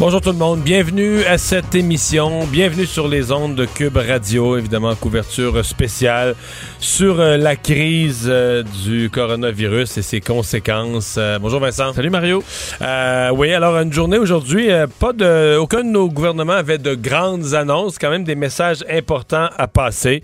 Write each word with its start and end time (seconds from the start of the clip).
Bonjour 0.00 0.20
tout 0.20 0.30
le 0.30 0.36
monde, 0.36 0.60
bienvenue 0.60 1.24
à 1.24 1.38
cette 1.38 1.74
émission, 1.74 2.46
bienvenue 2.46 2.86
sur 2.86 3.08
les 3.08 3.32
ondes 3.32 3.56
de 3.56 3.64
Cube 3.64 3.96
Radio, 3.96 4.56
évidemment 4.56 4.94
couverture 4.94 5.64
spéciale 5.64 6.36
sur 6.78 7.18
euh, 7.18 7.36
la 7.36 7.56
crise 7.56 8.26
euh, 8.28 8.62
du 8.84 9.10
coronavirus 9.10 9.98
et 9.98 10.02
ses 10.02 10.20
conséquences. 10.20 11.16
Euh, 11.18 11.40
bonjour 11.40 11.58
Vincent. 11.58 11.92
Salut 11.94 12.10
Mario. 12.10 12.44
oui, 13.32 13.52
alors 13.52 13.76
une 13.78 13.92
journée 13.92 14.18
aujourd'hui, 14.18 14.68
pas 15.00 15.12
de, 15.12 15.56
aucun 15.56 15.82
de 15.82 15.88
nos 15.88 16.08
gouvernements 16.08 16.52
avait 16.52 16.78
de 16.78 16.94
grandes 16.94 17.54
annonces, 17.54 17.98
quand 17.98 18.10
même 18.10 18.22
des 18.22 18.36
messages 18.36 18.84
importants 18.88 19.48
à 19.58 19.66
passer. 19.66 20.22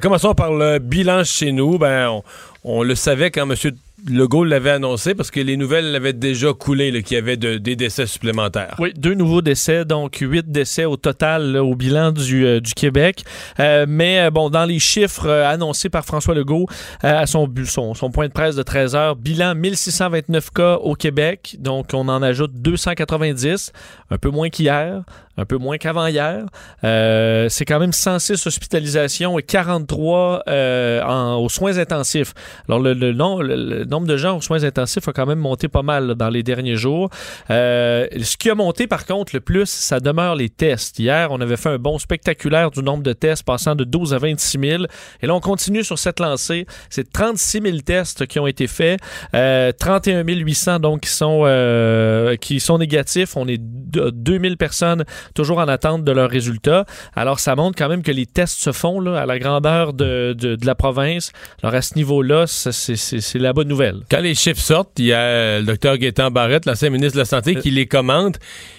commençons 0.00 0.32
par 0.32 0.54
le 0.54 0.78
bilan 0.78 1.22
chez 1.22 1.52
nous. 1.52 1.76
Ben, 1.76 2.08
on, 2.08 2.22
on 2.64 2.82
le 2.82 2.94
savait 2.94 3.30
quand 3.30 3.42
M. 3.42 3.72
Legault 4.08 4.44
l'avait 4.44 4.70
annoncé 4.70 5.14
parce 5.14 5.30
que 5.30 5.40
les 5.40 5.56
nouvelles 5.56 5.92
l'avaient 5.92 6.12
déjà 6.12 6.52
coulé 6.52 7.02
qu'il 7.02 7.14
y 7.14 7.18
avait 7.18 7.36
des 7.36 7.76
décès 7.76 8.06
supplémentaires. 8.06 8.74
Oui, 8.78 8.92
deux 8.96 9.14
nouveaux 9.14 9.42
décès, 9.42 9.84
donc 9.84 10.16
huit 10.20 10.50
décès 10.50 10.84
au 10.84 10.96
total 10.96 11.56
au 11.56 11.74
bilan 11.74 12.10
du, 12.10 12.44
euh, 12.44 12.60
du 12.60 12.74
Québec. 12.74 13.24
Euh, 13.60 13.86
mais 13.88 14.20
euh, 14.20 14.30
bon, 14.30 14.50
dans 14.50 14.64
les 14.64 14.78
chiffres 14.78 15.28
annoncés 15.28 15.88
par 15.88 16.04
François 16.04 16.34
Legault 16.34 16.66
à 17.02 17.26
son, 17.26 17.48
son, 17.64 17.94
son, 17.94 18.10
point 18.10 18.26
de 18.26 18.32
presse 18.32 18.56
de 18.56 18.62
13 18.62 18.94
heures, 18.96 19.16
bilan 19.16 19.54
1629 19.54 20.50
cas 20.50 20.76
au 20.76 20.94
Québec, 20.94 21.56
donc 21.60 21.90
on 21.92 22.08
en 22.08 22.22
ajoute 22.22 22.52
290, 22.54 23.72
un 24.10 24.18
peu 24.18 24.30
moins 24.30 24.48
qu'hier 24.48 25.04
un 25.36 25.44
peu 25.44 25.56
moins 25.56 25.78
qu'avant 25.78 26.06
hier. 26.06 26.44
Euh, 26.84 27.48
c'est 27.48 27.64
quand 27.64 27.78
même 27.78 27.92
106 27.92 28.46
hospitalisations 28.46 29.38
et 29.38 29.42
43 29.42 30.42
euh, 30.48 31.02
en, 31.02 31.36
aux 31.36 31.48
soins 31.48 31.78
intensifs. 31.78 32.34
Alors, 32.68 32.80
le, 32.80 33.12
nombre 33.12 34.06
de 34.06 34.16
gens 34.16 34.36
aux 34.36 34.40
soins 34.40 34.64
intensifs 34.64 35.08
a 35.08 35.12
quand 35.12 35.26
même 35.26 35.38
monté 35.38 35.68
pas 35.68 35.82
mal 35.82 36.14
dans 36.14 36.28
les 36.28 36.42
derniers 36.42 36.76
jours. 36.76 37.08
Euh, 37.50 38.06
ce 38.20 38.36
qui 38.36 38.50
a 38.50 38.54
monté, 38.54 38.86
par 38.86 39.06
contre, 39.06 39.34
le 39.34 39.40
plus, 39.40 39.68
ça 39.68 40.00
demeure 40.00 40.34
les 40.34 40.50
tests. 40.50 40.98
Hier, 40.98 41.28
on 41.30 41.40
avait 41.40 41.56
fait 41.56 41.70
un 41.70 41.78
bon 41.78 41.98
spectaculaire 41.98 42.70
du 42.70 42.82
nombre 42.82 43.02
de 43.02 43.12
tests 43.12 43.44
passant 43.44 43.74
de 43.74 43.84
12 43.84 44.14
à 44.14 44.18
26 44.18 44.58
000. 44.58 44.84
Et 45.22 45.26
là, 45.26 45.34
on 45.34 45.40
continue 45.40 45.84
sur 45.84 45.98
cette 45.98 46.20
lancée. 46.20 46.66
C'est 46.90 47.10
36 47.10 47.62
000 47.62 47.78
tests 47.78 48.26
qui 48.26 48.38
ont 48.38 48.46
été 48.46 48.66
faits. 48.66 49.00
31 49.32 50.24
800, 50.24 50.80
donc, 50.80 51.00
qui 51.02 51.10
sont, 51.10 52.36
qui 52.40 52.60
sont 52.60 52.78
négatifs. 52.78 53.36
On 53.36 53.48
est 53.48 53.60
2 53.60 54.12
000 54.40 54.56
personnes 54.56 55.04
toujours 55.34 55.58
en 55.58 55.68
attente 55.68 56.04
de 56.04 56.12
leurs 56.12 56.30
résultats. 56.30 56.84
Alors, 57.14 57.40
ça 57.40 57.56
montre 57.56 57.76
quand 57.76 57.88
même 57.88 58.02
que 58.02 58.12
les 58.12 58.26
tests 58.26 58.58
se 58.58 58.72
font 58.72 59.00
là, 59.00 59.20
à 59.20 59.26
la 59.26 59.38
grandeur 59.38 59.92
de, 59.92 60.34
de, 60.36 60.56
la 60.64 60.74
province. 60.74 61.32
Alors, 61.62 61.74
à 61.74 61.82
ce 61.82 61.94
niveau-là, 61.96 62.46
c'est 62.46 63.38
la 63.38 63.52
bonne 63.52 63.68
nouvelle. 63.68 64.00
Quand 64.10 64.20
les 64.20 64.34
chiffres 64.34 64.60
sortent, 64.60 64.98
il 64.98 65.06
y 65.06 65.12
a 65.12 65.58
le 65.58 65.66
docteur 65.66 65.98
Gaétan 65.98 66.30
Barrette, 66.30 66.66
l'ancien 66.66 66.90
ministre 66.90 67.14
de 67.14 67.20
la 67.20 67.24
Santé, 67.24 67.56
qui 67.56 67.70
les 67.70 67.86
commente 67.86 68.38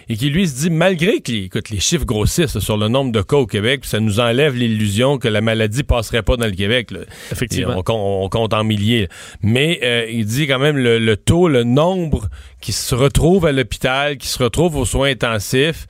et 0.10 0.16
qui, 0.16 0.30
lui, 0.30 0.48
se 0.48 0.56
dit, 0.56 0.70
malgré 0.70 1.22
que 1.22 1.32
les, 1.32 1.44
écoute, 1.46 1.70
les 1.70 1.80
chiffres 1.80 2.06
grossissent 2.06 2.60
sur 2.60 2.78
le 2.78 2.88
nombre 2.88 3.12
de 3.12 3.22
cas 3.22 3.38
au 3.38 3.48
Québec, 3.48 3.86
ça 3.86 4.00
nous 4.00 4.20
enlève 4.20 4.56
l'illusion 4.56 5.18
que 5.18 5.28
la 5.28 5.42
maladie 5.42 5.84
passerait 5.84 6.24
pas 6.24 6.38
dans 6.38 6.46
le 6.46 6.52
Québec. 6.52 6.90
Effectivement. 7.32 7.84
On, 7.88 8.30
compte 8.30 8.54
en 8.54 8.64
milliers. 8.64 9.08
Mais 9.42 9.80
euh, 9.84 10.06
il 10.10 10.26
dit 10.26 10.48
quand 10.48 10.60
même 10.60 10.78
le, 10.78 11.00
le 11.00 11.18
taux, 11.18 11.48
le 11.48 11.64
nombre 11.64 12.30
qui 12.62 12.72
se 12.72 12.96
retrouve 12.96 13.46
à 13.46 13.52
l'hôpital, 13.52 14.18
qui 14.18 14.28
se 14.28 14.42
retrouve 14.42 14.78
aux 14.78 14.86
soins 14.86 15.10
intensifs, 15.10 15.88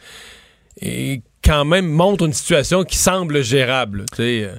et 0.81 1.21
quand 1.43 1.65
même 1.65 1.87
montre 1.87 2.25
une 2.25 2.33
situation 2.33 2.83
qui 2.83 2.97
semble 2.97 3.43
gérable. 3.43 4.05
Euh, 4.19 4.55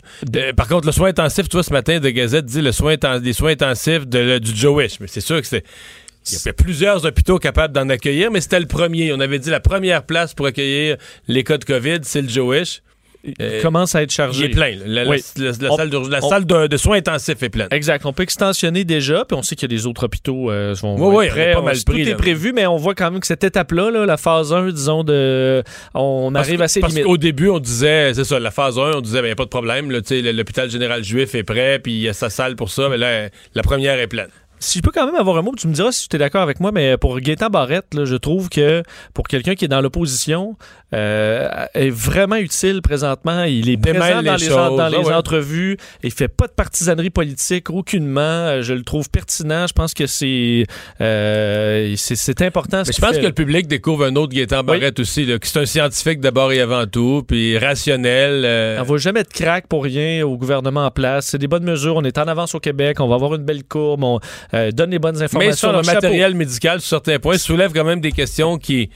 par 0.55 0.69
contre, 0.69 0.87
le 0.87 0.93
soin 0.93 1.09
intensif, 1.09 1.49
tu 1.49 1.57
vois, 1.57 1.63
ce 1.63 1.73
matin, 1.73 1.99
de 1.99 2.11
Gazette 2.11 2.45
dit 2.45 2.61
le 2.61 2.73
soin 2.73 2.97
les 3.23 3.33
soins 3.33 3.53
intensifs 3.53 4.07
de, 4.07 4.39
du 4.39 4.55
Joe 4.55 4.99
Mais 5.01 5.07
c'est 5.07 5.21
sûr 5.21 5.41
que 5.41 5.47
c'est. 5.47 5.65
Il 6.31 6.39
y 6.47 6.49
a 6.49 6.53
plusieurs 6.55 7.05
hôpitaux 7.05 7.39
capables 7.39 7.75
d'en 7.75 7.89
accueillir, 7.91 8.31
mais 8.31 8.41
c'était 8.41 8.61
le 8.61 8.67
premier. 8.67 9.13
On 9.13 9.21
avait 9.21 9.39
dit 9.39 9.51
la 9.51 9.61
première 9.61 10.05
place 10.05 10.33
pour 10.33 10.47
accueillir 10.47 10.97
les 11.29 11.45
cas 11.45 11.59
de 11.59 11.65
COVID, 11.65 11.99
c'est 12.03 12.23
le 12.23 12.29
Joe 12.29 12.57
euh, 13.41 13.63
commence 13.63 13.95
à 13.95 14.03
être 14.03 14.11
chargé. 14.11 14.45
Il 14.45 14.51
est 14.51 14.55
plein. 14.55 14.77
La, 14.85 15.19
salle, 16.21 16.47
de, 16.47 16.77
soins 16.77 16.99
intensifs 16.99 17.43
est 17.43 17.49
pleine. 17.49 17.69
Exact. 17.71 18.05
On 18.05 18.13
peut 18.13 18.23
extensionner 18.23 18.85
déjà, 18.85 19.25
puis 19.25 19.37
on 19.37 19.43
sait 19.43 19.57
qu'il 19.57 19.71
y 19.71 19.75
a 19.75 19.77
des 19.77 19.87
autres 19.87 20.05
hôpitaux 20.05 20.51
euh, 20.51 20.75
vont, 20.81 20.97
oui, 20.97 21.29
oui, 21.35 21.53
pas 21.53 21.63
mal 21.63 21.83
Tout 21.83 21.97
est 21.97 22.15
prévu, 22.15 22.53
mais 22.53 22.67
on 22.67 22.77
voit 22.77 22.95
quand 22.95 23.11
même 23.11 23.21
que 23.21 23.27
cette 23.27 23.45
étape-là, 23.45 23.91
la 24.07 24.17
phase 24.17 24.53
1, 24.53 24.69
disons, 24.69 25.05
de, 25.05 25.63
on 25.95 26.35
arrive 26.35 26.63
à 26.63 26.69
ses 26.69 26.81
parce 26.81 26.95
Au 27.05 27.17
début, 27.17 27.49
on 27.49 27.61
disait, 27.61 28.13
c'est 28.15 28.25
ça, 28.25 28.39
la 28.39 28.51
phase 28.51 28.79
1, 28.79 28.93
on 28.97 29.01
disait, 29.01 29.19
il 29.19 29.23
ben, 29.23 29.27
n'y 29.29 29.33
a 29.33 29.37
pas 29.37 29.45
de 29.45 29.51
problème. 29.51 29.91
L'hôpital 29.91 30.71
général 30.71 31.03
juif 31.03 31.35
est 31.35 31.45
prêt, 31.45 31.79
puis 31.83 31.93
il 31.93 32.01
y 32.01 32.09
a 32.09 32.13
sa 32.13 32.31
salle 32.31 32.57
pour 32.57 32.71
ça, 32.71 32.89
mais 32.89 32.99
là, 32.99 33.29
la 33.55 33.63
première 33.63 33.99
est 33.99 34.07
pleine 34.07 34.29
si 34.65 34.79
je 34.79 34.83
peux 34.83 34.91
quand 34.91 35.07
même 35.07 35.15
avoir 35.15 35.37
un 35.37 35.43
mot, 35.43 35.53
tu 35.57 35.69
me 35.69 35.73
diras 35.73 35.93
si 35.93 36.09
tu 36.09 36.17
es 36.17 36.19
d'accord 36.19 36.43
avec 36.43 36.61
moi, 36.61 36.73
mais 36.73 36.97
pour 36.97 37.19
Gaétan 37.21 37.49
Barrette, 37.51 38.05
je 38.05 38.17
trouve 38.17 38.49
que 38.49 38.83
pour 39.13 39.29
quelqu'un 39.29 39.55
qui 39.55 39.65
est 39.65 39.69
dans 39.69 39.81
l'opposition, 39.81 40.57
euh, 40.95 41.67
est 41.75 41.91
vraiment 41.91 42.37
utile 42.37 42.81
présentement. 42.81 43.45
Il 43.45 43.69
est 43.69 43.77
présent 43.77 44.23
dans 44.23 44.37
les, 44.37 44.49
dans 44.49 44.89
les 44.89 45.13
entrevues. 45.13 45.77
Il 46.05 46.13
fait 46.13 46.29
pas 46.29 46.47
de 46.47 46.53
partisanerie 46.53 47.11
politique 47.11 47.69
aucunement. 47.71 48.21
Euh, 48.21 48.63
je 48.63 48.75
le 48.75 48.85
trouve 48.85 49.11
pertinent. 49.11 49.67
Je 49.67 49.73
pense 49.73 49.93
que 49.93 50.07
c'est 50.07 50.65
euh, 51.01 51.95
c'est 51.97 52.43
important. 52.43 52.85
je 52.85 53.01
pense 53.01 53.17
que 53.17 53.27
le 53.27 53.33
public 53.33 53.67
découvre 53.67 54.05
un 54.05 54.15
autre 54.17 54.33
Gaétan 54.33 54.63
Barrette 54.63 55.01
aussi, 55.01 55.25
là, 55.25 55.39
qui 55.39 55.49
c'est 55.49 55.61
un 55.61 55.67
scientifique 55.67 56.21
d'abord 56.21 56.53
et 56.53 56.61
avant 56.61 56.87
tout, 56.87 57.25
puis 57.27 57.59
rationnel. 57.59 58.79
On 58.81 58.85
va 58.85 58.97
jamais 58.99 59.25
de 59.25 59.29
crack 59.29 59.67
pour 59.67 59.85
rien 59.85 60.25
au 60.25 60.37
gouvernement 60.37 60.87
en 60.87 60.91
place. 60.91 61.27
C'est 61.27 61.39
des 61.39 61.49
bonnes 61.49 61.65
mesures. 61.65 61.97
On 61.97 62.05
est 62.05 62.19
en 62.19 62.29
avance 62.29 62.55
au 62.55 62.61
Québec. 62.61 63.01
On 63.01 63.09
va 63.09 63.17
avoir 63.17 63.35
une 63.35 63.45
belle 63.45 63.65
courbe. 63.65 64.05
On 64.05 64.21
donne 64.73 64.91
les 64.91 64.99
bonnes 64.99 65.23
informations. 65.23 65.51
Mais 65.51 65.57
sur 65.57 65.73
le 65.73 65.83
matériel 65.83 66.35
médical, 66.35 66.81
sur 66.81 66.89
certains 66.89 67.19
points, 67.19 67.39
soulève 67.39 67.73
quand 67.73 67.85
même 67.85 68.01
des 68.01 68.13
questions 68.13 68.59
qui 68.59 68.91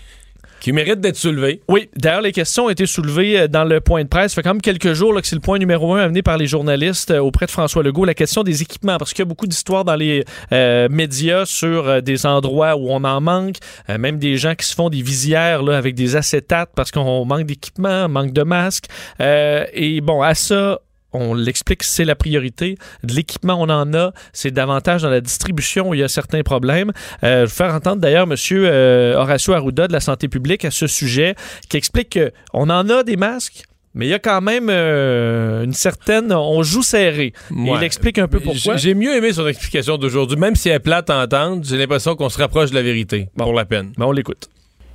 qui 0.61 0.73
mérite 0.73 1.01
d'être 1.01 1.17
soulevé. 1.17 1.63
Oui, 1.69 1.89
d'ailleurs, 1.97 2.21
les 2.21 2.33
questions 2.33 2.67
ont 2.67 2.71
été 2.71 2.87
soulevées 2.87 3.41
euh, 3.41 3.49
dans 3.49 3.65
le 3.65 3.81
point 3.81 4.03
de 4.03 4.09
presse. 4.09 4.33
Ça 4.33 4.37
fait 4.37 4.43
quand 4.43 4.55
même 4.55 4.63
quelques 4.63 4.93
jours 4.93 5.13
là, 5.13 5.21
que 5.21 5.27
c'est 5.27 5.37
le 5.37 5.41
point 5.41 5.59
numéro 5.59 5.95
un 5.95 6.01
amené 6.01 6.23
par 6.23 6.37
les 6.37 6.47
journalistes 6.47 7.11
euh, 7.11 7.21
auprès 7.21 7.47
de 7.47 7.51
François 7.51 7.83
Legault, 7.83 8.05
la 8.05 8.15
question 8.15 8.43
des 8.43 8.63
équipements, 8.63 8.99
parce 8.99 9.13
qu'il 9.13 9.21
y 9.21 9.27
a 9.27 9.29
beaucoup 9.29 9.47
d'histoires 9.47 9.85
dans 9.85 9.95
les 9.95 10.25
euh, 10.53 10.89
médias 10.91 11.47
sur 11.47 12.03
des 12.03 12.27
endroits 12.27 12.77
où 12.77 12.91
on 12.91 13.05
en 13.05 13.21
manque, 13.21 13.57
même 13.89 14.19
des 14.19 14.37
gens 14.37 14.55
qui 14.55 14.67
se 14.67 14.75
font 14.75 14.89
des 14.89 15.03
visières 15.03 15.63
là, 15.63 15.77
avec 15.77 15.95
des 15.95 16.17
acétates 16.17 16.71
parce 16.75 16.91
qu'on 16.91 17.25
manque 17.25 17.47
d'équipements, 17.47 18.09
manque 18.09 18.33
de 18.33 18.43
masques. 18.43 18.87
et 19.21 20.01
bon, 20.03 20.23
à 20.23 20.35
ça, 20.35 20.81
on 21.13 21.35
l'explique, 21.35 21.83
c'est 21.83 22.05
la 22.05 22.15
priorité. 22.15 22.77
De 23.03 23.15
l'équipement, 23.15 23.61
on 23.61 23.69
en 23.69 23.95
a. 23.95 24.13
C'est 24.33 24.51
davantage 24.51 25.03
dans 25.03 25.11
la 25.11 25.21
distribution 25.21 25.89
où 25.89 25.95
il 25.95 26.01
y 26.01 26.03
a 26.03 26.09
certains 26.09 26.43
problèmes. 26.43 26.93
Euh, 27.25 27.47
je 27.47 27.51
vais 27.51 27.57
faire 27.57 27.75
entendre 27.75 28.03
d'ailleurs 28.03 28.25
M. 28.31 28.35
Euh, 28.53 29.15
Horacio 29.15 29.55
Arruda 29.55 29.89
de 29.89 29.93
la 29.93 30.01
santé 30.01 30.29
publique 30.29 30.65
à 30.65 30.71
ce 30.71 30.87
sujet, 30.87 31.35
qui 31.69 31.77
explique 31.77 32.19
qu'on 32.53 32.71
en 32.71 32.91
a 32.91 33.03
des 33.03 33.17
masques, 33.17 33.65
mais 33.95 34.07
il 34.07 34.11
y 34.11 34.15
a 34.15 34.19
quand 34.19 34.41
même 34.41 34.69
euh, 34.71 35.65
une 35.65 35.73
certaine. 35.73 36.33
On 36.33 36.63
joue 36.63 36.83
serré. 36.83 37.33
Il 37.51 37.83
explique 37.83 38.19
un 38.19 38.29
peu 38.29 38.41
pourquoi. 38.41 38.77
J'ai 38.77 38.95
mieux 38.95 39.17
aimé 39.17 39.33
son 39.33 39.47
explication 39.47 39.97
d'aujourd'hui. 39.97 40.37
Même 40.37 40.57
si 40.57 40.69
elle 40.69 40.77
est 40.77 40.81
plate 40.81 41.11
à 41.11 41.23
entendre, 41.23 41.65
j'ai 41.65 41.77
l'impression 41.77 42.15
qu'on 42.15 42.29
se 42.29 42.39
rapproche 42.39 42.71
de 42.71 42.75
la 42.75 42.83
vérité. 42.83 43.29
pour 43.37 43.55
la 43.55 43.65
peine. 43.65 43.93
Ben, 43.97 44.07
on 44.07 44.13
l'écoute. 44.13 44.49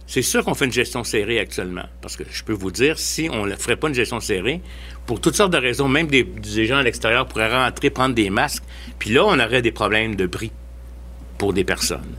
C'est 0.05 0.21
sûr 0.21 0.43
qu'on 0.43 0.53
fait 0.53 0.65
une 0.65 0.71
gestion 0.71 1.03
serrée 1.03 1.39
actuellement. 1.39 1.85
Parce 2.01 2.15
que 2.15 2.23
je 2.29 2.43
peux 2.43 2.53
vous 2.53 2.71
dire, 2.71 2.99
si 2.99 3.29
on 3.31 3.45
ne 3.45 3.55
ferait 3.55 3.77
pas 3.77 3.87
une 3.87 3.93
gestion 3.95 4.19
serrée, 4.19 4.61
pour 5.05 5.19
toutes 5.19 5.35
sortes 5.35 5.51
de 5.51 5.57
raisons, 5.57 5.87
même 5.87 6.07
des, 6.07 6.25
gens 6.65 6.77
à 6.77 6.83
l'extérieur 6.83 7.27
pourraient 7.27 7.53
rentrer, 7.53 7.89
prendre 7.89 8.15
des 8.15 8.29
masques, 8.29 8.63
puis 8.99 9.11
là, 9.11 9.25
on 9.25 9.39
aurait 9.39 9.61
des 9.61 9.71
problèmes 9.71 10.15
de 10.15 10.25
prix 10.25 10.51
pour 11.37 11.53
des 11.53 11.63
personnes. 11.63 12.15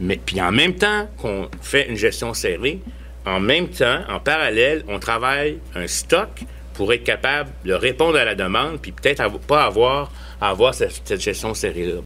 Mais 0.00 0.16
puis 0.16 0.40
en 0.40 0.52
même 0.52 0.74
temps 0.74 1.08
qu'on 1.16 1.48
fait 1.60 1.88
une 1.88 1.96
gestion 1.96 2.34
serrée, 2.34 2.80
en 3.26 3.40
même 3.40 3.68
temps, 3.68 4.00
en 4.08 4.20
parallèle, 4.20 4.84
on 4.88 4.98
travaille 4.98 5.58
un 5.74 5.86
stock 5.86 6.28
pour 6.74 6.92
être 6.92 7.04
capable 7.04 7.50
de 7.64 7.72
répondre 7.72 8.16
à 8.16 8.24
la 8.24 8.34
demande, 8.34 8.78
puis 8.80 8.92
peut-être 8.92 9.28
pas 9.40 9.64
avoir 9.64 10.12
à 10.40 10.50
avoir 10.50 10.74
cette, 10.74 11.20
gestion 11.20 11.54
serrée-là. 11.54 12.00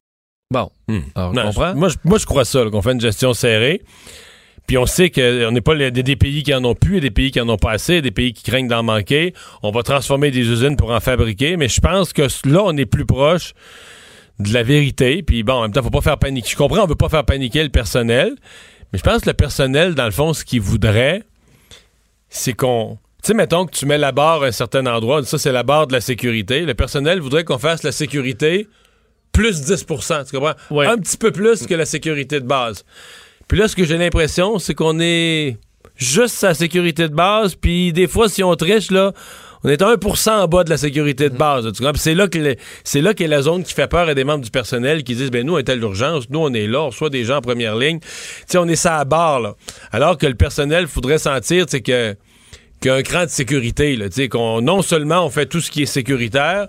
Bon. 0.50 0.70
Hmm. 0.88 1.00
moi, 1.14 1.88
moi, 2.04 2.19
je 2.19 2.26
crois 2.26 2.44
ça, 2.44 2.64
qu'on 2.70 2.82
fait 2.82 2.92
une 2.92 3.00
gestion 3.00 3.34
serrée. 3.34 3.82
Puis 4.72 4.78
on 4.78 4.86
sait 4.86 5.10
qu'on 5.10 5.50
n'est 5.50 5.60
pas 5.60 5.74
des 5.90 6.16
pays 6.16 6.42
qui 6.42 6.54
en 6.54 6.64
ont 6.64 6.74
plus, 6.74 7.00
des 7.00 7.10
pays 7.10 7.30
qui 7.30 7.38
en 7.42 7.48
ont 7.50 7.58
pas 7.58 7.72
assez, 7.72 8.00
des 8.00 8.10
pays 8.10 8.32
qui 8.32 8.42
craignent 8.42 8.69
d'en 8.69 8.82
manquer. 8.82 9.34
On 9.62 9.70
va 9.70 9.82
transformer 9.82 10.30
des 10.30 10.48
usines 10.48 10.76
pour 10.76 10.92
en 10.92 11.00
fabriquer, 11.00 11.58
mais 11.58 11.69
je 11.69 11.78
pense 11.78 12.14
que 12.14 12.22
là, 12.48 12.62
on 12.64 12.74
est 12.78 12.86
plus 12.86 13.04
proche 13.04 13.52
de 14.38 14.50
la 14.50 14.62
vérité. 14.62 15.22
Puis 15.22 15.42
bon, 15.42 15.52
en 15.52 15.62
même 15.64 15.72
temps, 15.72 15.82
faut 15.82 15.90
pas 15.90 16.00
faire 16.00 16.16
paniquer. 16.16 16.48
Je 16.48 16.56
comprends, 16.56 16.84
on 16.84 16.86
veut 16.86 16.94
pas 16.94 17.10
faire 17.10 17.26
paniquer 17.26 17.62
le 17.62 17.69
personnel. 17.69 18.34
Mais 18.90 18.98
je 18.98 19.04
pense 19.04 19.20
que 19.20 19.28
le 19.28 19.34
personnel, 19.34 19.94
dans 19.94 20.06
le 20.06 20.10
fond, 20.10 20.32
ce 20.32 20.42
qu'il 20.42 20.62
voudrait, 20.62 21.22
c'est 22.30 22.54
qu'on. 22.54 22.96
Tu 23.22 23.26
sais, 23.26 23.34
mettons 23.34 23.66
que 23.66 23.72
tu 23.72 23.84
mets 23.84 23.98
la 23.98 24.12
barre 24.12 24.42
à 24.42 24.46
un 24.46 24.52
certain 24.52 24.86
endroit, 24.86 25.22
ça, 25.22 25.36
c'est 25.36 25.52
la 25.52 25.64
barre 25.64 25.86
de 25.86 25.92
la 25.92 26.00
sécurité. 26.00 26.62
Le 26.62 26.72
personnel 26.72 27.20
voudrait 27.20 27.44
qu'on 27.44 27.58
fasse 27.58 27.82
la 27.82 27.92
sécurité 27.92 28.69
plus 29.32 29.70
10% 29.70 30.30
tu 30.30 30.36
comprends? 30.38 30.54
Ouais. 30.70 30.86
Un 30.86 30.96
petit 30.96 31.19
peu 31.19 31.30
plus 31.30 31.66
que 31.66 31.74
la 31.74 31.84
sécurité 31.84 32.40
de 32.40 32.46
base. 32.46 32.86
Puis 33.49 33.59
là, 33.59 33.69
ce 33.69 33.77
que 33.77 33.85
j'ai 33.85 33.99
l'impression, 33.99 34.59
c'est 34.59 34.75
qu'on 34.75 34.99
est 35.00 35.59
juste 35.97 36.43
à 36.44 36.49
la 36.49 36.55
sécurité 36.55 37.09
de 37.09 37.15
base, 37.15 37.55
puis 37.55 37.93
des 37.93 38.06
fois, 38.06 38.29
si 38.29 38.43
on 38.43 38.55
triche, 38.56 38.91
là, 38.91 39.12
on 39.65 39.69
est 39.69 39.81
à 39.81 39.94
1% 39.94 40.31
en 40.31 40.49
bas 40.49 40.65
de 40.65 40.71
la 40.71 40.77
sécurité 40.77 41.31
de 41.31 41.37
base. 41.37 41.71
C'est 41.97 42.15
là 42.15 42.27
que 42.27 42.56
c'est 42.83 43.00
là 43.00 43.15
qu'est 43.15 43.29
la 43.29 43.43
zone 43.43 43.62
qui 43.62 43.73
fait 43.73 43.87
peur 43.87 44.09
à 44.09 44.15
des 44.15 44.25
membres 44.25 44.44
du 44.44 44.50
personnel 44.50 45.05
qui 45.05 45.15
disent 45.15 45.31
ben 45.31 45.47
nous 45.47 45.55
on 45.55 45.59
est 45.59 45.69
à 45.69 45.77
l'urgence, 45.77 46.29
nous 46.31 46.41
on 46.41 46.53
est 46.53 46.67
là, 46.67 46.89
on 47.00 47.09
des 47.09 47.25
gens 47.25 47.37
en 47.37 47.43
première 47.43 47.77
ligne. 47.77 48.00
Sais, 48.47 48.59
on 48.59 48.67
est 48.67 48.77
ça 48.77 48.99
à 48.99 49.05
barre 49.05 49.41
là. 49.41 49.55
Alors 49.93 50.19
que 50.19 50.27
le 50.27 50.35
personnel 50.35 50.89
faudrait 50.89 51.19
sentir 51.19 51.67
sais, 51.69 51.81
que 51.81 52.17
qu'il 52.81 52.91
y 52.91 52.94
a 52.94 52.97
un 52.97 53.03
cran 53.03 53.25
de 53.25 53.31
sécurité 53.31 53.94
là, 53.94 54.06
qu'on 54.29 54.61
non 54.62 54.83
seulement 54.83 55.25
on 55.25 55.31
fait 55.31 55.47
tout 55.47 55.61
ce 55.61 55.71
qui 55.71 55.83
est 55.83 55.87
sécuritaire, 55.87 56.67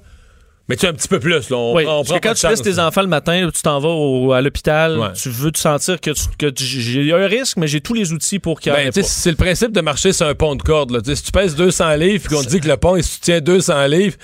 mais 0.70 0.76
tu 0.76 0.82
sais 0.82 0.88
un 0.88 0.94
petit 0.94 1.08
peu 1.08 1.20
plus 1.20 1.50
là, 1.50 1.58
on, 1.58 1.76
Oui, 1.76 1.84
prend- 1.84 1.96
on 1.96 1.98
parce 2.00 2.10
prend 2.10 2.20
que 2.20 2.28
quand 2.30 2.34
tu 2.36 2.48
laisses 2.48 2.62
tes 2.62 2.80
enfants 2.80 3.02
le 3.02 3.08
matin, 3.08 3.50
tu 3.54 3.62
t'en 3.62 3.80
vas 3.80 3.90
au- 3.90 4.32
à 4.32 4.42
l'hôpital, 4.42 4.98
Ouais. 4.98 5.14
tu 5.14 5.30
veux 5.30 5.52
te 5.52 5.60
sentir 5.60 6.00
que, 6.00 6.12
tu- 6.12 6.24
que 6.38 6.46
tu- 6.50 6.64
j'ai 6.64 7.12
un 7.14 7.28
risque, 7.28 7.58
mais 7.58 7.68
j'ai 7.68 7.82
tous 7.82 7.94
les 7.94 8.14
outils 8.14 8.40
pour 8.40 8.60
qu'il 8.60 8.72
y 8.72 8.76
en 8.76 8.78
Ben, 8.78 8.88
ait 8.96 9.04
c'est 9.04 9.30
le 9.32 9.36
principe 9.36 9.72
de 9.72 9.82
marcher 9.82 10.14
sur 10.14 10.26
un 10.28 10.36
pont 10.36 10.56
de 10.56 10.64
corde. 10.64 10.92
Là. 10.92 11.00
Si 11.04 11.24
tu 11.24 11.32
pèses 11.32 11.56
200 11.56 11.96
livres 11.96 12.26
et 12.26 12.34
qu'on 12.36 12.44
te 12.44 12.48
dit 12.50 12.60
que 12.62 12.68
le 12.68 12.78
pont 12.78 12.96
il 12.96 13.04
soutient 13.04 13.42
200 13.42 13.86
livres, 13.88 14.16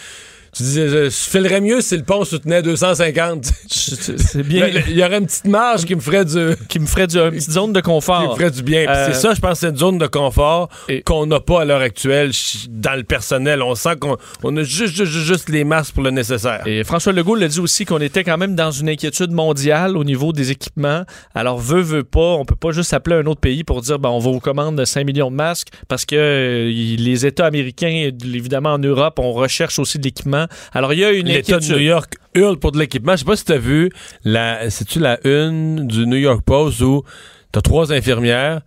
tu 0.55 0.63
dis, 0.63 0.73
je, 0.75 1.05
je 1.05 1.09
filerais 1.09 1.61
mieux 1.61 1.81
si 1.81 1.95
le 1.97 2.03
pont 2.03 2.23
soutenait 2.25 2.61
250. 2.61 3.45
C'est 3.67 4.19
c'est 4.19 4.43
bien 4.43 4.67
Il 4.67 4.97
y 4.97 5.03
aurait 5.03 5.17
une 5.19 5.25
petite 5.25 5.45
marge 5.45 5.85
qui 5.85 5.95
me 5.95 5.99
ferait 6.01 6.25
du, 6.25 6.55
qui 6.67 6.79
me 6.79 6.85
ferait 6.85 7.07
du, 7.07 7.17
une 7.17 7.31
petite 7.31 7.51
zone 7.51 7.73
de 7.73 7.79
qui 7.79 7.85
confort. 7.85 8.29
me 8.31 8.35
ferait 8.35 8.51
du 8.51 8.63
bien. 8.63 8.85
Puis 8.85 8.95
Euh, 8.95 9.07
c'est 9.13 9.19
ça, 9.19 9.33
je 9.33 9.39
pense, 9.39 9.59
c'est 9.59 9.69
une 9.69 9.77
zone 9.77 9.97
de 9.97 10.07
confort 10.07 10.69
Et- 10.87 11.01
qu'on 11.01 11.25
n'a 11.25 11.39
pas 11.39 11.61
à 11.61 11.65
l'heure 11.65 11.81
actuelle 11.81 12.31
dans 12.69 12.95
le 12.95 13.03
personnel. 13.03 13.61
On 13.61 13.75
sent 13.75 13.95
qu'on 13.99 14.17
on 14.43 14.55
a 14.57 14.63
juste, 14.63 14.93
juste, 14.95 15.11
juste 15.11 15.49
les 15.49 15.63
masques 15.63 15.93
pour 15.93 16.03
le 16.03 16.11
nécessaire. 16.11 16.61
Et 16.65 16.83
François 16.83 17.13
Legault 17.13 17.35
l'a 17.35 17.47
dit 17.47 17.59
aussi 17.59 17.85
qu'on 17.85 17.99
était 18.01 18.23
quand 18.23 18.37
même 18.37 18.55
dans 18.55 18.71
une 18.71 18.89
inquiétude 18.89 19.31
mondiale 19.31 19.97
au 19.97 20.03
niveau 20.03 20.33
des 20.33 20.51
équipements. 20.51 21.03
Alors, 21.35 21.59
veut, 21.59 21.81
veut 21.81 22.03
pas, 22.03 22.19
on 22.35 22.45
peut 22.45 22.55
pas 22.55 22.71
juste 22.71 22.93
appeler 22.93 23.17
un 23.17 23.25
autre 23.25 23.41
pays 23.41 23.63
pour 23.63 23.81
dire, 23.81 23.99
ben, 23.99 24.09
on 24.09 24.19
va 24.19 24.31
vous 24.31 24.39
commander 24.39 24.85
5 24.85 25.05
millions 25.05 25.31
de 25.31 25.35
masques 25.35 25.69
parce 25.87 26.05
que 26.05 26.15
euh, 26.15 26.69
les 26.97 27.25
États 27.25 27.45
américains, 27.45 28.09
évidemment 28.23 28.73
en 28.73 28.79
Europe, 28.79 29.19
on 29.19 29.31
recherche 29.33 29.79
aussi 29.79 29.99
de 29.99 30.03
l'équipement. 30.03 30.38
Alors, 30.73 30.93
il 30.93 30.99
y 30.99 31.05
a 31.05 31.11
une 31.11 31.27
L'État 31.27 31.59
de. 31.59 31.65
New 31.73 31.79
York 31.79 32.13
hurle 32.35 32.57
pour 32.57 32.71
de 32.71 32.79
l'équipement. 32.79 33.13
Je 33.13 33.17
sais 33.19 33.25
pas 33.25 33.35
si 33.35 33.45
t'as 33.45 33.57
vu, 33.57 33.89
la, 34.23 34.69
c'est-tu 34.69 34.99
la 34.99 35.19
une 35.27 35.87
du 35.87 36.05
New 36.07 36.17
York 36.17 36.41
Post 36.45 36.81
où 36.81 37.03
t'as 37.51 37.61
trois 37.61 37.91
infirmières 37.93 38.61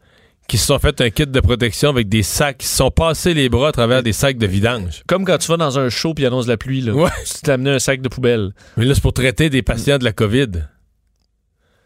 qui 0.48 0.58
se 0.58 0.66
sont 0.66 0.78
fait 0.78 1.00
un 1.00 1.08
kit 1.08 1.26
de 1.26 1.40
protection 1.40 1.88
avec 1.90 2.08
des 2.08 2.22
sacs, 2.24 2.58
qui 2.58 2.66
se 2.66 2.76
sont 2.76 2.90
passés 2.90 3.32
les 3.32 3.48
bras 3.48 3.68
à 3.68 3.72
travers 3.72 4.02
des 4.02 4.12
sacs 4.12 4.36
de 4.36 4.46
vidange. 4.46 5.02
Comme 5.06 5.24
quand 5.24 5.38
tu 5.38 5.48
vas 5.48 5.56
dans 5.56 5.78
un 5.78 5.88
show 5.88 6.12
puis 6.14 6.26
annonce 6.26 6.46
la 6.48 6.56
pluie, 6.56 6.82
là. 6.82 6.92
Ouais. 6.92 7.10
Tu 7.24 7.40
t'es 7.42 7.52
amené 7.52 7.70
un 7.70 7.78
sac 7.78 8.02
de 8.02 8.08
poubelle. 8.08 8.50
Mais 8.76 8.84
là, 8.84 8.94
c'est 8.94 9.00
pour 9.00 9.12
traiter 9.14 9.48
des 9.48 9.62
patients 9.62 9.98
de 9.98 10.04
la 10.04 10.12
COVID. 10.12 10.48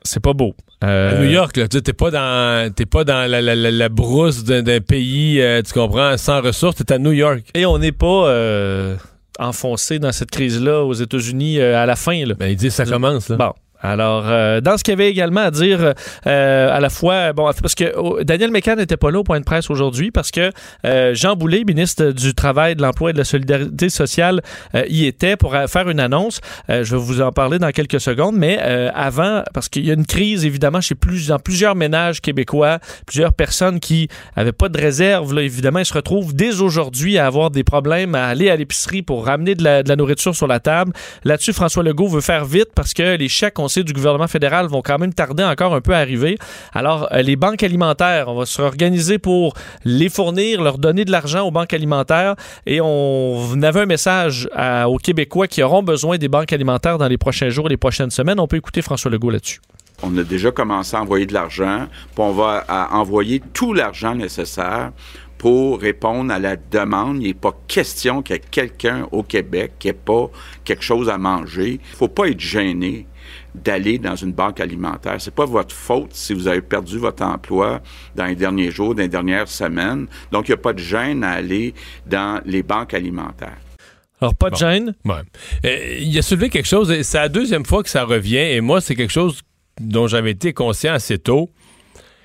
C'est 0.03 0.21
pas 0.21 0.33
beau. 0.33 0.55
À 0.81 0.89
Euh, 0.89 1.25
New 1.25 1.31
York, 1.31 1.57
là, 1.57 1.69
tu 1.69 1.81
t'es 1.83 1.93
pas 1.93 2.11
dans, 2.11 2.73
t'es 2.73 2.87
pas 2.87 3.05
dans 3.05 3.29
la, 3.31 3.41
la- 3.41 3.55
la- 3.55 3.71
la 3.71 3.89
brousse 3.89 4.45
d'un, 4.45 4.63
d'un 4.63 4.81
pays, 4.81 5.41
euh, 5.41 5.63
tu 5.63 5.73
comprends, 5.73 6.17
sans 6.17 6.41
ressources, 6.41 6.77
t'es 6.77 6.93
à 6.93 6.99
New 6.99 7.13
York. 7.13 7.45
Et 7.55 7.67
on 7.67 7.79
n'est 7.79 7.93
pas 7.93 8.29
euh, 8.29 8.97
enfoncé 9.39 9.99
dans 9.99 10.13
cette 10.13 10.31
crise-là 10.31 10.83
aux 10.83 10.95
États-Unis 10.95 11.61
euh, 11.61 11.81
à 11.81 11.87
la 11.87 11.97
fin. 11.97 12.25
Là. 12.25 12.35
Ben, 12.35 12.49
ils 12.49 12.57
disent 12.57 12.75
ça 12.75 12.85
commence, 12.85 13.29
là. 13.29 13.37
Bon. 13.37 13.53
Alors, 13.83 14.25
euh, 14.27 14.61
dans 14.61 14.77
ce 14.79 14.85
qu'il 14.85 14.93
y 14.93 14.95
avait 14.95 15.11
également 15.11 15.43
à 15.43 15.51
dire, 15.51 15.95
euh, 16.27 16.77
à 16.77 16.81
la 16.81 16.91
fois, 16.91 17.33
bon, 17.33 17.51
parce 17.61 17.75
que 17.75 17.93
oh, 17.97 18.23
Daniel 18.23 18.51
Mécan 18.51 18.77
n'était 18.77 18.97
pas 18.97 19.11
là 19.11 19.21
au 19.21 19.25
point 19.25 19.41
de 19.41 19.45
presse 19.45 19.71
aujourd'hui 19.71 20.11
parce 20.11 20.31
que 20.31 20.51
euh, 20.85 21.15
Jean 21.15 21.37
Boulet, 21.37 21.65
ministre 21.65 22.07
du 22.07 22.35
Travail, 22.35 22.77
de 22.77 22.83
l'Emploi 22.83 23.11
et 23.11 23.13
de 23.13 23.19
la 23.19 23.25
Solidarité 23.25 23.89
sociale, 23.89 24.43
euh, 24.75 24.85
y 24.89 25.07
était 25.07 25.37
pour 25.37 25.55
euh, 25.55 25.67
faire 25.67 25.89
une 25.89 26.01
annonce. 26.01 26.41
Je 26.69 26.97
vais 26.97 27.01
vous 27.01 27.21
en 27.21 27.33
parler 27.33 27.59
dans 27.59 27.71
quelques 27.71 28.01
secondes, 28.01 28.37
mais 28.37 28.59
avant, 28.59 29.43
parce 29.55 29.69
qu'il 29.69 29.87
y 29.87 29.91
a 29.91 29.95
une 29.95 30.07
crise, 30.07 30.45
évidemment, 30.45 30.81
chez 30.81 30.95
plusieurs 30.95 31.75
ménages 31.75 32.21
québécois, 32.21 32.79
plusieurs 33.07 33.33
personnes 33.33 33.81
qui 33.81 34.09
avaient 34.35 34.53
pas 34.53 34.69
de 34.69 34.79
réserve, 34.79 35.35
là, 35.35 35.43
évidemment, 35.43 35.79
ils 35.79 35.87
se 35.87 35.95
retrouvent 35.95 36.35
dès 36.35 36.61
aujourd'hui 36.61 37.19
à 37.19 37.27
avoir 37.27 37.51
des 37.51 37.65
problèmes 37.65 38.15
à 38.15 38.27
aller 38.27 38.51
à 38.51 38.57
l'épicerie 38.57 39.03
pour 39.03 39.27
ramener 39.27 39.55
de 39.55 39.63
la, 39.63 39.83
de 39.83 39.89
la 39.89 39.97
nourriture 39.97 40.35
sur 40.35 40.47
la 40.47 40.61
table. 40.61 40.93
Là-dessus, 41.25 41.53
François 41.53 41.83
Legault 41.83 42.09
veut 42.09 42.21
faire 42.21 42.45
vite 42.45 42.69
parce 42.75 42.95
que 42.95 43.17
les 43.17 43.29
chèques, 43.29 43.59
on 43.59 43.66
du 43.75 43.93
gouvernement 43.93 44.29
fédéral 44.29 44.67
vont 44.67 44.83
quand 44.83 44.99
même 44.99 45.13
tarder 45.13 45.45
encore 45.45 45.75
un 45.75 45.81
peu 45.81 45.95
à 45.95 45.99
arriver. 45.99 46.39
Alors, 46.73 47.09
euh, 47.13 47.23
les 47.23 47.37
banques 47.37 47.63
alimentaires, 47.63 48.29
on 48.29 48.37
va 48.37 48.47
se 48.47 48.61
organiser 48.63 49.19
pour 49.19 49.55
les 49.85 50.09
fournir, 50.09 50.63
leur 50.63 50.79
donner 50.79 51.05
de 51.05 51.11
l'argent 51.11 51.47
aux 51.47 51.51
banques 51.51 51.75
alimentaires 51.75 52.37
et 52.67 52.81
on 52.81 53.63
avait 53.63 53.81
un 53.81 53.87
message 53.87 54.49
aux 54.87 54.99
Québécois 54.99 55.47
qui 55.47 55.63
auront 55.63 55.83
besoin 55.83 56.19
des 56.19 56.29
banques 56.29 56.53
alimentaires 56.53 56.99
dans 56.99 57.09
les 57.09 57.19
prochains 57.19 57.51
jours, 57.51 57.69
les 57.69 57.77
prochaines 57.77 58.11
semaines. 58.11 58.41
On 58.41 58.47
peut 58.47 58.57
écouter 58.57 58.83
François 58.83 59.11
Legault 59.11 59.31
là-dessus. 59.31 59.61
On 60.03 60.17
a 60.19 60.23
déjà 60.23 60.51
commencé 60.51 60.95
à 60.95 61.01
envoyer 61.01 61.25
de 61.25 61.33
l'argent, 61.33 61.87
on 62.19 62.33
va 62.33 62.65
envoyer 62.93 63.41
tout 63.55 63.73
l'argent 63.73 64.15
nécessaire 64.15 64.93
pour 65.39 65.81
répondre 65.81 66.33
à 66.33 66.39
la 66.39 66.57
demande. 66.57 67.23
Il 67.23 67.29
n'est 67.29 67.35
pas 67.35 67.57
question 67.67 68.23
qu'il 68.23 68.37
y 68.37 68.39
ait 68.39 68.43
quelqu'un 68.51 69.07
au 69.13 69.23
Québec 69.23 69.73
qui 69.79 69.89
n'ait 69.89 69.95
pas 69.95 70.31
quelque 70.65 70.83
chose 70.83 71.09
à 71.09 71.19
manger. 71.19 71.81
Il 71.83 71.97
faut 71.97 72.09
pas 72.09 72.29
être 72.29 72.41
gêné 72.41 73.07
d'aller 73.65 73.99
dans 73.99 74.15
une 74.17 74.33
banque 74.33 74.61
alimentaire. 74.61 75.17
C'est 75.19 75.35
pas 75.35 75.47
votre 75.47 75.75
faute 75.75 76.11
si 76.13 76.35
vous 76.35 76.47
avez 76.49 76.61
perdu 76.63 76.99
votre 76.99 77.23
emploi 77.25 77.81
dans 78.15 78.27
les 78.27 78.35
derniers 78.37 78.71
jours, 78.71 78.95
dans 78.95 79.03
les 79.03 79.09
dernières 79.09 79.49
semaines. 79.49 80.07
Donc, 80.33 80.49
il 80.49 80.53
n'y 80.53 80.55
a 80.55 80.63
pas 80.63 80.73
de 80.73 80.79
gêne 80.79 81.25
à 81.25 81.31
aller 81.33 81.75
dans 82.07 82.41
les 82.45 82.63
banques 82.63 82.95
alimentaires. 82.95 83.57
Alors, 84.21 84.35
pas 84.35 84.47
de 84.49 84.53
Bon. 84.55 84.59
gêne? 84.59 84.95
Ouais. 85.05 85.15
Euh, 85.65 85.97
il 86.01 86.19
a 86.19 86.23
soulevé 86.23 86.49
quelque 86.49 86.69
chose, 86.69 86.91
et 86.91 87.03
c'est 87.03 87.19
la 87.19 87.29
deuxième 87.29 87.65
fois 87.67 87.83
que 87.83 87.91
ça 87.91 88.05
revient, 88.05 88.37
et 88.39 88.61
moi, 88.61 88.81
c'est 88.81 88.95
quelque 88.95 89.13
chose 89.13 89.41
dont 89.81 90.07
j'avais 90.07 90.31
été 90.31 90.53
conscient 90.55 90.95
assez 90.95 91.19
tôt. 91.19 91.51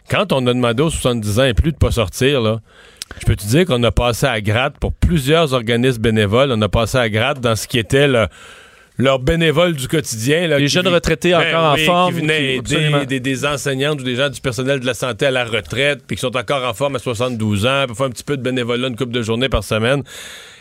Quand 0.09 0.31
on 0.33 0.45
a 0.47 0.53
demandé 0.53 0.83
aux 0.83 0.89
70 0.89 1.39
ans 1.39 1.43
et 1.45 1.53
plus 1.53 1.71
de 1.71 1.77
pas 1.77 1.91
sortir, 1.91 2.41
là, 2.41 2.59
je 3.19 3.25
peux 3.25 3.35
te 3.35 3.45
dire 3.45 3.65
qu'on 3.65 3.83
a 3.83 3.91
passé 3.91 4.25
à 4.25 4.39
gratte 4.41 4.77
pour 4.79 4.93
plusieurs 4.93 5.53
organismes 5.53 6.01
bénévoles, 6.01 6.51
on 6.53 6.61
a 6.61 6.69
passé 6.69 6.97
à 6.97 7.09
gratte 7.09 7.41
dans 7.41 7.55
ce 7.57 7.67
qui 7.67 7.77
était 7.77 8.07
le- 8.07 8.27
leur 9.01 9.19
bénévole 9.19 9.73
du 9.75 9.87
quotidien. 9.87 10.47
là, 10.47 10.59
Les 10.59 10.67
jeunes 10.67 10.87
vi- 10.87 10.93
retraités 10.93 11.31
Ben 11.31 11.47
encore 11.47 11.73
en 11.73 11.77
forme, 11.77 12.13
Qui 12.15 12.21
venaient 12.21 12.37
qui- 12.37 12.43
aider 12.45 12.59
absolument. 12.59 13.03
des, 13.05 13.19
des 13.19 13.45
enseignantes 13.45 14.01
ou 14.01 14.03
des 14.03 14.15
gens 14.15 14.29
du 14.29 14.39
personnel 14.41 14.79
de 14.79 14.85
la 14.85 14.93
santé 14.93 15.25
à 15.25 15.31
la 15.31 15.43
retraite, 15.45 16.01
puis 16.05 16.15
qui 16.15 16.21
sont 16.21 16.35
encore 16.37 16.63
en 16.67 16.73
forme 16.73 16.95
à 16.95 16.99
72 16.99 17.65
ans, 17.65 17.85
pour 17.87 17.97
faire 17.97 18.05
un 18.07 18.11
petit 18.11 18.23
peu 18.23 18.37
de 18.37 18.41
bénévolat 18.43 18.87
une 18.87 18.95
couple 18.95 19.11
de 19.13 19.21
journées 19.21 19.49
par 19.49 19.63
semaine. 19.63 20.03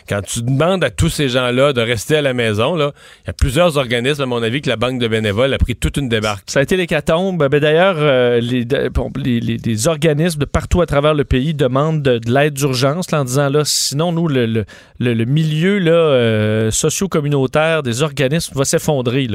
Quand 0.08 0.22
tu 0.22 0.42
demandes 0.42 0.82
à 0.84 0.90
tous 0.90 1.08
ces 1.08 1.28
gens-là 1.28 1.72
de 1.72 1.80
rester 1.80 2.16
à 2.16 2.22
la 2.22 2.34
maison, 2.34 2.76
il 2.78 2.90
y 3.26 3.30
a 3.30 3.32
plusieurs 3.32 3.76
organismes, 3.76 4.22
à 4.22 4.26
mon 4.26 4.42
avis, 4.42 4.60
que 4.60 4.68
la 4.68 4.76
Banque 4.76 4.98
de 5.00 5.08
bénévoles 5.08 5.52
a 5.54 5.58
pris 5.58 5.76
toute 5.76 5.96
une 5.96 6.08
débarque. 6.08 6.44
Ça 6.50 6.60
a 6.60 6.62
été 6.62 6.76
l'hécatombe. 6.76 7.46
Ben, 7.48 7.60
D'ailleurs, 7.60 7.96
euh, 7.98 8.40
les, 8.40 8.64
de- 8.64 8.88
bon, 8.88 9.10
les, 9.16 9.40
les- 9.40 9.56
les 9.58 9.88
organismes 9.88 10.40
de 10.40 10.44
partout 10.46 10.80
à 10.80 10.86
travers 10.86 11.14
le 11.14 11.24
pays 11.24 11.54
demandent 11.54 12.02
de, 12.02 12.18
de 12.18 12.32
l'aide 12.32 12.54
d'urgence 12.54 13.12
en 13.12 13.24
disant 13.24 13.48
là, 13.48 13.62
sinon, 13.64 14.12
nous, 14.12 14.28
le, 14.28 14.46
le, 14.46 14.64
le- 14.98 15.14
le 15.14 15.24
milieu 15.24 15.78
là, 15.78 15.92
euh, 15.92 16.70
socio-communautaire 16.70 17.82
des 17.82 18.02
organismes 18.02 18.54
va 18.56 18.64
s'effondrer. 18.64 19.28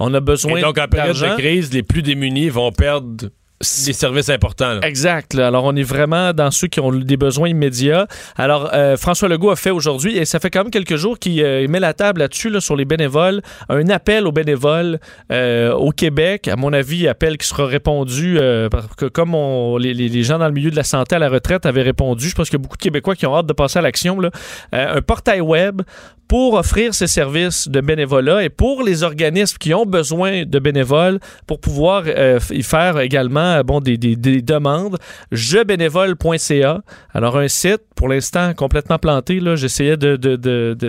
On 0.00 0.12
a 0.14 0.20
besoin 0.20 0.58
Et 0.58 0.62
donc, 0.62 0.78
en 0.78 0.88
période 0.88 1.16
d'argent. 1.16 1.36
de 1.36 1.40
crise, 1.40 1.72
les 1.72 1.82
plus 1.82 2.02
démunis 2.02 2.48
vont 2.48 2.72
perdre 2.72 3.28
des 3.60 3.92
services 3.92 4.28
importants. 4.28 4.74
là. 4.74 4.80
Exact. 4.86 5.34
là. 5.34 5.48
Alors, 5.48 5.64
on 5.64 5.74
est 5.74 5.82
vraiment 5.82 6.32
dans 6.32 6.50
ceux 6.50 6.68
qui 6.68 6.78
ont 6.80 6.92
des 6.92 7.16
besoins 7.16 7.48
immédiats. 7.48 8.06
Alors, 8.36 8.70
euh, 8.72 8.96
François 8.96 9.28
Legault 9.28 9.50
a 9.50 9.56
fait 9.56 9.70
aujourd'hui, 9.70 10.16
et 10.16 10.24
ça 10.24 10.38
fait 10.38 10.48
quand 10.50 10.62
même 10.62 10.70
quelques 10.70 10.94
jours 10.96 11.18
qu'il 11.18 11.42
euh, 11.42 11.66
met 11.68 11.80
la 11.80 11.92
table 11.92 12.20
là-dessus, 12.20 12.50
là, 12.50 12.60
sur 12.60 12.76
les 12.76 12.84
bénévoles, 12.84 13.42
un 13.68 13.88
appel 13.88 14.26
aux 14.26 14.32
bénévoles 14.32 15.00
euh, 15.32 15.72
au 15.72 15.90
Québec. 15.90 16.46
À 16.46 16.54
mon 16.56 16.72
avis, 16.72 17.08
appel 17.08 17.36
qui 17.36 17.46
sera 17.48 17.66
répondu, 17.66 18.38
euh, 18.38 18.68
parce 18.68 18.86
que 18.96 19.06
comme 19.06 19.34
on- 19.34 19.76
les, 19.76 19.92
les- 19.94 20.22
gens 20.22 20.38
dans 20.38 20.46
le 20.46 20.52
milieu 20.54 20.70
de 20.70 20.76
la 20.76 20.84
santé 20.84 21.16
à 21.16 21.18
la 21.18 21.28
retraite 21.28 21.66
avaient 21.66 21.82
répondu, 21.82 22.28
je 22.28 22.34
pense 22.34 22.48
qu'il 22.50 22.58
y 22.58 22.60
a 22.60 22.62
beaucoup 22.62 22.76
de 22.76 22.82
Québécois 22.82 23.14
qui 23.16 23.26
ont 23.26 23.36
hâte 23.36 23.46
de 23.46 23.52
passer 23.52 23.78
à 23.78 23.82
l'action. 23.82 24.20
Euh, 24.22 24.30
un 24.72 25.00
portail 25.02 25.40
web 25.40 25.82
pour 26.28 26.54
offrir 26.54 26.92
ces 26.94 27.06
services 27.06 27.68
de 27.68 27.80
bénévolat 27.80 28.44
et 28.44 28.50
pour 28.50 28.82
les 28.82 29.02
organismes 29.02 29.56
qui 29.58 29.72
ont 29.72 29.86
besoin 29.86 30.44
de 30.44 30.58
bénévoles 30.58 31.18
pour 31.46 31.58
pouvoir 31.58 32.02
euh, 32.06 32.38
y 32.50 32.62
faire 32.62 33.00
également 33.00 33.40
euh, 33.54 33.62
bon, 33.62 33.80
des, 33.80 33.96
des- 33.96 34.14
des 34.14 34.42
demandes. 34.42 34.98
Jebénévole.ca. 35.32 36.80
Alors, 37.14 37.38
un 37.38 37.48
site, 37.48 37.80
pour 37.96 38.08
l'instant, 38.08 38.52
complètement 38.54 38.98
planté. 38.98 39.40
là. 39.40 39.56
J'essayais 39.56 39.96
de, 39.96 40.16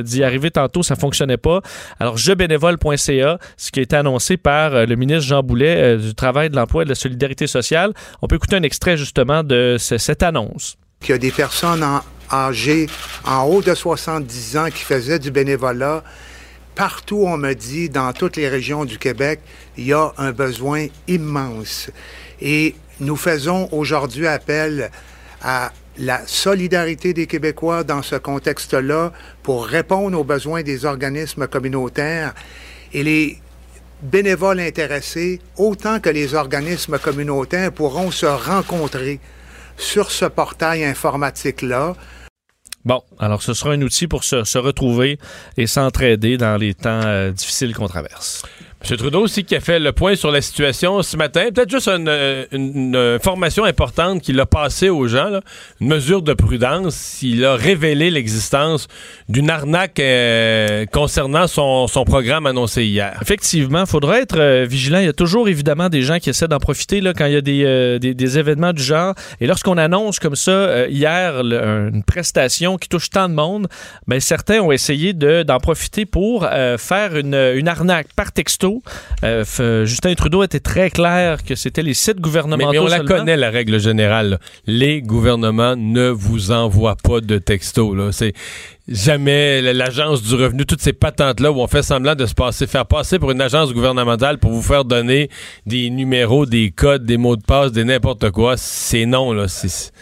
d'y 0.02 0.24
arriver 0.24 0.52
tantôt, 0.52 0.84
ça 0.84 0.96
fonctionnait 0.96 1.38
pas. 1.38 1.62
Alors, 2.00 2.18
jebénévole.ca, 2.18 3.40
ce 3.58 3.72
qui 3.72 3.80
a 3.80 3.84
été 3.84 3.96
annoncé 3.96 4.38
par 4.38 4.74
euh, 4.76 4.86
le 4.86 4.96
ministre 4.96 5.24
Jean 5.24 5.42
Boulet 5.44 5.98
du 5.98 6.14
Travail, 6.16 6.50
de 6.50 6.56
l'Emploi 6.56 6.82
et 6.84 6.86
de 6.86 6.90
la 6.90 6.96
Solidarité 6.96 7.48
sociale. 7.48 7.94
On 8.22 8.28
peut 8.28 8.36
écouter 8.36 8.56
un 8.58 8.64
extrait 8.64 8.98
justement 8.98 9.44
de 9.44 9.78
ce- 9.80 9.98
cette 9.98 10.24
annonce. 10.24 10.76
qu'il 11.02 11.12
y 11.12 11.14
a 11.14 11.18
des 11.18 11.32
personnes 11.32 11.84
en- 11.84 12.02
âgées 12.32 12.88
en 13.26 13.44
haut 13.44 13.62
de 13.62 13.74
70 13.74 14.58
ans 14.58 14.68
qui 14.70 14.84
faisaient 14.84 15.20
du 15.20 15.32
bénévolat. 15.32 16.04
Partout, 16.76 17.24
on 17.26 17.38
me 17.38 17.54
dit, 17.54 17.90
dans 17.90 18.14
toutes 18.14 18.38
les 18.38 18.48
régions 18.48 18.86
du 18.86 18.98
Québec, 18.98 19.42
il 19.78 19.88
y 19.88 19.94
a 19.94 20.14
un 20.18 20.32
besoin 20.32 20.88
immense. 21.08 21.90
Et 22.42 22.76
nous 23.00 23.16
faisons 23.16 23.68
aujourd'hui 23.72 24.28
appel 24.28 24.90
à 25.42 25.72
la 25.98 26.26
solidarité 26.26 27.14
des 27.14 27.28
Québécois 27.28 27.84
dans 27.84 28.02
ce 28.02 28.16
contexte-là 28.16 29.12
pour 29.44 29.66
répondre 29.66 30.18
aux 30.18 30.24
besoins 30.24 30.64
des 30.64 30.86
organismes 30.86 31.48
communautaires 31.48 32.34
et 32.94 33.04
les 33.04 33.38
bénévoles 34.02 34.62
intéressés, 34.62 35.42
autant 35.58 36.00
que 36.00 36.10
les 36.10 36.34
organismes 36.34 36.98
communautaires, 37.00 37.72
pourront 37.72 38.12
se 38.12 38.26
rencontrer 38.26 39.20
sur 39.78 40.12
ce 40.12 40.26
portail 40.26 40.86
informatique-là. 40.86 41.96
Bon, 42.86 43.02
alors 43.20 43.42
ce 43.42 43.54
sera 43.54 43.74
un 43.74 43.82
outil 43.82 44.08
pour 44.08 44.24
se, 44.24 44.44
se 44.44 44.58
retrouver 44.58 45.20
et 45.58 45.68
s'entraider 45.68 46.38
dans 46.38 46.58
les 46.58 46.74
temps 46.74 47.02
euh, 47.06 47.32
difficiles 47.32 47.76
qu'on 47.76 47.88
traverse. 47.88 48.44
M. 48.82 48.96
Trudeau 48.96 49.24
aussi 49.24 49.44
qui 49.44 49.56
a 49.56 49.60
fait 49.60 49.78
le 49.78 49.92
point 49.92 50.16
sur 50.16 50.32
la 50.32 50.42
situation 50.42 51.02
ce 51.02 51.18
matin. 51.18 51.50
Peut-être 51.54 51.70
juste 51.70 51.90
une, 51.90 52.10
une, 52.54 52.96
information 52.96 53.66
importante 53.66 54.22
qu'il 54.22 54.40
a 54.40 54.46
passée 54.46 54.88
aux 54.88 55.06
gens, 55.06 55.42
une 55.82 55.88
mesure 55.90 56.22
de 56.22 56.34
prudence. 56.34 57.22
Il 57.22 57.44
a 57.44 57.56
révélé 57.56 58.10
l'existence 58.10 58.88
d'une 59.28 59.50
arnaque 59.50 60.00
euh, 60.00 60.86
concernant 60.94 61.48
son, 61.48 61.88
son, 61.88 62.06
programme 62.06 62.46
annoncé 62.46 62.86
hier. 62.86 63.18
Effectivement, 63.22 63.82
il 63.82 63.86
faudra 63.86 64.20
être 64.20 64.40
euh, 64.40 64.66
vigilant. 64.68 65.00
Il 65.00 65.06
y 65.06 65.10
a 65.10 65.14
toujours 65.14 65.50
évidemment 65.50 65.90
des 65.90 66.02
gens 66.02 66.18
qui 66.18 66.30
essaient 66.30 66.48
d'en 66.48 66.60
profiter 66.60 67.02
quand 67.16 67.26
il 67.26 67.34
y 67.34 67.38
a 67.38 67.42
des, 67.42 67.64
euh, 67.66 68.00
des, 68.00 68.14
des, 68.14 68.40
événements 68.40 68.72
du 68.72 68.82
genre. 68.82 69.14
Et 69.42 69.48
lorsqu'on 69.48 69.78
annonce 69.78 70.20
comme 70.20 70.36
ça 70.36 70.88
hier 70.88 71.42
une 71.42 72.04
prestation 72.04 72.78
qui 72.78 72.88
touche 72.88 73.10
tant 73.10 73.28
de 73.28 73.34
monde, 73.34 73.68
ben, 74.08 74.22
certains 74.22 74.62
ont 74.62 74.72
essayé 74.72 75.14
d'en 75.14 75.58
profiter 75.60 76.06
pour 76.06 76.48
faire 76.78 77.18
une, 77.18 77.36
une 77.36 77.68
arnaque 77.68 78.08
par 78.16 78.32
texto 78.32 78.69
euh, 79.24 79.86
Justin 79.86 80.14
Trudeau 80.16 80.44
était 80.44 80.60
très 80.60 80.90
clair 80.90 81.44
que 81.44 81.56
c'était 81.56 81.84
les 81.84 81.94
sites 81.94 82.20
gouvernementaux. 82.20 82.72
Mais, 82.72 82.80
mais 82.80 82.86
on 82.86 82.88
seulement. 82.88 83.04
la 83.04 83.18
connaît, 83.20 83.38
la 83.38 83.50
règle 83.50 83.80
générale. 83.80 84.30
Là. 84.30 84.40
Les 84.66 85.02
gouvernements 85.02 85.76
ne 85.76 86.10
vous 86.10 86.52
envoient 86.52 86.98
pas 86.98 87.22
de 87.22 87.38
texto. 87.38 88.12
C'est 88.12 88.34
jamais 88.90 89.62
l'agence 89.62 90.22
du 90.24 90.36
revenu, 90.36 90.66
toutes 90.66 90.82
ces 90.82 90.94
patentes-là 90.94 91.52
où 91.52 91.60
on 91.60 91.68
fait 91.68 91.84
semblant 91.84 92.16
de 92.16 92.26
se 92.26 92.34
passer, 92.34 92.68
faire 92.68 92.86
passer 92.86 93.20
pour 93.20 93.32
une 93.32 93.42
agence 93.42 93.74
gouvernementale 93.74 94.38
pour 94.40 94.52
vous 94.52 94.62
faire 94.62 94.86
donner 94.86 95.30
des 95.66 95.90
numéros, 95.90 96.46
des 96.46 96.72
codes, 96.72 97.06
des 97.06 97.18
mots 97.18 97.36
de 97.36 97.44
passe, 97.44 97.72
des 97.72 97.84
n'importe 97.84 98.32
quoi, 98.32 98.56
c'est 98.58 99.06
non, 99.06 99.34
là. 99.34 99.46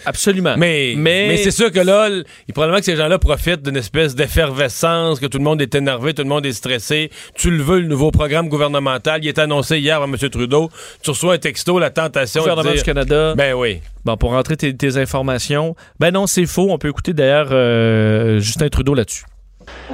Absolument. 0.06 0.56
Mais, 0.58 0.94
mais... 0.98 1.28
mais 1.28 1.38
c'est 1.38 1.52
sûr 1.52 1.72
que 1.72 1.80
là, 1.80 2.10
il 2.48 2.54
probablement 2.54 2.80
que 2.80 2.86
ces 2.86 2.96
gens-là 2.96 3.20
profitent 3.20 3.64
d'une 3.64 3.78
espèce 3.78 4.16
d'effervescence, 4.16 5.20
que 5.20 5.26
tout 5.26 5.38
le 5.38 5.44
monde 5.44 5.62
est 5.62 5.76
énervé, 5.76 6.14
tout 6.14 6.24
le 6.24 6.30
monde 6.30 6.46
est 6.46 6.54
stressé. 6.54 7.12
Tu 7.36 7.52
le 7.52 7.62
veux, 7.64 7.80
le 7.80 7.88
nouveau 7.88 8.12
programme 8.12 8.50
gouvernemental, 8.50 9.24
il 9.24 9.28
est 9.28 9.40
annoncé 9.40 9.80
hier 9.80 10.00
par 10.00 10.08
M. 10.08 10.18
Trudeau. 10.18 10.70
Tu 11.02 11.10
reçois 11.10 11.36
un 11.36 11.38
texto, 11.38 11.80
la 11.80 11.90
tentation. 11.90 12.42
Gouvernement 12.42 12.72
dire, 12.72 12.80
du 12.80 12.86
Canada. 12.86 13.34
Ben 13.36 13.54
oui. 13.54 13.80
Pour 14.16 14.32
rentrer 14.32 14.56
tes, 14.56 14.76
tes, 14.76 14.98
informations. 14.98 15.76
Ben 16.00 16.14
non, 16.14 16.28
c'est 16.28 16.46
faux. 16.46 16.68
On 16.70 16.78
peut 16.78 16.88
écouter 16.88 17.14
d'ailleurs 17.14 17.50
euh, 17.52 18.40
Justin 18.40 18.70
Trudeau 18.70 18.94
là-dessus. 18.94 19.26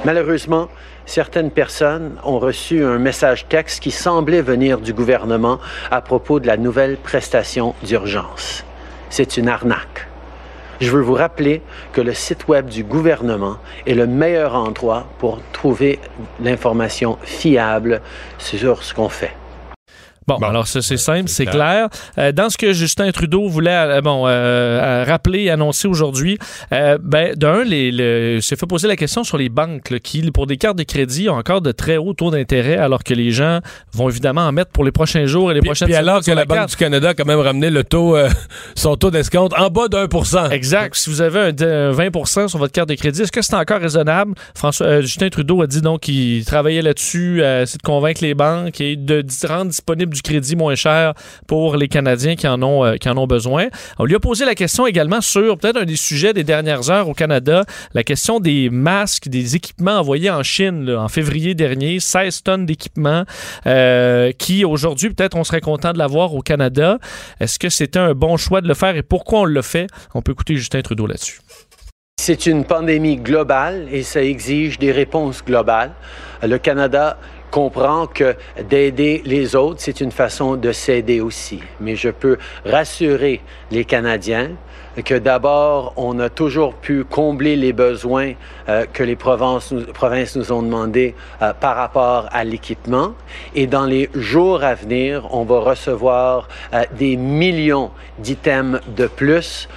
Malheureusement, 0.04 0.68
certaines 1.06 1.50
personnes 1.50 2.12
ont 2.24 2.38
reçu 2.38 2.84
un 2.84 2.98
message 2.98 3.46
texte 3.48 3.82
qui 3.82 3.90
semblait 3.90 4.42
venir 4.42 4.78
du 4.78 4.92
gouvernement 4.92 5.58
à 5.90 6.00
propos 6.00 6.38
de 6.38 6.46
la 6.46 6.56
nouvelle 6.56 6.96
prestation 6.96 7.74
d'urgence. 7.82 8.64
C'est 9.10 9.36
une 9.36 9.48
arnaque. 9.48 10.08
Je 10.80 10.90
veux 10.90 11.02
vous 11.02 11.14
rappeler 11.14 11.62
que 11.92 12.00
le 12.00 12.12
site 12.12 12.48
web 12.48 12.66
du 12.66 12.82
gouvernement 12.82 13.58
est 13.86 13.94
le 13.94 14.06
meilleur 14.06 14.54
endroit 14.54 15.06
pour 15.18 15.40
trouver 15.52 16.00
l'information 16.42 17.16
fiable 17.22 18.00
sur 18.38 18.82
ce 18.82 18.92
qu'on 18.92 19.08
fait. 19.08 19.32
Bon, 20.26 20.38
bon, 20.38 20.48
alors 20.48 20.66
ça 20.66 20.80
c'est 20.82 20.96
simple, 20.96 21.28
c'est 21.28 21.46
clair. 21.46 21.88
Euh, 22.18 22.32
dans 22.32 22.48
ce 22.48 22.56
que 22.56 22.72
Justin 22.72 23.10
Trudeau 23.12 23.48
voulait 23.48 23.70
euh, 23.70 24.00
bon 24.00 24.24
euh, 24.26 25.04
rappeler 25.06 25.42
et 25.42 25.50
annoncer 25.50 25.88
aujourd'hui, 25.88 26.38
euh, 26.72 26.98
ben 27.02 27.34
d'un, 27.34 27.62
les, 27.64 27.90
le, 27.90 28.40
s'est 28.40 28.56
fait 28.56 28.66
poser 28.66 28.88
la 28.88 28.96
question 28.96 29.24
sur 29.24 29.36
les 29.36 29.48
banques 29.48 29.90
là, 29.90 29.98
qui, 29.98 30.30
pour 30.30 30.46
des 30.46 30.56
cartes 30.56 30.78
de 30.78 30.82
crédit, 30.82 31.28
ont 31.28 31.36
encore 31.36 31.60
de 31.60 31.72
très 31.72 31.96
hauts 31.96 32.14
taux 32.14 32.30
d'intérêt, 32.30 32.76
alors 32.76 33.04
que 33.04 33.14
les 33.14 33.30
gens 33.30 33.60
vont 33.92 34.08
évidemment 34.08 34.42
en 34.42 34.52
mettre 34.52 34.70
pour 34.70 34.84
les 34.84 34.92
prochains 34.92 35.26
jours 35.26 35.50
et 35.50 35.54
les 35.54 35.60
puis, 35.60 35.68
prochaines 35.68 35.88
puis 35.88 35.96
alors 35.96 36.22
que 36.22 36.30
la, 36.30 36.36
la 36.36 36.44
Banque 36.44 36.70
du 36.70 36.76
Canada 36.76 37.10
a 37.10 37.14
quand 37.14 37.26
même 37.26 37.40
ramené 37.40 37.70
le 37.70 37.84
taux, 37.84 38.16
euh, 38.16 38.28
son 38.74 38.96
taux 38.96 39.10
d'escompte 39.10 39.54
en 39.58 39.68
bas 39.68 39.88
pour 40.08 40.26
cent. 40.26 40.50
Exact. 40.50 40.94
Si 40.94 41.10
vous 41.10 41.20
avez 41.20 41.52
un, 41.60 41.90
20 41.90 42.48
sur 42.48 42.58
votre 42.58 42.72
carte 42.72 42.88
de 42.88 42.94
crédit, 42.94 43.22
est-ce 43.22 43.32
que 43.32 43.42
c'est 43.42 43.54
encore 43.54 43.80
raisonnable? 43.80 44.34
François, 44.54 44.86
euh, 44.86 45.02
Justin 45.02 45.28
Trudeau 45.28 45.62
a 45.62 45.66
dit 45.66 45.80
donc 45.80 46.02
qu'il 46.02 46.44
travaillait 46.44 46.82
là-dessus, 46.82 47.42
euh, 47.42 47.66
c'est 47.66 47.78
de 47.78 47.82
convaincre 47.82 48.22
les 48.22 48.34
banques 48.34 48.80
et 48.80 48.96
de, 48.96 49.22
de 49.22 49.46
rendre 49.46 49.70
disponible 49.70 50.13
du 50.14 50.22
crédit 50.22 50.56
moins 50.56 50.74
cher 50.74 51.12
pour 51.46 51.76
les 51.76 51.88
Canadiens 51.88 52.36
qui 52.36 52.48
en 52.48 52.62
ont, 52.62 52.84
euh, 52.84 52.96
qui 52.96 53.08
en 53.08 53.18
ont 53.18 53.26
besoin. 53.26 53.66
On 53.98 54.04
lui 54.04 54.14
a 54.14 54.20
posé 54.20 54.44
la 54.44 54.54
question 54.54 54.86
également 54.86 55.20
sur 55.20 55.58
peut-être 55.58 55.76
un 55.76 55.84
des 55.84 55.96
sujets 55.96 56.32
des 56.32 56.44
dernières 56.44 56.90
heures 56.90 57.08
au 57.08 57.14
Canada, 57.14 57.64
la 57.92 58.02
question 58.02 58.40
des 58.40 58.70
masques, 58.70 59.28
des 59.28 59.56
équipements 59.56 59.98
envoyés 59.98 60.30
en 60.30 60.42
Chine 60.42 60.90
en 60.90 61.08
février 61.08 61.54
dernier, 61.54 62.00
16 62.00 62.42
tonnes 62.42 62.66
d'équipements 62.66 63.24
euh, 63.66 64.32
qui 64.32 64.64
aujourd'hui 64.64 65.10
peut-être 65.10 65.36
on 65.36 65.44
serait 65.44 65.60
content 65.60 65.92
de 65.92 65.98
l'avoir 65.98 66.34
au 66.34 66.40
Canada. 66.40 66.98
Est-ce 67.40 67.58
que 67.58 67.68
c'était 67.68 67.98
un 67.98 68.14
bon 68.14 68.36
choix 68.36 68.60
de 68.60 68.68
le 68.68 68.74
faire 68.74 68.96
et 68.96 69.02
pourquoi 69.02 69.40
on 69.40 69.44
le 69.44 69.62
fait? 69.62 69.88
On 70.14 70.22
peut 70.22 70.32
écouter 70.32 70.56
Justin 70.56 70.82
Trudeau 70.82 71.06
là-dessus. 71.06 71.40
C'est 72.20 72.46
une 72.46 72.64
pandémie 72.64 73.16
globale 73.16 73.86
et 73.90 74.02
ça 74.02 74.22
exige 74.22 74.78
des 74.78 74.92
réponses 74.92 75.44
globales. 75.44 75.92
Le 76.42 76.58
Canada 76.58 77.18
comprend 77.54 78.08
que 78.08 78.34
d'aider 78.68 79.22
les 79.24 79.54
autres, 79.54 79.78
c'est 79.78 80.00
une 80.00 80.10
façon 80.10 80.56
de 80.56 80.72
s'aider 80.72 81.20
aussi. 81.20 81.60
Mais 81.78 81.94
je 81.94 82.08
peux 82.08 82.36
rassurer 82.64 83.42
les 83.70 83.84
Canadiens 83.84 84.50
que 85.04 85.14
d'abord, 85.14 85.92
on 85.96 86.18
a 86.18 86.28
toujours 86.30 86.74
pu 86.74 87.04
combler 87.04 87.54
les 87.54 87.72
besoins 87.72 88.32
euh, 88.68 88.86
que 88.92 89.04
les 89.04 89.14
provinces 89.14 89.70
nous, 89.70 89.84
provinces 89.86 90.34
nous 90.34 90.50
ont 90.50 90.62
demandé 90.62 91.14
euh, 91.42 91.52
par 91.52 91.76
rapport 91.76 92.28
à 92.32 92.42
l'équipement. 92.42 93.14
Et 93.54 93.68
dans 93.68 93.86
les 93.86 94.10
jours 94.14 94.64
à 94.64 94.74
venir, 94.74 95.28
on 95.32 95.44
va 95.44 95.60
recevoir 95.60 96.48
euh, 96.72 96.82
des 96.98 97.16
millions 97.16 97.92
d'items 98.18 98.80
de 98.96 99.06
plus. 99.06 99.68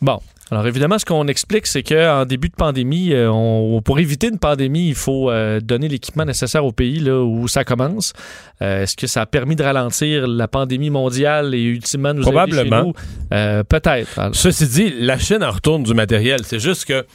Bon, 0.00 0.18
alors 0.52 0.66
évidemment, 0.66 0.98
ce 0.98 1.06
qu'on 1.06 1.28
explique, 1.28 1.66
c'est 1.66 1.82
qu'en 1.82 2.26
début 2.26 2.50
de 2.50 2.54
pandémie, 2.54 3.14
euh, 3.14 3.30
on, 3.32 3.80
pour 3.80 3.98
éviter 3.98 4.28
une 4.28 4.38
pandémie, 4.38 4.86
il 4.88 4.94
faut 4.94 5.30
euh, 5.30 5.60
donner 5.60 5.88
l'équipement 5.88 6.26
nécessaire 6.26 6.66
au 6.66 6.72
pays 6.72 6.98
là, 6.98 7.22
où 7.22 7.48
ça 7.48 7.64
commence. 7.64 8.12
Euh, 8.60 8.82
Est-ce 8.82 8.94
que 8.94 9.06
ça 9.06 9.22
a 9.22 9.26
permis 9.26 9.56
de 9.56 9.62
ralentir 9.62 10.26
la 10.26 10.48
pandémie 10.48 10.90
mondiale 10.90 11.54
et 11.54 11.62
ultimement 11.62 12.12
nous 12.12 12.20
Probablement. 12.20 12.92
Euh, 13.32 13.64
Peut-être. 13.64 14.28
Ceci 14.34 14.66
dit, 14.66 14.94
la 15.00 15.16
Chine 15.16 15.42
en 15.42 15.52
retourne 15.52 15.84
du 15.84 15.94
matériel. 15.94 16.40
C'est 16.44 16.60
juste 16.60 16.84
que, 16.84 17.00
tu 17.00 17.06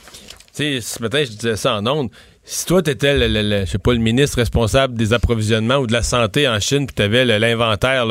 sais, 0.54 0.82
ce 0.82 1.00
matin, 1.00 1.24
je 1.24 1.30
disais 1.30 1.58
ça 1.58 1.76
en 1.76 1.86
ondes. 1.86 2.10
Si 2.44 2.66
toi, 2.66 2.82
tu 2.82 2.90
étais, 2.90 3.16
le, 3.16 3.28
le, 3.28 3.48
le, 3.48 3.66
je 3.66 3.72
sais 3.72 3.78
pas, 3.78 3.94
le 3.94 4.00
ministre 4.00 4.38
responsable 4.38 4.96
des 4.96 5.14
approvisionnements 5.14 5.76
ou 5.76 5.86
de 5.86 5.94
la 5.94 6.02
santé 6.02 6.48
en 6.48 6.60
Chine, 6.60 6.88
puis 6.88 6.96
tu 6.96 7.04
avais 7.04 7.24
l'inventaire, 7.24 8.08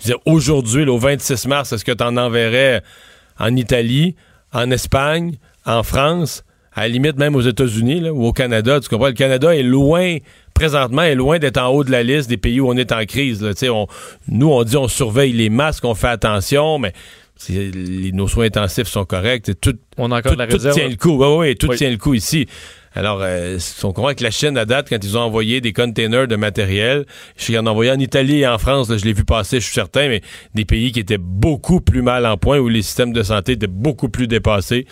je 0.00 0.06
dire, 0.06 0.18
aujourd'hui, 0.26 0.84
au 0.88 0.98
26 0.98 1.46
mars, 1.46 1.72
est-ce 1.72 1.84
que 1.84 1.92
tu 1.92 2.02
en 2.02 2.16
enverrais 2.16 2.82
en 3.38 3.54
Italie, 3.54 4.16
en 4.54 4.70
Espagne, 4.70 5.34
en 5.66 5.82
France, 5.82 6.44
à 6.72 6.82
la 6.82 6.88
limite 6.88 7.18
même 7.18 7.36
aux 7.36 7.40
États-Unis 7.42 8.08
ou 8.08 8.26
au 8.26 8.32
Canada. 8.32 8.80
Tu 8.80 8.88
comprends? 8.88 9.08
Le 9.08 9.12
Canada 9.12 9.54
est 9.54 9.62
loin, 9.62 10.16
présentement, 10.54 11.02
est 11.02 11.14
loin 11.14 11.38
d'être 11.38 11.58
en 11.58 11.68
haut 11.68 11.84
de 11.84 11.90
la 11.90 12.02
liste 12.02 12.28
des 12.28 12.36
pays 12.36 12.60
où 12.60 12.68
on 12.68 12.76
est 12.76 12.92
en 12.92 13.04
crise. 13.04 13.42
Là. 13.42 13.52
On, 13.70 13.86
nous, 14.28 14.50
on 14.50 14.64
dit 14.64 14.76
on 14.76 14.88
surveille 14.88 15.32
les 15.32 15.50
masques, 15.50 15.84
on 15.84 15.94
fait 15.94 16.08
attention, 16.08 16.78
mais 16.78 16.92
les, 17.48 18.12
nos 18.12 18.28
soins 18.28 18.46
intensifs 18.46 18.88
sont 18.88 19.04
corrects. 19.04 19.50
Tout, 19.60 19.76
on 19.98 20.10
a 20.10 20.18
encore 20.18 20.32
tout, 20.32 20.38
la 20.38 20.46
tout 20.46 20.56
réserve. 20.56 20.74
tient 20.74 20.88
le 20.88 20.96
coup. 20.96 21.16
Oui, 21.16 21.48
oui, 21.48 21.56
tout 21.56 21.68
oui. 21.68 21.76
tient 21.76 21.90
le 21.90 21.96
coup 21.98 22.14
ici. 22.14 22.46
Alors, 22.96 23.20
euh, 23.22 23.58
on 23.82 23.92
comprend 23.92 24.14
que 24.14 24.22
la 24.22 24.30
Chine, 24.30 24.56
à 24.56 24.64
date, 24.64 24.88
quand 24.88 25.02
ils 25.02 25.18
ont 25.18 25.22
envoyé 25.22 25.60
des 25.60 25.72
containers 25.72 26.28
de 26.28 26.36
matériel, 26.36 27.06
je 27.36 27.42
suis 27.42 27.58
en 27.58 27.66
envoyé 27.66 27.90
en 27.90 27.98
Italie 27.98 28.40
et 28.40 28.46
en 28.46 28.58
France, 28.58 28.88
là, 28.88 28.96
je 28.96 29.04
l'ai 29.04 29.12
vu 29.12 29.24
passer, 29.24 29.58
je 29.58 29.64
suis 29.64 29.74
certain, 29.74 30.08
mais 30.08 30.22
des 30.54 30.64
pays 30.64 30.92
qui 30.92 31.00
étaient 31.00 31.18
beaucoup 31.18 31.80
plus 31.80 32.02
mal 32.02 32.24
en 32.24 32.36
point, 32.36 32.58
où 32.58 32.68
les 32.68 32.82
systèmes 32.82 33.12
de 33.12 33.22
santé 33.24 33.52
étaient 33.52 33.66
beaucoup 33.66 34.08
plus 34.08 34.28
dépassés. 34.28 34.86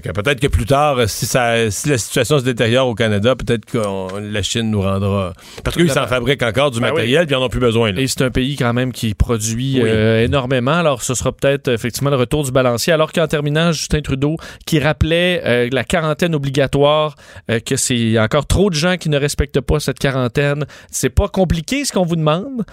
Peut-être 0.00 0.40
que 0.40 0.46
plus 0.46 0.66
tard, 0.66 1.08
si, 1.08 1.26
ça, 1.26 1.70
si 1.70 1.88
la 1.88 1.98
situation 1.98 2.38
se 2.38 2.44
détériore 2.44 2.88
au 2.88 2.94
Canada, 2.94 3.34
peut-être 3.36 3.64
que 3.64 3.78
la 4.20 4.42
Chine 4.42 4.70
nous 4.70 4.80
rendra. 4.80 5.32
Parce 5.62 5.76
qu'ils 5.76 5.90
s'en 5.90 6.06
fabriquent 6.06 6.42
encore 6.42 6.70
du 6.70 6.80
ben 6.80 6.90
matériel, 6.90 7.20
oui. 7.20 7.26
puis 7.26 7.34
ils 7.34 7.38
n'en 7.38 7.46
ont 7.46 7.48
plus 7.48 7.60
besoin. 7.60 7.92
Là. 7.92 8.00
Et 8.00 8.06
c'est 8.06 8.22
un 8.22 8.30
pays 8.30 8.56
quand 8.56 8.72
même 8.72 8.92
qui 8.92 9.14
produit 9.14 9.80
oui. 9.82 9.88
euh, 9.88 10.24
énormément. 10.24 10.72
Alors, 10.72 11.02
ce 11.02 11.14
sera 11.14 11.32
peut-être 11.32 11.68
effectivement 11.68 12.10
le 12.10 12.16
retour 12.16 12.44
du 12.44 12.52
balancier. 12.52 12.92
Alors 12.92 13.12
qu'en 13.12 13.26
terminant, 13.26 13.72
Justin 13.72 14.00
Trudeau, 14.00 14.36
qui 14.66 14.78
rappelait 14.78 15.42
euh, 15.44 15.68
la 15.72 15.84
quarantaine 15.84 16.34
obligatoire, 16.34 17.14
euh, 17.50 17.60
que 17.60 17.76
c'est 17.76 18.18
encore 18.18 18.46
trop 18.46 18.70
de 18.70 18.74
gens 18.74 18.96
qui 18.96 19.08
ne 19.08 19.18
respectent 19.18 19.60
pas 19.60 19.80
cette 19.80 19.98
quarantaine. 19.98 20.64
C'est 20.90 21.10
pas 21.10 21.28
compliqué 21.28 21.84
ce 21.84 21.92
qu'on 21.92 22.04
vous 22.04 22.16
demande. 22.16 22.64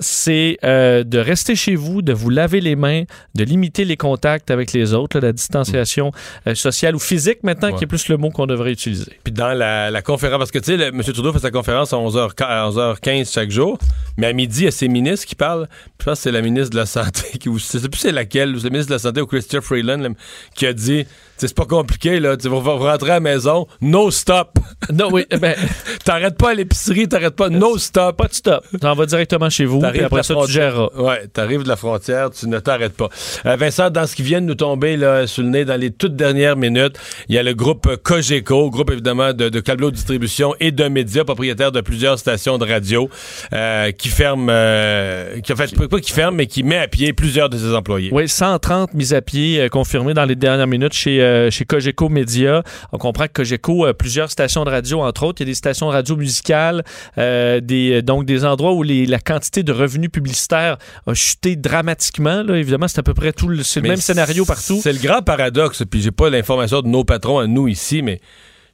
C'est 0.00 0.58
euh, 0.64 1.04
de 1.04 1.18
rester 1.18 1.54
chez 1.56 1.74
vous, 1.74 2.02
de 2.02 2.12
vous 2.12 2.30
laver 2.30 2.60
les 2.60 2.76
mains, 2.76 3.04
de 3.34 3.44
limiter 3.44 3.84
les 3.84 3.96
contacts 3.96 4.50
avec 4.50 4.72
les 4.72 4.94
autres, 4.94 5.18
là, 5.18 5.28
la 5.28 5.32
distanciation 5.32 6.12
euh, 6.46 6.54
sociale 6.54 6.94
ou 6.94 6.98
physique 6.98 7.38
maintenant, 7.42 7.68
Ouais. 7.70 7.78
qui 7.78 7.84
est 7.84 7.86
plus 7.86 8.08
le 8.08 8.16
mot 8.16 8.30
qu'on 8.30 8.46
devrait 8.46 8.72
utiliser. 8.72 9.12
Puis 9.24 9.32
dans 9.32 9.52
la, 9.54 9.90
la 9.90 10.02
conférence, 10.02 10.38
parce 10.38 10.50
que 10.50 10.58
tu 10.58 10.76
sais, 10.76 10.86
M. 10.88 11.02
Trudeau 11.02 11.32
fait 11.32 11.38
sa 11.40 11.50
conférence 11.50 11.92
à 11.92 11.96
11h, 11.96 12.30
à 12.42 12.68
11h15 12.68 13.32
chaque 13.32 13.50
jour, 13.50 13.78
mais 14.16 14.26
à 14.26 14.32
midi, 14.32 14.60
il 14.60 14.64
y 14.64 14.68
a 14.68 14.70
ses 14.70 14.88
ministres 14.88 15.26
qui 15.26 15.34
parlent. 15.34 15.68
Je 16.00 16.04
pense 16.04 16.18
que 16.18 16.22
c'est 16.24 16.32
la 16.32 16.42
ministre 16.42 16.70
de 16.70 16.76
la 16.76 16.86
Santé, 16.96 17.38
qui, 17.38 17.48
je 17.52 17.58
sais 17.58 17.80
plus 17.88 17.98
c'est 18.00 18.12
laquelle, 18.12 18.54
ou 18.54 18.58
c'est 18.58 18.64
la 18.64 18.70
ministre 18.70 18.90
de 18.90 18.94
la 18.94 18.98
Santé 19.00 19.20
ou 19.20 19.26
Christopher 19.26 19.64
Freeland, 19.64 19.98
là, 19.98 20.08
qui 20.54 20.66
a 20.66 20.72
dit, 20.72 21.06
c'est 21.36 21.54
pas 21.54 21.64
compliqué, 21.66 22.20
là, 22.20 22.36
tu 22.36 22.48
vous 22.48 22.60
rentrez 22.60 23.10
à 23.10 23.14
la 23.14 23.20
maison, 23.20 23.66
no 23.80 24.10
stop. 24.10 24.58
Non, 24.92 25.08
oui, 25.12 25.24
eh 25.30 25.36
ben, 25.36 25.54
T'arrêtes 26.04 26.38
pas 26.38 26.50
à 26.50 26.54
l'épicerie, 26.54 27.08
t'arrêtes 27.08 27.34
pas, 27.34 27.48
no 27.48 27.78
stop. 27.78 28.16
pas 28.16 28.28
de 28.28 28.34
stop. 28.34 28.64
T'en 28.80 28.94
vas 28.94 29.06
directement 29.06 29.50
chez 29.50 29.64
vous, 29.64 29.80
puis 29.80 30.00
après 30.02 30.22
ça, 30.22 30.34
tu 30.46 30.52
géreras. 30.52 30.88
Ouais, 30.96 31.26
t'arrives 31.26 31.62
de 31.62 31.68
la 31.68 31.76
frontière, 31.76 32.30
tu 32.30 32.48
ne 32.48 32.58
t'arrêtes 32.58 32.96
pas. 32.96 33.08
Euh, 33.44 33.56
Vincent, 33.56 33.90
dans 33.90 34.06
ce 34.06 34.14
qui 34.14 34.22
vient 34.22 34.40
de 34.40 34.46
nous 34.46 34.54
tomber 34.54 34.96
là, 34.96 35.26
sur 35.26 35.42
le 35.42 35.48
nez 35.48 35.64
dans 35.64 35.78
les 35.78 35.90
toutes 35.90 36.16
dernières 36.16 36.56
minutes, 36.56 36.96
il 37.28 37.34
y 37.34 37.38
a 37.38 37.42
le 37.42 37.54
groupe 37.54 37.96
Cogeco, 38.02 38.70
groupe 38.70 38.90
évidemment 38.90 39.32
de, 39.32 39.48
de 39.48 39.60
de 39.60 39.90
distribution 39.90 40.54
et 40.60 40.70
de 40.70 40.84
médias, 40.84 41.24
propriétaire 41.24 41.72
de 41.72 41.80
plusieurs 41.80 42.18
stations 42.18 42.56
de 42.56 42.64
radio, 42.64 43.10
euh, 43.52 43.90
qui 43.90 44.08
ferme, 44.08 44.48
euh, 44.48 45.40
qui 45.40 45.52
en 45.52 45.56
fait 45.56 45.88
pas 45.88 46.00
qui 46.00 46.12
ferme, 46.12 46.36
mais 46.36 46.46
qui 46.46 46.62
met 46.62 46.78
à 46.78 46.88
pied 46.88 47.12
plusieurs 47.12 47.48
de 47.48 47.58
ses 47.58 47.74
employés. 47.74 48.10
Oui, 48.12 48.28
130 48.28 48.94
mises 48.94 49.12
à 49.12 49.22
pied 49.22 49.68
confirmées 49.70 50.14
dans 50.14 50.24
les 50.24 50.36
dernières 50.36 50.66
minutes 50.66 50.92
chez, 50.92 51.20
euh, 51.26 51.50
chez 51.50 51.64
Cogeco 51.64 52.08
Média. 52.08 52.62
On 52.92 52.98
comprend 52.98 53.26
que 53.26 53.32
Cogeco 53.32 53.84
a 53.84 53.94
plusieurs 53.94 54.30
stations 54.30 54.64
de 54.64 54.70
radio, 54.70 55.02
entre 55.02 55.24
autres. 55.24 55.40
Il 55.40 55.44
y 55.44 55.48
a 55.48 55.50
des 55.50 55.54
stations 55.54 55.88
de 55.88 55.92
radio 55.92 56.16
musicales, 56.16 56.84
euh, 57.18 57.60
des, 57.60 58.02
donc 58.02 58.24
des 58.24 58.44
endroits 58.44 58.72
où 58.72 58.82
les, 58.82 59.06
la 59.06 59.18
quantité 59.18 59.62
de 59.62 59.72
revenus 59.72 60.10
publicitaires 60.10 60.78
a 61.06 61.14
chuté 61.14 61.56
dramatiquement. 61.56 62.42
Là. 62.42 62.56
Évidemment, 62.56 62.88
c'est 62.88 63.00
à 63.00 63.02
peu 63.02 63.14
près 63.14 63.32
tout 63.32 63.48
le, 63.48 63.62
même 63.82 63.96
scénario 63.96 64.44
partout. 64.44 64.80
C'est 64.82 64.92
le 64.92 65.00
grand 65.00 65.22
paradoxe, 65.22 65.82
puis 65.90 66.00
j'ai 66.00 66.10
pas 66.10 66.30
l'information 66.30 66.80
de 66.82 66.88
nos 66.88 67.04
patrons 67.04 67.38
à 67.38 67.46
nous 67.46 67.68
ici, 67.68 68.02
mais 68.02 68.20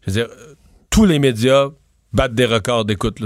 je 0.06 0.10
veux 0.10 0.16
dire, 0.20 0.28
tous 0.90 1.04
les 1.04 1.18
médias 1.18 1.68
battent 2.12 2.34
des 2.34 2.46
records 2.46 2.84
d'écoute. 2.84 3.18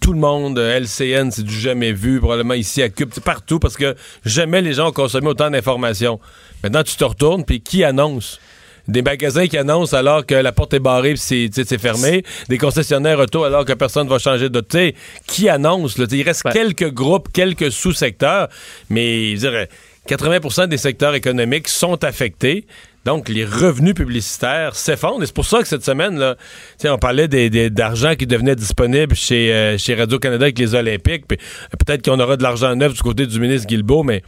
Tout 0.00 0.12
le 0.12 0.18
monde, 0.18 0.58
euh, 0.58 0.78
LCN, 0.80 1.30
c'est 1.30 1.42
du 1.42 1.58
jamais 1.58 1.92
vu, 1.92 2.20
probablement 2.20 2.54
ici 2.54 2.82
à 2.82 2.88
Cube, 2.88 3.10
c'est 3.12 3.24
partout, 3.24 3.58
parce 3.58 3.76
que 3.76 3.94
jamais 4.24 4.62
les 4.62 4.74
gens 4.74 4.88
ont 4.88 4.92
consommé 4.92 5.28
autant 5.28 5.50
d'informations. 5.50 6.20
Maintenant, 6.62 6.82
tu 6.82 6.96
te 6.96 7.04
retournes, 7.04 7.44
puis 7.44 7.60
qui 7.60 7.84
annonce? 7.84 8.40
Des 8.88 9.02
magasins 9.02 9.46
qui 9.46 9.56
annoncent 9.56 9.96
alors 9.96 10.26
que 10.26 10.34
la 10.34 10.50
porte 10.50 10.74
est 10.74 10.80
barrée 10.80 11.14
puis 11.14 11.48
c'est, 11.54 11.78
fermé. 11.78 12.24
Des 12.48 12.58
concessionnaires 12.58 13.20
auto 13.20 13.44
alors 13.44 13.64
que 13.64 13.74
personne 13.74 14.08
va 14.08 14.18
changer 14.18 14.48
de... 14.48 14.60
Tu 14.60 14.66
sais, 14.76 14.94
qui 15.28 15.48
annonce? 15.48 15.98
Là? 15.98 16.06
Il 16.10 16.22
reste 16.22 16.44
Ouais. 16.44 16.52
quelques 16.52 16.90
groupes, 16.92 17.28
quelques 17.32 17.70
sous-secteurs, 17.70 18.48
mais 18.90 19.36
je 19.36 19.40
dirais, 19.40 19.68
80% 20.08 20.66
des 20.66 20.78
secteurs 20.78 21.14
économiques 21.14 21.68
sont 21.68 22.02
affectés. 22.02 22.66
Donc, 23.04 23.28
les 23.28 23.44
revenus 23.44 23.94
publicitaires 23.94 24.76
s'effondrent. 24.76 25.22
Et 25.22 25.26
c'est 25.26 25.34
pour 25.34 25.44
ça 25.44 25.60
que 25.60 25.66
cette 25.66 25.84
semaine, 25.84 26.18
là, 26.18 26.36
on 26.84 26.98
parlait 26.98 27.26
des- 27.26 27.50
des- 27.50 27.68
d'argent 27.68 28.14
qui 28.14 28.26
devenait 28.28 28.54
disponible 28.54 29.14
chez, 29.16 29.52
euh, 29.52 29.76
chez 29.76 29.94
Radio-Canada 29.94 30.44
avec 30.44 30.58
les 30.58 30.74
Olympiques. 30.76 31.24
Puis 31.26 31.38
euh, 31.40 31.76
peut-être 31.84 32.04
qu'on 32.04 32.20
aura 32.20 32.36
de 32.36 32.42
l'argent 32.44 32.74
neuf 32.76 32.94
du 32.94 33.02
côté 33.02 33.26
du 33.26 33.40
ministre 33.40 33.66
Guilbeault, 33.66 34.04
mais 34.04 34.22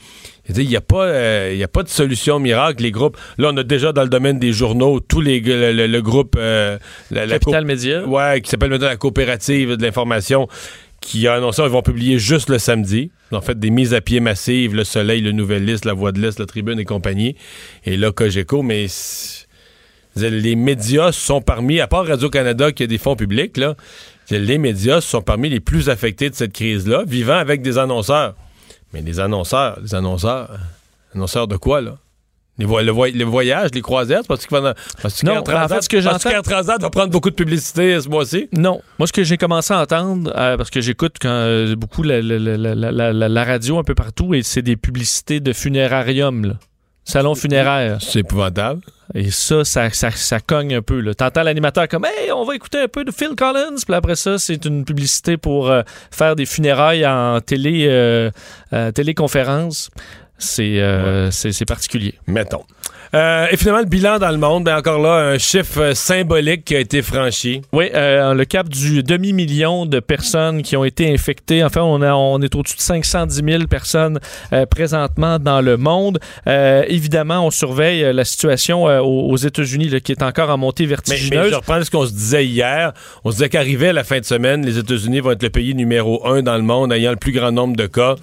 il 0.48 0.68
n'y 0.68 0.76
a, 0.76 0.80
pas, 0.80 1.04
euh, 1.04 1.54
y 1.56 1.62
a 1.62 1.68
pas 1.68 1.84
de 1.84 1.88
solution 1.88 2.38
miracle. 2.40 2.82
Les 2.82 2.90
groupes, 2.90 3.16
là, 3.38 3.50
on 3.52 3.56
a 3.56 3.62
déjà 3.62 3.92
dans 3.92 4.02
le 4.02 4.08
domaine 4.08 4.38
des 4.40 4.52
journaux, 4.52 4.98
tous 5.00 5.20
les, 5.20 5.40
le, 5.40 5.72
le- 5.72 5.86
le 5.86 6.02
groupe... 6.02 6.34
la, 6.36 6.78
la 7.10 7.26
Capital 7.28 7.62
co- 7.62 7.66
Média. 7.66 8.04
Ouais, 8.06 8.40
qui 8.40 8.50
s'appelle 8.50 8.70
maintenant 8.70 8.88
la 8.88 8.96
coopérative 8.96 9.76
de 9.76 9.82
l'information, 9.82 10.48
qui 11.04 11.28
a 11.28 11.34
annoncé 11.34 11.60
qu'ils 11.62 11.70
vont 11.70 11.82
publier 11.82 12.18
juste 12.18 12.48
le 12.48 12.58
samedi. 12.58 13.10
Ont 13.30 13.42
fait 13.42 13.58
des 13.58 13.70
mises 13.70 13.92
à 13.92 14.00
pied 14.00 14.20
massives, 14.20 14.74
Le 14.74 14.84
Soleil, 14.84 15.20
Le 15.20 15.32
Nouvelle 15.32 15.64
Liste, 15.64 15.84
La 15.84 15.92
Voix 15.92 16.12
de 16.12 16.20
l'Est, 16.20 16.38
La 16.38 16.46
Tribune 16.46 16.78
et 16.78 16.84
compagnie. 16.84 17.36
Et 17.84 17.96
là, 17.96 18.10
Cogeco, 18.10 18.62
mais 18.62 18.86
les 20.16 20.56
médias 20.56 21.12
sont 21.12 21.42
parmi, 21.42 21.80
à 21.80 21.86
part 21.88 22.06
Radio-Canada 22.06 22.72
qui 22.72 22.84
a 22.84 22.86
des 22.86 22.98
fonds 22.98 23.16
publics, 23.16 23.56
là, 23.58 23.74
les 24.30 24.56
médias 24.56 25.02
sont 25.02 25.20
parmi 25.20 25.50
les 25.50 25.60
plus 25.60 25.90
affectés 25.90 26.30
de 26.30 26.34
cette 26.34 26.52
crise-là, 26.52 27.04
vivant 27.06 27.36
avec 27.36 27.60
des 27.60 27.76
annonceurs. 27.76 28.34
Mais 28.94 29.02
les 29.02 29.20
annonceurs, 29.20 29.78
les 29.82 29.94
annonceurs, 29.94 30.58
annonceurs 31.14 31.48
de 31.48 31.56
quoi, 31.56 31.82
là? 31.82 31.98
Les, 32.58 32.66
vo- 32.66 32.80
le, 32.80 32.92
voy- 32.92 33.10
le 33.12 33.24
voyage, 33.24 33.70
les 33.74 33.80
croisières, 33.82 34.20
parce 34.28 34.44
que 34.46 34.50
pendant, 34.50 34.74
parce 35.02 35.20
que 35.20 35.26
Non, 35.26 35.38
en 35.38 35.42
Transat- 35.42 35.68
fait, 35.68 35.82
ce 35.82 35.88
que 35.88 35.96
parce 35.96 36.22
j'entends- 36.22 36.30
qu'Air 36.30 36.42
Transat 36.42 36.80
va 36.80 36.88
prendre 36.90 37.10
beaucoup 37.10 37.30
de 37.30 37.34
publicité 37.34 38.00
ce 38.00 38.08
mois-ci. 38.08 38.48
Non. 38.52 38.80
Moi, 39.00 39.08
ce 39.08 39.12
que 39.12 39.24
j'ai 39.24 39.36
commencé 39.36 39.74
à 39.74 39.80
entendre, 39.80 40.32
euh, 40.36 40.56
parce 40.56 40.70
que 40.70 40.80
j'écoute 40.80 41.16
quand, 41.20 41.28
euh, 41.30 41.74
beaucoup 41.74 42.04
la, 42.04 43.44
radio 43.44 43.78
un 43.78 43.82
peu 43.82 43.94
partout, 43.94 44.34
et 44.34 44.42
c'est 44.42 44.62
des 44.62 44.76
publicités 44.76 45.40
de 45.40 45.52
funérarium, 45.52 46.44
là. 46.46 46.54
Salon 47.06 47.34
funéraire. 47.34 47.98
C'est 48.00 48.20
épouvantable. 48.20 48.80
Et 49.14 49.30
ça, 49.30 49.62
ça, 49.64 49.90
ça, 49.90 50.10
ça 50.10 50.40
cogne 50.40 50.76
un 50.76 50.80
peu. 50.80 51.04
T'entends 51.14 51.42
l'animateur 51.42 51.86
comme 51.86 52.06
Hey, 52.06 52.32
on 52.32 52.44
va 52.46 52.54
écouter 52.54 52.78
un 52.80 52.88
peu 52.88 53.04
de 53.04 53.10
Phil 53.10 53.34
Collins. 53.36 53.74
Puis 53.84 53.94
après 53.94 54.16
ça, 54.16 54.38
c'est 54.38 54.64
une 54.64 54.86
publicité 54.86 55.36
pour 55.36 55.70
euh, 55.70 55.82
faire 56.10 56.34
des 56.34 56.46
funérailles 56.46 57.06
en 57.06 57.42
télé, 57.42 57.86
euh, 57.90 58.30
euh, 58.72 58.90
téléconférence. 58.90 59.90
C'est 60.38 60.80
euh, 60.80 61.30
particulier. 61.66 62.14
Mettons. 62.26 62.64
Euh, 63.14 63.46
et 63.50 63.56
finalement, 63.56 63.80
le 63.80 63.86
bilan 63.86 64.18
dans 64.18 64.30
le 64.30 64.38
monde, 64.38 64.64
ben 64.64 64.76
encore 64.76 64.98
là, 64.98 65.28
un 65.28 65.38
chiffre 65.38 65.80
euh, 65.80 65.94
symbolique 65.94 66.64
qui 66.64 66.74
a 66.74 66.80
été 66.80 67.00
franchi. 67.00 67.62
Oui, 67.72 67.88
euh, 67.94 68.34
le 68.34 68.44
cap 68.44 68.68
du 68.68 69.02
demi-million 69.04 69.86
de 69.86 70.00
personnes 70.00 70.62
qui 70.62 70.76
ont 70.76 70.84
été 70.84 71.12
infectées. 71.12 71.62
Enfin, 71.62 71.82
on, 71.82 72.02
a, 72.02 72.12
on 72.12 72.40
est 72.42 72.54
au-dessus 72.54 72.76
de 72.76 72.80
510 72.82 73.42
000 73.44 73.64
personnes 73.66 74.18
euh, 74.52 74.66
présentement 74.66 75.38
dans 75.38 75.60
le 75.60 75.76
monde. 75.76 76.18
Évidemment, 76.46 77.46
on 77.46 77.50
surveille 77.50 78.12
la 78.12 78.24
situation 78.24 78.84
aux, 78.84 79.30
aux 79.30 79.36
États-Unis 79.36 80.00
qui 80.02 80.12
est 80.12 80.22
encore 80.22 80.50
en 80.50 80.58
montée 80.58 80.84
Mais, 80.84 80.88
mais 80.88 80.94
vertigineuse. 80.96 81.50
je 81.50 81.54
reprends 81.56 81.82
ce 81.82 81.90
qu'on 81.90 82.06
se 82.06 82.12
disait 82.12 82.46
hier. 82.46 82.92
On 83.24 83.30
se 83.30 83.36
disait 83.36 83.48
qu'arrivé 83.48 83.88
à 83.88 83.92
la 83.92 84.04
fin 84.04 84.18
de 84.18 84.24
semaine, 84.24 84.64
les 84.64 84.78
États-Unis 84.78 85.20
vont 85.20 85.30
être 85.32 85.42
le 85.42 85.50
pays 85.50 85.74
numéro 85.74 86.26
un 86.26 86.42
dans 86.42 86.56
le 86.56 86.62
monde 86.62 86.92
ayant 86.92 87.10
le 87.10 87.16
plus 87.16 87.32
grand 87.32 87.52
nombre 87.52 87.76
de 87.76 87.86
cas. 87.86 88.16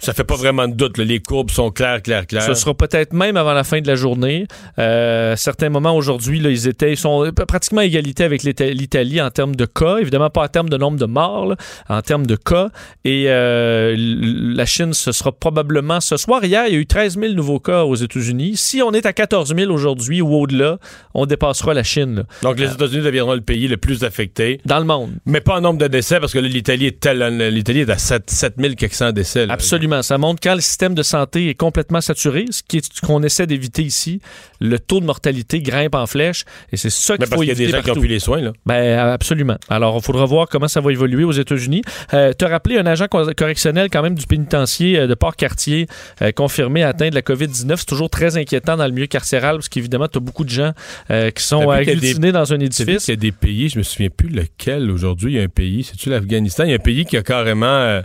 Ça 0.00 0.12
fait 0.14 0.24
pas 0.24 0.36
vraiment 0.36 0.68
de 0.68 0.74
doute. 0.74 0.96
là. 0.96 1.04
Les 1.04 1.18
courbes 1.20 1.50
sont 1.50 1.70
claires, 1.70 2.02
claires, 2.02 2.26
claires. 2.26 2.42
Ce 2.44 2.54
sera 2.54 2.72
peut-être 2.72 3.12
même 3.12 3.36
avant 3.36 3.52
la 3.52 3.64
fin 3.64 3.80
de 3.80 3.86
la 3.88 3.96
journée. 3.96 4.37
Euh, 4.78 5.32
à 5.32 5.36
certains 5.36 5.68
moments 5.68 5.96
aujourd'hui, 5.96 6.38
ils 6.38 6.68
étaient, 6.68 6.92
ils 6.92 6.96
sont 6.96 7.30
pratiquement 7.46 7.80
à 7.80 7.84
égalité 7.84 8.24
avec 8.24 8.42
l'Ita- 8.42 8.70
l'Italie 8.70 9.20
en 9.20 9.30
termes 9.30 9.56
de 9.56 9.64
cas. 9.66 9.98
Évidemment, 9.98 10.30
pas 10.30 10.44
en 10.44 10.48
termes 10.48 10.68
de 10.68 10.76
nombre 10.76 10.98
de 10.98 11.06
morts, 11.06 11.46
là, 11.46 11.56
en 11.88 12.02
termes 12.02 12.26
de 12.26 12.36
cas. 12.36 12.70
Et 13.04 13.24
euh, 13.28 13.94
la 13.98 14.66
Chine, 14.66 14.92
ce 14.94 15.12
sera 15.12 15.32
probablement 15.32 16.00
ce 16.00 16.16
soir. 16.16 16.44
Hier, 16.44 16.64
il 16.68 16.72
y 16.74 16.76
a 16.76 16.80
eu 16.80 16.86
13 16.86 17.18
000 17.18 17.32
nouveaux 17.34 17.60
cas 17.60 17.84
aux 17.84 17.94
États-Unis. 17.94 18.52
Si 18.56 18.82
on 18.82 18.92
est 18.92 19.06
à 19.06 19.12
14 19.12 19.54
000 19.54 19.70
aujourd'hui 19.72 20.20
ou 20.20 20.34
au-delà, 20.34 20.78
on 21.14 21.26
dépassera 21.26 21.74
la 21.74 21.82
Chine 21.82 22.16
là, 22.16 22.22
Donc, 22.42 22.58
les 22.58 22.72
États-Unis 22.72 23.02
deviendront 23.04 23.34
le 23.34 23.40
pays 23.40 23.68
le 23.68 23.76
plus 23.76 24.04
affecté. 24.04 24.60
dans 24.64 24.78
le 24.78 24.84
monde. 24.84 25.12
Mais 25.26 25.40
pas 25.40 25.56
en 25.56 25.60
nombre 25.60 25.78
de 25.78 25.86
décès, 25.88 26.20
parce 26.20 26.32
que 26.32 26.38
l'Italie 26.38 26.86
est, 26.86 27.04
l'Italie 27.50 27.80
est 27.80 27.90
à 27.90 27.98
7, 27.98 28.30
7000 28.30 28.76
quelques 28.76 28.94
cents 28.94 29.12
décès. 29.12 29.46
là. 29.46 29.54
Absolument. 29.54 30.02
Ça 30.02 30.18
montre 30.18 30.40
quand 30.42 30.54
le 30.54 30.60
système 30.60 30.94
de 30.94 31.02
santé 31.02 31.48
est 31.48 31.54
complètement 31.54 32.00
saturé, 32.00 32.46
ce 32.50 33.00
qu'on 33.06 33.22
essaie 33.22 33.46
d'éviter 33.46 33.82
ici. 33.82 34.20
Le 34.60 34.78
taux 34.78 34.98
de 35.00 35.04
mortalité 35.04 35.60
grimpe 35.60 35.94
en 35.94 36.06
flèche 36.06 36.44
et 36.72 36.76
c'est 36.76 36.90
ça 36.90 37.16
qu'il 37.16 37.20
parce 37.26 37.30
faut 37.34 37.40
qu'il 37.40 37.48
y 37.48 37.52
a 37.52 37.54
des 37.54 37.68
gens 37.68 37.80
qui 37.80 37.90
ont 37.92 37.94
plus 37.94 38.08
les 38.08 38.18
soins, 38.18 38.40
là. 38.40 38.52
Ben, 38.66 38.98
absolument. 38.98 39.56
Alors, 39.68 39.96
il 39.96 40.02
faudra 40.02 40.24
voir 40.24 40.48
comment 40.48 40.66
ça 40.68 40.80
va 40.80 40.90
évoluer 40.90 41.22
aux 41.24 41.30
États-Unis. 41.32 41.82
Euh, 42.12 42.32
te 42.32 42.44
rappeler 42.44 42.76
un 42.78 42.86
agent 42.86 43.06
co- 43.08 43.32
correctionnel 43.36 43.88
quand 43.90 44.02
même 44.02 44.16
du 44.16 44.26
pénitencier 44.26 44.98
euh, 44.98 45.06
de 45.06 45.14
Port-Cartier 45.14 45.86
euh, 46.22 46.32
confirmé 46.32 46.82
atteint 46.82 47.08
de 47.08 47.14
la 47.14 47.22
COVID-19. 47.22 47.76
C'est 47.76 47.86
toujours 47.86 48.10
très 48.10 48.36
inquiétant 48.36 48.76
dans 48.76 48.86
le 48.86 48.92
milieu 48.92 49.06
carcéral 49.06 49.56
parce 49.56 49.68
qu'évidemment, 49.68 50.08
tu 50.08 50.18
as 50.18 50.20
beaucoup 50.20 50.44
de 50.44 50.50
gens 50.50 50.72
euh, 51.10 51.30
qui 51.30 51.42
sont 51.44 51.62
y 51.72 51.84
des- 51.84 51.92
agglutinés 51.92 52.32
dans 52.32 52.52
un 52.52 52.58
édifice. 52.58 53.04
qu'il 53.04 53.14
y 53.14 53.16
a 53.16 53.20
des 53.20 53.32
pays, 53.32 53.68
je 53.68 53.78
me 53.78 53.82
souviens 53.84 54.08
plus 54.10 54.28
lequel 54.28 54.90
aujourd'hui, 54.90 55.34
il 55.34 55.36
y 55.36 55.40
a 55.40 55.44
un 55.44 55.48
pays, 55.48 55.84
c'est-tu 55.84 56.10
l'Afghanistan, 56.10 56.64
il 56.64 56.70
y 56.70 56.72
a 56.72 56.76
un 56.76 56.78
pays 56.78 57.04
qui 57.04 57.16
a 57.16 57.22
carrément 57.22 57.66
euh, 57.66 58.00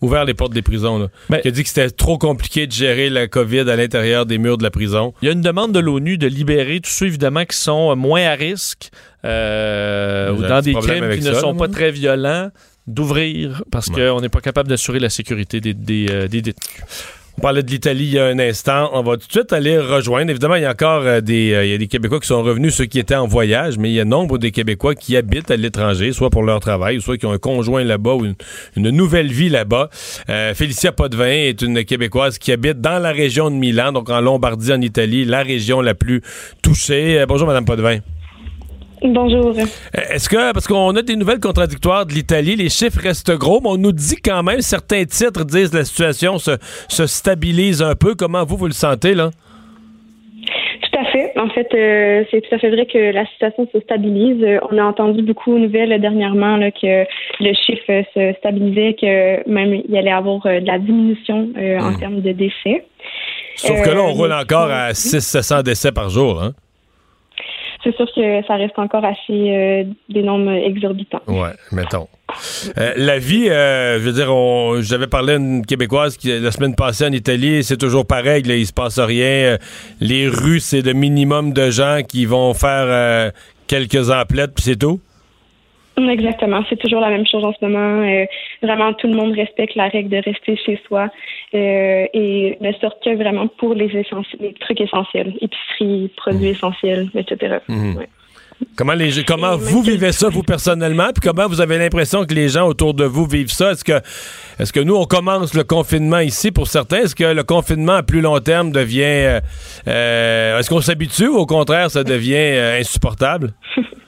ouvert 0.00 0.24
les 0.24 0.34
portes 0.34 0.52
des 0.52 0.62
prisons, 0.62 0.98
là. 0.98 1.08
Ben- 1.30 1.40
qui 1.40 1.48
a 1.48 1.50
dit 1.50 1.62
que 1.62 1.68
c'était 1.68 1.90
trop 1.90 2.18
compliqué 2.18 2.66
de 2.66 2.72
gérer 2.72 3.08
la 3.10 3.28
COVID 3.28 3.60
à 3.70 3.76
l'intérieur 3.76 4.26
des 4.26 4.38
murs 4.38 4.58
de 4.58 4.62
la 4.62 4.70
prison. 4.70 5.14
Il 5.22 5.26
y 5.26 5.28
a 5.28 5.32
une 5.32 5.40
demande 5.40 5.72
de 5.72 5.78
l'ONU 5.80 6.18
de 6.18 6.26
libérer 6.26 6.80
tous 6.80 6.90
ceux, 6.90 7.06
évidemment, 7.06 7.44
qui 7.44 7.56
sont 7.56 7.90
euh, 7.92 7.94
moins 7.94 8.22
à 8.24 8.34
risque 8.34 8.90
euh, 9.24 10.32
ou 10.32 10.42
dans 10.42 10.60
des 10.60 10.74
crimes 10.74 11.10
qui 11.14 11.22
ça, 11.22 11.30
ne 11.30 11.34
sont 11.36 11.54
pas 11.54 11.68
très 11.68 11.90
violents 11.90 12.50
d'ouvrir 12.86 13.64
parce 13.72 13.88
Ouais. 13.88 14.08
qu'on 14.10 14.20
n'est 14.20 14.28
pas 14.28 14.40
capable 14.40 14.68
d'assurer 14.68 15.00
la 15.00 15.10
sécurité 15.10 15.60
des, 15.60 15.74
des, 15.74 16.06
euh, 16.10 16.28
des 16.28 16.40
détenus. 16.42 16.84
On 17.38 17.42
parlait 17.42 17.62
de 17.62 17.70
l'Italie 17.70 18.04
il 18.04 18.12
y 18.14 18.18
a 18.18 18.24
un 18.24 18.38
instant. 18.38 18.88
On 18.94 19.02
va 19.02 19.18
tout 19.18 19.26
de 19.26 19.32
suite 19.32 19.52
aller 19.52 19.78
rejoindre. 19.78 20.30
Évidemment, 20.30 20.54
il 20.54 20.62
y 20.62 20.64
a 20.64 20.70
encore 20.70 21.02
euh, 21.02 21.20
des, 21.20 21.52
euh, 21.52 21.66
il 21.66 21.70
y 21.70 21.74
a 21.74 21.78
des 21.78 21.86
Québécois 21.86 22.18
qui 22.18 22.28
sont 22.28 22.42
revenus, 22.42 22.74
ceux 22.74 22.86
qui 22.86 22.98
étaient 22.98 23.14
en 23.14 23.26
voyage, 23.26 23.76
mais 23.76 23.90
il 23.90 23.94
y 23.94 24.00
a 24.00 24.06
nombre 24.06 24.38
des 24.38 24.52
Québécois 24.52 24.94
qui 24.94 25.18
habitent 25.18 25.50
à 25.50 25.56
l'étranger, 25.56 26.12
soit 26.12 26.30
pour 26.30 26.42
leur 26.42 26.60
travail, 26.60 26.98
soit 27.02 27.18
qui 27.18 27.26
ont 27.26 27.32
un 27.32 27.38
conjoint 27.38 27.84
là-bas 27.84 28.14
ou 28.14 28.24
une, 28.76 28.90
nouvelle 28.90 29.30
vie 29.30 29.50
là-bas. 29.50 29.90
Euh, 30.30 30.54
Félicia 30.54 30.92
Potvin 30.92 31.26
est 31.26 31.60
une 31.60 31.84
Québécoise 31.84 32.38
qui 32.38 32.52
habite 32.52 32.80
dans 32.80 32.98
la 32.98 33.12
région 33.12 33.50
de 33.50 33.56
Milan, 33.56 33.92
donc 33.92 34.08
en 34.08 34.22
Lombardie, 34.22 34.72
en 34.72 34.80
Italie, 34.80 35.26
la 35.26 35.42
région 35.42 35.82
la 35.82 35.94
plus 35.94 36.22
touchée. 36.62 37.22
Bonjour, 37.28 37.46
Madame 37.46 37.66
Potvin. 37.66 37.98
Bonjour. 39.02 39.54
Est-ce 39.92 40.28
que, 40.28 40.52
parce 40.52 40.66
qu'on 40.66 40.94
a 40.96 41.02
des 41.02 41.16
nouvelles 41.16 41.40
contradictoires 41.40 42.06
de 42.06 42.12
l'Italie, 42.12 42.56
les 42.56 42.68
chiffres 42.70 43.00
restent 43.02 43.36
gros, 43.36 43.60
mais 43.62 43.68
on 43.70 43.76
nous 43.76 43.92
dit 43.92 44.16
quand 44.16 44.42
même, 44.42 44.60
certains 44.62 45.04
titres 45.04 45.44
disent 45.44 45.72
la 45.74 45.84
situation 45.84 46.38
se, 46.38 46.52
se 46.88 47.06
stabilise 47.06 47.82
un 47.82 47.94
peu. 47.94 48.14
Comment 48.14 48.44
vous, 48.44 48.56
vous 48.56 48.66
le 48.66 48.72
sentez, 48.72 49.14
là? 49.14 49.30
Tout 50.82 50.98
à 50.98 51.04
fait. 51.12 51.32
En 51.38 51.48
fait, 51.50 51.68
euh, 51.74 52.24
c'est 52.30 52.40
tout 52.40 52.54
à 52.54 52.58
fait 52.58 52.70
vrai 52.70 52.86
que 52.86 53.12
la 53.12 53.26
situation 53.26 53.68
se 53.72 53.80
stabilise. 53.80 54.42
Euh, 54.42 54.58
on 54.70 54.78
a 54.78 54.84
entendu 54.84 55.22
beaucoup 55.22 55.52
de 55.54 55.58
nouvelles 55.64 56.00
dernièrement 56.00 56.56
là, 56.56 56.70
que 56.70 57.04
le 57.40 57.52
chiffre 57.54 58.02
se 58.14 58.32
stabilisait, 58.38 58.96
que 59.00 59.48
même 59.50 59.74
il 59.74 59.90
y 59.90 59.98
allait 59.98 60.10
avoir 60.10 60.44
euh, 60.46 60.60
de 60.60 60.66
la 60.66 60.78
diminution 60.78 61.48
en 61.56 61.90
Hmm. 61.92 61.98
termes 61.98 62.20
de 62.22 62.32
décès. 62.32 62.84
Sauf 63.56 63.82
que 63.82 63.90
là, 63.90 64.02
on 64.02 64.12
roule 64.12 64.32
encore 64.32 64.70
à 64.70 64.92
600-700 64.92 65.62
décès 65.62 65.92
par 65.92 66.08
jour, 66.10 66.42
hein? 66.42 66.52
C'est 67.86 67.94
sûr 67.94 68.06
que 68.16 68.44
ça 68.48 68.54
reste 68.56 68.76
encore 68.78 69.04
assez 69.04 69.14
euh, 69.30 69.84
des 70.08 70.22
nombres 70.24 70.50
exorbitants. 70.50 71.20
Ouais, 71.28 71.52
mettons. 71.70 72.08
Euh, 72.78 72.92
la 72.96 73.20
vie, 73.20 73.48
euh, 73.48 74.00
je 74.00 74.04
veux 74.04 74.12
dire, 74.12 74.34
on- 74.34 74.82
j'avais 74.82 75.06
parlé 75.06 75.34
à 75.34 75.36
une 75.36 75.64
Québécoise 75.64 76.16
qui, 76.16 76.36
la 76.36 76.50
semaine 76.50 76.74
passée 76.74 77.04
en 77.06 77.12
Italie, 77.12 77.62
c'est 77.62 77.76
toujours 77.76 78.04
pareil, 78.04 78.42
là, 78.42 78.56
il 78.56 78.66
se 78.66 78.72
passe 78.72 78.98
rien. 78.98 79.24
Euh, 79.54 79.58
les 80.00 80.26
rues, 80.26 80.58
c'est 80.58 80.82
le 80.82 80.94
minimum 80.94 81.52
de 81.52 81.70
gens 81.70 82.00
qui 82.06 82.24
vont 82.24 82.54
faire 82.54 83.30
quelques 83.68 84.10
emplettes, 84.10 84.52
puis 84.56 84.64
c'est 84.64 84.76
tout. 84.76 85.00
Exactement. 85.98 86.62
C'est 86.68 86.76
toujours 86.76 87.00
la 87.00 87.08
même 87.08 87.26
chose 87.26 87.44
en 87.44 87.52
ce 87.52 87.64
moment. 87.64 88.02
Euh, 88.02 88.26
vraiment, 88.62 88.92
tout 88.92 89.06
le 89.06 89.14
monde 89.14 89.32
respecte 89.34 89.74
la 89.76 89.88
règle 89.88 90.10
de 90.10 90.22
rester 90.22 90.56
chez 90.56 90.78
soi 90.86 91.08
euh, 91.54 92.06
et 92.12 92.58
ne 92.60 92.72
sort 92.72 92.98
que 93.02 93.14
vraiment 93.14 93.48
pour 93.48 93.74
les, 93.74 93.88
les 93.88 94.52
trucs 94.60 94.80
essentiels, 94.80 95.34
épicerie, 95.40 96.10
produits 96.16 96.48
essentiels, 96.48 97.08
etc. 97.14 97.58
Mhm. 97.68 97.96
Ouais. 97.96 98.08
Comment, 98.74 98.94
les, 98.94 99.24
comment 99.24 99.56
vous 99.56 99.82
vivez 99.82 100.12
ça, 100.12 100.28
vous, 100.28 100.42
personnellement, 100.42 101.08
puis 101.14 101.20
comment 101.22 101.46
vous 101.46 101.60
avez 101.60 101.78
l'impression 101.78 102.24
que 102.24 102.34
les 102.34 102.48
gens 102.48 102.66
autour 102.66 102.94
de 102.94 103.04
vous 103.04 103.26
vivent 103.26 103.50
ça? 103.50 103.72
Est-ce 103.72 103.84
que, 103.84 104.00
est-ce 104.58 104.72
que 104.72 104.80
nous, 104.80 104.94
on 104.94 105.04
commence 105.04 105.54
le 105.54 105.64
confinement 105.64 106.20
ici 106.20 106.50
pour 106.50 106.66
certains? 106.66 107.02
Est-ce 107.02 107.14
que 107.14 107.24
le 107.24 107.42
confinement 107.42 107.94
à 107.94 108.02
plus 108.02 108.20
long 108.20 108.38
terme 108.40 108.72
devient... 108.72 109.02
euh, 109.02 109.40
euh, 109.88 110.58
est-ce 110.58 110.70
qu'on 110.70 110.80
s'habitue 110.80 111.28
ou 111.28 111.36
au 111.36 111.46
contraire, 111.46 111.90
ça 111.90 112.04
devient 112.04 112.34
euh, 112.34 112.80
insupportable? 112.80 113.52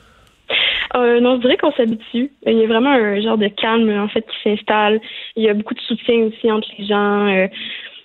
Euh, 0.97 1.21
non, 1.21 1.37
je 1.37 1.41
dirais 1.43 1.57
qu'on 1.57 1.73
s'habitue. 1.73 2.31
Il 2.47 2.59
y 2.59 2.65
a 2.65 2.67
vraiment 2.67 2.91
un 2.91 3.21
genre 3.21 3.39
de 3.39 3.49
calme 3.49 3.91
en 3.91 4.09
fait 4.09 4.23
qui 4.27 4.51
s'installe. 4.51 5.01
Il 5.37 5.43
y 5.45 5.49
a 5.49 5.55
beaucoup 5.55 5.75
de 5.75 5.81
soutien 5.81 6.17
aussi 6.21 6.51
entre 6.51 6.69
les 6.79 6.87
gens 6.87 7.27
euh, 7.29 7.47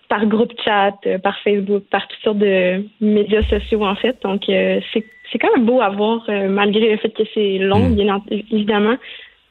par 0.09 0.25
groupe 0.25 0.53
chat, 0.63 0.95
euh, 1.05 1.17
par 1.17 1.37
Facebook, 1.39 1.83
par 1.89 2.07
toutes 2.07 2.19
sortes 2.21 2.37
de 2.39 2.83
médias 3.01 3.41
sociaux 3.43 3.85
en 3.85 3.95
fait. 3.95 4.17
Donc 4.23 4.49
euh, 4.49 4.79
c'est 4.93 5.05
c'est 5.31 5.39
quand 5.39 5.55
même 5.55 5.65
beau 5.65 5.81
à 5.81 5.89
voir 5.89 6.23
euh, 6.29 6.47
malgré 6.49 6.91
le 6.91 6.97
fait 6.97 7.09
que 7.09 7.23
c'est 7.33 7.57
long, 7.57 7.89
bien 7.89 8.15
en- 8.15 8.23
évidemment. 8.29 8.97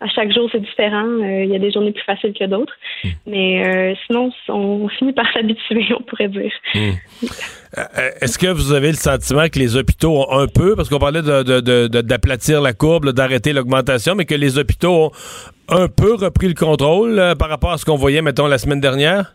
À 0.02 0.08
chaque 0.08 0.32
jour, 0.32 0.48
c'est 0.50 0.60
différent. 0.60 1.06
Euh, 1.06 1.44
il 1.44 1.50
y 1.50 1.54
a 1.54 1.60
des 1.60 1.70
journées 1.70 1.92
plus 1.92 2.02
faciles 2.02 2.32
que 2.32 2.44
d'autres. 2.44 2.74
Mais 3.24 3.64
euh, 3.64 3.94
sinon, 4.06 4.32
on 4.48 4.88
finit 4.88 5.12
par 5.12 5.26
s'habituer, 5.32 5.86
on 5.96 6.02
pourrait 6.02 6.28
dire. 6.28 6.50
Euh, 6.74 8.10
Est-ce 8.20 8.36
que 8.36 8.48
vous 8.48 8.72
avez 8.72 8.88
le 8.88 8.96
sentiment 8.96 9.46
que 9.46 9.60
les 9.60 9.76
hôpitaux 9.76 10.18
ont 10.18 10.40
un 10.40 10.48
peu, 10.48 10.74
parce 10.74 10.88
qu'on 10.88 10.98
parlait 10.98 11.22
d'aplatir 11.22 12.60
la 12.60 12.72
courbe, 12.72 13.12
d'arrêter 13.12 13.52
l'augmentation, 13.52 14.16
mais 14.16 14.24
que 14.24 14.34
les 14.34 14.58
hôpitaux 14.58 15.04
ont 15.04 15.10
un 15.68 15.86
peu 15.86 16.14
repris 16.14 16.48
le 16.48 16.54
contrôle 16.54 17.34
par 17.38 17.48
rapport 17.48 17.70
à 17.70 17.78
ce 17.78 17.84
qu'on 17.84 17.96
voyait, 17.96 18.22
mettons, 18.22 18.48
la 18.48 18.58
semaine 18.58 18.80
dernière? 18.80 19.34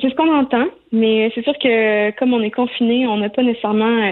C'est 0.00 0.08
ce 0.08 0.14
qu'on 0.14 0.34
entend, 0.34 0.66
mais 0.92 1.30
c'est 1.34 1.42
sûr 1.42 1.54
que 1.62 2.18
comme 2.18 2.32
on 2.32 2.42
est 2.42 2.50
confiné, 2.50 3.06
on 3.06 3.18
n'a 3.18 3.28
pas 3.28 3.42
nécessairement, 3.42 4.10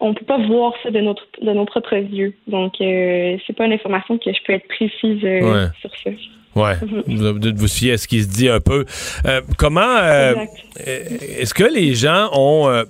on 0.00 0.12
peut 0.14 0.24
pas 0.24 0.38
voir 0.46 0.72
ça 0.82 0.90
de 0.90 1.00
notre 1.00 1.22
de 1.40 1.52
nos 1.52 1.64
propres 1.64 1.94
yeux. 1.96 2.34
Donc 2.46 2.74
euh, 2.80 3.36
c'est 3.46 3.56
pas 3.56 3.66
une 3.66 3.72
information 3.72 4.18
que 4.18 4.32
je 4.32 4.38
peux 4.46 4.52
être 4.52 4.68
précise 4.68 5.24
euh, 5.24 5.40
Ouais. 5.64 5.68
sur 5.80 5.90
ça. 6.02 6.10
Ouais. 6.54 6.74
De 7.08 7.52
vous 7.58 7.68
fier 7.68 7.92
à 7.94 7.98
ce 7.98 8.06
qui 8.06 8.22
se 8.22 8.28
dit 8.28 8.48
un 8.48 8.60
peu. 8.60 8.84
Euh, 9.26 9.40
comment 9.58 9.80
euh, 9.82 10.34
est-ce 10.76 11.52
que 11.54 11.64
les 11.64 11.94
gens 11.94 12.28
ont 12.32 12.84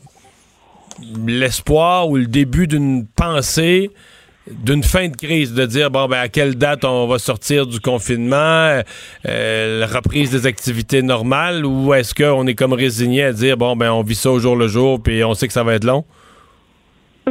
l'espoir 1.26 2.08
ou 2.08 2.16
le 2.16 2.26
début 2.26 2.66
d'une 2.66 3.06
pensée 3.06 3.90
d'une 4.50 4.82
fin 4.82 5.08
de 5.08 5.16
crise, 5.16 5.54
de 5.54 5.64
dire 5.64 5.90
bon 5.90 6.06
ben 6.06 6.18
à 6.18 6.28
quelle 6.28 6.56
date 6.56 6.84
on 6.84 7.06
va 7.06 7.18
sortir 7.18 7.66
du 7.66 7.80
confinement, 7.80 8.82
euh, 9.26 9.80
la 9.80 9.86
reprise 9.86 10.30
des 10.32 10.46
activités 10.46 11.00
normales, 11.00 11.64
ou 11.64 11.94
est-ce 11.94 12.14
qu'on 12.14 12.46
est 12.46 12.54
comme 12.54 12.74
résigné 12.74 13.22
à 13.24 13.32
dire 13.32 13.56
bon 13.56 13.74
ben 13.74 13.90
on 13.90 14.02
vit 14.02 14.14
ça 14.14 14.30
au 14.30 14.38
jour 14.38 14.54
le 14.54 14.68
jour 14.68 15.02
puis 15.02 15.24
on 15.24 15.32
sait 15.32 15.46
que 15.46 15.54
ça 15.54 15.62
va 15.62 15.74
être 15.74 15.84
long? 15.84 16.04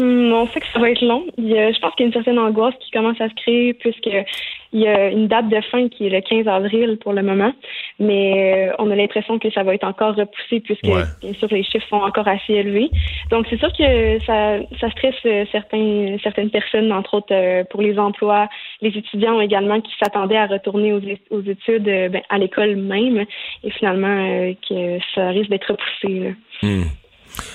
Hum, 0.01 0.32
on 0.34 0.47
sait 0.47 0.60
que 0.60 0.65
ça 0.73 0.79
va 0.79 0.89
être 0.89 1.01
long. 1.01 1.23
Il 1.38 1.47
y 1.49 1.58
a- 1.60 1.71
je 1.71 1.79
pense 1.79 1.93
qu'il 1.95 2.03
y 2.03 2.06
a 2.06 2.08
une 2.08 2.13
certaine 2.13 2.39
angoisse 2.39 2.73
qui 2.79 2.89
commence 2.91 3.19
à 3.21 3.29
se 3.29 3.34
créer 3.36 3.73
puisque 3.75 4.10
il 4.75 4.79
y 4.82 4.88
a 4.88 5.10
une 5.10 5.27
date 5.27 5.49
de 5.49 5.62
fin 5.62 5.88
qui 5.88 6.08
est 6.08 6.10
le 6.10 6.19
15 6.21 6.47
avril 6.47 6.97
pour 6.99 7.13
le 7.13 7.21
moment, 7.21 7.53
mais 7.99 8.69
euh, 8.71 8.75
on 8.79 8.89
a 8.89 8.95
l'impression 8.95 9.38
que 9.38 9.51
ça 9.51 9.62
va 9.62 9.75
être 9.75 9.84
encore 9.84 10.15
repoussé 10.15 10.62
puisque 10.62 10.84
Ouais. 10.86 11.03
bien 11.21 11.34
sûr 11.34 11.47
les 11.51 11.62
chiffres 11.63 11.88
sont 11.89 11.97
encore 12.01 12.27
assez 12.27 12.53
élevés. 12.53 12.89
Donc 13.29 13.45
c'est 13.51 13.60
sûr 13.60 13.71
que 13.71 14.19
ça, 14.25 14.58
ça 14.79 14.89
stresse 14.89 15.13
euh, 15.27 15.45
certains, 15.51 16.17
certaines 16.23 16.49
personnes, 16.49 16.91
entre 16.91 17.13
autres 17.17 17.27
euh, 17.36 17.63
pour 17.69 17.84
les 17.84 17.99
emplois, 17.99 18.49
les 18.82 18.97
étudiants 18.97 19.39
également 19.41 19.79
qui 19.79 19.91
s'attendaient 20.01 20.38
à 20.38 20.47
retourner 20.47 20.91
aux, 20.93 21.41
études 21.41 21.84
ben, 21.84 22.21
à 22.29 22.39
l'école 22.39 22.75
même 22.77 23.25
et 23.63 23.69
finalement 23.69 24.08
euh, 24.08 24.53
que 24.67 24.97
ça 25.13 25.29
risque 25.29 25.51
d'être 25.51 25.69
repoussé. 25.71 26.19
là. 26.19 26.29
Hmm. 26.63 26.84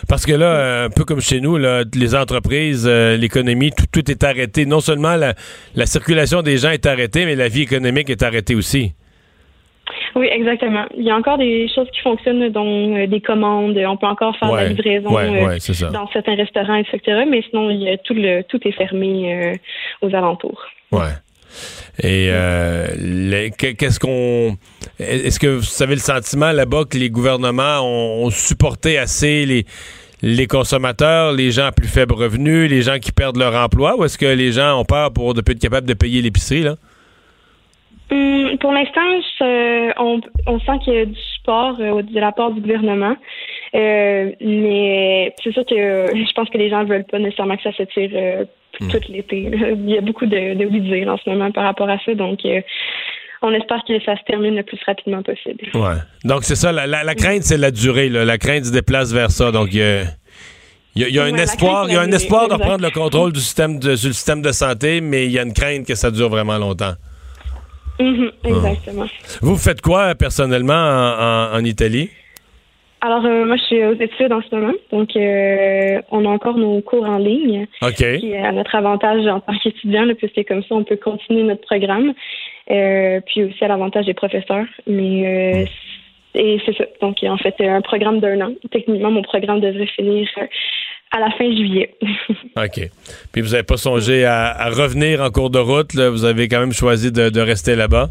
Parce 0.09 0.27
que 0.27 0.33
là, 0.33 0.47
euh, 0.47 0.87
un 0.87 0.91
peu 0.91 1.05
comme 1.05 1.21
chez 1.21 1.41
nous, 1.41 1.57
là, 1.57 1.85
les 1.95 2.15
entreprises, 2.15 2.87
euh, 2.89 3.17
l'économie, 3.17 3.71
tout, 3.71 3.87
tout 3.91 4.11
est 4.11 4.25
arrêté. 4.25 4.67
Non 4.67 4.81
seulement 4.81 5.17
la, 5.17 5.35
la 5.75 5.87
circulation 5.87 6.43
des 6.43 6.59
gens 6.59 6.71
est 6.71 6.87
arrêtée, 6.87 7.25
mais 7.27 7.37
la 7.37 7.49
vie 7.49 7.63
économique 7.63 8.11
est 8.11 8.23
arrêtée 8.23 8.55
aussi. 8.55 8.93
Oui, 10.15 10.29
exactement. 10.31 10.85
Il 10.97 11.05
y 11.05 11.11
a 11.11 11.17
encore 11.17 11.39
des 11.39 11.69
choses 11.75 11.89
qui 11.93 12.01
fonctionnent, 12.01 12.49
dont 12.51 12.97
euh, 12.97 13.07
des 13.07 13.21
commandes. 13.21 13.79
On 13.79 13.97
peut 13.97 14.07
encore 14.07 14.37
faire 14.37 14.51
de 14.51 14.57
la 14.57 14.69
livraison 14.69 15.15
ouais, 15.15 15.45
ouais, 15.45 15.59
dans 15.93 16.09
certains 16.13 16.35
restaurants, 16.35 16.77
etc. 16.77 17.25
Mais 17.29 17.43
sinon, 17.49 17.71
il 17.71 17.83
y 17.83 17.89
a 17.89 17.97
tout, 17.99 18.15
le, 18.15 18.43
tout 18.43 18.61
est 18.67 18.73
fermé 18.73 19.59
aux 20.03 20.15
alentours. 20.15 20.63
Ouais. 20.93 21.13
Et 22.03 22.29
euh, 22.31 23.49
qu'est-ce 23.59 23.99
qu'on. 23.99 24.57
Est-ce 24.99 25.39
que 25.41 25.47
vous 25.47 25.83
avez 25.83 25.95
le 25.95 26.01
sentiment 26.01 26.53
là-bas 26.53 26.85
que 26.91 26.97
les 26.99 27.11
gouvernements 27.11 27.81
ont, 27.83 28.31
supporté 28.31 28.99
assez 28.99 29.47
les, 29.47 29.65
les 30.23 30.47
consommateurs, 30.47 31.33
les 31.33 31.51
gens 31.51 31.67
à 31.67 31.73
plus 31.73 31.89
faible 31.89 32.15
revenu, 32.15 32.69
les 32.69 32.83
gens 32.83 32.99
qui 32.99 33.13
perdent 33.13 33.37
leur 33.37 33.55
emploi, 33.55 33.97
ou 33.99 34.05
est-ce 34.05 34.19
que 34.19 34.27
les 34.27 34.53
gens 34.53 34.81
ont 34.81 34.85
peur 34.85 35.13
pour 35.13 35.35
de 35.35 35.41
plus 35.41 35.55
être 35.55 35.61
capables 35.61 35.87
de 35.89 35.95
payer 35.95 36.23
l'épicerie, 36.23 36.63
là? 36.63 36.77
Hum, 38.11 38.57
pour 38.59 38.73
l'instant, 38.73 39.21
je- 39.39 39.93
on, 40.47 40.59
sent 40.61 40.79
qu'il 40.85 40.95
y 40.95 40.99
a 40.99 41.05
du 41.05 41.21
support 41.37 41.77
euh, 41.81 42.03
de 42.03 42.19
la 42.21 42.33
part 42.33 42.53
du 42.53 42.61
gouvernement. 42.61 43.15
Euh, 43.75 44.31
mais 44.41 45.35
c'est 45.45 45.53
sûr 45.53 45.65
que 45.67 45.75
euh, 45.75 46.07
je 46.15 46.33
pense 46.33 46.49
que 46.49 46.57
les 46.57 46.71
gens 46.71 46.85
veulent 46.85 47.05
pas 47.05 47.19
nécessairement 47.19 47.57
que 47.57 47.65
ça 47.65 47.73
se 47.73 47.83
tire 47.83 48.11
euh, 48.83 48.87
tout 48.91 49.13
l'été. 49.13 49.51
Il 49.53 49.91
y 49.91 49.99
a 49.99 50.01
beaucoup 50.01 50.27
de, 50.27 50.55
de 50.55 50.65
oui-dire 50.67 51.09
en 51.09 51.17
ce 51.19 51.29
moment 51.31 51.51
par 51.53 51.65
rapport 51.65 51.89
à 51.89 51.99
ça. 52.05 52.15
Donc, 52.15 52.41
euh, 52.45 52.61
on 53.43 53.53
espère 53.53 53.83
que 53.87 54.01
ça 54.05 54.17
se 54.17 54.23
termine 54.25 54.57
le 54.57 54.63
plus 54.63 54.79
rapidement 54.87 55.23
possible. 55.23 55.65
Ouais. 55.75 55.97
Donc, 56.25 56.45
c'est 56.45 56.57
ça. 56.57 56.73
La, 56.73 56.87
la- 56.87 57.05
la 57.05 57.15
crainte, 57.15 57.43
c'est 57.45 57.57
la 57.59 57.71
durée. 57.71 58.09
là. 58.09 58.25
La 58.25 58.39
crainte 58.39 58.65
se 58.65 58.73
déplace 58.73 59.13
vers 59.13 59.31
ça. 59.31 59.53
Donc, 59.53 59.69
il 59.73 59.79
y 59.79 59.83
a, 59.83 60.03
il 60.97 61.03
y 61.03 61.05
a- 61.05 61.09
il 61.09 61.15
y 61.15 61.19
a 61.21 61.25
un 61.25 61.33
Ouais, 61.33 61.43
espoir, 61.43 61.87
il 61.89 61.95
y 61.95 61.97
a 61.97 62.01
un 62.01 62.11
espoir 62.11 62.49
de 62.49 62.55
exact. 62.55 62.67
prendre 62.67 62.83
le 62.85 62.91
contrôle 62.91 63.33
du 63.33 63.41
système 63.41 63.79
de, 63.79 63.95
sur 63.95 64.09
le 64.09 64.15
système 64.15 64.43
de 64.43 64.51
santé, 64.51 65.01
mais 65.01 65.27
il 65.27 65.31
y 65.33 65.39
a 65.39 65.43
une 65.43 65.53
crainte 65.53 65.87
que 65.87 65.95
ça 65.95 66.11
dure 66.11 66.29
vraiment 66.29 66.59
longtemps. 66.59 66.95
Mhm, 68.01 68.31
exactement. 68.45 69.07
Vous 69.43 69.57
faites 69.57 69.81
quoi 69.81 70.15
personnellement 70.15 70.73
en, 70.75 71.53
en- 71.55 71.59
en 71.59 71.65
Italie? 71.65 72.11
Alors, 73.01 73.25
euh, 73.25 73.45
moi, 73.45 73.57
je 73.57 73.63
suis 73.63 73.85
aux 73.85 73.95
études 73.95 74.33
en 74.33 74.43
ce 74.43 74.55
moment. 74.55 74.73
Donc, 74.91 75.15
euh, 75.15 76.01
on 76.11 76.25
a 76.25 76.29
encore 76.29 76.59
nos 76.59 76.81
cours 76.81 77.05
en 77.05 77.19
ligne. 77.19 77.67
OK. 77.81 77.95
Qui 77.95 78.33
est 78.33 78.45
à 78.45 78.51
notre 78.51 78.75
avantage 78.75 79.25
en 79.27 79.41
tant 79.41 79.57
qu'étudiant, 79.63 80.07
puisque 80.17 80.47
comme 80.49 80.63
ça, 80.65 80.75
on 80.75 80.83
peut 80.83 80.97
continuer 80.97 81.45
notre 81.45 81.61
programme. 81.63 82.13
Euh, 82.71 83.21
puis 83.25 83.45
aussi 83.45 83.65
à 83.65 83.69
l'avantage 83.69 84.07
des 84.07 84.15
professeurs. 84.15 84.67
Mais 84.87 85.65
euh, 85.65 85.67
et 86.35 86.61
c'est 86.67 86.77
ça. 86.77 86.85
Donc, 87.01 87.19
en 87.23 87.37
fait, 87.39 87.55
un 87.61 87.81
programme 87.83 88.19
d'un 88.21 88.41
an. 88.41 88.53
Techniquement, 88.71 89.13
mon 89.13 89.23
programme 89.23 89.61
devrait 89.61 89.87
finir 89.87 90.29
à 91.13 91.21
la 91.21 91.31
fin 91.31 91.45
juillet. 91.51 91.95
OK. 92.57 92.81
Puis 93.33 93.43
vous 93.43 93.51
n'avez 93.51 93.63
pas 93.63 93.77
songé 93.77 94.25
à, 94.25 94.49
à 94.49 94.69
revenir 94.71 95.23
en 95.23 95.31
cours 95.31 95.51
de 95.51 95.59
route. 95.59 95.95
là? 95.95 96.11
Vous 96.11 96.25
avez 96.25 96.49
quand 96.49 96.61
même 96.61 96.73
choisi 96.73 97.13
de, 97.13 97.31
de 97.31 97.41
rester 97.41 97.77
là-bas? 97.77 98.09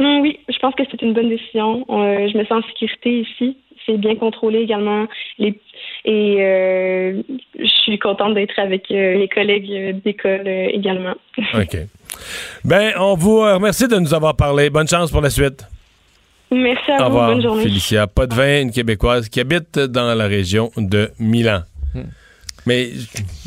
Oui, 0.00 0.38
je 0.48 0.58
pense 0.58 0.74
que 0.74 0.82
c'est 0.90 1.02
une 1.02 1.12
bonne 1.12 1.28
décision. 1.28 1.84
Je 1.88 2.36
me 2.36 2.44
sens 2.44 2.64
en 2.64 2.68
sécurité 2.68 3.20
ici. 3.20 3.56
C'est 3.88 3.96
bien 3.96 4.16
contrôlé 4.16 4.58
également. 4.58 5.06
Les, 5.38 5.58
et 6.04 6.36
euh, 6.40 7.22
je 7.58 7.66
suis 7.82 7.98
contente 7.98 8.34
d'être 8.34 8.58
avec 8.58 8.90
euh, 8.90 9.14
les 9.14 9.28
collègues 9.28 9.70
euh, 9.72 9.92
d'école 10.04 10.42
euh, 10.46 10.68
également. 10.72 11.14
OK. 11.54 11.76
Ben, 12.64 12.92
on 12.98 13.14
vous 13.14 13.40
remercie 13.40 13.88
de 13.88 13.96
nous 13.96 14.12
avoir 14.12 14.36
parlé. 14.36 14.68
Bonne 14.70 14.88
chance 14.88 15.10
pour 15.10 15.22
la 15.22 15.30
suite. 15.30 15.64
Merci 16.50 16.90
à 16.92 16.96
Au 16.96 16.98
vous. 16.98 17.04
revoir. 17.06 17.30
Bonne 17.32 17.42
journée. 17.42 17.62
Félicia 17.62 18.06
Potvin, 18.06 18.62
une 18.62 18.70
Québécoise 18.70 19.28
qui 19.28 19.40
habite 19.40 19.78
dans 19.78 20.14
la 20.14 20.26
région 20.26 20.70
de 20.76 21.10
Milan. 21.18 21.62
Mais 22.66 22.90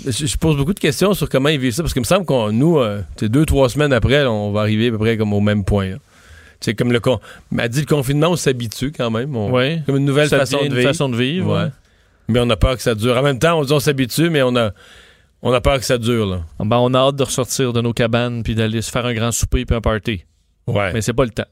je, 0.08 0.26
je 0.26 0.38
pose 0.38 0.58
beaucoup 0.58 0.74
de 0.74 0.80
questions 0.80 1.14
sur 1.14 1.30
comment 1.30 1.50
ils 1.50 1.60
vivent 1.60 1.74
ça, 1.74 1.84
parce 1.84 1.94
qu'il 1.94 2.02
me 2.02 2.06
semble 2.08 2.26
qu'on, 2.26 2.52
nous, 2.52 2.80
euh, 2.80 3.02
deux, 3.22 3.46
trois 3.46 3.70
semaines 3.70 3.94
après, 3.94 4.24
là, 4.24 4.32
on 4.32 4.52
va 4.52 4.62
arriver 4.62 4.88
à 4.88 4.92
peu 4.92 4.98
près 4.98 5.16
comme 5.16 5.34
au 5.34 5.42
même 5.42 5.64
point. 5.64 5.90
là. 5.90 5.96
C'est 6.62 6.76
comme 6.76 6.92
le 6.92 7.00
con. 7.00 7.20
m'a 7.52 7.68
dit 7.68 7.80
le 7.82 7.86
confinement, 7.86 8.28
on 8.30 8.36
s'habitue 8.36 8.92
quand 8.92 9.10
même. 9.12 9.36
On- 9.36 9.52
Ouais. 9.52 9.82
Comme 9.86 9.98
une 9.98 10.06
nouvelle 10.06 10.30
façon 10.30 10.60
de 10.60 10.66
une 10.68 10.74
vivre. 10.76 10.88
façon 10.88 11.10
de 11.10 11.18
vivre, 11.18 11.54
Ouais. 11.56 11.64
ouais. 11.64 11.70
Mais 12.28 12.40
on 12.40 12.50
a 12.50 12.56
peur 12.56 12.76
que 12.78 12.82
ça 12.82 12.96
dure. 12.96 13.18
En 13.18 13.24
même 13.24 13.40
temps, 13.40 13.60
on 13.60 13.64
dit 13.64 13.74
on 13.74 13.80
s'habitue, 13.80 14.30
mais 14.30 14.42
on 14.44 14.56
a, 14.56 14.72
on 15.42 15.52
a 15.52 15.60
peur 15.60 15.80
que 15.80 15.86
ça 15.86 15.98
dure. 15.98 16.26
Là. 16.28 16.42
Ben, 16.60 16.78
on 16.78 16.94
a 16.94 17.00
hâte 17.00 17.16
de 17.18 17.24
ressortir 17.24 17.74
de 17.74 17.82
nos 17.82 17.94
cabanes 17.94 18.44
puis 18.44 18.56
d'aller 18.56 18.82
se 18.82 18.92
faire 18.92 19.06
un 19.06 19.14
grand 19.14 19.32
souper 19.32 19.66
puis 19.66 19.76
un 19.76 19.82
party. 19.82 20.24
Ouais. 20.68 20.94
Mais 20.94 21.02
c'est 21.02 21.14
pas 21.14 21.26
le 21.26 21.32
temps. 21.32 21.46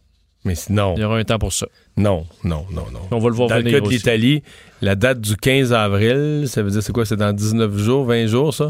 Mais 0.45 0.55
sinon, 0.55 0.93
Il 0.95 1.01
y 1.01 1.03
aura 1.03 1.17
un 1.17 1.23
temps 1.25 1.39
pour 1.39 1.51
ça. 1.51 1.65
non, 1.97 2.25
non, 2.45 2.65
non, 2.71 2.85
non. 2.93 2.99
On 3.11 3.17
va 3.19 3.27
le 3.29 3.35
voir 3.35 3.49
Dans 3.49 3.55
le 3.57 3.61
venir 3.63 3.81
de 3.81 3.87
aussi. 3.87 3.97
l'Italie, 3.97 4.43
la 4.81 4.95
date 4.95 5.19
du 5.19 5.35
15 5.35 5.73
avril, 5.73 6.45
ça 6.47 6.61
veut 6.63 6.69
dire 6.71 6.81
c'est 6.81 6.93
quoi? 6.93 7.05
C'est 7.05 7.17
dans 7.17 7.33
19 7.33 7.75
jours, 7.77 8.05
20 8.05 8.27
jours, 8.27 8.53
ça? 8.53 8.69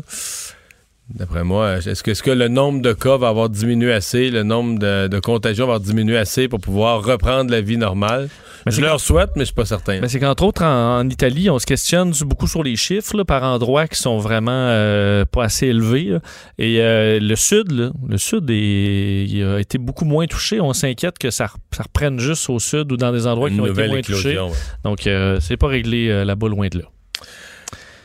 D'après 1.13 1.43
moi, 1.43 1.77
est-ce 1.77 2.03
que, 2.23 2.29
le 2.29 2.47
nombre 2.49 2.81
de 2.81 2.93
cas 2.93 3.17
va 3.17 3.29
avoir 3.29 3.49
diminué 3.49 3.91
assez, 3.91 4.29
le 4.29 4.43
nombre 4.43 4.77
de, 4.77 5.07
de 5.07 5.19
contagions 5.19 5.65
va 5.65 5.73
avoir 5.75 5.79
diminué 5.87 6.17
assez 6.17 6.47
pour 6.47 6.59
pouvoir 6.59 7.03
reprendre 7.03 7.49
la 7.49 7.61
vie 7.61 7.77
normale? 7.77 8.29
Mais 8.65 8.71
je 8.73 8.81
leur 8.81 8.99
souhaite, 8.99 9.31
mais 9.35 9.41
je 9.41 9.45
suis 9.45 9.55
pas 9.55 9.65
certain. 9.65 9.99
Mais 10.01 10.07
c'est 10.09 10.19
qu'entre 10.19 10.43
autres, 10.43 10.63
en, 10.63 10.99
en 10.99 11.09
Italie, 11.09 11.49
on 11.49 11.57
se 11.59 11.65
questionne 11.65 12.11
beaucoup 12.25 12.45
sur 12.45 12.61
les 12.61 12.75
chiffres 12.75 13.15
là, 13.17 13.23
par 13.25 13.41
endroits 13.43 13.87
qui 13.87 13.97
sont 13.99 14.19
vraiment 14.19 14.51
euh, 14.51 15.25
pas 15.25 15.45
assez 15.45 15.67
élevés. 15.67 16.03
là. 16.09 16.19
Et 16.57 16.81
euh, 16.81 17.19
le 17.21 17.35
sud, 17.35 17.71
là, 17.71 17.91
le 18.07 18.17
sud 18.17 18.49
est- 18.51 19.25
il 19.29 19.43
a 19.43 19.59
été 19.59 19.77
beaucoup 19.77 20.05
moins 20.05 20.27
touché. 20.27 20.59
On 20.61 20.73
s'inquiète 20.73 21.17
que 21.17 21.31
ça, 21.31 21.45
re- 21.45 21.55
ça 21.75 21.83
reprenne 21.83 22.19
juste 22.19 22.49
au 22.49 22.59
sud 22.59 22.91
ou 22.91 22.97
dans 22.97 23.11
des 23.13 23.25
endroits 23.27 23.47
Une 23.49 23.55
qui 23.55 23.61
ont 23.61 23.65
été 23.67 23.87
moins 23.87 24.01
touchés. 24.01 24.37
ouais. 24.37 24.49
Donc, 24.83 25.07
euh, 25.07 25.39
c'est 25.39 25.57
pas 25.57 25.67
réglé 25.67 26.09
euh, 26.09 26.25
là-bas 26.25 26.49
loin 26.49 26.67
de 26.67 26.79
là. 26.79 26.85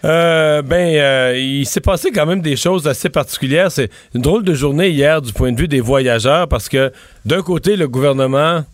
Euh, 0.04 0.60
ben, 0.60 0.94
euh, 0.96 1.38
il 1.38 1.64
s'est 1.64 1.80
passé 1.80 2.10
quand 2.12 2.26
même 2.26 2.42
des 2.42 2.56
choses 2.56 2.86
assez 2.86 3.08
particulières. 3.08 3.72
C'est 3.72 3.90
une 4.14 4.20
drôle 4.20 4.44
de 4.44 4.52
journée 4.52 4.90
hier 4.90 5.22
du 5.22 5.32
point 5.32 5.50
de 5.50 5.58
vue 5.58 5.68
des 5.68 5.80
voyageurs 5.80 6.46
parce 6.46 6.68
que 6.68 6.92
d'un 7.24 7.40
côté, 7.40 7.76
le 7.76 7.88
gouvernement 7.88 8.64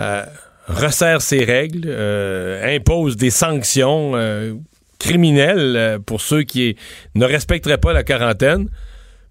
euh, 0.00 0.24
resserre 0.66 1.22
ses 1.22 1.44
règles, 1.44 1.86
euh, 1.86 2.76
impose 2.76 3.16
des 3.16 3.30
sanctions 3.30 4.12
criminelles 4.98 6.00
pour 6.04 6.20
ceux 6.20 6.42
qui 6.42 6.76
ne 7.14 7.26
respecteraient 7.26 7.78
pas 7.78 7.92
la 7.92 8.02
quarantaine. 8.02 8.68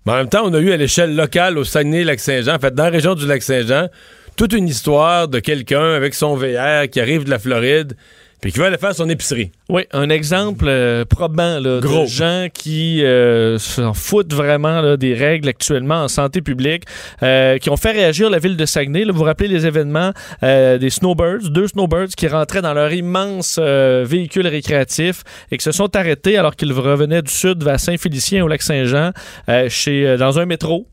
Mais 0.06 0.14
en 0.14 0.16
même 0.16 0.30
temps, 0.30 0.44
on 0.46 0.54
a 0.54 0.60
eu 0.60 0.72
à 0.72 0.78
l'échelle 0.78 1.16
locale 1.16 1.58
au 1.58 1.64
Saguenay-Lac-Saint-Jean, 1.64 2.56
en 2.56 2.60
fait, 2.60 2.74
dans 2.74 2.86
la 2.86 2.90
région 2.90 3.14
du 3.14 3.28
Lac-Saint-Jean, 3.28 3.88
toute 4.36 4.54
une 4.54 4.68
histoire 4.68 5.28
de 5.28 5.40
quelqu'un 5.40 5.94
avec 5.94 6.16
son 6.16 6.36
VR 6.36 6.90
qui 6.90 7.00
arrive 7.00 7.26
de 7.26 7.30
la 7.30 7.40
Floride 7.40 7.96
puis 8.41 8.51
qui 8.51 8.62
aller 8.62 8.77
faire 8.77 8.95
son 8.95 9.08
épicerie. 9.08 9.51
Oui, 9.69 9.84
un 9.91 10.10
exemple 10.10 10.65
euh, 10.67 11.06
probant 11.06 11.60
là, 11.60 11.80
Gros. 11.80 12.01
de 12.01 12.08
gens 12.08 12.47
qui 12.51 13.06
euh, 13.06 13.60
s'en 13.60 13.93
foutent 13.93 14.34
vraiment 14.34 14.82
là, 14.82 14.97
des 14.97 15.13
règles 15.13 15.47
actuellement 15.47 16.04
en 16.04 16.08
santé 16.08 16.41
publique, 16.41 16.84
euh, 17.21 17.60
qui 17.60 17.69
ont 17.69 17.77
fait 17.77 17.91
réagir 17.91 18.32
la 18.32 18.39
ville 18.39 18.58
de 18.58 18.65
Saguenay. 18.65 19.06
Là, 19.06 19.12
vous 19.12 19.19
vous 19.19 19.25
rappelez 19.25 19.47
les 19.47 19.67
événements 19.67 20.12
euh, 20.41 20.80
des 20.80 20.89
snowbirds, 20.89 21.51
deux 21.51 21.67
snowbirds 21.67 22.15
qui 22.17 22.27
rentraient 22.27 22.63
dans 22.63 22.73
leur 22.73 22.91
immense 22.91 23.60
euh, 23.62 24.04
véhicule 24.08 24.47
récréatif 24.47 25.21
et 25.51 25.58
qui 25.58 25.63
se 25.63 25.71
sont 25.71 25.95
arrêtés 25.95 26.36
alors 26.36 26.56
qu'ils 26.56 26.73
revenaient 26.73 27.21
du 27.21 27.32
sud 27.32 27.63
vers 27.63 27.80
Saint-Félicien 27.80 28.43
au 28.43 28.47
lac 28.47 28.63
Saint-Jean, 28.63 29.12
euh, 29.49 29.69
chez 29.69 30.08
euh, 30.08 30.17
dans 30.17 30.39
un 30.39 30.47
métro. 30.47 30.88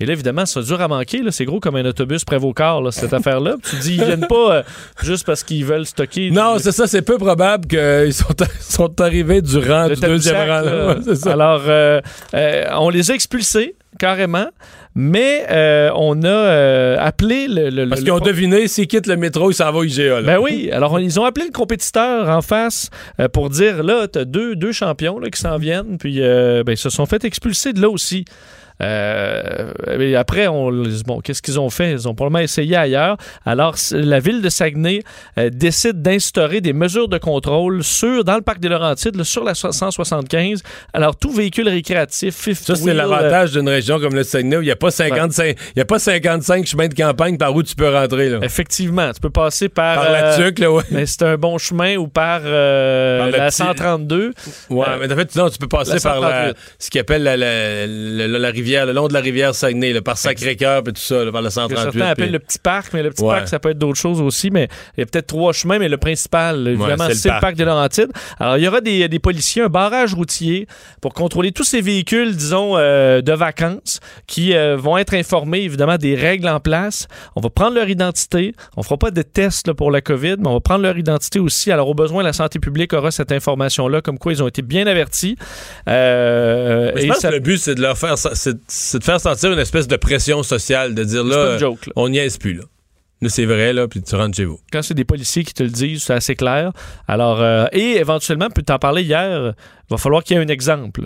Et 0.00 0.06
là, 0.06 0.12
évidemment, 0.12 0.46
c'est 0.46 0.62
dur 0.62 0.80
à 0.80 0.88
manquer. 0.88 1.20
C'est 1.30 1.44
gros 1.44 1.60
comme 1.60 1.76
un 1.76 1.84
autobus 1.84 2.24
Prévocor, 2.24 2.82
là, 2.82 2.90
cette 2.90 3.12
affaire-là. 3.12 3.54
Tu 3.62 3.76
dis, 3.76 3.94
ils 3.96 4.04
viennent 4.04 4.26
pas 4.26 4.52
euh, 4.56 4.62
juste 5.02 5.24
parce 5.24 5.44
qu'ils 5.44 5.64
veulent 5.64 5.86
stocker. 5.86 6.30
Non, 6.30 6.56
du- 6.56 6.62
c'est 6.62 6.72
ça, 6.72 6.86
c'est 6.86 7.02
peu 7.02 7.18
probable 7.18 7.66
qu'ils 7.68 8.12
sont, 8.14 8.34
sont 8.60 9.00
arrivés 9.00 9.42
du 9.42 9.58
rang 9.58 9.88
le 9.88 9.94
du 9.94 10.00
deuxième 10.00 10.48
rang. 10.48 10.62
Ouais, 11.08 11.14
ça. 11.14 11.32
Alors, 11.32 11.62
euh, 11.66 12.00
euh, 12.34 12.64
on 12.78 12.88
les 12.90 13.10
a 13.10 13.14
expulsés 13.14 13.76
carrément, 13.98 14.46
mais 14.94 15.46
euh, 15.50 15.90
on 15.96 16.22
a 16.22 16.28
euh, 16.28 16.96
appelé 16.98 17.46
le. 17.48 17.70
le- 17.70 17.88
Parce 17.88 18.00
le- 18.00 18.04
qu'ils 18.04 18.12
ont 18.12 18.16
le- 18.16 18.22
deviné, 18.22 18.68
s'ils 18.68 18.86
quittent 18.86 19.06
le 19.06 19.16
métro, 19.16 19.50
ils 19.50 19.54
s'en 19.54 19.70
vont 19.72 19.78
au 19.80 19.84
IGA. 19.84 20.20
là. 20.20 20.22
Ben 20.22 20.38
oui, 20.38 20.70
alors 20.72 20.92
on- 20.92 20.98
ils 20.98 21.18
ont 21.20 21.24
appelé 21.24 21.46
le 21.46 21.52
compétiteur 21.52 22.28
en 22.28 22.42
face 22.42 22.90
euh, 23.20 23.28
pour 23.28 23.50
dire 23.50 23.82
là, 23.82 24.06
t'as 24.08 24.24
deux, 24.24 24.54
deux 24.56 24.72
champions 24.72 25.18
là, 25.18 25.30
qui 25.30 25.40
s'en 25.40 25.56
viennent, 25.58 25.98
puis 25.98 26.20
ben, 26.20 26.64
ils 26.68 26.76
se 26.76 26.90
sont 26.90 27.06
fait 27.06 27.24
expulser 27.24 27.72
de 27.72 27.80
là 27.80 27.88
aussi. 27.88 28.24
Après, 28.80 30.46
on, 30.48 30.70
bon, 31.06 31.20
qu'est-ce 31.20 31.42
qu'ils 31.42 31.60
ont 31.60 31.70
fait? 31.70 31.92
Ils 31.92 32.08
ont 32.08 32.14
probablement 32.14 32.42
essayé 32.42 32.74
ailleurs. 32.76 33.16
Alors, 33.44 33.76
la 33.92 34.18
ville 34.20 34.42
de 34.42 34.48
Saguenay 34.48 35.02
décide 35.52 36.02
d'instaurer 36.02 36.60
des 36.60 36.72
mesures 36.72 37.08
de 37.08 37.18
contrôle 37.18 37.84
sur, 37.84 38.24
dans 38.24 38.34
le 38.36 38.42
parc 38.42 38.60
des 38.60 38.68
Laurentides, 38.68 39.16
là, 39.16 39.24
sur 39.24 39.44
la 39.44 39.54
so- 39.54 39.72
175. 39.72 40.62
Alors, 40.92 41.16
tout 41.16 41.30
véhicule 41.30 41.68
récréatif, 41.68 42.34
fifth 42.34 42.64
Ça, 42.66 42.74
c'est 42.74 42.94
l'avantage 42.94 43.52
d'une 43.52 43.68
région 43.68 44.00
comme 44.00 44.14
le 44.14 44.24
Saguenay 44.24 44.56
où 44.56 44.62
il 44.62 44.66
n'y 44.66 44.70
a, 44.70 44.76
pas 44.82 44.90
55 44.90 45.56
il 45.74 45.78
y 45.78 45.82
a 45.82 45.84
pas 45.84 45.98
55 45.98 46.66
chemins 46.66 46.88
de 46.88 46.94
campagne 46.94 47.36
par 47.38 47.54
où 47.54 47.62
tu 47.62 47.74
peux 47.74 47.88
rentrer. 47.88 48.28
Là. 48.28 48.38
Effectivement, 48.42 49.12
tu 49.12 49.20
peux 49.20 49.30
passer 49.30 49.68
par, 49.68 49.94
Par 49.96 50.10
la 50.12 50.24
euh, 50.38 50.48
tuque, 50.48 50.58
là, 50.58 50.70
ouais. 50.72 50.82
mais 50.90 51.06
c'est 51.06 51.22
un 51.22 51.36
bon 51.36 51.56
chemin 51.58 51.96
ou 51.96 52.08
par, 52.08 52.40
euh, 52.44 53.18
Par 53.18 53.30
la 53.40 53.46
petit- 53.48 53.56
132. 53.56 54.32
Ouais, 54.70 54.86
Euh, 54.88 54.96
mais 55.00 55.12
en 55.12 55.16
fait, 55.16 55.34
non, 55.36 55.48
tu 55.48 55.58
peux 55.58 55.68
passer 55.68 55.94
la 55.94 56.00
par 56.00 56.20
la- 56.20 56.28
138. 56.52 56.56
ce 56.78 56.90
qu'ils 56.90 57.00
appellent 57.00 57.22
la, 57.22 57.36
la- 57.36 57.86
la- 57.86 58.38
la 58.38 58.48
rivière, 58.50 58.86
le 58.86 58.92
long 58.92 59.08
de 59.08 59.12
la 59.14 59.20
rivière 59.20 59.54
Saguenay, 59.54 59.92
là, 59.92 60.02
par 60.02 60.18
Sacré-Cœur 60.18 60.80
et 60.80 60.92
tout 60.92 61.00
ça, 61.00 61.24
là, 61.24 61.32
par 61.32 61.42
le 61.42 61.48
que 61.48 61.54
138. 61.54 61.82
certains 61.92 62.00
appellent 62.10 62.24
puis- 62.24 62.32
le 62.32 62.38
petit 62.38 62.58
parc, 62.58 62.92
mais 62.92 63.02
le 63.02 63.10
petit 63.10 63.22
Ouais. 63.22 63.34
parc, 63.36 63.48
ça 63.48 63.58
peut 63.58 63.70
être 63.70 63.78
d'autres 63.78 63.98
choses 64.00 64.20
aussi. 64.20 64.50
Mais 64.50 64.68
il 64.96 65.00
y 65.00 65.02
a 65.02 65.06
peut-être 65.06 65.26
trois 65.28 65.52
chemins, 65.52 65.78
mais 65.78 65.88
le 65.88 65.96
principal, 65.98 66.66
évidemment, 66.68 67.08
c'est 67.12 67.28
le 67.30 67.40
parc. 67.40 67.52
des 67.56 67.64
Laurentides. 67.64 68.10
Alors, 68.40 68.56
il 68.56 68.64
y 68.64 68.68
aura 68.68 68.80
des, 68.80 69.08
des 69.08 69.18
policiers, 69.18 69.62
un 69.62 69.68
barrage 69.68 70.14
routier 70.14 70.66
pour 71.00 71.12
contrôler 71.14 71.52
tous 71.52 71.64
ces 71.64 71.80
véhicules, 71.82 72.34
disons, 72.34 72.76
euh, 72.76 73.20
de 73.20 73.32
vacances 73.32 74.00
qui 74.26 74.54
euh, 74.54 74.71
vont 74.76 74.96
être 74.98 75.14
informés, 75.14 75.60
évidemment, 75.62 75.96
des 75.96 76.14
règles 76.14 76.48
en 76.48 76.60
place. 76.60 77.08
On 77.36 77.40
va 77.40 77.50
prendre 77.50 77.74
leur 77.74 77.88
identité. 77.88 78.54
On 78.76 78.82
fera 78.82 78.96
pas 78.96 79.10
de 79.10 79.22
tests 79.22 79.68
là, 79.68 79.74
pour 79.74 79.90
la 79.90 80.00
COVID, 80.00 80.36
mais 80.38 80.48
on 80.48 80.54
va 80.54 80.60
prendre 80.60 80.82
leur 80.82 80.96
identité 80.98 81.38
aussi. 81.38 81.70
Alors, 81.72 81.88
au 81.88 81.94
besoin, 81.94 82.22
la 82.22 82.32
santé 82.32 82.58
publique 82.58 82.92
aura 82.92 83.10
cette 83.10 83.32
information-là, 83.32 84.00
comme 84.00 84.18
quoi 84.18 84.32
ils 84.32 84.42
ont 84.42 84.48
été 84.48 84.62
bien 84.62 84.86
avertis. 84.86 85.36
Euh, 85.88 86.92
je 86.96 87.02
et 87.04 87.08
pense 87.08 87.18
ça- 87.18 87.28
que 87.28 87.34
le 87.34 87.40
but, 87.40 87.58
c'est 87.58 87.74
de 87.74 87.80
leur 87.82 87.96
faire, 87.98 88.16
c'est 88.18 88.98
de 88.98 89.04
faire 89.04 89.20
sentir 89.20 89.52
une 89.52 89.58
espèce 89.58 89.88
de 89.88 89.96
pression 89.96 90.42
sociale, 90.42 90.94
de 90.94 91.04
dire 91.04 91.24
là, 91.24 91.54
une 91.54 91.58
joke, 91.58 91.86
là. 91.86 91.92
on 91.96 92.08
n'y 92.08 92.18
est 92.18 92.38
plus 92.40 92.54
là. 92.54 92.62
Là, 93.20 93.28
c'est 93.28 93.44
vrai, 93.44 93.72
là, 93.72 93.86
puis 93.86 94.02
tu 94.02 94.16
rentres 94.16 94.36
chez 94.36 94.44
vous. 94.44 94.58
quand 94.72 94.82
c'est 94.82 94.94
des 94.94 95.04
policiers 95.04 95.44
qui 95.44 95.54
te 95.54 95.62
le 95.62 95.68
disent, 95.68 96.02
c'est 96.02 96.14
assez 96.14 96.34
clair. 96.34 96.72
Alors, 97.06 97.40
euh, 97.40 97.66
et 97.72 97.96
éventuellement, 97.98 98.48
puis 98.52 98.64
t'en 98.64 98.78
parlais 98.80 99.04
hier, 99.04 99.52
il 99.54 99.90
va 99.90 99.96
falloir 99.96 100.24
qu'il 100.24 100.36
y 100.36 100.40
ait 100.40 100.42
un 100.42 100.48
exemple. 100.48 101.02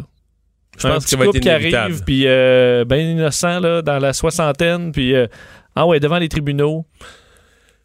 Je 0.79 0.89
pense 0.89 1.07
ça 1.07 1.17
va 1.17 1.25
être 1.27 1.39
qui 1.39 1.49
arrive, 1.49 2.03
puis 2.05 2.25
euh, 2.27 2.85
ben 2.85 2.99
innocent, 2.99 3.61
là, 3.61 3.83
dans 3.83 3.99
la 3.99 4.13
soixantaine, 4.13 4.93
puis 4.93 5.15
euh, 5.15 5.27
ah 5.75 5.87
ouais, 5.87 6.01
devant 6.01 6.19
les 6.19 6.29
tribunaux. 6.29 6.85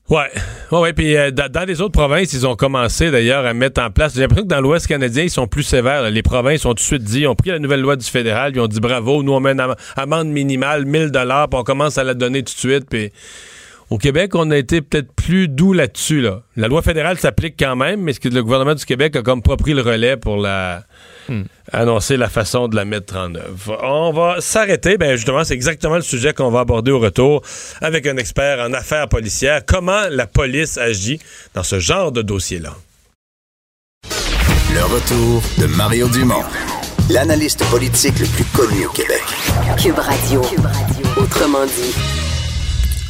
Ouais, 0.10 0.30
ouais, 0.72 0.80
ouais. 0.80 0.94
Puis 0.94 1.16
euh, 1.16 1.32
dans, 1.32 1.66
les 1.66 1.80
autres 1.80 1.94
provinces, 1.94 2.34
ils 2.34 2.46
ont 2.46 2.56
commencé 2.56 3.12
d'ailleurs 3.12 3.46
à 3.46 3.54
mettre 3.54 3.82
en 3.82 3.92
place. 3.92 4.14
J'ai 4.14 4.22
l'impression 4.22 4.44
que 4.44 4.50
dans 4.50 4.60
l'Ouest 4.60 4.88
canadien, 4.88 5.24
ils 5.24 5.30
sont 5.30 5.48
plus 5.48 5.64
sévères. 5.64 6.02
là. 6.02 6.10
Les 6.10 6.22
provinces 6.24 6.66
ont 6.66 6.72
tout 6.72 6.76
de 6.76 6.80
suite 6.82 7.04
dit, 7.04 7.22
ils 7.22 7.28
ont 7.28 7.36
pris 7.36 7.52
la 7.52 7.60
nouvelle 7.60 7.80
loi 7.80 7.96
du 7.96 8.06
fédéral, 8.06 8.52
puis 8.52 8.60
ils 8.60 8.64
ont 8.64 8.68
dit 8.68 8.82
bravo, 8.82 9.24
nous 9.24 9.32
on 9.32 9.40
met 9.40 9.52
une 9.52 9.62
am- 9.62 9.76
amende 9.96 10.28
minimale, 10.28 10.86
1000 10.86 11.12
dollars, 11.12 11.48
puis 11.48 11.60
on 11.60 11.64
commence 11.64 11.98
à 11.98 12.04
la 12.04 12.14
donner 12.14 12.44
tout 12.44 12.54
de 12.54 12.60
suite. 12.60 12.90
Puis 12.90 13.12
au 13.90 13.98
Québec, 13.98 14.36
on 14.36 14.52
a 14.52 14.58
été 14.58 14.82
peut-être 14.82 15.14
plus 15.14 15.48
doux 15.48 15.72
là-dessus. 15.72 16.22
Là. 16.22 16.42
La 16.58 16.68
loi 16.68 16.82
fédérale 16.82 17.18
s'applique 17.18 17.56
quand 17.58 17.78
même, 17.78 18.02
mais 18.02 18.12
ce 18.12 18.20
que 18.20 18.28
le 18.28 18.44
gouvernement 18.44 18.76
du 18.76 18.86
Québec 18.86 19.16
a 19.16 19.22
comme 19.22 19.42
pas 19.42 19.56
pris 19.56 19.74
le 19.74 19.82
relais 19.82 20.18
pour 20.18 20.36
la 20.38 20.84
annoncer 21.72 22.18
la 22.18 22.30
façon 22.30 22.68
de 22.68 22.76
la 22.76 22.86
mettre 22.86 23.16
en 23.16 23.34
œuvre. 23.36 23.78
On 23.84 24.12
va 24.12 24.42
s'arrêter. 24.42 24.98
Ben 24.98 25.16
justement, 25.16 25.44
c'est 25.44 25.54
exactement 25.54 25.96
le 25.96 26.02
sujet 26.02 26.34
qu'on 26.34 26.52
va 26.52 26.62
aborder 26.62 26.92
au 26.92 27.00
retour 27.00 27.42
avec 27.82 28.08
un 28.08 28.18
expert 28.18 28.60
en 28.60 28.74
affaires 28.74 29.08
policières. 29.10 29.62
Comment 29.66 30.08
la 30.10 30.28
police 30.28 30.78
agit 30.78 31.20
dans 31.54 31.64
ce 31.64 31.80
genre 31.80 32.12
de 32.12 32.22
dossier-là? 32.22 32.76
Le 34.74 34.84
retour 34.84 35.42
de 35.60 35.68
Mario 35.76 36.08
Dumont, 36.08 36.44
l'analyste 37.10 37.64
politique 37.70 38.18
le 38.20 38.26
plus 38.28 38.46
connu 38.46 38.86
au 38.86 38.90
Québec. 38.92 39.22
Cube 39.78 40.00
Radio. 40.00 40.42
Autrement 41.18 41.66
dit. 41.66 41.94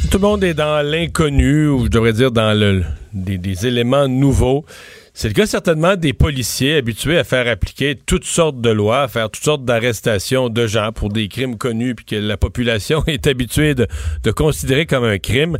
Tout 0.09 0.17
le 0.17 0.23
monde 0.27 0.43
est 0.43 0.55
dans 0.55 0.85
l'inconnu, 0.85 1.67
ou 1.67 1.85
je 1.85 1.89
devrais 1.89 2.13
dire 2.13 2.31
dans 2.31 2.57
le, 2.57 2.83
des, 3.13 3.37
des 3.37 3.67
éléments 3.67 4.07
nouveaux. 4.07 4.65
C'est 5.13 5.27
le 5.27 5.33
cas 5.33 5.45
certainement 5.45 5.97
des 5.97 6.13
policiers 6.13 6.77
habitués 6.77 7.17
à 7.17 7.25
faire 7.25 7.45
appliquer 7.47 7.95
toutes 8.05 8.23
sortes 8.23 8.61
de 8.61 8.69
lois, 8.69 9.03
à 9.03 9.07
faire 9.09 9.29
toutes 9.29 9.43
sortes 9.43 9.65
d'arrestations 9.65 10.47
de 10.47 10.67
gens 10.67 10.93
pour 10.93 11.09
des 11.09 11.27
crimes 11.27 11.57
connus, 11.57 11.95
puis 11.95 12.05
que 12.05 12.15
la 12.15 12.37
population 12.37 13.03
est 13.07 13.27
habituée 13.27 13.75
de, 13.75 13.87
de 14.23 14.31
considérer 14.31 14.85
comme 14.85 15.03
un 15.03 15.17
crime. 15.17 15.57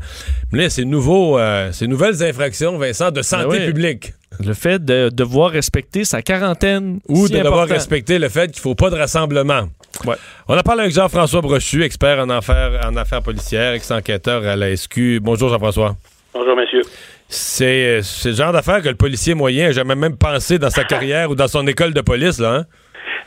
Mais 0.53 0.63
là, 0.63 0.69
ces, 0.69 0.85
nouveaux, 0.85 1.37
euh, 1.37 1.71
ces 1.73 1.87
nouvelles 1.87 2.23
infractions, 2.23 2.77
Vincent, 2.77 3.11
de 3.11 3.21
santé 3.21 3.57
Ben 3.57 3.59
oui. 3.59 3.65
publique. 3.65 4.13
Le 4.39 4.53
fait 4.53 4.83
de 4.83 5.09
devoir 5.09 5.51
respecter 5.51 6.05
sa 6.05 6.21
quarantaine. 6.21 7.01
Ou 7.09 7.27
si 7.27 7.33
de 7.33 7.39
devoir 7.39 7.67
respecter 7.67 8.17
le 8.17 8.29
fait 8.29 8.49
qu'il 8.51 8.61
faut 8.61 8.75
pas 8.75 8.89
de 8.89 8.95
rassemblement. 8.95 9.67
Ouais. 10.05 10.15
On 10.47 10.57
en 10.57 10.61
parle 10.61 10.79
avec 10.79 10.93
Jean-François 10.93 11.41
Brochu, 11.41 11.83
expert 11.83 12.17
en 12.19 12.29
affaires, 12.29 12.87
en 12.89 12.95
affaires 12.95 13.21
policières, 13.21 13.73
ex-enquêteur 13.73 14.45
à 14.47 14.55
la 14.55 14.75
SQ. 14.75 15.19
Bonjour 15.21 15.49
Jean-François. 15.49 15.97
Bonjour, 16.33 16.55
monsieur. 16.55 16.81
C'est 17.27 18.01
c'est 18.01 18.29
le 18.29 18.35
genre 18.35 18.53
d'affaire 18.53 18.81
que 18.81 18.89
le 18.89 18.95
policier 18.95 19.33
moyen 19.35 19.67
n'a 19.67 19.71
jamais 19.73 19.95
même 19.95 20.17
pensé 20.17 20.59
dans 20.59 20.69
sa 20.69 20.83
carrière 20.83 21.29
ou 21.29 21.35
dans 21.35 21.47
son 21.47 21.65
école 21.67 21.93
de 21.93 22.01
police, 22.01 22.39
là. 22.39 22.55
Hein? 22.55 22.63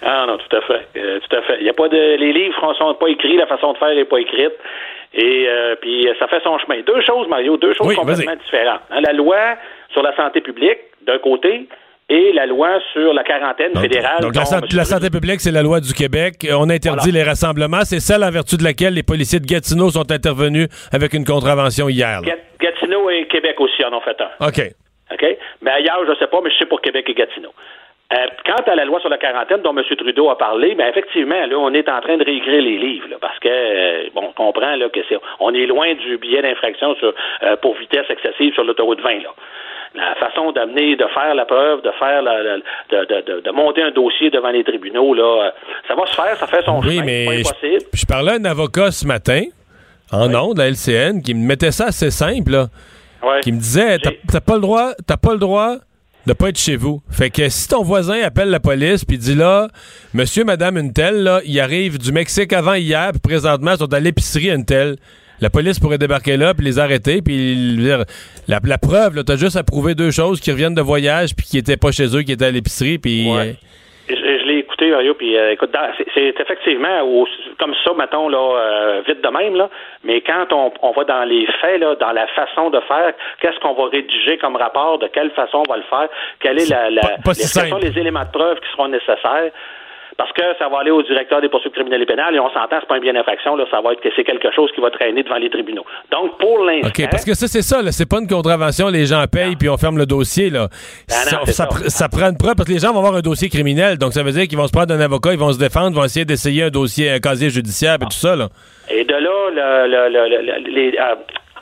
Ah 0.03 0.25
non, 0.27 0.39
tout 0.39 0.57
à 0.57 0.61
fait. 0.63 0.87
Euh, 0.97 1.21
tout 1.21 1.37
à 1.37 1.43
fait. 1.43 1.57
Il 1.61 1.67
y 1.67 1.69
a 1.69 1.75
pas 1.75 1.89
de. 1.89 2.17
Les 2.17 2.33
livres 2.33 2.69
ne 2.69 2.75
sont 2.75 2.95
pas 2.95 3.09
écrits, 3.09 3.37
la 3.37 3.47
façon 3.47 3.73
de 3.73 3.79
faire 3.79 3.95
n'est 3.95 4.05
pas 4.05 4.19
écrite. 4.19 4.53
Et 5.13 5.47
euh, 5.49 5.77
puis 5.81 6.09
ça 6.19 6.27
fait 6.29 6.43
son 6.43 6.59
chemin. 6.59 6.81
Deux 6.87 7.01
choses, 7.03 7.29
Mario, 7.29 7.57
deux 7.57 7.75
choses 7.75 7.87
Oui, 7.87 7.95
complètement 7.95 8.37
différentes. 8.37 8.81
Hein, 8.91 9.01
la 9.01 9.13
loi 9.13 9.57
sur 9.93 10.03
la 10.03 10.15
santé 10.17 10.41
publique, 10.41 10.79
d'un 11.07 11.19
côté, 11.19 11.69
et 12.09 12.33
la 12.33 12.47
loi 12.47 12.69
sur 12.93 13.13
la 13.15 13.25
quarantaine 13.25 13.75
fédérale. 13.79 14.21
Donc, 14.21 14.35
la, 14.35 14.43
dont 14.43 14.47
san- 14.47 14.63
M. 14.63 14.69
la 14.77 14.85
santé 14.85 15.11
publique, 15.11 15.41
c'est 15.41 15.51
la 15.53 15.63
loi 15.63 15.81
du 15.81 15.93
Québec. 15.95 16.47
On 16.53 16.69
interdit 16.71 17.11
les 17.13 17.23
rassemblements. 17.23 17.85
C'est 17.85 18.01
celle 18.01 18.23
en 18.25 18.31
vertu 18.31 18.57
de 18.57 18.65
laquelle 18.65 18.95
les 18.95 19.03
policiers 19.03 19.41
de 19.41 19.47
Gatineau 19.47 19.91
sont 19.91 20.11
intervenus 20.13 20.69
avec 20.93 21.15
une 21.15 21.25
contravention 21.25 21.89
hier. 21.89 22.21
là. 22.21 22.33
Gatineau 22.61 23.09
et 23.11 23.27
Québec 23.27 23.59
aussi 23.61 23.85
en 23.85 23.93
ont 23.93 24.01
fait 24.01 24.17
un. 24.21 24.47
OK. 24.49 24.61
OK? 25.13 25.39
Mais 25.63 25.71
ailleurs, 25.71 26.05
je 26.07 26.11
ne 26.11 26.17
sais 26.17 26.27
pas, 26.27 26.41
mais 26.43 26.51
je 26.51 26.59
sais 26.59 26.67
pour 26.67 26.81
Québec 26.81 27.05
et 27.09 27.15
Gatineau. 27.15 27.51
Euh, 28.13 28.17
quant 28.45 28.63
à 28.71 28.75
la 28.77 28.85
loi 28.85 29.01
sur 29.01 29.09
la 29.09 29.17
quarantaine 29.19 29.63
dont 29.63 29.75
M. 29.77 29.83
Trudeau 29.97 30.29
a 30.29 30.37
parlé, 30.39 30.75
ben 30.75 30.87
effectivement, 30.89 31.47
là, 31.47 31.57
on 31.59 31.73
est 31.73 31.89
en 31.89 32.01
train 32.01 32.17
de 32.19 32.25
réécrire 32.25 32.61
les 32.63 32.77
livres, 32.77 33.09
là, 33.11 33.17
parce 33.21 33.39
que 33.39 33.49
euh, 33.49 34.09
bon, 34.15 34.25
on 34.29 34.33
comprend 34.33 34.77
là, 34.77 34.89
que 34.91 35.01
c'est 35.09 35.17
on 35.41 35.53
est 35.55 35.67
loin 35.67 35.93
du 35.95 36.19
billet 36.19 36.43
d'infraction 36.43 36.95
sur 36.97 37.13
euh, 37.43 37.57
pour 37.57 37.75
vitesse 37.77 38.05
excessive 38.11 38.53
sur 38.55 38.63
l'autoroute 38.65 39.01
20. 39.01 39.23
Là. 39.23 39.31
La 39.95 40.15
façon 40.17 40.51
d'amener, 40.53 40.97
de 40.97 41.05
faire 41.15 41.35
la 41.35 41.45
preuve, 41.45 41.83
de 41.83 41.91
faire 41.99 42.21
la, 42.23 42.43
la- 42.43 42.57
de, 42.57 43.07
de, 43.07 43.33
de, 43.37 43.41
de 43.43 43.51
monter 43.53 43.83
un 43.83 43.93
dossier 43.93 44.29
devant 44.31 44.51
les 44.51 44.65
tribunaux, 44.65 45.15
là, 45.15 45.47
euh, 45.47 45.51
ça 45.87 45.95
va 45.95 46.05
se 46.07 46.15
faire, 46.15 46.37
ça 46.37 46.47
fait 46.49 46.65
son 46.65 46.81
Oui, 46.81 46.95
chemin, 46.97 47.05
mais 47.07 47.43
je, 47.45 47.79
je 47.93 48.05
parlais 48.07 48.33
à 48.33 48.35
un 48.35 48.45
avocat 48.45 48.91
ce 48.91 49.07
matin, 49.07 49.43
en 50.11 50.35
ondes, 50.35 50.59
à 50.59 50.69
LCN, 50.69 51.23
qui 51.23 51.33
me 51.35 51.47
mettait 51.47 51.71
ça 51.71 51.87
assez 51.87 52.11
simple, 52.11 52.51
là, 52.51 52.67
qui 53.43 53.53
me 53.53 53.59
disait 53.59 53.99
T'as 54.01 54.11
t'as 54.33 54.41
pas 54.41 54.55
le 54.57 54.61
droit, 54.63 54.93
t'as 55.07 55.17
pas 55.17 55.33
le 55.33 55.39
droit 55.39 55.77
de 56.27 56.33
pas 56.33 56.49
être 56.49 56.59
chez 56.59 56.77
vous. 56.77 57.01
Fait 57.11 57.31
que 57.31 57.49
si 57.49 57.69
ton 57.69 57.83
voisin 57.83 58.21
appelle 58.23 58.49
la 58.49 58.59
police 58.61 59.05
puis 59.05 59.19
dit 59.19 59.35
là, 59.35 59.69
monsieur, 60.15 60.43
madame, 60.45 60.77
une 60.79 60.93
telle, 60.93 61.23
là, 61.23 61.41
il 61.45 61.59
arrive 61.61 61.99
du 61.99 62.13
Mexique 62.13 62.53
avant 62.53 62.75
hier, 62.75 63.11
puis 63.13 63.21
présentement, 63.21 63.73
ils 63.73 63.79
sont 63.79 63.93
à 63.93 64.01
l'épicerie 64.01 64.51
une 64.51 64.65
telle. 64.65 64.97
La 65.41 65.51
police 65.51 65.79
pourrait 65.81 65.99
débarquer 65.99 66.37
là 66.37 66.55
puis 66.55 66.65
les 66.65 66.79
arrêter 66.79 67.21
puis 67.23 67.77
dire 67.77 68.05
la, 68.49 68.61
la 68.65 68.79
preuve 68.79 69.23
t'as 69.25 69.37
juste 69.37 69.57
à 69.57 69.63
prouver 69.65 69.95
deux 69.95 70.11
choses 70.11 70.41
qui 70.41 70.51
reviennent 70.53 70.75
de 70.75 70.83
voyage 70.83 71.35
puis 71.37 71.47
qui 71.47 71.59
étaient 71.59 71.77
pas 71.77 71.91
chez 71.93 72.15
eux, 72.17 72.23
qui 72.23 72.33
étaient 72.33 72.47
à 72.47 72.51
l'épicerie 72.51 72.99
puis 72.99 73.29
Ouais. 73.31 73.51
euh, 73.51 73.53
Je, 74.09 74.15
je 74.15 74.45
l'ai 74.47 74.59
écouté, 74.59 74.91
Mario, 74.91 75.15
puis 75.15 75.35
euh, 75.37 75.53
écoute, 75.53 75.75
c'est- 76.15 76.35
effectivement 76.39 77.01
au- 77.03 77.27
comme 77.59 77.73
ça, 77.85 77.93
mettons, 77.99 78.29
là, 78.29 78.39
euh, 78.39 79.03
vite 79.09 79.23
de 79.25 79.29
même, 79.29 79.57
là, 79.57 79.71
mais 80.05 80.21
quand 80.21 80.47
on, 80.53 80.73
on 80.83 80.93
va 80.93 81.05
dans 81.05 81.25
les 81.25 81.47
faits, 81.61 81.81
là, 81.81 81.95
dans 81.99 82.13
la 82.13 82.27
façon 82.29 82.69
de 82.71 82.81
faire, 82.81 83.13
qu'est-ce 83.41 83.59
qu'on 83.61 83.73
va 83.75 83.89
rédiger 83.91 84.37
comme 84.39 84.57
rapport, 84.57 84.99
de 84.99 85.07
quelle 85.09 85.31
façon 85.31 85.63
on 85.67 85.71
va 85.73 85.79
le 85.79 85.85
faire, 85.89 86.09
quelle 86.41 86.61
est 86.61 86.69
la, 86.69 86.91
la 86.91 87.01
pas- 87.01 87.09
pas 87.25 87.33
les, 87.33 87.35
si 87.45 87.59
quels 87.59 87.71
sont 87.71 87.79
les 87.79 87.99
éléments 87.99 88.25
de 88.25 88.31
preuve 88.39 88.61
qui 88.61 88.71
seront 88.73 88.89
nécessaires. 88.89 89.51
Parce 90.17 90.33
que 90.33 90.43
ça 90.59 90.69
va 90.69 90.79
aller 90.81 90.91
au 90.91 91.03
directeur 91.03 91.41
des 91.41 91.49
poursuites 91.49 91.73
criminelles 91.73 92.03
et 92.03 92.07
pénales, 92.07 92.35
et 92.35 92.41
on 92.41 92.49
s'entend, 92.51 92.77
c'est 92.81 92.87
pas 92.87 92.97
un 92.97 93.01
bien 93.01 93.13
d'infraction, 93.15 93.57
là, 93.57 93.65
ça 93.71 93.81
va 93.81 93.93
être 93.93 94.01
que 94.01 94.09
c'est 94.15 94.25
quelque 94.25 94.51
chose 94.55 94.71
qui 94.75 94.81
va 94.81 94.91
traîner 94.91 95.23
devant 95.23 95.37
les 95.37 95.51
tribunaux. 95.51 95.85
Donc, 96.13 96.39
pour 96.39 96.65
l'instant. 96.65 96.89
OK, 96.89 97.11
parce 97.11 97.25
que 97.25 97.35
ça, 97.35 97.49
c'est 97.49 97.63
ça, 97.63 97.83
là. 97.83 97.91
C'est 97.93 98.09
pas 98.09 98.19
une 98.21 98.29
contravention, 98.29 98.89
les 98.89 99.07
gens 99.07 99.25
payent 99.27 99.57
puis 99.57 99.69
on 99.69 99.77
ferme 99.77 99.99
le 99.99 100.07
dossier, 100.07 100.51
là. 100.51 100.69
ça, 101.09 101.37
non, 101.37 101.43
c'est 101.45 101.53
ça 101.53 101.65
ça. 101.69 101.77
pr- 101.77 101.89
ça 101.89 102.09
prend 102.09 102.31
une 102.31 102.39
preuve 102.39 102.55
parce 102.55 102.69
que 102.69 102.75
les 102.75 102.79
gens 102.81 102.93
vont 102.93 103.01
avoir 103.01 103.15
un 103.17 103.21
dossier 103.23 103.49
criminel. 103.49 103.99
Donc, 103.99 104.13
ça 104.13 104.23
veut 104.23 104.33
dire 104.33 104.47
qu'ils 104.47 104.59
vont 104.59 104.67
se 104.69 104.73
prendre 104.73 104.95
un 104.95 105.01
avocat, 105.01 105.33
ils 105.33 105.39
vont 105.39 105.53
se 105.53 105.59
défendre, 105.59 105.97
vont 105.97 106.05
essayer 106.05 106.25
d'essayer 106.25 106.65
un 106.65 106.71
dossier, 106.71 107.11
un 107.11 107.19
casier 107.19 107.51
judiciaire 107.51 107.95
et 107.97 108.05
tout 108.05 108.11
ça, 108.13 108.37
là. 108.37 108.49
Et 108.91 109.05
de 109.05 109.15
là, 109.15 109.51
le- 109.89 110.71
les, 110.71 110.97
euh, 110.99 111.15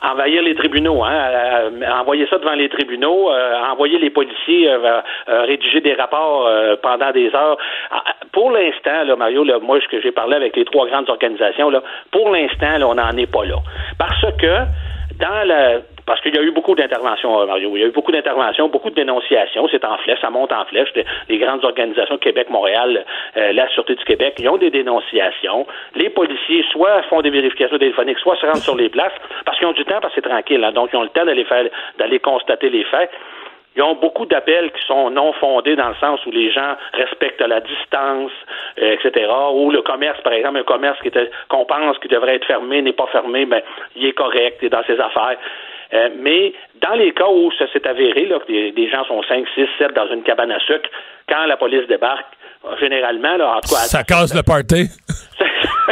envahir 0.03 0.41
les 0.41 0.55
tribunaux, 0.55 1.03
hein, 1.03 1.13
euh, 1.13 1.69
envoyer 1.99 2.27
ça 2.27 2.37
devant 2.37 2.53
les 2.53 2.69
tribunaux, 2.69 3.31
euh, 3.31 3.55
envoyer 3.71 3.97
les 3.97 4.09
policiers 4.09 4.69
euh, 4.69 5.01
rédiger 5.27 5.81
des 5.81 5.93
rapports 5.93 6.49
pendant 6.81 7.11
des 7.11 7.33
heures. 7.33 7.57
Ah, 7.91 8.03
Pour 8.31 8.51
l'instant, 8.51 9.03
là, 9.05 9.15
Mario, 9.15 9.43
là, 9.43 9.59
moi, 9.59 9.79
que 9.79 10.01
j'ai 10.01 10.11
parlé 10.11 10.35
avec 10.35 10.55
les 10.55 10.65
trois 10.65 10.87
grandes 10.87 11.09
organisations, 11.09 11.69
là, 11.69 11.81
pour 12.11 12.29
l'instant, 12.29 12.77
là, 12.77 12.87
on 12.87 12.95
n'en 12.95 13.11
est 13.17 13.31
pas 13.31 13.45
là. 13.45 13.57
Parce 13.97 14.25
que 14.37 14.65
dans 15.19 15.47
la 15.47 15.79
parce 16.05 16.19
qu'il 16.21 16.35
y 16.35 16.37
a 16.37 16.41
eu 16.41 16.51
beaucoup 16.51 16.75
d'interventions, 16.75 17.41
euh, 17.41 17.45
Mario. 17.45 17.71
Il 17.75 17.81
y 17.81 17.83
a 17.83 17.87
eu 17.87 17.91
beaucoup 17.91 18.11
d'interventions, 18.11 18.67
beaucoup 18.69 18.89
de 18.89 18.95
dénonciations. 18.95 19.67
C'est 19.71 19.85
en 19.85 19.97
flèche, 19.99 20.19
ça 20.21 20.29
monte 20.29 20.51
en 20.51 20.65
flèche. 20.65 20.89
Les- 21.29 21.37
grandes 21.37 21.63
organisations 21.65 22.17
Québec, 22.17 22.49
Montréal, 22.49 23.05
euh, 23.37 23.51
la 23.53 23.67
Sûreté 23.69 23.95
du 23.95 24.03
Québec, 24.05 24.35
ils 24.39 24.47
ont 24.49 24.57
des 24.57 24.69
dénonciations. 24.69 25.65
Les 25.95 26.09
policiers, 26.09 26.65
soit 26.71 27.01
font 27.03 27.21
des 27.21 27.29
vérifications 27.29 27.77
téléphoniques, 27.77 28.19
soit 28.19 28.35
se 28.37 28.45
rendent 28.45 28.55
sur 28.57 28.75
les 28.75 28.89
places, 28.89 29.13
parce 29.45 29.57
qu'ils 29.57 29.67
ont 29.67 29.71
du 29.73 29.85
temps, 29.85 29.99
parce 30.01 30.13
que 30.13 30.21
c'est 30.21 30.29
tranquille. 30.29 30.63
hein. 30.63 30.71
donc, 30.71 30.89
ils 30.93 30.97
ont 30.97 31.03
le 31.03 31.09
temps 31.09 31.25
d'aller 31.25 31.43
faire, 31.45 31.65
d'aller 31.97 32.19
constater 32.19 32.69
les 32.69 32.83
faits. 32.85 33.09
Ils 33.75 33.81
ont 33.81 33.95
beaucoup 33.95 34.27
d'appels 34.27 34.71
qui 34.71 34.85
sont 34.85 35.09
non 35.09 35.33
fondés 35.33 35.75
dans 35.75 35.89
le 35.89 35.95
sens 35.95 36.23
où 36.27 36.31
les 36.31 36.51
gens 36.51 36.75
respectent 36.93 37.41
la 37.41 37.59
distance, 37.59 38.31
euh, 38.79 38.93
etc. 38.93 39.25
Ou 39.53 39.71
le 39.71 39.81
commerce, 39.81 40.21
par 40.21 40.33
exemple, 40.33 40.59
un 40.59 40.63
commerce 40.63 40.99
qui 41.01 41.07
était 41.07 41.31
qu'on 41.49 41.65
pense 41.65 41.97
qu'il 41.97 42.11
devrait 42.11 42.35
être 42.35 42.45
fermé 42.45 42.83
n'est 42.83 42.93
pas 42.93 43.07
fermé, 43.07 43.45
ben 43.47 43.61
il 43.95 44.05
est 44.05 44.11
correct, 44.13 44.59
il 44.61 44.67
est 44.67 44.69
dans 44.69 44.83
ses 44.83 44.99
affaires. 44.99 45.37
Euh, 45.93 46.09
mais 46.19 46.53
dans 46.81 46.95
les 46.95 47.11
cas 47.13 47.27
où 47.29 47.51
ça 47.57 47.65
s'est 47.71 47.87
avéré, 47.87 48.25
là, 48.25 48.39
que 48.39 48.47
des, 48.51 48.71
des 48.71 48.89
gens 48.89 49.05
sont 49.05 49.21
5, 49.23 49.45
6, 49.53 49.65
7 49.77 49.93
dans 49.93 50.07
une 50.11 50.23
cabane 50.23 50.51
à 50.51 50.59
sucre, 50.59 50.89
quand 51.29 51.45
la 51.45 51.57
police 51.57 51.87
débarque, 51.87 52.25
euh, 52.65 52.75
généralement, 52.79 53.37
là, 53.37 53.57
en 53.57 53.61
tout 53.61 53.69
cas, 53.69 53.81
Ça 53.81 54.03
casse 54.03 54.33
le 54.33 54.41
party. 54.41 54.87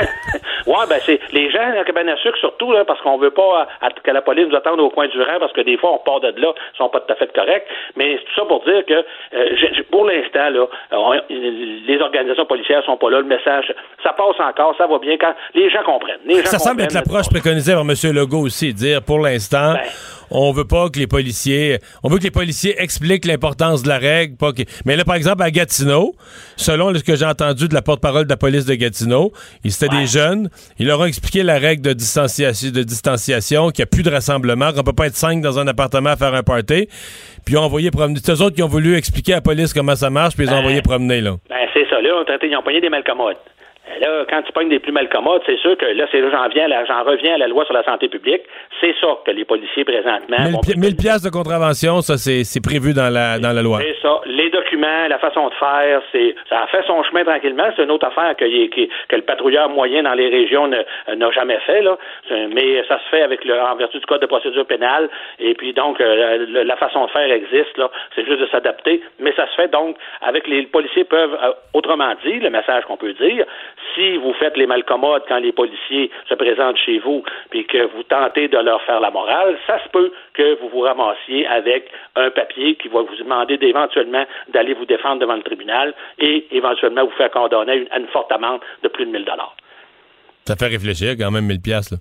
ouais, 0.68 0.86
ben 0.90 1.00
c'est 1.06 1.20
les 1.32 1.50
gens 1.52 1.60
à 1.62 1.76
la 1.76 1.84
cabane 1.84 2.10
à 2.10 2.18
sucre 2.18 2.38
surtout 2.40 2.72
là, 2.72 2.86
parce 2.86 3.02
qu'on 3.02 3.18
veut 3.18 3.32
pas 3.32 3.68
à- 3.82 3.86
à- 3.88 3.90
que 3.92 4.12
la 4.12 4.22
police 4.22 4.48
nous 4.50 4.56
attende 4.56 4.80
au 4.80 4.90
coin 4.90 5.08
du 5.08 5.22
rang 5.22 5.40
parce 5.40 5.54
que 5.54 5.62
des 5.62 5.78
fois 5.78 5.92
on 5.94 5.98
part 6.00 6.20
de 6.22 6.28
là, 6.40 6.54
ils 6.74 6.78
sont 6.78 6.90
pas 6.90 7.00
tout 7.02 7.12
à 7.12 7.16
fait 7.16 7.32
corrects. 7.34 7.66
Mais 7.96 8.18
c'est 8.18 8.26
tout 8.26 8.42
ça 8.42 8.46
pour 8.46 8.64
dire 8.64 8.86
que 8.86 8.94
euh, 9.34 9.84
pour 9.92 10.06
l'instant 10.06 10.50
là, 10.50 10.66
on- 10.92 11.14
les 11.30 12.00
organisations 12.02 12.46
policières 12.46 12.84
sont 12.86 12.98
pas 12.98 13.10
là. 13.10 13.20
Le 13.20 13.26
message, 13.26 13.74
ça 14.04 14.14
passe 14.14 14.40
encore, 14.40 14.76
ça 14.78 14.88
va 14.88 14.98
bien 15.00 15.18
quand 15.18 15.34
les 15.54 15.70
gens 15.70 15.84
comprennent. 15.84 16.20
Les 16.26 16.38
gens 16.38 16.46
Ça 16.46 16.60
semble 16.60 16.82
être 16.82 16.94
l'approche 16.94 17.30
préconisée 17.30 17.74
par 17.74 17.82
M. 17.82 17.94
Legault 18.14 18.46
aussi, 18.46 18.74
dire 18.74 19.02
pour 19.04 19.20
l'instant, 19.20 19.74
Ben. 19.74 19.82
On 20.32 20.52
veut 20.52 20.66
pas 20.66 20.90
que 20.90 20.98
les 21.00 21.08
policiers, 21.08 21.80
on 22.04 22.10
veut 22.10 22.18
que 22.18 22.24
les 22.24 22.32
policiers 22.32 22.76
expliquent 22.82 23.26
l'importance 23.26 23.84
de 23.84 23.90
la 23.90 23.98
règle, 23.98 24.36
pas 24.38 24.54
que- 24.54 24.64
mais 24.86 24.96
là 24.96 25.04
par 25.04 25.16
exemple 25.16 25.44
à 25.44 25.52
Gatineau, 25.52 26.16
selon 26.58 26.94
ce 26.96 27.04
que 27.04 27.16
j'ai 27.16 27.26
entendu 27.26 27.68
de 27.68 27.74
la 27.74 27.82
porte-parole 27.82 28.26
de 28.26 28.30
la 28.30 28.38
police 28.38 28.66
de 28.66 28.74
Gatineau, 28.76 29.32
ils 29.64 29.72
c'était 29.72 29.96
des 29.96 30.06
jeunes, 30.08 30.50
ils 30.80 30.88
leur 30.88 31.00
ont 31.00 31.06
expliqué 31.06 31.44
la 31.44 31.58
règle 31.60 31.82
de 31.84 31.94
distanciation, 31.94 32.70
de 32.72 32.84
distanciation, 32.84 33.70
qu'il 33.72 33.82
n'y 33.84 33.84
a 33.84 33.88
plus 33.88 34.04
de 34.04 34.10
rassemblement, 34.12 34.72
qu'on 34.74 34.84
peut 34.84 34.94
pas 34.94 35.08
être 35.08 35.16
cinq 35.16 35.42
dans 35.42 35.60
un 35.60 35.68
appartement 35.68 36.12
à 36.12 36.16
faire 36.16 36.34
un 36.34 36.44
party, 36.44 36.88
puis 37.46 37.56
ils 37.56 37.58
ont 37.58 37.62
envoyé 37.64 37.92
promener. 37.92 38.20
C'est 38.24 38.32
eux 38.34 38.42
autres 38.42 38.56
qui 38.56 38.64
ont 38.64 38.68
voulu 38.68 38.96
expliquer 38.96 39.34
à 39.34 39.36
la 39.38 39.42
police 39.42 39.74
comment 39.74 39.96
ça 39.96 40.10
marche, 40.10 40.36
puis 40.36 40.46
ils 40.46 40.50
ont 40.50 40.54
Ben. 40.54 40.60
envoyé 40.60 40.82
promener 40.82 41.22
là. 41.22 41.36
Ben, 41.50 41.58
c'est 41.74 41.88
ça. 41.90 42.00
Là, 42.02 42.10
on 42.22 42.24
traité- 42.26 42.48
ils 42.50 42.56
ont 42.56 42.64
pogné 42.64 42.80
des 42.82 42.90
malcommodes. 42.90 43.38
Euh, 43.96 44.00
Là, 44.02 44.26
quand 44.30 44.42
tu 44.44 44.52
pognes 44.52 44.70
des 44.70 44.80
plus 44.80 44.92
malcommodes, 44.92 45.42
c'est 45.46 45.58
sûr 45.60 45.78
que 45.78 45.86
là, 45.86 46.06
c'est 46.12 46.20
là, 46.22 46.30
j'en 46.32 46.48
viens, 46.50 46.68
j'en 46.86 47.04
reviens 47.04 47.36
à 47.36 47.38
la 47.38 47.48
loi 47.48 47.66
sur 47.66 47.74
la 47.74 47.84
santé 47.84 48.08
publique. 48.10 48.42
C'est 48.80 48.96
ça 49.00 49.18
que 49.26 49.32
les 49.32 49.46
policiers 49.46 49.84
présentement. 49.86 50.38
Mille 50.40 50.54
vont 50.54 50.62
pi- 50.62 50.78
1000 50.78 50.96
piastres 50.96 51.30
de 51.30 51.34
contravention, 51.34 52.02
ça 52.02 52.18
c'est 52.18 52.44
c'est 52.44 52.62
prévu 52.62 52.94
dans 52.94 53.10
la 53.14 53.38
dans 53.40 53.54
la 53.54 53.62
loi. 53.62 53.80
C'est 53.82 53.98
ça. 54.02 54.22
Les 54.26 54.50
documents, 54.50 55.08
la 55.08 55.20
façon 55.20 55.48
de 55.50 55.54
faire, 55.56 56.02
c'est 56.12 56.36
ça 56.50 56.62
a 56.64 56.68
fait 56.68 56.84
son 56.88 57.04
chemin 57.04 57.24
tranquillement. 57.24 57.66
C'est 57.76 57.84
une 57.84 57.92
autre 57.92 58.08
affaire 58.08 58.36
que, 58.36 58.46
que- 58.46 58.88
que 59.08 59.16
le 59.16 59.22
patrouilleur 59.22 59.70
moyen 59.70 60.04
dans 60.04 60.14
les 60.14 60.30
régions 60.30 60.68
n'a 60.68 61.32
jamais 61.32 61.60
fait. 61.66 61.82
Là. 61.82 61.98
Mais 62.54 62.84
ça 62.88 62.98
se 63.00 63.10
fait 63.10 63.22
avec 63.22 63.46
le, 63.46 63.60
en 63.60 63.76
vertu 63.76 64.00
du 64.00 64.06
code 64.06 64.22
de 64.22 64.26
procédure 64.28 64.66
pénale. 64.66 65.10
Et 65.40 65.54
puis 65.54 65.74
donc 65.74 66.00
euh, 66.02 66.64
la 66.64 66.78
façon 66.78 67.06
de 67.06 67.12
faire 67.12 67.32
existe. 67.32 67.78
Là. 67.78 67.90
C'est 68.16 68.26
juste 68.26 68.40
de 68.42 68.48
s'adapter. 68.48 69.02
Mais 69.20 69.34
ça 69.36 69.48
se 69.48 69.56
fait 69.56 69.68
donc 69.72 69.96
avec 70.22 70.48
les 70.48 70.64
policiers 70.64 71.04
peuvent, 71.04 71.38
euh, 71.44 71.52
autrement 71.74 72.14
dit, 72.24 72.40
le 72.40 72.50
message 72.50 72.84
qu'on 72.86 72.98
peut 72.98 73.14
dire, 73.14 73.46
si 73.96 74.18
vous 74.18 74.34
faites 74.40 74.56
les 74.58 74.68
malcommodes 74.68 75.24
quand 75.28 75.38
les 75.38 75.52
policiers 75.52 76.10
se 76.30 76.34
présentent 76.36 76.78
chez 76.78 77.00
vous, 77.00 77.24
puis 77.50 77.66
que 77.66 77.86
vous 77.96 78.04
tentez 78.04 78.48
de 78.48 78.58
leur 78.58 78.82
faire 78.84 79.00
la 79.00 79.12
morale, 79.12 79.58
ça 79.68 79.82
se 79.84 79.90
peut 79.90 80.12
que 80.34 80.60
vous 80.62 80.70
vous 80.70 80.82
ramassiez 80.82 81.48
avec 81.48 81.90
un 82.16 82.30
papier 82.32 82.76
qui 82.76 82.88
va 82.88 83.02
vous 83.02 83.16
demander 83.18 83.58
d'éventuellement 83.58 84.26
d'aller 84.54 84.74
vous 84.74 84.86
défendre 84.86 85.20
devant 85.22 85.36
le 85.36 85.44
tribunal 85.44 85.94
et 86.20 86.48
éventuellement 86.52 87.06
vous 87.06 87.12
faire 87.18 87.32
condamner 87.32 87.72
à 87.72 87.76
une, 87.76 87.88
à 87.92 88.00
une 88.00 88.08
forte 88.08 88.32
amende 88.32 88.62
de 88.84 88.88
plus 88.88 89.06
de 89.06 89.12
1000 89.12 89.26
dollars. 89.26 89.56
Ça 90.46 90.56
fait 90.56 90.68
réfléchir 90.68 91.16
quand 91.20 91.32
même 91.32 91.46
1000 91.46 91.62
piastres. 91.62 91.94
là. 91.94 92.00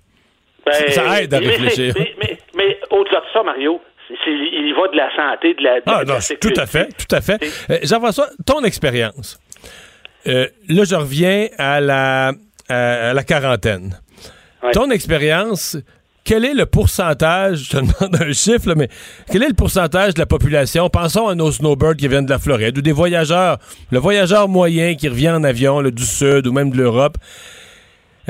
Ben, 0.65 0.73
Ça 0.91 1.21
aide 1.21 1.33
à 1.33 1.39
mais 1.39 1.47
réfléchir. 1.47 1.93
Mais, 1.97 2.13
mais- 2.19 2.37
mais 2.53 2.79
au-delà 2.91 3.19
de 3.21 3.25
ça, 3.33 3.41
Mario, 3.43 3.81
il 4.27 4.67
y 4.67 4.73
va 4.73 4.87
de 4.89 4.95
la 4.97 5.15
santé, 5.15 5.53
de 5.55 5.63
la, 5.63 5.77
de 5.79 5.83
Ah 5.87 6.03
la 6.05 6.13
non, 6.13 6.19
tout 6.39 6.53
à 6.59 6.65
fait, 6.67 6.87
tout 6.89 7.15
à 7.15 7.21
fait. 7.21 7.41
Euh, 7.71 7.77
Jean-François, 7.83 8.27
ton 8.45 8.61
expérience. 8.63 9.39
Euh, 10.27 10.47
là, 10.67 10.83
je 10.83 10.95
reviens 10.95 11.47
à 11.57 11.81
la, 11.81 12.33
à, 12.69 13.09
à 13.09 13.13
la 13.13 13.23
quarantaine. 13.23 13.99
Ouais. 14.63 14.71
Ton 14.71 14.91
expérience, 14.91 15.77
quel 16.23 16.45
est 16.45 16.53
le 16.53 16.65
pourcentage, 16.65 17.63
je 17.63 17.69
te 17.71 17.77
demande 17.77 18.21
un 18.21 18.31
chiffre, 18.33 18.67
là, 18.69 18.75
mais 18.75 18.89
quel 19.31 19.43
est 19.43 19.47
le 19.49 19.53
pourcentage 19.53 20.13
de 20.13 20.19
la 20.19 20.25
population, 20.25 20.89
pensons 20.89 21.27
à 21.27 21.35
nos 21.35 21.51
snowbirds 21.51 21.95
qui 21.95 22.07
viennent 22.07 22.25
de 22.25 22.31
la 22.31 22.39
Floride, 22.39 22.77
ou 22.77 22.81
des 22.81 22.91
voyageurs, 22.91 23.57
le 23.89 23.99
voyageur 23.99 24.47
moyen 24.47 24.95
qui 24.95 25.09
revient 25.09 25.31
en 25.31 25.43
avion 25.43 25.79
là, 25.79 25.89
du 25.91 26.05
Sud 26.05 26.45
ou 26.47 26.51
même 26.51 26.69
de 26.69 26.77
l'Europe, 26.77 27.17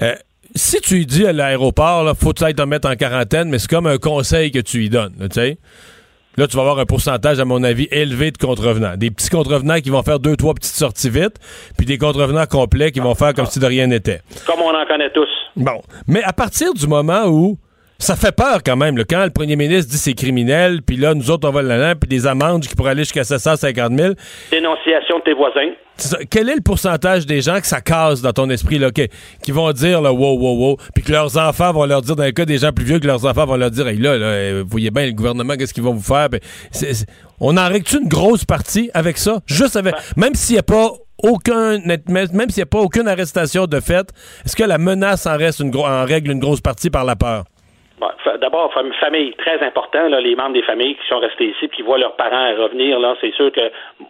euh, 0.02 0.16
si 0.56 0.82
tu 0.82 0.96
lui 0.96 1.06
dis 1.06 1.26
à 1.26 1.34
l'aéroport, 1.34 2.04
là, 2.04 2.14
faut 2.14 2.34
peut-être 2.34 2.58
te 2.58 2.62
mettre 2.64 2.90
en 2.90 2.96
quarantaine, 2.96 3.50
mais 3.50 3.60
c'est 3.60 3.70
comme 3.70 3.88
un 3.88 3.98
conseil 3.98 4.52
que 4.52 4.60
tu 4.60 4.78
lui 4.78 4.90
donnes, 4.90 5.16
tu 5.20 5.28
sais. 5.34 5.58
Là, 6.38 6.48
tu 6.48 6.56
vas 6.56 6.62
avoir 6.62 6.80
un 6.80 6.86
pourcentage, 6.86 7.40
à 7.40 7.46
mon 7.46 7.62
avis, 7.64 7.88
élevé 7.92 8.32
de 8.32 8.38
contrevenants. 8.38 8.96
Des 8.96 9.12
petits 9.12 9.30
contrevenants 9.30 9.80
qui 9.82 9.90
vont 9.90 10.02
faire 10.02 10.20
deux, 10.20 10.38
trois 10.38 10.54
petites 10.54 10.76
sorties 10.76 11.10
vite, 11.10 11.36
puis 11.78 11.86
des 11.86 11.98
contrevenants 11.98 12.46
complets 12.46 12.92
qui 12.92 13.02
vont 13.02 13.16
faire 13.16 13.34
comme 13.34 13.48
si 13.48 13.60
de 13.60 13.66
rien 13.66 13.88
n'était. 13.88 14.22
Comme 14.46 14.62
on 14.62 14.74
en 14.74 14.86
connaît 14.86 15.12
tous. 15.12 15.28
Bon. 15.58 15.82
Mais 16.08 16.24
à 16.24 16.32
partir 16.32 16.74
du 16.74 16.88
moment 16.88 17.26
où 17.28 17.58
ça 18.02 18.16
fait 18.16 18.36
peur 18.36 18.62
quand 18.66 18.76
même, 18.76 18.98
là, 18.98 19.04
quand 19.08 19.24
le 19.24 19.30
premier 19.30 19.56
ministre 19.56 19.92
dit 19.92 19.98
c'est 19.98 20.14
criminel, 20.14 20.82
puis 20.82 20.98
là, 20.98 21.14
nous 21.14 21.30
autres, 21.30 21.48
on 21.48 21.52
va 21.52 21.62
le 21.62 21.94
puis 21.96 22.08
des 22.08 22.28
amendes 22.28 22.64
qui 22.64 22.76
pourraient 22.76 22.92
aller 22.92 23.04
jusqu'à 23.04 23.24
750 23.24 23.98
000. 23.98 24.14
Dénonciation 24.52 25.20
de 25.20 25.24
tes 25.24 25.34
voisins. 25.34 25.72
Quel 26.30 26.50
est 26.50 26.56
le 26.56 26.62
pourcentage 26.62 27.26
des 27.26 27.42
gens 27.42 27.60
que 27.60 27.68
ça 27.68 27.80
casse 27.80 28.22
dans 28.22 28.34
ton 28.34 28.50
esprit, 28.50 28.80
là, 28.80 28.92
qui, 28.92 29.08
qui 29.44 29.52
vont 29.52 29.72
dire, 29.72 30.02
là, 30.02 30.12
wow, 30.12 30.38
wow, 30.38 30.58
wow, 30.58 30.78
puis 30.96 31.04
que 31.04 31.12
leurs 31.12 31.38
enfants 31.38 31.72
vont 31.74 31.86
leur 31.86 32.02
dire, 32.02 32.16
dans 32.16 32.24
le 32.24 32.32
cas 32.32 32.46
des 32.46 32.58
gens 32.58 32.72
plus 32.72 32.86
vieux, 32.86 33.00
que 33.00 33.08
leurs 33.08 33.26
enfants 33.26 33.46
vont 33.46 33.56
leur 33.56 33.70
dire, 33.70 33.88
hey, 33.88 33.98
là, 33.98 34.18
là, 34.18 34.64
vous 34.64 34.70
voyez 34.70 34.90
bien 34.90 35.06
le 35.06 35.12
gouvernement, 35.12 35.56
qu'est-ce 35.56 35.74
qu'ils 35.74 35.84
vont 35.84 35.94
vous 35.94 36.02
faire? 36.02 36.30
Ben, 36.30 36.40
on 37.40 37.56
en 37.58 37.68
règle 37.68 37.86
une 38.02 38.08
grosse 38.08 38.46
partie 38.46 38.90
avec 38.94 39.18
ça? 39.18 39.40
Juste 39.46 39.76
avec, 39.76 39.94
même 40.18 40.34
s'il 40.34 40.56
n'y 40.56 40.60
a 40.60 40.64
pas 40.64 40.90
aucun, 41.24 41.78
même 41.80 42.50
s'il 42.50 42.58
n'y 42.58 42.64
a 42.64 42.66
pas 42.66 42.80
aucune 42.80 43.08
arrestation 43.08 43.68
de 43.68 43.80
fait, 43.80 44.10
est-ce 44.46 44.56
que 44.56 44.64
la 44.64 44.80
menace 44.80 45.28
en 45.28 45.38
reste 45.38 45.60
une 45.60 45.76
en 45.76 46.06
règle 46.06 46.32
une 46.32 46.40
grosse 46.40 46.62
partie 46.62 46.90
par 46.90 47.06
la 47.06 47.16
peur? 47.16 47.44
Bon, 48.02 48.10
D'abord, 48.40 48.74
fam- 48.74 48.92
famille, 48.94 49.32
très 49.36 49.62
important, 49.62 50.10
là, 50.10 50.20
les 50.20 50.36
membres 50.36 50.54
des 50.54 50.64
familles 50.64 50.96
qui 50.96 51.08
sont 51.08 51.20
restés 51.20 51.46
ici 51.46 51.68
puis 51.68 51.78
qui 51.78 51.82
voient 51.84 52.00
leurs 52.00 52.16
parents 52.16 52.50
revenir, 52.56 53.00
là, 53.00 53.16
c'est 53.22 53.32
sûr 53.36 53.52
que 53.52 53.62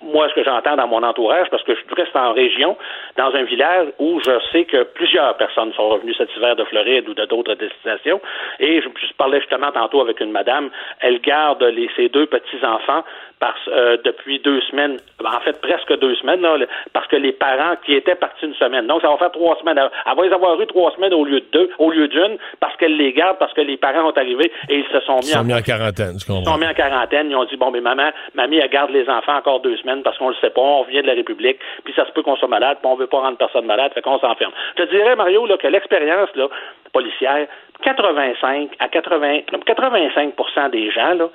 moi, 0.01 0.29
ce 0.29 0.33
que 0.33 0.45
j'entends 0.45 0.77
dans 0.77 0.87
mon 0.87 1.03
entourage, 1.03 1.49
parce 1.49 1.61
que 1.63 1.75
je 1.75 1.95
reste 1.95 2.15
en 2.15 2.31
région, 2.31 2.77
dans 3.17 3.35
un 3.35 3.43
village 3.43 3.89
où 3.99 4.21
je 4.21 4.31
sais 4.53 4.63
que 4.63 4.83
plusieurs 4.83 5.35
personnes 5.35 5.73
sont 5.73 5.89
revenues 5.89 6.13
cet 6.13 6.33
hiver 6.37 6.55
de 6.55 6.63
Floride 6.63 7.09
ou 7.09 7.13
de 7.13 7.25
d'autres 7.25 7.55
destinations, 7.55 8.21
et 8.61 8.81
je, 8.81 8.87
parlais 9.17 9.41
justement 9.41 9.71
tantôt 9.73 9.99
avec 9.99 10.21
une 10.21 10.31
madame, 10.31 10.69
elle 11.01 11.19
garde 11.19 11.61
ses 11.97 12.07
deux 12.07 12.27
petits-enfants 12.27 13.03
parce, 13.41 13.59
euh, 13.69 13.97
depuis 14.05 14.37
deux 14.39 14.61
semaines, 14.69 14.97
en 15.25 15.39
fait 15.41 15.59
presque 15.61 15.97
deux 15.99 16.13
semaines, 16.15 16.41
là, 16.41 16.57
parce 16.93 17.07
que 17.07 17.15
les 17.15 17.31
parents 17.31 17.75
qui 17.83 17.95
étaient 17.95 18.13
partis 18.15 18.45
une 18.45 18.53
semaine. 18.53 18.85
Donc, 18.85 19.01
ça 19.01 19.09
va 19.09 19.17
faire 19.17 19.31
trois 19.31 19.57
semaines. 19.57 19.79
Elle 19.79 20.15
va 20.15 20.23
les 20.23 20.31
avoir 20.31 20.61
eu 20.61 20.67
trois 20.67 20.91
semaines 20.91 21.13
au 21.13 21.25
lieu 21.25 21.39
de 21.39 21.45
deux, 21.51 21.69
au 21.79 21.89
lieu 21.89 22.07
d'une, 22.07 22.37
parce 22.59 22.77
qu'elle 22.77 22.95
les 22.95 23.11
garde, 23.13 23.37
parce 23.39 23.51
que 23.53 23.61
les 23.61 23.77
parents 23.77 24.07
ont 24.09 24.11
arrivé 24.15 24.51
et 24.69 24.77
ils 24.77 24.85
se 24.93 24.99
sont 25.01 25.17
Ils 25.21 25.25
mis 25.25 25.31
sont 25.31 25.39
en 25.39 25.43
mis 25.43 25.55
en 25.55 25.61
quarantaine, 25.63 26.19
je 26.19 26.23
ils 26.23 26.27
comprends. 26.27 26.53
sont 26.53 26.57
mis 26.59 26.67
en 26.67 26.73
quarantaine. 26.75 27.31
Ils 27.31 27.35
ont 27.35 27.45
dit 27.45 27.57
bon, 27.57 27.71
mais 27.71 27.81
maman, 27.81 28.11
mamie, 28.35 28.57
elle 28.57 28.69
garde 28.69 28.91
les 28.91 29.09
enfants 29.09 29.35
encore 29.37 29.59
deux 29.61 29.75
semaines 29.77 30.03
parce 30.03 30.17
qu'on 30.19 30.29
le 30.29 30.35
sait 30.35 30.51
pas. 30.51 30.61
On 30.61 30.83
revient 30.83 31.01
de 31.01 31.07
la 31.07 31.13
République, 31.13 31.57
puis 31.83 31.93
ça 31.95 32.05
se 32.05 32.11
peut 32.11 32.21
qu'on 32.21 32.35
soit 32.35 32.47
malade, 32.47 32.77
puis 32.79 32.91
on 32.91 32.95
veut 32.95 33.07
pas 33.07 33.21
rendre 33.21 33.37
personne 33.37 33.65
malade, 33.65 33.91
fait 33.93 34.03
qu'on 34.03 34.19
s'enferme. 34.19 34.51
Je 34.77 34.83
te 34.83 34.89
dirais, 34.91 35.15
Mario, 35.15 35.47
là, 35.47 35.57
que 35.57 35.67
l'expérience 35.67 36.29
là, 36.35 36.47
policière, 36.93 37.47
85 37.83 38.69
à 38.79 38.87
80, 38.87 39.39
85% 39.65 40.69
des 40.69 40.91
gens 40.91 41.15
là 41.15 41.27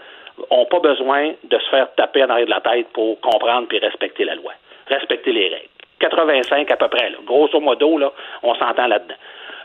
ont 0.51 0.67
pas 0.67 0.81
besoin 0.81 1.33
de 1.45 1.59
se 1.59 1.69
faire 1.71 1.95
taper 1.95 2.25
en 2.25 2.31
arrière 2.31 2.47
de 2.47 2.51
la 2.51 2.61
tête 2.61 2.89
pour 2.93 3.21
comprendre 3.21 3.69
puis 3.69 3.79
respecter 3.79 4.25
la 4.25 4.35
loi, 4.35 4.53
respecter 4.89 5.33
les 5.33 5.49
règles. 5.49 5.69
85 6.01 6.71
à 6.71 6.77
peu 6.77 6.89
près, 6.89 7.11
là. 7.11 7.17
grosso 7.25 7.59
modo, 7.61 7.99
là, 7.99 8.13
on 8.43 8.55
s'entend 8.55 8.87
là-dedans. 8.87 9.15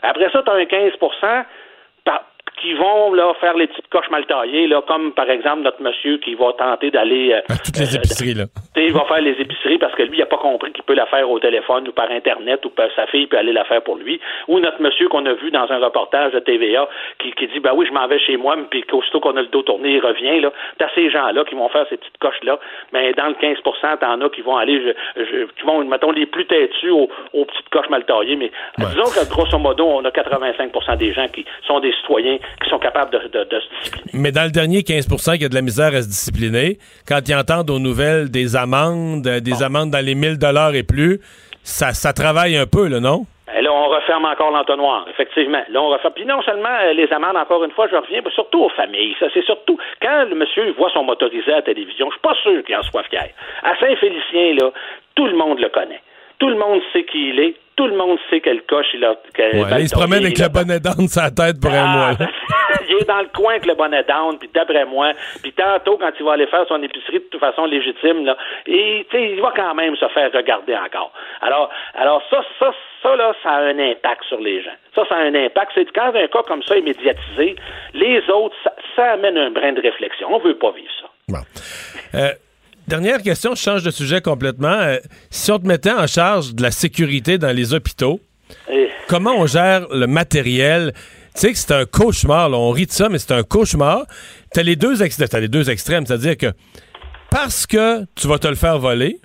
Après 0.02 0.30
ça, 0.30 0.42
tu 0.42 0.50
as 0.50 0.54
un 0.54 0.64
15 0.64 0.96
par- 0.96 1.44
qui 2.62 2.74
vont 2.74 3.12
là, 3.12 3.34
faire 3.40 3.56
les 3.56 3.66
petites 3.66 3.88
coches 3.88 4.08
mal 4.10 4.24
taillées, 4.26 4.68
là, 4.68 4.82
comme 4.86 5.12
par 5.12 5.28
exemple 5.28 5.62
notre 5.62 5.82
monsieur 5.82 6.18
qui 6.18 6.34
va 6.34 6.52
tenter 6.52 6.90
d'aller. 6.92 7.32
euh, 7.32 7.40
toutes 7.64 7.76
les 7.78 7.94
euh, 7.96 7.98
épiceries, 7.98 8.34
là. 8.34 8.44
il 8.76 8.92
va 8.92 9.04
faire 9.06 9.20
les 9.20 9.32
épiceries 9.32 9.78
parce 9.78 9.94
que 9.94 10.02
lui, 10.04 10.16
il 10.18 10.20
n'a 10.20 10.26
pas 10.26 10.36
compris 10.38 10.72
qu'il 10.72 10.84
peut 10.84 10.94
la 10.94 11.06
faire 11.06 11.28
au 11.28 11.38
téléphone 11.40 11.88
ou 11.88 11.92
par 11.92 12.10
Internet 12.10 12.64
ou 12.64 12.70
par 12.70 12.88
sa 12.94 13.06
fille 13.08 13.26
peut 13.26 13.36
aller 13.36 13.52
la 13.52 13.64
faire 13.64 13.82
pour 13.82 13.96
lui. 13.96 14.20
Ou 14.48 14.60
notre 14.60 14.80
monsieur 14.80 15.08
qu'on 15.08 15.26
a 15.26 15.32
vu 15.34 15.50
dans 15.50 15.70
un 15.70 15.78
reportage 15.78 16.32
de 16.32 16.38
TVA 16.38 16.88
qui, 17.18 17.32
qui 17.32 17.48
dit, 17.48 17.58
ben 17.60 17.72
oui, 17.74 17.84
je 17.88 17.92
m'en 17.92 18.06
vais 18.06 18.18
chez 18.20 18.36
moi, 18.36 18.56
puis 18.70 18.82
qu'aussitôt 18.84 19.18
qu'on 19.20 19.36
a 19.36 19.42
le 19.42 19.48
dos 19.48 19.62
tourné, 19.62 19.94
il 19.94 20.00
revient. 20.00 20.40
Là. 20.40 20.52
T'as 20.78 20.88
ces 20.94 21.10
gens-là 21.10 21.44
qui 21.44 21.56
vont 21.56 21.68
faire 21.68 21.86
ces 21.90 21.96
petites 21.96 22.18
coches-là. 22.18 22.58
Mais 22.92 23.12
dans 23.14 23.26
le 23.26 23.34
15% 23.34 23.98
t'en 23.98 24.20
as 24.20 24.28
qui 24.30 24.40
vont 24.42 24.56
aller, 24.56 24.80
je- 25.16 25.24
je- 25.24 25.44
qui 25.46 25.62
vont, 25.66 25.84
mettons, 25.84 26.12
les 26.12 26.26
plus 26.26 26.46
têtus 26.46 26.90
aux, 26.90 27.08
aux 27.32 27.44
petites 27.44 27.68
coches 27.70 27.88
mal 27.90 28.04
taillées. 28.04 28.36
Mais 28.36 28.50
disons 28.78 29.04
que 29.10 29.28
grosso 29.28 29.58
modo, 29.58 29.84
on 29.86 30.04
a 30.04 30.10
85% 30.10 30.96
des 30.96 31.12
gens 31.12 31.26
qui 31.28 31.44
sont 31.66 31.80
des 31.80 31.92
citoyens 31.94 32.38
qui 32.62 32.70
sont 32.70 32.78
capables 32.78 33.10
de, 33.12 33.18
de- 33.18 33.44
de 33.44 33.60
se 33.60 33.68
discipliner. 33.80 34.10
Mais 34.22 34.32
dans 34.32 34.44
le 34.44 34.50
dernier 34.50 34.80
15% 34.80 35.38
qui 35.38 35.44
a 35.44 35.48
de 35.48 35.54
la 35.54 35.62
misère 35.62 35.94
à 35.94 36.02
se 36.02 36.08
discipliner, 36.08 36.78
quand 37.08 37.20
ils 37.28 37.34
entendent 37.34 37.70
aux 37.70 37.78
nouvelles 37.78 38.30
des 38.30 38.56
amendes, 38.56 39.26
euh, 39.26 39.40
des 39.40 39.62
amendes 39.62 39.90
dans 39.90 40.04
les 40.04 40.14
1000 40.14 40.38
dollars 40.38 40.74
et 40.74 40.82
plus, 40.82 41.20
ça, 41.62 41.92
ça 41.92 42.12
travaille 42.12 42.56
un 42.56 42.66
peu, 42.66 42.88
là, 42.88 43.00
non? 43.00 43.24
Ben 43.46 43.62
là, 43.62 43.70
on 43.72 43.88
referme 43.88 44.24
encore 44.24 44.50
l'entonnoir, 44.50 45.06
effectivement. 45.10 45.62
Là, 45.68 45.82
on 45.82 45.88
referme. 45.90 46.14
Puis 46.14 46.24
non 46.24 46.40
seulement 46.42 46.70
euh, 46.84 46.92
les 46.94 47.12
amendes, 47.12 47.36
encore 47.36 47.62
une 47.64 47.70
fois, 47.72 47.86
je 47.90 47.96
reviens, 47.96 48.20
mais 48.24 48.30
surtout 48.30 48.62
aux 48.64 48.70
familles. 48.70 49.14
Ça, 49.20 49.26
c'est 49.34 49.44
surtout 49.44 49.78
quand 50.00 50.24
le 50.28 50.34
monsieur 50.34 50.72
voit 50.78 50.90
son 50.94 51.04
motorisé 51.04 51.52
à 51.52 51.56
la 51.56 51.62
télévision, 51.62 52.06
je 52.08 52.12
suis 52.12 52.20
pas 52.22 52.34
sûr 52.42 52.64
qu'il 52.64 52.74
en 52.76 52.82
soit 52.82 53.02
fier. 53.04 53.28
À 53.62 53.76
Saint-Félicien, 53.78 54.54
là, 54.54 54.70
tout 55.14 55.26
le 55.26 55.36
monde 55.36 55.58
le 55.58 55.68
connaît. 55.68 56.00
Tout 56.38 56.48
le 56.48 56.56
monde 56.56 56.80
sait 56.92 57.04
qui 57.04 57.28
il 57.28 57.40
est. 57.40 57.54
Tout 57.76 57.86
le 57.86 57.96
monde 57.96 58.18
sait 58.30 58.40
quelle 58.40 58.62
coche 58.62 58.86
il 58.94 59.04
a. 59.04 59.14
quel 59.34 59.56
Ouais, 59.56 59.70
là, 59.70 59.80
il 59.80 59.88
se 59.88 59.94
promène 59.94 60.24
avec 60.24 60.38
le 60.38 60.48
bonnet 60.48 60.78
d'âne 60.80 61.08
sur 61.08 61.22
la 61.22 61.30
tête 61.30 61.60
pour 61.60 61.70
un 61.72 61.84
Ah, 61.84 61.96
mois. 61.96 62.12
là. 62.18 62.28
il 62.88 62.96
est 62.96 63.04
dans 63.08 63.20
le 63.20 63.28
coin 63.34 63.52
avec 63.52 63.66
le 63.66 63.74
bonnet 63.74 64.02
down, 64.04 64.38
puis 64.38 64.50
d'après 64.52 64.84
moi, 64.84 65.12
puis 65.42 65.52
tantôt, 65.52 65.96
quand 65.96 66.10
il 66.18 66.24
va 66.24 66.32
aller 66.32 66.46
faire 66.46 66.64
son 66.68 66.82
épicerie 66.82 67.20
de 67.20 67.24
toute 67.30 67.40
façon 67.40 67.64
légitime, 67.64 68.24
là, 68.24 68.36
et, 68.66 69.06
il 69.12 69.40
va 69.40 69.52
quand 69.56 69.74
même 69.74 69.96
se 69.96 70.06
faire 70.08 70.30
regarder 70.32 70.74
encore. 70.76 71.12
Alors, 71.40 71.70
alors 71.94 72.22
ça, 72.30 72.42
ça, 72.58 72.72
ça, 73.02 73.16
là, 73.16 73.32
ça 73.42 73.50
a 73.50 73.60
un 73.62 73.78
impact 73.78 74.24
sur 74.28 74.38
les 74.40 74.62
gens. 74.62 74.74
Ça, 74.94 75.04
ça 75.08 75.16
a 75.16 75.20
un 75.20 75.34
impact. 75.34 75.72
C'est 75.74 75.90
quand 75.92 76.14
un 76.14 76.26
cas 76.26 76.42
comme 76.46 76.62
ça 76.62 76.76
est 76.76 76.82
médiatisé, 76.82 77.56
les 77.94 78.22
autres, 78.30 78.56
ça, 78.64 78.72
ça 78.96 79.12
amène 79.12 79.38
un 79.38 79.50
brin 79.50 79.72
de 79.72 79.80
réflexion. 79.80 80.28
On 80.32 80.38
veut 80.38 80.56
pas 80.58 80.72
vivre 80.72 80.92
ça. 81.00 81.08
Bon. 81.28 81.38
Euh, 82.14 82.28
dernière 82.88 83.22
question, 83.22 83.54
je 83.54 83.60
change 83.62 83.82
de 83.82 83.90
sujet 83.90 84.20
complètement. 84.20 84.68
Euh, 84.80 84.98
si 85.30 85.50
on 85.52 85.58
te 85.58 85.66
mettait 85.66 85.92
en 85.92 86.06
charge 86.06 86.54
de 86.54 86.62
la 86.62 86.70
sécurité 86.70 87.38
dans 87.38 87.54
les 87.54 87.74
hôpitaux, 87.74 88.20
Et- 88.70 88.88
comment 89.08 89.34
on 89.36 89.46
gère 89.46 89.86
le 89.92 90.06
matériel? 90.06 90.92
Tu 91.34 91.40
sais 91.40 91.52
que 91.52 91.58
c'est 91.58 91.72
un 91.72 91.84
cauchemar, 91.86 92.48
là. 92.50 92.58
on 92.58 92.70
rit 92.70 92.86
de 92.86 92.92
ça, 92.92 93.08
mais 93.08 93.18
c'est 93.18 93.32
un 93.32 93.42
cauchemar. 93.42 94.04
T'as 94.52 94.62
les 94.62 94.76
deux 94.76 95.02
extrêmes, 95.02 95.28
t'as 95.28 95.40
les 95.40 95.48
deux 95.48 95.70
extrêmes, 95.70 96.04
c'est-à-dire 96.06 96.36
que 96.36 96.52
parce 97.30 97.66
que 97.66 98.04
tu 98.14 98.26
vas 98.28 98.38
te 98.38 98.46
le 98.48 98.54
faire 98.56 98.78
voler, 98.78 99.18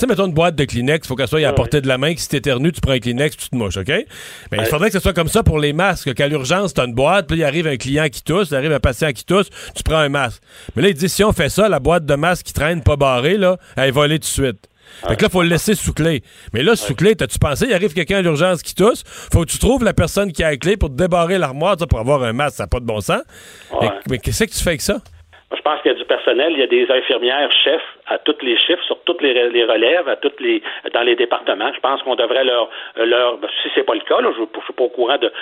sais, 0.00 0.06
mettons 0.06 0.26
une 0.26 0.32
boîte 0.32 0.56
de 0.56 0.64
Kleenex, 0.64 1.04
il 1.04 1.08
faut 1.08 1.16
qu'elle 1.16 1.28
soit 1.28 1.44
à 1.46 1.52
portée 1.52 1.80
de 1.80 1.88
la 1.88 1.98
main, 1.98 2.14
que 2.14 2.20
si 2.20 2.28
t'éternues, 2.28 2.72
tu 2.72 2.80
prends 2.80 2.92
un 2.92 2.98
Kleenex, 2.98 3.36
tu 3.36 3.48
te 3.50 3.56
mouches, 3.56 3.76
OK? 3.76 3.88
Mais 3.88 4.58
il 4.58 4.64
faudrait 4.66 4.88
que 4.88 4.94
ce 4.94 5.00
soit 5.00 5.12
comme 5.12 5.28
ça 5.28 5.42
pour 5.42 5.58
les 5.58 5.72
masques, 5.72 6.12
qu'à 6.14 6.28
l'urgence, 6.28 6.74
t'as 6.74 6.86
une 6.86 6.94
boîte, 6.94 7.26
puis 7.28 7.38
il 7.38 7.44
arrive 7.44 7.66
un 7.66 7.76
client 7.76 8.08
qui 8.08 8.22
tousse, 8.22 8.50
il 8.50 8.56
arrive 8.56 8.72
un 8.72 8.80
patient 8.80 9.12
qui 9.12 9.24
tousse, 9.24 9.48
tu 9.74 9.82
prends 9.82 9.98
un 9.98 10.08
masque. 10.08 10.42
Mais 10.76 10.82
là, 10.82 10.88
il 10.88 10.94
dit, 10.94 11.08
si 11.08 11.22
on 11.24 11.32
fait 11.32 11.48
ça, 11.48 11.68
la 11.68 11.78
boîte 11.80 12.04
de 12.06 12.14
masque 12.14 12.46
qui 12.46 12.52
traîne 12.52 12.82
pas 12.82 12.96
barrée, 12.96 13.36
là, 13.36 13.56
elle 13.76 13.88
est 13.88 13.90
volée 13.92 14.16
tout 14.18 14.20
de 14.20 14.24
suite. 14.24 14.66
Fait 15.06 15.14
que 15.14 15.22
là, 15.22 15.28
faut 15.28 15.42
le 15.42 15.48
laisser 15.48 15.76
sous 15.76 15.92
clé. 15.94 16.22
Mais 16.52 16.64
là, 16.64 16.74
sous 16.74 16.96
clé, 16.96 17.14
t'as-tu 17.14 17.38
pensé, 17.38 17.66
il 17.66 17.72
arrive 17.74 17.94
quelqu'un 17.94 18.16
à 18.18 18.22
l'urgence 18.22 18.60
qui 18.62 18.74
tousse, 18.74 19.04
faut 19.32 19.44
que 19.44 19.50
tu 19.50 19.58
trouves 19.58 19.84
la 19.84 19.92
personne 19.94 20.32
qui 20.32 20.42
a 20.42 20.50
la 20.50 20.56
clé 20.56 20.76
pour 20.76 20.88
te 20.88 20.94
débarrer 20.94 21.38
l'armoire, 21.38 21.76
pour 21.76 22.00
avoir 22.00 22.24
un 22.24 22.32
masque, 22.32 22.56
ça 22.56 22.64
n'a 22.64 22.68
pas 22.68 22.80
de 22.80 22.86
bon 22.86 23.00
sens. 23.00 23.22
Mais, 23.80 23.86
Ouais. 23.86 23.92
mais 24.10 24.18
qu'est-ce 24.18 24.44
que 24.44 24.50
tu 24.50 24.58
fais 24.62 24.70
avec 24.70 24.80
ça? 24.80 24.98
Je 25.56 25.60
pense 25.62 25.80
qu'il 25.82 25.92
y 25.92 25.94
a 25.94 25.98
du 25.98 26.04
personnel, 26.06 26.52
il 26.52 26.58
y 26.60 26.62
a 26.62 26.66
des 26.66 26.86
infirmières 26.92 27.50
chefs 27.64 27.80
à 28.10 28.18
tous 28.18 28.36
les 28.42 28.58
chiffres, 28.58 28.82
sur 28.84 29.00
toutes 29.04 29.22
les, 29.22 29.32
relèves, 29.64 30.08
à 30.08 30.16
toutes 30.16 30.40
les 30.40 30.62
dans 30.92 31.02
les 31.02 31.16
départements. 31.16 31.72
Je 31.72 31.80
pense 31.80 32.02
qu'on 32.02 32.16
devrait 32.16 32.44
leur 32.44 32.68
leur 32.96 33.38
si 33.62 33.70
c'est 33.74 33.84
pas 33.84 33.94
le 33.94 34.00
cas, 34.00 34.20
là, 34.20 34.30
je 34.36 34.40
ne 34.40 34.46
suis 34.64 34.72
pas 34.72 34.84
au 34.84 34.88
courant 34.88 35.16
de, 35.16 35.32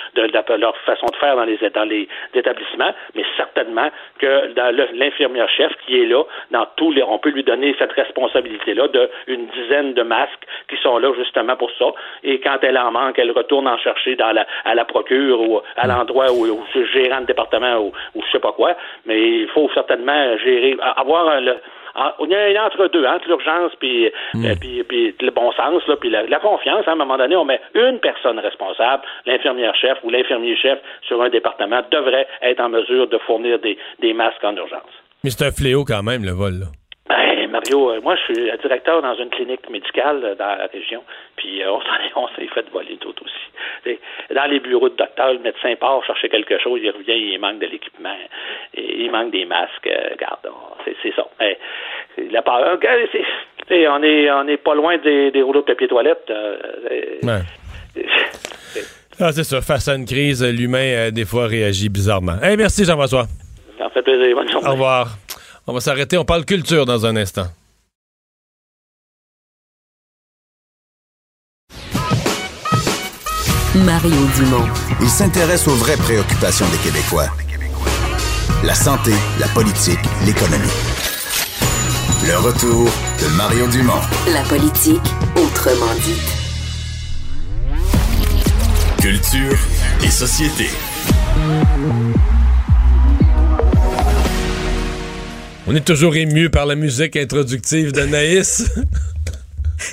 leur 0.55 0.77
façon 0.77 1.07
de 1.11 1.15
faire 1.17 1.35
dans 1.35 1.43
les 1.45 1.57
dans 1.73 1.83
les 1.83 2.07
établissements, 2.33 2.93
mais 3.15 3.25
certainement 3.35 3.89
que 4.19 4.53
dans 4.53 4.75
l'infirmière 4.93 5.49
chef 5.49 5.73
qui 5.85 6.01
est 6.01 6.05
là, 6.05 6.23
dans 6.51 6.65
tous 6.77 6.91
les 6.91 7.03
on 7.03 7.17
peut 7.17 7.31
lui 7.31 7.43
donner 7.43 7.75
cette 7.79 7.93
responsabilité-là 7.93 8.87
de 8.87 9.09
une 9.27 9.47
dizaine 9.47 9.93
de 9.93 10.03
masques 10.03 10.45
qui 10.69 10.77
sont 10.77 10.97
là 10.99 11.11
justement 11.17 11.55
pour 11.55 11.71
ça. 11.77 11.85
Et 12.23 12.39
quand 12.39 12.57
elle 12.61 12.77
en 12.77 12.91
manque, 12.91 13.17
elle 13.17 13.31
retourne 13.31 13.67
en 13.67 13.77
chercher 13.77 14.15
dans 14.15 14.31
la 14.31 14.45
à 14.65 14.75
la 14.75 14.85
procure 14.85 15.41
ou 15.41 15.61
à 15.75 15.87
l'endroit 15.87 16.31
où, 16.31 16.45
où 16.45 16.63
gérant 16.93 17.21
de 17.21 17.25
département 17.25 17.77
ou, 17.79 17.91
ou 18.15 18.23
je 18.25 18.31
sais 18.31 18.39
pas 18.39 18.51
quoi. 18.51 18.75
Mais 19.05 19.19
il 19.19 19.47
faut 19.49 19.69
certainement 19.73 20.37
gérer, 20.37 20.77
avoir 20.97 21.27
un, 21.29 21.41
le- 21.41 21.57
en- 21.95 22.11
il 22.25 22.29
y 22.31 22.35
a 22.35 22.63
un 22.63 22.65
entre-deux, 22.67 23.05
entre 23.05 23.27
l'urgence 23.27 23.71
puis, 23.79 24.07
euh, 24.07 24.55
puis, 24.59 24.83
puis 24.83 25.15
le 25.21 25.31
bon 25.31 25.51
sens, 25.53 25.81
là, 25.87 25.95
puis 25.97 26.09
la, 26.09 26.23
la 26.23 26.39
confiance. 26.39 26.83
hein. 26.87 26.91
à 26.91 26.93
un 26.93 26.95
moment 26.95 27.17
donné, 27.17 27.35
on 27.35 27.45
met 27.45 27.59
une 27.75 27.99
personne 27.99 28.39
responsable, 28.39 29.03
l'infirmière 29.25 29.75
chef 29.75 29.97
ou 30.03 30.09
l'infirmier 30.09 30.55
chef 30.57 30.79
sur 31.01 31.21
un 31.21 31.29
département 31.29 31.81
devrait 31.91 32.27
être 32.41 32.59
en 32.61 32.69
mesure 32.69 33.07
de 33.07 33.17
fournir 33.19 33.59
des, 33.59 33.77
des 33.99 34.13
masques 34.13 34.43
en 34.43 34.55
urgence. 34.55 34.81
Mais 35.23 35.29
c'est 35.31 35.45
un 35.45 35.51
fléau 35.51 35.83
quand 35.85 36.03
même, 36.03 36.23
le 36.23 36.31
vol, 36.31 36.53
là. 36.59 36.65
Ben, 37.09 37.49
Mario, 37.49 37.89
euh, 37.91 38.01
moi, 38.01 38.15
je 38.15 38.33
suis 38.33 38.51
directeur 38.61 39.01
dans 39.01 39.15
une 39.15 39.29
clinique 39.31 39.67
médicale 39.69 40.21
euh, 40.23 40.35
dans 40.35 40.55
la 40.55 40.67
région, 40.67 41.03
puis 41.37 41.63
euh, 41.63 41.71
on 41.71 41.81
s'en 41.81 41.95
est, 41.95 42.11
on 42.15 42.27
s'est 42.35 42.47
fait 42.53 42.65
voler 42.71 42.97
tout 42.97 43.15
aussi. 43.23 43.97
Dans 44.35 44.45
les 44.45 44.59
bureaux 44.59 44.89
de 44.89 44.95
docteur, 44.95 45.33
le 45.33 45.39
médecin 45.39 45.73
part 45.79 46.05
chercher 46.05 46.29
quelque 46.29 46.59
chose, 46.59 46.79
il 46.83 46.91
revient, 46.91 47.17
il 47.33 47.39
manque 47.39 47.59
de 47.59 47.65
l'équipement, 47.65 48.15
il 48.77 49.09
manque 49.11 49.31
des 49.31 49.45
masques. 49.45 49.87
euh, 49.87 50.09
regarde, 50.11 50.39
on- 50.45 50.75
c'est, 50.85 50.95
c'est 51.01 51.15
ça. 51.15 51.27
Eh, 51.41 51.57
c'est 52.15 52.31
la 52.31 52.41
regarde, 52.41 53.87
on 53.87 54.03
est, 54.03 54.31
on 54.31 54.47
est 54.47 54.57
pas 54.57 54.75
loin 54.75 54.97
des, 54.99 55.31
des 55.31 55.41
rouleaux 55.41 55.61
de 55.61 55.65
papier 55.65 55.87
toilette. 55.87 56.31
Ouais. 57.23 57.41
Ah, 59.19 59.31
c'est 59.31 59.43
ça. 59.43 59.61
Face 59.61 59.87
à 59.87 59.95
une 59.95 60.05
crise, 60.05 60.43
l'humain, 60.45 61.09
des 61.11 61.25
fois, 61.25 61.47
réagit 61.47 61.89
bizarrement. 61.89 62.37
Hey, 62.41 62.55
merci, 62.55 62.85
Jean-François. 62.85 63.25
ça 63.77 63.85
me 63.85 63.89
fait 63.89 64.01
plaisir. 64.03 64.35
Bonne 64.35 64.49
journée. 64.49 64.67
Au 64.67 64.71
revoir. 64.71 65.07
On 65.67 65.73
va 65.73 65.81
s'arrêter, 65.81 66.17
on 66.17 66.25
parle 66.25 66.45
culture 66.45 66.85
dans 66.85 67.05
un 67.05 67.15
instant. 67.15 67.47
Mario 73.75 74.25
Dumont. 74.35 74.67
Il 75.01 75.09
s'intéresse 75.09 75.67
aux 75.67 75.75
vraies 75.75 75.97
préoccupations 75.97 76.67
des 76.69 76.77
Québécois. 76.77 77.27
La 78.63 78.73
santé, 78.73 79.13
la 79.39 79.47
politique, 79.49 79.99
l'économie. 80.25 80.67
Le 82.27 82.37
retour 82.37 82.89
de 83.21 83.27
Mario 83.37 83.67
Dumont. 83.67 84.01
La 84.33 84.41
politique 84.43 84.99
autrement 85.35 85.93
dit. 86.03 86.19
Culture 89.01 89.57
et 90.03 90.09
société. 90.11 90.69
On 95.71 95.75
est 95.75 95.85
toujours 95.85 96.15
ému 96.15 96.49
par 96.49 96.65
la 96.65 96.73
musique 96.73 97.15
introductive 97.15 97.91
d'Anaïs. 97.91 98.71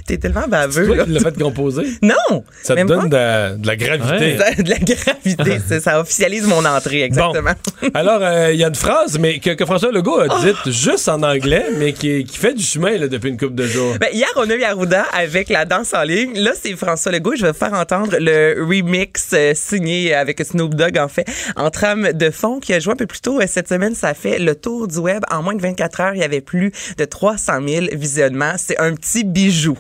T'es 0.07 0.19
tellement 0.19 0.47
baveux. 0.49 0.73
C'est 0.83 0.87
toi 0.87 0.97
là. 0.97 1.05
qui 1.05 1.11
l'as 1.11 1.21
fait 1.21 1.39
composer? 1.39 1.87
Non! 2.03 2.45
Ça 2.63 2.75
te 2.75 2.85
donne 2.87 3.09
de, 3.09 3.57
de 3.57 3.67
la 3.67 3.77
gravité. 3.77 4.37
De 4.63 4.71
la 4.71 4.79
gravité, 4.79 5.59
ça, 5.69 5.81
ça 5.81 6.01
officialise 6.01 6.47
mon 6.47 6.65
entrée, 6.65 7.03
exactement. 7.03 7.53
Alors, 7.95 8.21
euh, 8.23 8.53
il 8.53 8.59
y 8.59 8.65
a 8.65 8.69
une 8.69 8.75
phrase 8.75 9.19
mais 9.19 9.39
que, 9.39 9.51
que 9.51 9.65
François 9.65 9.93
Legault 9.93 10.19
a 10.19 10.41
dite 10.45 10.71
juste 10.71 11.09
en 11.09 11.23
anglais, 11.23 11.67
mais 11.79 11.93
qui, 11.93 12.25
qui 12.25 12.39
fait 12.39 12.55
du 12.55 12.63
chemin 12.63 12.97
là, 12.99 13.09
depuis 13.09 13.31
une 13.31 13.39
couple 13.39 13.55
de 13.55 13.67
jours. 13.67 13.95
Ben, 14.01 14.09
hier, 14.13 14.29
on 14.37 14.49
a 14.49 14.55
eu 14.55 14.63
Arruda 14.63 15.05
avec 15.13 15.49
la 15.49 15.65
danse 15.65 15.95
en 15.95 16.03
ligne. 16.03 16.39
Là, 16.39 16.53
c'est 16.61 16.75
François 16.77 17.13
Legault. 17.13 17.35
Je 17.37 17.43
vais 17.43 17.53
vous 17.53 17.59
faire 17.59 17.75
entendre 17.75 18.17
le 18.19 18.65
remix 18.69 19.31
euh, 19.33 19.53
signé 19.55 20.15
avec 20.15 20.41
Snoop 20.45 20.75
Dogg, 20.75 20.99
en 20.99 21.09
fait, 21.09 21.27
en 21.57 21.71
trame 21.71 22.13
de 22.13 22.31
fond, 22.31 22.61
qui 22.61 22.73
a 22.75 22.81
joué 22.81 22.93
un 22.93 22.97
peu 22.97 23.07
plus 23.07 23.21
tôt 23.21 23.41
euh, 23.41 23.45
cette 23.47 23.69
semaine. 23.69 23.95
Ça 23.95 24.15
fait 24.15 24.39
le 24.39 24.55
tour 24.55 24.89
du 24.89 24.99
web. 24.99 25.23
En 25.31 25.43
moins 25.43 25.55
de 25.55 25.63
24 25.63 26.01
heures, 26.01 26.15
il 26.15 26.21
y 26.21 26.25
avait 26.25 26.41
plus 26.41 26.73
de 26.99 27.05
300 27.05 27.53
000 27.67 27.87
visionnements. 27.93 28.55
C'est 28.57 28.79
un 28.79 28.95
petit 28.95 29.25
bijou. 29.25 29.76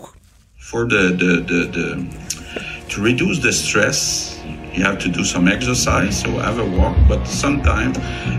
For 0.67 0.85
the, 0.85 1.15
the, 1.17 1.33
the, 1.47 1.61
the 1.77 2.89
to 2.89 3.01
reduce 3.01 3.39
the 3.39 3.53
stress 3.53 4.43
you 4.73 4.83
have 4.83 4.99
to 4.99 5.09
do 5.09 5.23
some 5.23 5.47
exercise 5.47 6.23
so 6.23 6.29
have 6.41 6.59
a 6.59 6.65
walk 6.77 6.97
but 7.07 7.25
sometimes 7.25 7.97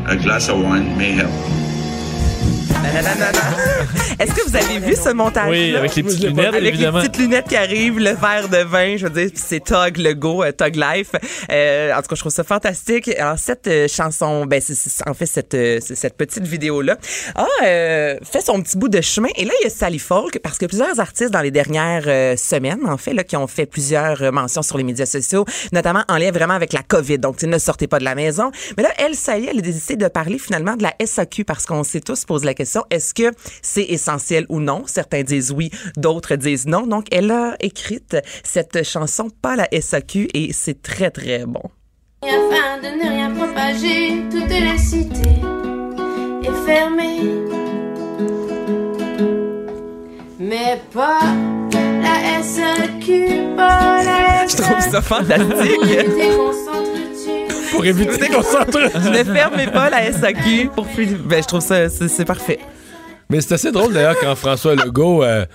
a 0.10 0.18
glass 0.22 0.50
of 0.50 0.62
wine 0.62 0.98
may 0.98 1.12
help. 1.12 1.32
Est-ce 4.20 4.34
que 4.34 4.48
vous 4.50 4.56
avez 4.56 4.80
vu 4.80 4.96
ce 4.96 5.10
montage 5.10 5.50
Oui, 5.50 5.76
avec 5.76 5.96
les 5.96 6.04
petites 6.04 6.24
lunettes, 6.24 6.48
avec 6.56 6.64
évidemment. 6.74 7.00
les 7.00 7.10
petites 7.10 7.22
lunettes 7.22 7.48
qui 7.48 7.56
arrivent, 7.56 8.00
le 8.00 8.12
verre 8.12 8.50
de 8.50 8.58
vin, 8.64 8.98
je 8.98 9.06
veux 9.08 9.12
dire, 9.12 9.30
c'est 9.36 9.64
Tug 9.64 9.98
Legault, 9.98 10.44
euh, 10.44 10.52
Tug 10.52 10.76
Life. 10.76 11.12
Euh, 11.52 11.94
en 11.94 11.98
tout 12.02 12.08
cas, 12.10 12.16
je 12.16 12.20
trouve 12.22 12.32
ça 12.32 12.44
fantastique. 12.44 13.10
Alors 13.18 13.38
cette 13.38 13.68
euh, 13.68 13.88
chanson, 13.88 14.46
ben 14.46 14.62
c'est 14.62 14.76
c'est- 14.76 15.08
en 15.08 15.14
fait 15.14 15.26
cette 15.26 15.54
euh, 15.54 15.80
cette 15.82 16.16
petite 16.18 16.46
vidéo 16.48 16.82
là 16.82 16.98
a 17.36 17.46
euh, 17.66 18.16
fait 18.24 18.42
son 18.42 18.62
petit 18.62 18.78
bout 18.78 18.90
de 18.90 19.02
chemin. 19.02 19.30
Et 19.36 19.46
là, 19.46 19.52
il 19.62 19.64
y 19.66 19.68
a 19.68 19.70
Sally 19.70 20.00
Folk 20.00 20.40
parce 20.42 20.58
que 20.58 20.66
plusieurs 20.66 21.00
artistes 21.00 21.32
dans 21.32 21.42
les 21.42 21.52
dernières 21.52 22.04
euh, 22.08 22.36
semaines, 22.38 22.80
en 22.88 22.98
fait, 22.98 23.14
là, 23.14 23.24
qui 23.24 23.38
ont 23.38 23.48
fait 23.48 23.66
plusieurs 23.66 24.22
euh, 24.24 24.32
mentions 24.32 24.62
sur 24.64 24.78
les 24.78 24.84
médias 24.84 25.06
sociaux, 25.06 25.46
notamment 25.74 26.04
en 26.10 26.18
lien 26.18 26.32
vraiment 26.32 26.54
avec 26.56 26.74
la 26.74 26.82
COVID. 26.84 27.20
Donc, 27.20 27.38
tu 27.38 27.42
sais, 27.42 27.48
ne 27.48 27.58
sortez 27.60 27.88
pas 27.88 28.00
de 28.00 28.04
la 28.06 28.16
maison. 28.16 28.52
Mais 28.78 28.84
là, 28.84 28.90
elle, 28.98 29.16
ça 29.16 29.38
y 29.38 29.46
est, 29.46 29.50
elle 29.52 29.60
a 29.60 29.62
décidé 29.62 29.96
de 29.96 30.08
parler 30.08 30.40
finalement 30.40 30.76
de 30.76 30.84
la 30.84 30.94
SAQ 31.06 31.44
parce 31.46 31.66
qu'on 31.66 31.84
s'est 31.84 32.02
tous 32.02 32.26
posé 32.26 32.46
la 32.46 32.54
question 32.54 32.67
est-ce 32.90 33.14
que 33.14 33.32
c'est 33.62 33.84
essentiel 33.84 34.46
ou 34.50 34.60
non? 34.60 34.84
Certains 34.88 35.24
disent 35.24 35.52
oui, 35.52 35.72
d'autres 35.96 36.36
disent 36.36 36.68
non. 36.68 36.86
Donc, 36.88 37.08
elle 37.12 37.32
a 37.32 37.56
écrite 37.60 38.18
cette 38.44 38.84
chanson 38.84 39.30
pas 39.42 39.56
la 39.56 39.68
SAQ 39.80 40.28
et 40.34 40.54
c'est 40.54 40.82
très 40.82 41.12
très 41.12 41.46
bon. 41.46 41.64
afin 42.24 42.82
de 42.82 42.88
ne 42.98 43.10
rien 43.10 43.32
propager, 43.32 44.24
toute 44.30 44.50
la 44.50 44.78
cité 44.78 45.30
est 46.44 46.66
fermée. 46.66 47.22
Mais 50.40 50.82
pas 50.94 51.20
la 52.02 52.44
SAQ, 52.44 53.56
pas 53.56 54.04
la 54.04 54.48
Je 54.48 54.56
trouve 54.58 54.80
ça 54.80 55.02
fantastique. 55.02 55.98
Pour 57.72 57.86
éviter 57.86 58.28
qu'on 58.34 58.44
s'entre. 58.44 58.80
ne 59.10 59.24
fermez 59.24 59.68
pas 59.68 59.90
la 59.90 60.12
SAQ 60.12 60.70
pour 60.76 60.88
plus. 60.88 61.08
Ben, 61.08 61.42
je 61.42 61.48
trouve 61.48 61.62
ça 61.62 61.90
c'est 61.90 62.08
c'est 62.08 62.26
parfait. 62.26 62.60
Mais 63.30 63.42
c'est 63.42 63.54
assez 63.56 63.72
drôle 63.72 63.94
d'ailleurs 63.94 64.16
quand 64.22 64.36
François 64.36 64.76
Legault 64.76 65.24
euh, 65.24 65.46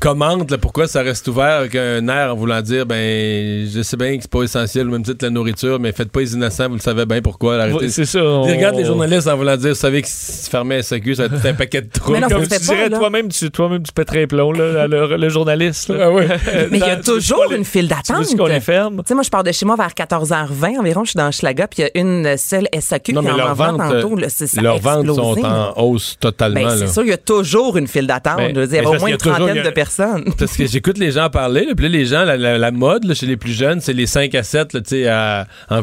commente 0.00 0.50
là, 0.50 0.58
pourquoi 0.58 0.86
ça 0.86 1.02
reste 1.02 1.26
ouvert 1.28 1.58
avec 1.60 1.74
un 1.74 2.06
air 2.08 2.32
en 2.32 2.36
voulant 2.36 2.60
dire 2.60 2.86
ben 2.86 3.66
je 3.68 3.82
sais 3.82 3.96
bien 3.96 4.16
que 4.16 4.22
c'est 4.22 4.30
pas 4.30 4.42
essentiel 4.42 4.86
même 4.88 5.02
titre 5.02 5.24
la 5.24 5.30
nourriture, 5.30 5.78
mais 5.80 5.92
faites 5.92 6.10
pas 6.10 6.20
les 6.20 6.34
innocents, 6.34 6.68
vous 6.68 6.74
le 6.74 6.80
savez 6.80 7.06
bien 7.06 7.22
pourquoi. 7.22 7.56
Ouais, 7.68 7.88
c'est 7.88 8.04
ça, 8.04 8.22
on- 8.22 8.42
regarde 8.42 8.76
les 8.76 8.84
journalistes 8.84 9.26
en 9.28 9.36
voulant 9.36 9.56
dire 9.56 9.70
vous 9.70 9.74
savez 9.74 10.02
que 10.02 10.08
si 10.08 10.44
tu 10.44 10.50
fermais 10.50 10.82
SAQ, 10.82 11.14
ça 11.14 11.28
va 11.28 11.36
être 11.36 11.46
un 11.46 11.54
paquet 11.54 11.82
de 11.82 11.88
trucs. 11.90 12.08
Mais 12.14 12.20
non, 12.20 12.28
Comme 12.28 12.42
tu 12.42 12.48
pas, 12.48 12.58
dirais 12.58 12.90
toi-même, 12.90 13.28
tu, 13.28 13.50
toi-même, 13.50 13.82
tu 13.82 13.92
pèterais 13.92 14.24
un 14.24 14.26
plomb, 14.26 14.52
là, 14.52 14.86
le, 14.86 15.16
le 15.16 15.28
journaliste. 15.28 15.88
là. 15.88 16.06
Ah 16.06 16.10
oui. 16.10 16.24
Mais 16.70 16.78
il 16.78 16.80
y 16.80 16.82
a 16.82 16.96
Tu 16.96 17.02
toujours 17.12 17.50
une 17.52 17.64
file 17.64 17.88
Tu 17.88 17.94
d'attente. 17.94 18.26
veux 18.30 18.36
qu'on 18.36 18.46
les 18.46 18.60
ferme? 18.60 18.96
Tu 18.98 19.02
sais, 19.08 19.14
moi, 19.14 19.22
je 19.22 19.30
pars 19.30 19.44
de 19.44 19.52
chez 19.52 19.64
moi 19.66 19.76
vers 19.76 19.90
14h20 19.94 20.78
environ. 20.80 21.04
Je 21.04 21.10
suis 21.10 21.16
dans 21.16 21.30
Schlaga, 21.30 21.66
puis 21.68 21.82
il 21.82 21.82
y 21.82 21.98
a 21.98 22.00
une 22.00 22.36
seule 22.36 22.68
SAQ 22.78 23.12
Non, 23.12 23.20
qui 23.20 23.26
mais 23.26 23.32
en 23.32 23.36
leurs 23.36 23.54
vend 23.54 23.76
ventes, 23.76 23.90
tantôt. 24.02 24.16
là. 24.16 24.28
Ça 24.28 24.60
leurs 24.60 24.78
ventes 24.78 25.06
sont 25.06 25.44
en 25.44 25.72
hausse 25.82 26.16
totalement. 26.20 26.60
Ben, 26.60 26.76
c'est 26.78 26.88
sûr, 26.88 27.02
il 27.04 27.10
y 27.10 27.12
a 27.12 27.16
toujours 27.16 27.76
une 27.76 27.86
file 27.86 28.06
d'attente. 28.06 28.36
Ben, 28.38 28.52
Je 28.54 28.60
veux 28.60 28.66
dire, 28.66 28.82
il 28.82 28.86
y 28.86 28.86
mais 28.86 28.94
a 28.94 28.96
au 28.96 29.00
moins 29.00 29.10
une 29.10 29.16
trentaine 29.16 29.62
de 29.62 29.70
personnes. 29.70 29.83
Parce 30.38 30.56
que 30.56 30.66
j'écoute 30.66 30.98
les 30.98 31.10
gens 31.12 31.30
parler, 31.30 31.64
là, 31.66 31.74
puis 31.74 31.84
là, 31.86 31.88
les 31.90 32.06
gens, 32.06 32.24
la, 32.24 32.36
la- 32.36 32.58
la 32.58 32.70
mode 32.70 33.04
là, 33.04 33.14
chez 33.14 33.26
les 33.26 33.36
plus 33.36 33.52
jeunes, 33.52 33.80
c'est 33.80 33.92
les 33.92 34.06
5 34.06 34.34
à 34.34 34.42
7 34.42 34.72
là, 34.72 34.80
sais, 34.90 35.06
à- 35.06 35.46
en 35.70 35.80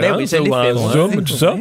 Ben 0.00 0.16
oui, 0.18 0.26
l'ai 0.42 0.48
ou 0.50 0.54
en 0.54 0.90
fait. 0.90 0.98
Zoom, 0.98 1.24
tout 1.24 1.34
ça. 1.36 1.54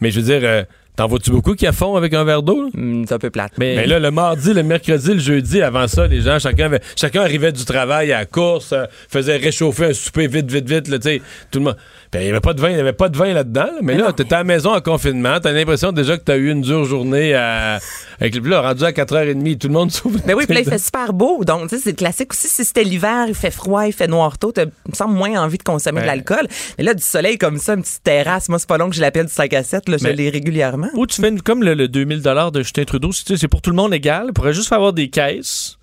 Mais 0.00 0.10
je 0.10 0.20
veux 0.20 0.26
dire, 0.26 0.40
euh, 0.42 0.62
t'en 0.96 1.06
vois-tu 1.06 1.30
beaucoup 1.30 1.54
qui 1.54 1.66
a 1.66 1.72
fond 1.72 1.96
avec 1.96 2.12
un 2.14 2.24
verre 2.24 2.42
d'eau? 2.42 2.68
Hmm, 2.74 3.04
c'est 3.06 3.14
un 3.14 3.18
peu 3.18 3.30
plate. 3.30 3.52
Mais 3.76 3.86
là, 3.86 3.98
le 3.98 4.10
mardi, 4.10 4.52
le 4.52 4.62
mercredi, 4.62 5.14
le 5.14 5.18
jeudi, 5.20 5.62
avant 5.62 5.86
ça, 5.88 6.06
les 6.06 6.20
gens, 6.20 6.38
chacun, 6.38 6.66
avait- 6.66 6.80
chacun 6.96 7.22
arrivait 7.22 7.52
du 7.52 7.64
travail 7.64 8.12
à 8.12 8.18
la 8.20 8.26
course, 8.26 8.72
euh, 8.72 8.84
faisait 9.08 9.36
réchauffer 9.36 9.86
un 9.86 9.92
souper 9.92 10.26
vite, 10.26 10.50
vite, 10.50 10.68
vite, 10.68 10.88
là, 10.88 10.98
tout 10.98 11.58
le 11.58 11.64
monde. 11.64 11.76
Il 12.12 12.20
n'y 12.22 12.28
avait 12.28 12.40
pas 12.40 12.54
de 12.54 12.60
vin, 12.60 12.70
il 12.70 12.80
avait 12.80 12.92
pas 12.92 13.08
de 13.08 13.16
vin 13.16 13.32
là-dedans, 13.32 13.66
là, 13.66 13.78
mais, 13.82 13.94
là, 13.96 14.12
t'étais 14.12 14.34
à 14.34 14.38
la 14.38 14.44
maison 14.44 14.74
en 14.74 14.80
confinement, 14.80 15.38
t'as 15.40 15.52
l'impression 15.52 15.92
déjà 15.92 16.18
que 16.18 16.24
t'as 16.24 16.36
eu 16.38 16.50
une 16.50 16.60
dure 16.60 16.84
journée 16.84 17.34
à, 17.34 17.78
avec 18.18 18.34
le 18.34 18.48
là, 18.48 18.62
rendu 18.62 18.82
à 18.82 18.90
4h30, 18.90 19.58
tout 19.58 19.68
le 19.68 19.72
monde 19.74 19.92
s'ouvre. 19.92 20.18
Mais 20.26 20.34
oui, 20.34 20.44
puis 20.44 20.54
là, 20.56 20.60
il 20.60 20.68
fait 20.68 20.78
super 20.78 21.12
beau. 21.12 21.44
Donc, 21.44 21.68
tu 21.68 21.76
sais, 21.76 21.82
c'est 21.84 21.94
classique 21.94 22.32
aussi. 22.32 22.48
Si 22.48 22.64
c'était 22.64 22.82
l'hiver, 22.82 23.26
il 23.28 23.34
fait 23.36 23.52
froid, 23.52 23.86
il 23.86 23.92
fait 23.92 24.08
noir 24.08 24.38
tôt, 24.38 24.50
t'as, 24.50 24.64
me 24.66 24.92
semble, 24.92 25.14
moins 25.14 25.40
envie 25.40 25.58
de 25.58 25.62
consommer 25.62 26.00
de 26.00 26.06
l'alcool. 26.06 26.48
Mais 26.78 26.84
là, 26.84 26.94
du 26.94 27.02
soleil 27.02 27.38
comme 27.38 27.58
ça, 27.58 27.74
une 27.74 27.82
petite 27.82 28.02
terrasse, 28.02 28.48
moi, 28.48 28.58
c'est 28.58 28.68
pas 28.68 28.76
long 28.78 28.90
que 28.90 28.96
je 28.96 29.00
l'appelle 29.00 29.26
du 29.26 29.32
5 29.32 29.52
à 29.54 29.62
7, 29.62 29.88
là, 29.88 29.96
je 29.96 30.02
Mais- 30.04 30.12
l'ai 30.14 30.30
régulièrement. 30.30 30.88
Ou 30.94 31.06
tu 31.06 31.20
fais 31.20 31.28
une- 31.28 31.40
comme 31.40 31.62
le, 31.62 31.74
le 31.74 31.86
2000 31.86 32.22
de 32.22 32.62
Justin 32.62 32.84
Trudeau, 32.86 33.12
c'est 33.12 33.22
tu 33.24 33.34
sais, 33.34 33.40
c'est 33.42 33.48
pour 33.48 33.62
tout 33.62 33.70
le 33.70 33.76
monde 33.76 33.94
égal. 33.94 34.24
Il 34.28 34.32
pourrait 34.32 34.52
juste 34.52 34.68
faire 34.68 34.78
avoir 34.78 34.92
des 34.92 35.10
caisses, 35.10 35.78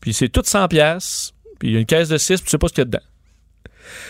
puis 0.00 0.12
c'est 0.12 0.28
tout 0.28 0.42
100 0.44 0.68
pièces, 0.68 1.32
puis 1.58 1.68
il 1.68 1.74
y 1.74 1.76
a 1.78 1.80
une 1.80 1.86
caisse 1.86 2.10
de 2.10 2.18
6, 2.18 2.34
puis 2.42 2.44
tu 2.44 2.50
sais 2.50 2.58
pas 2.58 2.68
ce 2.68 2.74
qu'il 2.74 2.82
y 2.82 2.82
a 2.82 2.84
dedans. 2.84 2.98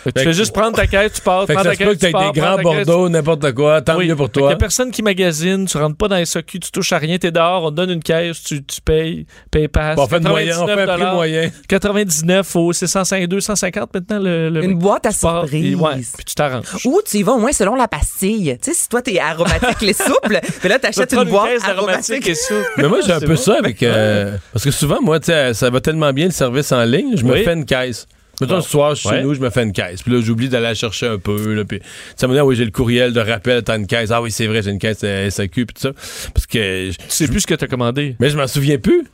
Tu 0.04 0.22
fais 0.22 0.32
juste 0.32 0.52
prendre 0.52 0.76
ta 0.76 0.86
caisse, 0.86 1.12
tu 1.14 1.20
pars, 1.20 1.46
Fait 1.46 1.54
que 1.54 1.60
prends 1.60 1.62
ça 1.64 1.70
ta 1.70 1.74
se 1.76 1.78
peut 1.78 1.84
caisse, 1.90 1.94
que 1.94 2.00
t'aies 2.00 2.06
tu 2.08 2.12
pars, 2.12 2.32
des 2.32 2.40
grands 2.40 2.58
Bordeaux, 2.62 3.08
n'importe 3.08 3.52
quoi, 3.52 3.80
tant 3.82 3.96
Oui. 3.98 4.08
mieux 4.08 4.16
pour 4.16 4.30
toi. 4.30 4.50
y 4.50 4.52
a 4.54 4.56
personne 4.56 4.90
qui 4.90 5.02
magasine, 5.02 5.66
tu 5.66 5.76
rentres 5.78 5.96
pas 5.96 6.08
dans 6.08 6.16
les 6.16 6.24
SAQ, 6.26 6.60
tu 6.60 6.70
touches 6.70 6.92
à 6.92 6.98
rien, 6.98 7.18
t'es 7.18 7.30
dehors, 7.30 7.64
on 7.64 7.70
te 7.70 7.76
donne 7.76 7.90
une 7.90 8.02
caisse, 8.02 8.42
tu, 8.42 8.64
tu 8.64 8.80
payes, 8.80 9.26
paye 9.50 9.68
passe. 9.68 9.96
Bon, 9.96 10.04
on 10.04 10.06
fait 10.08 10.18
une 10.18 10.28
moyenne, 10.28 10.56
on 10.60 10.66
fait 10.66 10.72
un 10.72 10.76
prix 10.76 10.86
99 10.86 11.14
moyen. 11.14 11.50
99 11.68 12.56
au 12.56 12.72
c'est 12.72 12.86
105, 12.86 13.26
250 13.26 13.94
maintenant 13.94 14.18
le, 14.18 14.48
le- 14.50 14.64
Une 14.64 14.74
boîte 14.78 15.06
à 15.06 15.12
tu 15.12 15.18
pars, 15.20 15.42
surprise. 15.42 15.72
et 15.72 15.74
ouais, 15.74 15.94
puis 16.16 16.24
tu 16.24 16.34
t'arranges. 16.34 16.64
Ou 16.84 17.00
tu 17.04 17.18
y 17.18 17.22
vas 17.22 17.32
au 17.32 17.38
moins 17.38 17.52
selon 17.52 17.74
la 17.74 17.88
pastille. 17.88 18.56
Tu 18.62 18.72
sais, 18.72 18.76
si 18.76 18.88
toi, 18.88 19.02
t'es 19.02 19.18
aromatique 19.18 19.80
les 19.82 19.92
souples, 19.92 20.40
puis 20.60 20.68
là, 20.68 20.78
t'achètes 20.78 21.12
une 21.12 21.24
boîte 21.24 21.50
aromatique. 21.68 22.26
et 22.28 22.34
soupe. 22.34 22.66
Mais 22.76 22.88
moi, 22.88 22.98
j'ai 23.04 23.12
un 23.12 23.20
C'est 23.22 23.26
peu 23.26 23.36
ça 23.36 23.56
avec. 23.58 23.82
euh, 23.82 24.36
parce 24.52 24.64
que 24.64 24.70
souvent, 24.70 25.00
moi, 25.00 25.18
ça 25.22 25.70
va 25.70 25.80
tellement 25.80 26.12
bien 26.12 26.26
le 26.26 26.32
service 26.32 26.72
en 26.72 26.82
ligne, 26.84 27.16
je 27.16 27.24
me 27.24 27.36
fais 27.42 27.52
une 27.52 27.64
caisse. 27.64 28.06
Mettons, 28.42 28.56
le 28.56 28.62
soir, 28.62 28.94
je 28.94 29.00
suis 29.00 29.08
Ouais. 29.08 29.16
chez 29.18 29.22
nous, 29.22 29.34
je 29.34 29.40
me 29.40 29.50
fais 29.50 29.62
une 29.62 29.72
caisse. 29.72 30.02
Puis 30.02 30.12
là, 30.12 30.20
j'oublie 30.22 30.48
d'aller 30.48 30.64
la 30.66 30.74
chercher 30.74 31.06
un 31.06 31.18
peu. 31.18 31.54
Là, 31.54 31.64
puis 31.64 31.80
ça 32.16 32.26
me 32.28 32.32
dit, 32.34 32.38
ah 32.38 32.44
oui, 32.44 32.56
j'ai 32.56 32.64
le 32.64 32.70
courriel 32.70 33.12
de 33.12 33.20
rappel, 33.20 33.62
t'as 33.62 33.76
une 33.78 33.86
caisse. 33.86 34.10
Ah 34.10 34.20
oui, 34.22 34.30
c'est 34.30 34.46
vrai, 34.46 34.62
j'ai 34.62 34.70
une 34.70 34.78
caisse 34.78 35.00
euh, 35.04 35.30
SAQ, 35.30 35.66
puis 35.66 35.74
tout 35.74 35.80
ça. 35.80 35.92
Parce 36.34 36.46
que. 36.46 36.90
Tu 36.90 36.96
sais 37.08 37.28
plus 37.28 37.40
ce 37.40 37.46
que 37.46 37.54
t'as 37.54 37.66
commandé. 37.66 38.16
Mais 38.20 38.30
je 38.30 38.36
m'en 38.36 38.46
souviens 38.46 38.78
plus. 38.78 39.04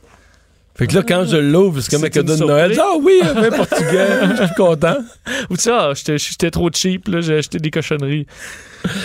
Fait 0.79 0.87
que 0.87 0.95
là, 0.95 1.03
quand 1.07 1.25
je 1.25 1.37
l'ouvre, 1.37 1.81
c'est 1.81 1.91
comme 1.91 2.05
un 2.05 2.09
cadeau 2.09 2.35
de 2.35 2.43
Noël. 2.45 2.75
Ah 2.81 2.93
oui, 3.01 3.19
un 3.21 3.33
vin 3.33 3.51
portugais, 3.51 4.07
je 4.39 4.45
suis 4.45 4.55
content. 4.55 4.95
Ou 5.49 5.57
tu 5.57 5.63
sais, 5.63 5.71
ah, 5.73 5.91
j'étais- 5.93 6.17
j'étais 6.17 6.49
trop 6.51 6.69
cheap, 6.73 7.07
là, 7.09 7.19
j'ai 7.21 7.37
acheté 7.39 7.59
des 7.59 7.69
cochonneries. 7.69 8.25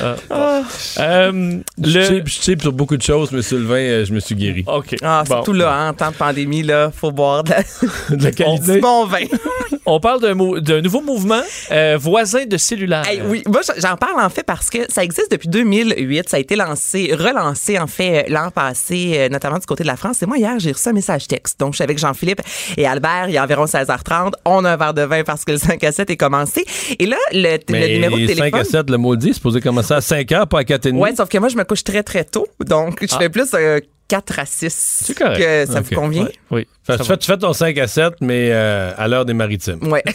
Ah, 0.00 0.14
bon. 0.30 0.64
Euh, 1.00 1.58
Je 1.82 1.98
le... 1.98 2.04
cheap, 2.04 2.28
je 2.28 2.40
cheap 2.40 2.62
sur 2.62 2.72
beaucoup 2.72 2.96
de 2.96 3.02
choses, 3.02 3.32
mais 3.32 3.42
sur 3.42 3.58
le 3.58 3.64
vin, 3.64 3.74
euh, 3.74 4.04
je 4.04 4.12
me 4.12 4.20
suis 4.20 4.36
guéri. 4.36 4.62
OK. 4.68 4.94
Ah, 5.02 5.24
Bon. 5.26 5.34
surtout 5.34 5.52
là, 5.52 5.72
hein, 5.74 5.88
en 5.90 5.94
temps 5.94 6.12
de 6.12 6.16
pandémie, 6.16 6.62
là, 6.62 6.92
faut 6.94 7.10
boire 7.10 7.42
de 7.42 7.50
la- 7.50 7.62
De 8.16 8.22
la 8.24 8.30
du 8.30 8.36
qualité. 8.36 8.78
bon 8.78 9.06
vin. 9.06 9.24
On 9.86 9.98
parle 10.00 10.20
d'un 10.22 10.34
mou- 10.34 10.60
nouveau 10.60 11.02
mouvement, 11.02 11.42
euh, 11.72 11.98
voisin 12.00 12.46
de 12.46 12.56
cellulaire. 12.56 13.02
Hey, 13.06 13.20
oui, 13.26 13.42
moi 13.46 13.60
j'en 13.76 13.96
parle 13.96 14.18
en 14.24 14.30
fait 14.30 14.42
parce 14.44 14.70
que 14.70 14.78
ça 14.88 15.04
existe 15.04 15.30
depuis 15.30 15.48
2008. 15.48 16.28
Ça 16.30 16.38
a 16.38 16.40
été 16.40 16.56
lancé, 16.56 17.12
relancé 17.14 17.78
en 17.78 17.86
fait 17.86 18.26
l'an 18.30 18.50
passé, 18.50 19.28
notamment 19.30 19.58
du 19.58 19.66
côté 19.66 19.82
de 19.82 19.88
la 19.88 19.96
France. 19.96 20.22
Et 20.22 20.26
moi 20.26 20.38
hier 20.38 20.58
j'ai 20.58 20.72
reçu 20.72 20.88
un 20.88 20.92
message 20.94 21.26
texte. 21.28 21.60
Donc 21.64 21.72
je 21.72 21.76
suis 21.76 21.84
avec 21.84 21.98
Jean-Philippe 21.98 22.40
et 22.76 22.86
Albert. 22.86 23.26
Il 23.28 23.34
est 23.36 23.40
environ 23.40 23.64
16h30. 23.64 24.32
On 24.44 24.64
a 24.64 24.72
un 24.72 24.76
verre 24.76 24.94
de 24.94 25.02
vin 25.02 25.22
parce 25.24 25.44
que 25.44 25.52
le 25.52 25.58
5 25.58 25.82
à 25.84 25.92
7 25.92 26.10
est 26.10 26.16
commencé. 26.16 26.64
Et 26.98 27.06
là 27.06 27.16
le, 27.32 27.56
le 27.68 27.86
numéro 27.94 28.16
de 28.18 28.26
5 28.26 28.34
téléphone. 28.34 28.60
à 28.60 28.64
7, 28.64 28.90
le 28.90 28.96
maudit, 28.98 29.28
c'est 29.28 29.34
supposé 29.34 29.60
commencer 29.60 29.94
à 29.94 30.00
5 30.00 30.30
heures, 30.32 30.46
pas 30.46 30.60
à 30.60 30.64
4 30.64 30.86
et 30.86 30.88
demi. 30.90 31.00
Ouais, 31.00 31.14
sauf 31.16 31.28
que 31.28 31.38
moi 31.38 31.48
je 31.48 31.56
me 31.56 31.64
couche 31.64 31.84
très 31.84 32.02
très 32.02 32.24
tôt. 32.24 32.46
Donc 32.66 32.98
je 33.00 33.14
Ah. 33.14 33.18
fais 33.18 33.28
plus 33.28 33.48
euh, 33.54 33.80
4 34.08 34.38
à 34.38 34.44
6. 34.46 35.00
C'est 35.06 35.16
correct. 35.18 35.38
Que 35.38 35.72
ça 35.72 35.80
Ok. 35.80 35.86
vous 35.90 35.94
convient? 35.94 36.24
Ouais. 36.24 36.32
Oui. 36.50 36.66
Fait, 36.86 36.98
tu, 36.98 37.04
fais, 37.04 37.16
tu 37.16 37.26
fais 37.26 37.38
ton 37.38 37.52
5 37.52 37.78
à 37.78 37.86
7, 37.86 38.14
mais 38.20 38.48
euh, 38.52 38.92
à 38.96 39.08
l'heure 39.08 39.24
des 39.24 39.34
maritimes. 39.34 39.78
Ouais. 39.82 40.02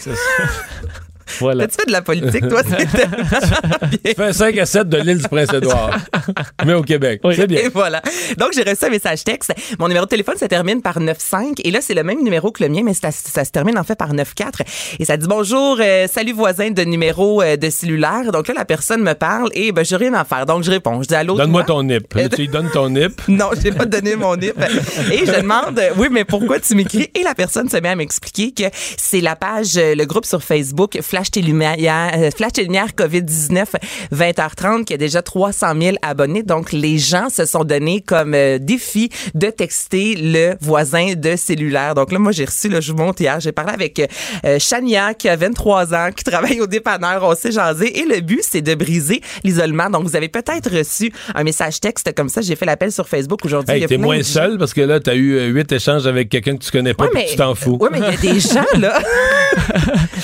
Voilà. 1.38 1.66
Tu 1.68 1.76
fais 1.76 1.86
de 1.86 1.92
la 1.92 2.02
politique, 2.02 2.48
toi? 2.48 2.62
Tu 2.62 4.14
fais 4.14 4.24
un 4.24 4.32
5 4.32 4.58
à 4.58 4.66
7 4.66 4.88
de 4.88 4.96
l'île 4.98 5.18
du 5.18 5.28
Prince-Édouard. 5.28 5.98
mais 6.66 6.74
au 6.74 6.82
Québec. 6.82 7.20
C'est 7.34 7.46
bien. 7.46 7.60
Et 7.60 7.68
voilà. 7.68 8.02
Donc, 8.38 8.50
j'ai 8.54 8.62
reçu 8.62 8.84
un 8.84 8.90
message 8.90 9.24
texte. 9.24 9.52
Mon 9.78 9.88
numéro 9.88 10.04
de 10.04 10.10
téléphone, 10.10 10.36
ça 10.36 10.48
termine 10.48 10.82
par 10.82 10.94
95. 10.94 11.54
Et 11.64 11.70
là, 11.70 11.80
c'est 11.80 11.94
le 11.94 12.02
même 12.02 12.22
numéro 12.22 12.50
que 12.50 12.62
le 12.62 12.68
mien, 12.68 12.82
mais 12.84 12.94
ça, 12.94 13.10
ça 13.10 13.44
se 13.44 13.50
termine 13.50 13.78
en 13.78 13.84
fait 13.84 13.96
par 13.96 14.08
94. 14.08 14.66
Et 14.98 15.04
ça 15.04 15.16
dit 15.16 15.26
bonjour, 15.26 15.78
euh, 15.80 16.06
salut 16.06 16.32
voisin 16.32 16.70
de 16.70 16.82
numéro 16.82 17.42
euh, 17.42 17.56
de 17.56 17.70
cellulaire. 17.70 18.32
Donc 18.32 18.48
là, 18.48 18.54
la 18.54 18.64
personne 18.64 19.02
me 19.02 19.14
parle 19.14 19.50
et 19.54 19.72
ben, 19.72 19.84
j'ai 19.84 19.96
rien 19.96 20.14
à 20.14 20.24
faire. 20.24 20.46
Donc, 20.46 20.64
je 20.64 20.70
réponds. 20.70 21.02
Je 21.02 21.08
dis 21.08 21.14
allô. 21.14 21.36
Donne-moi 21.36 21.64
ton 21.64 21.82
nip. 21.82 22.14
Tu 22.30 22.36
lui 22.36 22.48
donnes 22.48 22.70
ton 22.70 22.88
nip. 22.88 23.20
Non, 23.28 23.50
je 23.56 23.62
n'ai 23.62 23.72
pas 23.72 23.86
donné 23.86 24.16
mon 24.16 24.36
nip. 24.36 24.54
Et 25.12 25.24
je 25.24 25.40
demande, 25.40 25.80
oui, 25.96 26.08
mais 26.10 26.24
pourquoi 26.24 26.58
tu 26.60 26.74
m'écris? 26.74 27.08
Et 27.14 27.22
la 27.22 27.34
personne 27.34 27.68
se 27.68 27.76
met 27.76 27.88
à 27.88 27.96
m'expliquer 27.96 28.52
que 28.52 28.64
c'est 28.96 29.20
la 29.20 29.36
page, 29.36 29.76
euh, 29.76 29.94
le 29.94 30.04
groupe 30.04 30.24
sur 30.24 30.42
Facebook, 30.42 30.98
Flash 31.00 31.19
tes 31.30 31.42
lumières, 31.42 31.76
euh, 32.16 32.30
Flash 32.34 32.52
tes 32.52 32.62
lumières 32.64 32.88
COVID-19 32.96 33.64
20h30, 34.14 34.84
qui 34.84 34.94
a 34.94 34.96
déjà 34.96 35.22
300 35.22 35.66
000 35.80 35.96
abonnés. 36.02 36.42
Donc, 36.42 36.72
les 36.72 36.98
gens 36.98 37.28
se 37.30 37.44
sont 37.44 37.64
donnés 37.64 38.00
comme 38.00 38.34
euh, 38.34 38.58
défi 38.58 39.10
de 39.34 39.48
texter 39.48 40.14
le 40.16 40.54
voisin 40.60 41.14
de 41.16 41.36
cellulaire. 41.36 41.94
Donc 41.94 42.12
là, 42.12 42.18
moi, 42.18 42.32
j'ai 42.32 42.44
reçu, 42.44 42.68
là, 42.68 42.80
je 42.80 42.92
vous 42.92 42.98
montre 42.98 43.20
hier, 43.22 43.40
j'ai 43.40 43.52
parlé 43.52 43.72
avec 43.72 44.00
euh, 44.44 44.58
Chania, 44.58 45.14
qui 45.14 45.28
a 45.28 45.36
23 45.36 45.94
ans, 45.94 46.08
qui 46.14 46.24
travaille 46.24 46.60
au 46.60 46.66
dépanneur, 46.66 47.22
on 47.22 47.34
s'est 47.34 47.52
jasé. 47.52 47.98
Et 48.00 48.04
le 48.04 48.20
but, 48.20 48.40
c'est 48.42 48.62
de 48.62 48.74
briser 48.74 49.20
l'isolement. 49.44 49.90
Donc, 49.90 50.04
vous 50.04 50.16
avez 50.16 50.28
peut-être 50.28 50.70
reçu 50.76 51.12
un 51.34 51.42
message 51.44 51.80
texte 51.80 52.14
comme 52.14 52.28
ça. 52.28 52.40
J'ai 52.40 52.56
fait 52.56 52.66
l'appel 52.66 52.92
sur 52.92 53.08
Facebook 53.08 53.44
aujourd'hui. 53.44 53.76
Hey, 53.76 53.86
t'es 53.86 53.96
moins 53.96 54.18
de 54.18 54.22
seul 54.22 54.58
parce 54.58 54.74
que 54.74 54.80
là, 54.80 55.00
t'as 55.00 55.14
eu 55.14 55.34
euh, 55.34 55.46
huit 55.48 55.70
échanges 55.72 56.06
avec 56.06 56.28
quelqu'un 56.28 56.56
que 56.56 56.64
tu 56.64 56.70
connais 56.70 56.94
pas 56.94 57.04
Ouais, 57.04 57.10
puis 57.12 57.22
mais- 57.22 57.28
tu 57.30 57.36
t'en 57.36 57.54
fous. 57.54 57.78
Oui, 57.80 57.88
mais 57.92 57.98
il 57.98 58.04
y 58.04 58.30
a 58.30 58.34
des 58.34 58.40
gens, 58.40 58.64
là. 58.78 59.00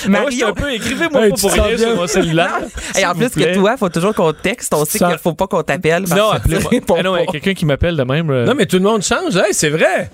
Moi, 0.07 0.25
je 0.29 0.35
suis 0.35 0.43
un 0.43 0.53
peu, 0.53 0.73
écrivez-moi 0.91 1.23
Hey, 1.25 1.29
pas 1.31 1.35
tu 1.35 1.41
pour 1.41 1.51
rien 1.51 1.67
bien? 1.67 1.77
sur 1.77 1.95
mon 1.95 2.07
cellulaire. 2.07 2.59
Et 2.99 3.05
en 3.05 3.13
plus 3.13 3.29
que 3.29 3.53
toi, 3.55 3.71
il 3.75 3.77
faut 3.77 3.89
toujours 3.89 4.13
qu'on 4.15 4.33
texte. 4.33 4.73
On 4.73 4.85
sait 4.85 4.99
qu'il 4.99 5.17
faut 5.21 5.33
pas 5.33 5.47
qu'on 5.47 5.63
t'appelle. 5.63 6.03
Non, 6.09 6.29
appelez-moi. 6.31 6.71
Ah 6.97 7.03
non, 7.03 7.15
il 7.15 7.19
y 7.19 7.23
a 7.23 7.25
pas. 7.25 7.31
quelqu'un 7.33 7.53
qui 7.53 7.65
m'appelle 7.65 7.95
de 7.95 8.03
même. 8.03 8.29
euh, 8.29 8.45
Non, 8.45 8.53
mais 8.55 8.65
tout 8.65 8.77
le 8.77 8.83
monde 8.83 9.03
change. 9.03 9.35
Hey, 9.35 9.53
c'est 9.53 9.69
vrai. 9.69 10.09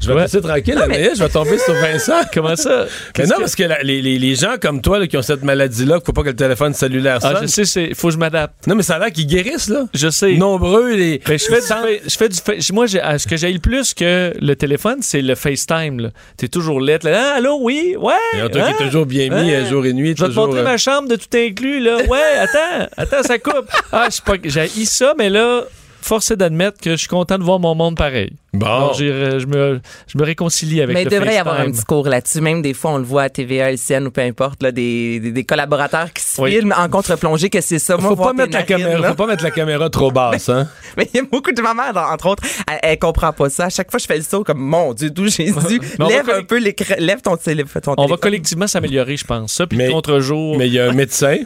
Je 0.00 0.08
vais 0.08 0.14
Ouais. 0.14 0.20
te 0.26 0.36
laisser 0.36 0.40
tranquille, 0.42 0.78
Anaïs. 0.78 1.16
Je 1.16 1.22
vais 1.22 1.28
tomber 1.30 1.56
sur 1.58 1.72
Vincent. 1.74 2.20
Comment 2.34 2.56
ça? 2.56 2.84
Mais 3.16 3.24
non, 3.24 3.36
que- 3.36 3.40
parce 3.40 3.54
que 3.56 3.62
la- 3.62 3.82
les, 3.82 4.34
gens 4.34 4.56
comme 4.60 4.82
toi 4.82 4.98
là, 4.98 5.06
qui 5.06 5.16
ont 5.16 5.22
cette 5.22 5.42
maladie-là, 5.42 5.98
faut 6.04 6.12
pas 6.12 6.22
que 6.22 6.28
le 6.28 6.36
téléphone 6.36 6.74
cellulaire 6.74 7.22
sonne. 7.22 7.36
Ah, 7.36 7.40
je 7.42 7.46
sais, 7.46 7.64
c'est 7.64 7.94
faut 7.94 8.08
que 8.08 8.14
je 8.14 8.18
m'adapte. 8.18 8.66
Non, 8.66 8.74
mais 8.74 8.82
ça 8.82 8.96
a 8.96 8.98
l'air 8.98 9.12
qu'ils 9.12 9.26
guérissent, 9.26 9.68
là. 9.68 9.86
Je 9.94 10.10
sais. 10.10 10.32
Nombreux, 10.34 10.92
les. 10.94 11.22
Mais 11.26 11.38
je 11.38 11.44
fais 11.46 11.60
du, 11.60 12.00
je 12.06 12.16
fais 12.16 12.28
du 12.28 12.36
fa- 12.38 12.72
moi 12.74 12.86
j'ai- 12.86 13.00
ah, 13.00 13.18
ce 13.18 13.26
que 13.26 13.36
j'ai 13.38 13.50
le 13.52 13.60
plus 13.60 13.94
que 13.94 14.32
le 14.38 14.56
téléphone 14.56 14.98
c'est 15.00 15.22
le 15.22 15.34
FaceTime 15.34 16.00
là. 16.00 16.08
T'es 16.36 16.48
toujours 16.48 16.80
lettre 16.80 17.06
là. 17.08 17.32
Ah, 17.32 17.38
allô 17.38 17.58
oui 17.62 17.96
ouais. 17.98 18.12
Il 18.34 18.38
y 18.40 18.42
a 18.42 18.44
un 18.44 18.48
truc 18.48 18.62
hein? 18.62 18.72
qui 18.76 18.82
est 18.82 18.86
toujours 18.86 19.06
bien 19.06 19.28
mis, 19.30 19.54
Hein? 19.54 19.64
jour 19.70 19.86
et 19.86 19.92
nuit. 19.94 20.14
Je 20.18 20.22
vais 20.24 20.30
te 20.30 20.34
montrer 20.34 20.60
euh, 20.60 20.64
ma 20.64 20.76
chambre 20.76 21.08
de 21.08 21.16
tout 21.16 21.34
inclus 21.34 21.80
là. 21.80 21.96
Ouais 22.08 22.18
attends 22.40 22.88
attends 22.96 23.22
ça 23.22 23.38
coupe. 23.38 23.70
Ah 23.92 24.06
je 24.10 24.16
sais 24.16 24.22
pas 24.26 24.34
j'ai 24.44 24.68
ça 24.84 25.14
mais 25.16 25.30
là 25.30 25.62
forcé 26.04 26.36
d'admettre 26.36 26.80
que 26.80 26.90
je 26.92 26.96
suis 26.96 27.08
content 27.08 27.38
de 27.38 27.42
voir 27.44 27.58
mon 27.58 27.74
monde 27.74 27.96
pareil. 27.96 28.32
Bon. 28.52 28.66
Alors, 28.66 28.96
euh, 29.00 29.40
je 29.40 29.46
me 29.46 29.80
je 30.06 30.16
me 30.18 30.22
réconcilie 30.24 30.80
avec 30.80 30.94
Mais 30.94 31.02
il 31.02 31.08
devrait 31.08 31.34
y 31.34 31.38
avoir 31.38 31.56
un 31.56 31.58
FaceTime. 31.64 31.74
petit 31.74 31.84
cours 31.86 32.06
là-dessus. 32.08 32.40
Même 32.40 32.62
des 32.62 32.72
fois, 32.74 32.92
on 32.92 32.98
le 32.98 33.04
voit 33.04 33.22
à 33.22 33.28
TVA, 33.28 33.72
LCN 33.72 34.06
ou 34.06 34.10
peu 34.12 34.20
importe, 34.20 34.62
là, 34.62 34.70
des, 34.70 35.18
des, 35.18 35.32
des 35.32 35.44
collaborateurs 35.44 36.12
qui 36.12 36.22
se 36.22 36.40
Oui. 36.40 36.52
filment 36.52 36.74
en 36.78 36.88
contre-plongée 36.88 37.50
que 37.50 37.60
c'est 37.60 37.80
ça. 37.80 37.96
Moi, 37.96 38.10
Faut 38.10 38.22
pas, 38.22 38.32
mettre 38.32 38.52
la 38.52 38.62
caméra, 38.62 39.08
faut 39.08 39.14
pas 39.14 39.26
mettre 39.26 39.42
la 39.42 39.50
caméra 39.50 39.90
trop 39.90 40.12
basse, 40.12 40.48
hein? 40.50 40.68
Mais 40.96 41.08
il 41.12 41.16
y 41.16 41.20
a 41.20 41.24
beaucoup 41.24 41.50
de 41.50 41.60
mamans, 41.60 41.82
entre 42.12 42.26
autres, 42.28 42.44
elle, 42.70 42.78
elle 42.82 42.98
comprend 42.98 43.32
pas 43.32 43.50
ça. 43.50 43.64
À 43.64 43.70
chaque 43.70 43.90
fois, 43.90 43.98
je 43.98 44.06
fais 44.06 44.16
le 44.16 44.22
saut 44.22 44.44
comme, 44.44 44.60
mon 44.60 44.94
Dieu, 44.94 45.10
d'où 45.10 45.26
Jésus, 45.26 45.80
lève 45.98 46.30
un 46.30 46.42
peu 46.44 46.58
l'écran, 46.58 46.94
lève 46.98 47.22
ton, 47.22 47.36
télé- 47.36 47.64
ton 47.64 47.80
On 47.86 47.90
va 47.90 47.96
téléphone. 47.96 48.18
collectivement 48.18 48.66
s'améliorer 48.68 49.16
je 49.16 49.24
pense. 49.24 49.52
Ça 49.54 49.66
puis 49.66 49.78
contre-jour. 49.90 50.56
Mais 50.58 50.68
il 50.68 50.74
y 50.74 50.78
a 50.78 50.88
un 50.88 50.92
médecin. 50.94 51.38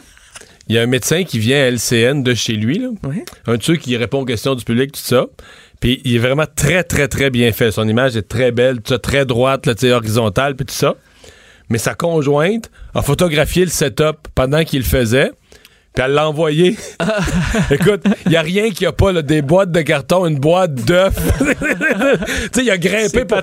Il 0.69 0.75
y 0.75 0.77
a 0.77 0.83
un 0.83 0.87
médecin 0.87 1.23
qui 1.23 1.39
vient 1.39 1.57
à 1.57 1.71
LCN 1.71 2.21
de 2.21 2.35
chez 2.35 2.53
lui, 2.53 2.77
là. 2.77 2.89
Ouais. 3.03 3.25
Un 3.47 3.57
de 3.57 3.63
ceux 3.63 3.75
qui 3.75 3.97
répond 3.97 4.21
aux 4.21 4.25
questions 4.25 4.53
du 4.53 4.63
public, 4.63 4.91
tout 4.91 5.01
ça. 5.01 5.25
Puis 5.79 5.99
il 6.05 6.15
est 6.15 6.19
vraiment 6.19 6.45
très, 6.55 6.83
très, 6.83 7.07
très 7.07 7.31
bien 7.31 7.51
fait. 7.51 7.71
Son 7.71 7.87
image 7.87 8.15
est 8.15 8.27
très 8.27 8.51
belle, 8.51 8.77
tout 8.77 8.93
ça, 8.93 8.99
très 8.99 9.25
droite, 9.25 9.65
là, 9.65 9.73
horizontale, 9.95 10.55
puis 10.55 10.67
tout 10.67 10.73
ça. 10.73 10.95
Mais 11.69 11.79
sa 11.79 11.95
conjointe 11.95 12.69
a 12.93 13.01
photographié 13.01 13.65
le 13.65 13.71
setup 13.71 14.27
pendant 14.35 14.63
qu'il 14.63 14.79
le 14.79 14.85
faisait. 14.85 15.31
Puis 15.99 16.05
elle 16.07 16.13
l'a 16.13 16.29
envoyé. 16.29 16.77
Écoute, 17.71 18.03
il 18.25 18.31
n'y 18.31 18.37
a 18.37 18.41
rien 18.41 18.69
qui 18.69 18.85
a 18.85 18.93
pas 18.93 19.11
là, 19.11 19.21
des 19.21 19.41
boîtes 19.41 19.69
de 19.73 19.81
carton, 19.81 20.25
une 20.27 20.39
boîte 20.39 20.73
d'œufs. 20.73 21.13
tu 21.39 21.45
sais, 22.53 22.63
il 22.63 22.71
a 22.71 22.77
grimpé 22.77 23.25
pour, 23.25 23.41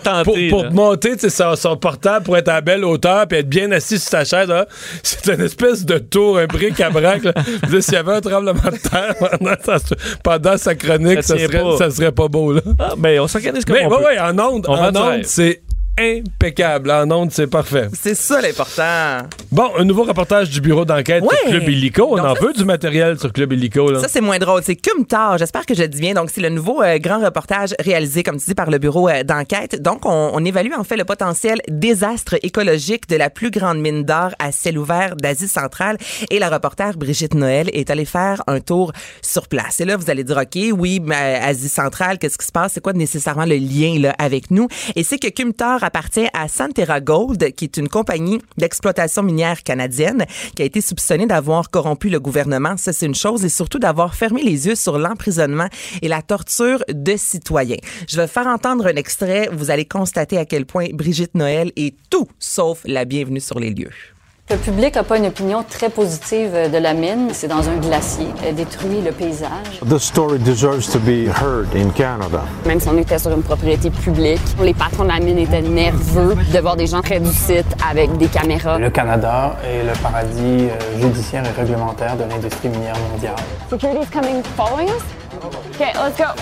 pour, 0.49 0.73
monter 0.73 1.19
son, 1.19 1.55
son 1.55 1.77
portable 1.77 2.25
pour 2.25 2.35
être 2.39 2.49
à 2.49 2.63
belle 2.63 2.83
hauteur 2.83 3.29
puis 3.29 3.41
être 3.41 3.49
bien 3.51 3.71
assis 3.73 3.99
sur 3.99 4.09
sa 4.09 4.25
chaise. 4.25 4.49
là. 4.49 4.67
C'est 5.03 5.35
une 5.35 5.43
espèce 5.43 5.85
de 5.85 5.99
tour, 5.99 6.39
un. 6.39 6.47
Je 6.51 6.57
veux 6.57 6.71
dire, 6.71 7.83
S'il 7.83 7.93
y 7.93 7.97
avait 7.99 8.13
un 8.13 8.21
tremblement 8.23 8.55
de 8.55 8.89
terre 8.89 9.15
pendant 9.21 9.57
sa, 9.63 9.77
pendant 10.23 10.57
sa 10.57 10.75
chronique, 10.75 11.23
Ça 11.25 11.37
ça, 11.37 11.47
serait, 11.47 11.61
pas. 11.61 11.77
ça 11.77 11.91
serait 11.91 12.13
pas 12.13 12.29
beau. 12.29 12.55
Là. 12.55 12.63
Ah, 12.79 12.95
ben 12.97 13.21
on 13.21 13.29
s'organise 13.29 13.67
comme 13.67 13.77
Mais 13.77 13.85
on 13.85 13.91
ouais, 13.91 13.99
peut. 13.99 14.05
ouais, 14.05 14.19
en 14.19 14.39
onde, 14.39 14.65
On 14.67 14.77
va 14.77 14.91
en 14.93 14.97
onde, 14.97 15.25
c'est 15.25 15.61
impeccable. 15.99 16.91
En 16.91 17.11
onde, 17.11 17.31
c'est 17.33 17.47
parfait. 17.47 17.89
C'est 17.93 18.15
ça 18.15 18.41
l'important. 18.41 19.27
Bon, 19.51 19.71
un 19.79 19.85
nouveau 19.85 20.05
reportage 20.05 20.51
du 20.51 20.61
bureau 20.61 20.85
d'enquête 20.85 21.23
Ouais. 21.23 21.37
sur 21.43 21.51
Club 21.51 21.69
Illico. 21.69 22.07
On 22.11 22.17
Donc 22.17 22.27
en 22.27 22.35
veut 22.35 22.53
du 22.53 22.65
matériel 22.65 23.19
sur 23.19 23.33
Club 23.33 23.53
Illico. 23.53 23.91
Là. 23.91 24.01
Ça, 24.01 24.09
c'est 24.09 24.21
moins 24.21 24.39
drôle. 24.39 24.61
C'est 24.65 24.77
Cumtar. 24.77 25.39
J'espère 25.39 25.65
que 25.67 25.75
je 25.75 25.83
dis 25.85 26.01
bien. 26.01 26.15
Donc, 26.15 26.31
c'est 26.31 26.41
le 26.41 26.49
nouveau 26.51 26.83
euh, 26.83 26.99
grand 26.99 27.25
reportage 27.25 27.75
réalisé, 27.79 28.23
comme 28.23 28.39
tu 28.39 28.47
dis, 28.47 28.55
par 28.55 28.71
le 28.71 28.79
bureau 28.79 29.09
euh, 29.09 29.23
d'enquête. 29.23 29.81
Donc, 29.81 30.05
on, 30.05 30.31
on 30.35 30.45
évalue 30.45 30.73
en 30.77 30.85
fait 30.85 30.97
le 30.97 31.05
potentiel 31.05 31.61
désastre 31.69 32.37
écologique 32.43 33.09
de 33.09 33.17
la 33.17 33.31
plus 33.31 33.51
grande 33.51 33.79
mine 33.79 34.05
d'or 34.05 34.31
à 34.39 34.53
ciel 34.53 34.79
ouvert 34.79 35.17
d'Asie 35.17 35.49
centrale. 35.49 35.97
Et 36.31 36.39
la 36.39 36.51
reporter 36.51 36.97
Brigitte 36.97 37.35
Noël 37.35 37.71
est 37.73 37.91
allée 37.91 38.05
faire 38.05 38.43
un 38.47 38.61
tour 38.61 38.93
sur 39.23 39.49
place. 39.49 39.81
Et 39.81 39.85
là, 39.85 39.97
vous 39.97 40.11
allez 40.11 40.25
dire, 40.25 40.37
OK, 40.37 40.59
oui, 40.79 41.01
mais 41.03 41.41
Asie 41.43 41.69
centrale, 41.69 42.19
qu'est-ce 42.19 42.39
qui 42.39 42.47
se 42.47 42.53
passe? 42.53 42.73
C'est 42.75 42.81
quoi 42.83 42.93
nécessairement 42.93 43.45
le 43.47 43.57
lien 43.57 43.99
là, 43.99 44.15
avec 44.19 44.51
nous? 44.51 44.69
Et 44.95 45.03
c'est 45.03 45.19
que 45.19 45.29
Cumtar 45.29 45.83
appartient 45.87 46.27
à 46.33 46.49
Santerra 46.49 47.01
Gold, 47.01 47.55
qui 47.55 47.65
est 47.65 47.77
une 47.77 47.89
compagnie 47.89 48.41
d'exploitation 48.59 49.23
minière 49.23 49.63
canadienne 49.63 50.27
qui 50.55 50.63
a 50.63 50.65
été 50.65 50.81
soupçonnée 50.81 51.27
d'avoir 51.27 51.71
corrompu 51.71 52.11
le 52.11 52.21
gouvernement. 52.21 52.77
Ça, 52.77 52.93
c'est 52.93 53.07
une 53.07 53.15
chose. 53.15 53.45
Et 53.45 53.49
surtout 53.49 53.79
d'avoir 53.79 54.15
fermé 54.15 54.43
les 54.43 54.67
yeux 54.67 54.75
sur 54.75 54.99
l'emprisonnement 54.99 55.69
et 56.03 56.09
la 56.09 56.23
torture 56.23 56.85
de 56.89 57.17
citoyens. 57.17 57.77
Je 58.09 58.17
vais 58.17 58.27
faire 58.27 58.47
entendre 58.47 58.87
un 58.87 58.97
extrait. 58.97 59.49
Vous 59.53 59.71
allez 59.71 59.85
constater 59.85 60.39
à 60.39 60.45
quel 60.45 60.67
point 60.67 60.89
Brigitte 60.93 61.35
Noël 61.35 61.73
est 61.77 61.95
tout 62.11 62.29
sauf 62.39 62.81
la 62.85 63.05
bienvenue 63.05 63.41
sur 63.41 63.61
les 63.61 63.71
lieux. 63.71 64.16
Le 64.49 64.59
public 64.59 64.95
n'a 64.95 65.03
pas 65.03 65.19
une 65.19 65.27
opinion 65.27 65.65
très 65.69 65.91
positive 65.91 66.51
euh, 66.55 66.69
de 66.69 66.79
la 66.79 66.95
mine. 66.95 67.31
C'est 67.33 67.49
dans 67.49 67.69
un 67.69 67.79
glacier. 67.79 68.29
Elle 68.47 68.55
détruit 68.55 69.01
le 69.05 69.11
paysage. 69.11 69.81
The 69.91 69.99
story 69.99 70.39
deserves 70.39 70.87
to 70.93 71.01
be 71.01 71.27
heard 71.27 71.67
in 71.75 71.91
Canada. 71.91 72.45
Même 72.65 72.79
si 72.79 72.89
on 72.89 72.97
était 72.97 73.19
sur 73.19 73.33
une 73.33 73.43
propriété 73.43 73.91
publique, 73.91 74.39
les 74.63 74.73
patrons 74.73 75.03
de 75.03 75.09
la 75.09 75.19
mine 75.19 75.39
étaient 75.39 75.63
nerveux 75.63 76.37
de 76.37 76.59
voir 76.61 76.77
des 76.77 76.87
gens 76.87 77.03
près 77.03 77.19
du 77.19 77.33
site 77.33 77.67
avec 77.91 78.17
des 78.19 78.29
caméras. 78.29 78.79
Le 78.79 78.89
Canada 78.91 79.57
est 79.65 79.83
le 79.83 80.01
paradis 80.01 80.69
euh, 80.69 81.01
judiciaire 81.01 81.43
et 81.45 81.61
réglementaire 81.61 82.17
de 82.17 82.23
l'industrie 82.23 82.69
minière 82.69 82.95
mondiale. 83.11 83.35
Security's 83.69 84.09
coming 84.11 84.45
following 84.57 84.87
us? 84.87 85.03
OK, 85.43 85.81
let's 85.81 86.17
go. 86.17 86.41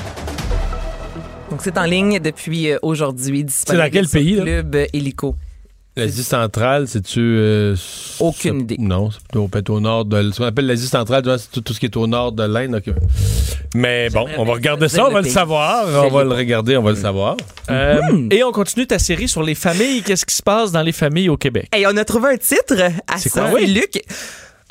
Donc, 1.50 1.60
c'est 1.62 1.78
en 1.78 1.84
ligne 1.84 2.18
depuis 2.18 2.70
euh, 2.70 2.78
aujourd'hui. 2.82 3.46
C'est 3.48 3.74
dans 3.74 3.90
quel 3.90 4.08
pays, 4.08 4.34
là? 4.34 4.42
Club 4.42 4.76
Illico. 4.92 5.36
L'Asie 5.96 6.24
centrale, 6.24 6.88
c'est-tu. 6.88 7.20
euh, 7.20 7.76
Aucune 8.18 8.62
idée. 8.62 8.76
Non, 8.80 9.12
c'est 9.12 9.20
plutôt 9.22 9.46
peut-être 9.46 9.70
au 9.70 9.78
nord 9.78 10.04
de. 10.04 10.30
Ce 10.32 10.38
qu'on 10.38 10.44
appelle 10.44 10.66
l'Asie 10.66 10.88
centrale, 10.88 11.22
c'est 11.38 11.52
tout, 11.52 11.60
tout 11.60 11.72
ce 11.72 11.78
qui 11.78 11.86
est 11.86 11.96
au 11.96 12.08
nord 12.08 12.32
de 12.32 12.42
l'Inde. 12.42 12.74
ok. 12.84 12.92
Mais 13.76 14.08
bon, 14.10 14.26
on 14.36 14.44
va 14.44 14.54
regarder 14.54 14.88
ça, 14.88 15.06
on 15.06 15.12
va 15.12 15.20
le 15.20 15.28
savoir. 15.28 15.86
On 16.04 16.08
va 16.10 16.24
le 16.24 16.30
regarder, 16.32 16.76
on 16.76 16.82
va 16.82 16.90
le 16.90 16.96
savoir. 16.96 17.36
Euh, 17.70 18.00
Hmm. 18.10 18.28
Et 18.32 18.42
on 18.42 18.50
continue 18.52 18.86
ta 18.86 18.98
série 18.98 19.28
sur 19.28 19.42
les 19.42 19.54
familles. 19.54 20.02
Qu'est-ce 20.02 20.26
qui 20.26 20.34
se 20.34 20.42
passe 20.42 20.72
dans 20.72 20.82
les 20.82 20.92
familles 20.92 21.28
au 21.28 21.36
Québec? 21.36 21.68
Hey, 21.72 21.86
on 21.86 21.96
a 21.96 22.04
trouvé 22.04 22.30
un 22.30 22.36
titre 22.36 22.74
à 23.08 23.16
C'est 23.18 23.28
ça. 23.30 23.42
quoi? 23.42 23.52
Oui, 23.54 23.66
Luc. 23.66 24.02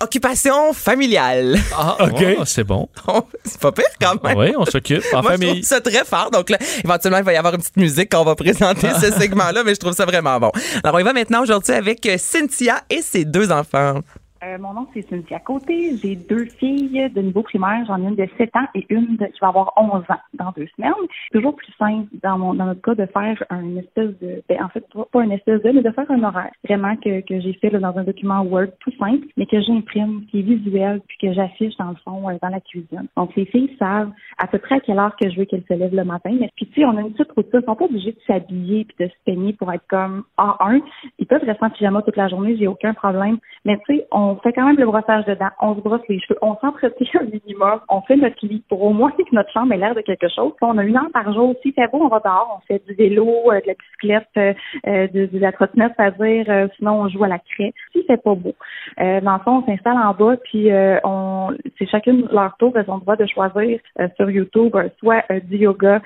Occupation 0.03 0.73
familiale. 0.73 1.57
Ah, 1.77 1.95
OK. 2.01 2.23
oh, 2.39 2.43
c'est 2.45 2.65
bon. 2.65 2.89
c'est 3.45 3.59
pas 3.59 3.71
pire 3.71 3.85
quand 4.01 4.21
même. 4.23 4.37
Oui, 4.37 4.53
on 4.57 4.65
s'occupe 4.65 5.01
en 5.13 5.21
Moi, 5.21 5.31
je 5.31 5.37
famille. 5.37 5.61
trouve 5.61 5.63
ça 5.63 5.79
très 5.81 6.03
fort. 6.03 6.29
Donc 6.29 6.49
là, 6.49 6.57
éventuellement, 6.83 7.19
il 7.19 7.23
va 7.23 7.33
y 7.33 7.37
avoir 7.37 7.53
une 7.53 7.61
petite 7.61 7.77
musique 7.77 8.11
quand 8.11 8.21
on 8.21 8.25
va 8.25 8.35
présenter 8.35 8.89
ce 9.01 9.11
segment-là, 9.11 9.63
mais 9.63 9.73
je 9.73 9.79
trouve 9.79 9.93
ça 9.93 10.05
vraiment 10.05 10.39
bon. 10.39 10.51
Alors, 10.83 10.95
on 10.95 10.99
y 10.99 11.03
va 11.03 11.13
maintenant 11.13 11.41
aujourd'hui 11.41 11.73
avec 11.73 12.05
euh, 12.05 12.17
Cynthia 12.17 12.81
et 12.89 13.01
ses 13.01 13.23
deux 13.23 13.49
enfants. 13.51 14.01
Euh, 14.45 14.57
mon 14.57 14.73
nom, 14.73 14.87
c'est 14.93 15.07
Cynthia 15.07 15.39
Côté. 15.39 15.95
J'ai 15.97 16.15
deux 16.15 16.45
filles 16.45 17.09
de 17.09 17.21
niveau 17.21 17.43
primaire. 17.43 17.85
J'en 17.87 18.01
ai 18.03 18.07
une 18.07 18.15
de 18.15 18.27
7 18.37 18.55
ans 18.55 18.67
et 18.75 18.85
une 18.89 19.15
de, 19.15 19.25
qui 19.27 19.39
va 19.39 19.49
avoir 19.49 19.73
11 19.77 20.03
ans 20.09 20.19
dans 20.33 20.51
deux 20.55 20.67
semaines. 20.75 20.93
Toujours 21.31 21.55
plus 21.55 21.71
simple, 21.77 22.07
dans, 22.21 22.37
mon, 22.37 22.53
dans 22.53 22.65
notre 22.65 22.81
cas, 22.81 22.95
de 22.95 23.05
faire 23.05 23.41
un 23.49 23.77
espèce 23.77 24.17
de... 24.19 24.43
Ben, 24.49 24.63
en 24.63 24.69
fait, 24.69 24.85
pas 24.93 25.05
pas 25.11 25.21
un 25.21 25.29
espèce 25.29 25.61
de, 25.61 25.71
mais 25.71 25.81
de 25.81 25.91
faire 25.91 26.09
un 26.09 26.23
horaire. 26.23 26.51
Vraiment 26.65 26.95
que, 26.97 27.21
que 27.21 27.39
j'ai 27.39 27.53
fait 27.53 27.69
là, 27.69 27.79
dans 27.79 27.97
un 27.97 28.03
document 28.03 28.41
Word 28.41 28.67
tout 28.79 28.91
simple, 28.99 29.27
mais 29.37 29.45
que 29.45 29.61
j'imprime, 29.61 30.25
qui 30.29 30.39
est 30.39 30.43
visuel, 30.43 31.01
puis 31.07 31.17
que 31.21 31.33
j'affiche 31.33 31.75
dans 31.77 31.89
le 31.89 31.95
fond 32.03 32.29
euh, 32.29 32.37
dans 32.41 32.49
la 32.49 32.59
cuisine. 32.59 33.07
Donc, 33.15 33.35
les 33.35 33.45
filles 33.45 33.75
savent 33.79 34.11
à 34.37 34.47
peu 34.47 34.57
près 34.57 34.75
à 34.75 34.79
quelle 34.79 34.99
heure 34.99 35.15
que 35.15 35.29
je 35.29 35.37
veux 35.37 35.45
qu'elles 35.45 35.63
se 35.69 35.73
lèvent 35.73 35.95
le 35.95 36.03
matin. 36.03 36.35
Mais 36.39 36.49
puis, 36.55 36.67
tu 36.67 36.81
sais, 36.81 36.85
on 36.85 36.97
a 36.97 37.01
une 37.01 37.13
petite 37.13 37.31
routine. 37.31 37.61
Ils 37.61 37.65
sont 37.65 37.75
pas 37.75 37.85
obligés 37.85 38.11
de 38.11 38.19
s'habiller 38.27 38.85
puis 38.85 39.05
de 39.05 39.09
se 39.09 39.15
peigner 39.25 39.53
pour 39.53 39.71
être 39.71 39.85
comme 39.87 40.23
A1. 40.37 40.81
Ils 41.19 41.27
peuvent 41.27 41.43
rester 41.43 41.65
en 41.65 41.69
pyjama 41.69 42.01
toute 42.01 42.17
la 42.17 42.27
journée, 42.27 42.57
j'ai 42.57 42.67
aucun 42.67 42.93
problème. 42.93 43.37
Mais 43.63 43.77
tu 43.87 43.97
sais, 43.97 44.07
on 44.11 44.32
fait 44.37 44.53
quand 44.53 44.65
même 44.65 44.77
le 44.77 44.85
brossage 44.85 45.25
dedans, 45.25 45.49
on 45.61 45.75
se 45.75 45.81
brosse 45.81 46.01
les 46.09 46.19
cheveux, 46.19 46.37
on 46.41 46.55
s'entretient 46.57 47.21
un 47.21 47.25
minimum, 47.25 47.79
on 47.89 48.01
fait 48.01 48.15
notre 48.15 48.45
lit 48.45 48.63
pour 48.69 48.83
au 48.83 48.91
moins 48.91 49.11
que 49.11 49.23
notre 49.31 49.51
chambre 49.51 49.73
ait 49.73 49.77
l'air 49.77 49.95
de 49.95 50.01
quelque 50.01 50.27
chose. 50.29 50.53
On 50.61 50.77
a 50.77 50.83
une 50.83 50.95
heure 50.95 51.11
par 51.13 51.31
jour. 51.33 51.55
Si 51.61 51.73
c'est 51.77 51.89
beau, 51.91 51.99
on 52.01 52.07
va 52.07 52.19
dehors, 52.19 52.59
on 52.59 52.65
fait 52.67 52.83
du 52.87 52.93
vélo, 52.93 53.27
euh, 53.51 53.59
de 53.61 53.67
la 53.67 53.73
bicyclette, 53.73 54.27
euh, 54.37 54.53
euh, 54.87 55.07
de, 55.07 55.25
de 55.25 55.39
la 55.39 55.51
trottinette, 55.51 55.93
c'est-à-dire 55.97 56.69
sinon 56.77 57.01
on 57.01 57.09
joue 57.09 57.23
à 57.23 57.27
la 57.27 57.39
craie. 57.39 57.73
Si 57.91 58.03
c'est 58.07 58.21
pas 58.21 58.35
beau. 58.35 58.53
Dans 58.97 59.33
le 59.33 59.43
fond, 59.43 59.63
on 59.63 59.65
s'installe 59.65 59.97
en 59.97 60.13
bas, 60.13 60.37
puis 60.43 60.69
on 61.03 61.49
c'est 61.77 61.87
chacune 61.87 62.27
leur 62.31 62.55
tour, 62.57 62.73
elles 62.75 62.89
ont 62.89 62.95
le 62.95 63.01
droit 63.01 63.15
de 63.15 63.25
choisir 63.25 63.79
sur 64.15 64.29
YouTube 64.29 64.75
soit 64.99 65.23
du 65.45 65.57
yoga, 65.57 66.01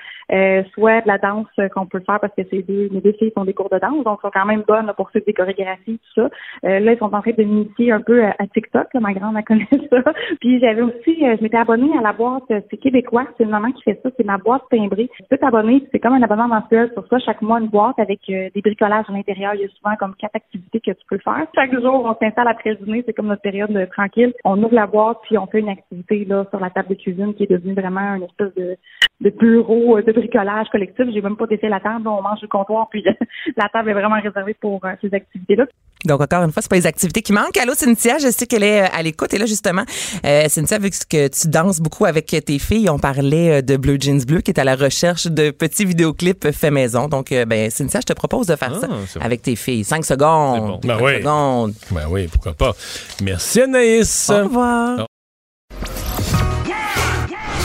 soit 0.74 1.00
de 1.02 1.08
la 1.08 1.18
danse 1.18 1.46
qu'on 1.74 1.86
peut 1.86 2.02
faire 2.06 2.20
parce 2.20 2.34
que 2.34 2.42
c'est 2.50 2.62
deux, 2.62 2.88
mes 2.90 3.00
deux 3.00 3.12
filles 3.12 3.32
font 3.34 3.44
des 3.44 3.54
cours 3.54 3.70
de 3.70 3.78
danse, 3.78 4.04
donc 4.04 4.20
sont 4.20 4.30
quand 4.32 4.46
même 4.46 4.62
bonnes 4.66 4.92
pour 4.96 5.10
suivre 5.10 5.26
des 5.26 5.32
chorégraphies, 5.32 6.00
tout 6.14 6.22
ça. 6.22 6.28
Là, 6.62 6.92
ils 6.92 6.98
sont 6.98 7.12
en 7.14 7.20
train 7.20 7.32
de 7.32 7.42
m'initier 7.42 7.92
un 7.92 8.00
peu 8.00 8.17
à, 8.24 8.34
à 8.38 8.46
TikTok, 8.46 8.86
là, 8.92 9.00
ma 9.00 9.12
grande 9.12 9.36
elle 9.36 9.44
connaît 9.44 9.68
ça. 9.90 10.12
Puis 10.40 10.60
j'avais 10.60 10.82
aussi, 10.82 11.24
euh, 11.24 11.36
je 11.36 11.42
m'étais 11.42 11.56
abonnée 11.56 11.96
à 11.96 12.02
la 12.02 12.12
boîte, 12.12 12.44
euh, 12.50 12.60
c'est 12.70 12.76
québécois, 12.76 13.26
c'est 13.36 13.44
une 13.44 13.50
maman 13.50 13.72
qui 13.72 13.82
fait 13.82 14.00
ça, 14.02 14.10
c'est 14.16 14.24
ma 14.24 14.38
boîte 14.38 14.62
timbrée. 14.70 15.08
Tu 15.16 15.22
peux 15.28 15.38
t'abonner, 15.38 15.84
c'est 15.92 15.98
comme 15.98 16.14
un 16.14 16.22
abonnement 16.22 16.48
mensuel 16.48 16.90
sur 16.92 17.06
ça, 17.08 17.18
chaque 17.18 17.42
mois 17.42 17.60
une 17.60 17.68
boîte 17.68 17.98
avec 17.98 18.20
euh, 18.30 18.48
des 18.54 18.60
bricolages 18.60 19.06
à 19.08 19.12
l'intérieur. 19.12 19.54
Il 19.54 19.62
y 19.62 19.64
a 19.64 19.68
souvent 19.68 19.96
comme 19.96 20.14
quatre 20.16 20.36
activités 20.36 20.80
que 20.80 20.90
tu 20.90 21.06
peux 21.08 21.18
faire. 21.18 21.46
Chaque 21.54 21.72
jour, 21.72 22.04
on 22.04 22.14
s'installe 22.24 22.48
après 22.48 22.76
dîner, 22.76 23.02
c'est 23.06 23.12
comme 23.12 23.26
notre 23.26 23.42
période 23.42 23.72
de 23.72 23.84
tranquille. 23.86 24.32
On 24.44 24.62
ouvre 24.62 24.74
la 24.74 24.86
boîte, 24.86 25.18
puis 25.22 25.38
on 25.38 25.46
fait 25.46 25.60
une 25.60 25.68
activité 25.68 26.24
là 26.24 26.44
sur 26.50 26.60
la 26.60 26.70
table 26.70 26.88
de 26.90 26.94
cuisine 26.94 27.34
qui 27.34 27.44
est 27.44 27.50
devenue 27.50 27.74
vraiment 27.74 28.14
une 28.14 28.24
espèce 28.24 28.54
de, 28.54 28.76
de 29.20 29.30
bureau 29.30 29.98
euh, 29.98 30.02
de 30.02 30.12
bricolage 30.12 30.68
collectif. 30.70 31.06
J'ai 31.12 31.20
même 31.20 31.36
pas 31.36 31.46
défait 31.46 31.68
la 31.68 31.80
table, 31.80 32.06
on 32.06 32.22
mange 32.22 32.40
du 32.40 32.48
comptoir, 32.48 32.88
puis 32.90 33.04
la 33.56 33.68
table 33.68 33.90
est 33.90 33.94
vraiment 33.94 34.20
réservée 34.20 34.54
pour 34.60 34.84
euh, 34.84 34.90
ces 35.00 35.12
activités-là. 35.12 35.66
Donc, 36.04 36.20
encore 36.20 36.44
une 36.44 36.52
fois, 36.52 36.62
c'est 36.62 36.70
pas 36.70 36.76
les 36.76 36.86
activités 36.86 37.22
qui 37.22 37.32
manquent. 37.32 37.56
Allô, 37.60 37.74
Cynthia, 37.74 38.18
je 38.18 38.28
sais 38.28 38.46
qu'elle 38.46 38.62
est 38.62 38.82
euh, 38.82 38.96
à 38.96 39.02
l'écoute. 39.02 39.34
Et 39.34 39.38
là, 39.38 39.46
justement, 39.46 39.82
euh, 40.24 40.44
Cynthia, 40.48 40.78
vu 40.78 40.90
que 40.90 41.26
tu 41.28 41.48
danses 41.48 41.80
beaucoup 41.80 42.04
avec 42.04 42.26
tes 42.26 42.58
filles, 42.60 42.88
on 42.88 43.00
parlait 43.00 43.58
euh, 43.58 43.62
de 43.62 43.76
Bleu 43.76 43.96
Jeans 43.98 44.24
Bleu 44.24 44.40
qui 44.40 44.52
est 44.52 44.60
à 44.60 44.64
la 44.64 44.76
recherche 44.76 45.26
de 45.26 45.50
petits 45.50 45.84
vidéoclips 45.84 46.52
fait 46.52 46.70
maison. 46.70 47.08
Donc, 47.08 47.32
euh, 47.32 47.44
ben, 47.44 47.68
Cynthia, 47.70 47.98
je 48.00 48.06
te 48.06 48.12
propose 48.12 48.46
de 48.46 48.54
faire 48.54 48.72
Ah, 48.80 48.86
ça 49.10 49.20
avec 49.20 49.42
tes 49.42 49.56
filles. 49.56 49.82
Cinq 49.82 50.04
secondes. 50.04 50.78
Ben 50.84 50.96
Cinq 50.96 51.04
oui. 51.04 51.18
secondes. 51.18 51.72
Ben 51.90 52.06
oui, 52.08 52.28
pourquoi 52.28 52.52
pas. 52.52 52.72
Merci 53.20 53.62
Anaïs. 53.62 54.30
Au 54.30 54.44
revoir. 54.44 55.07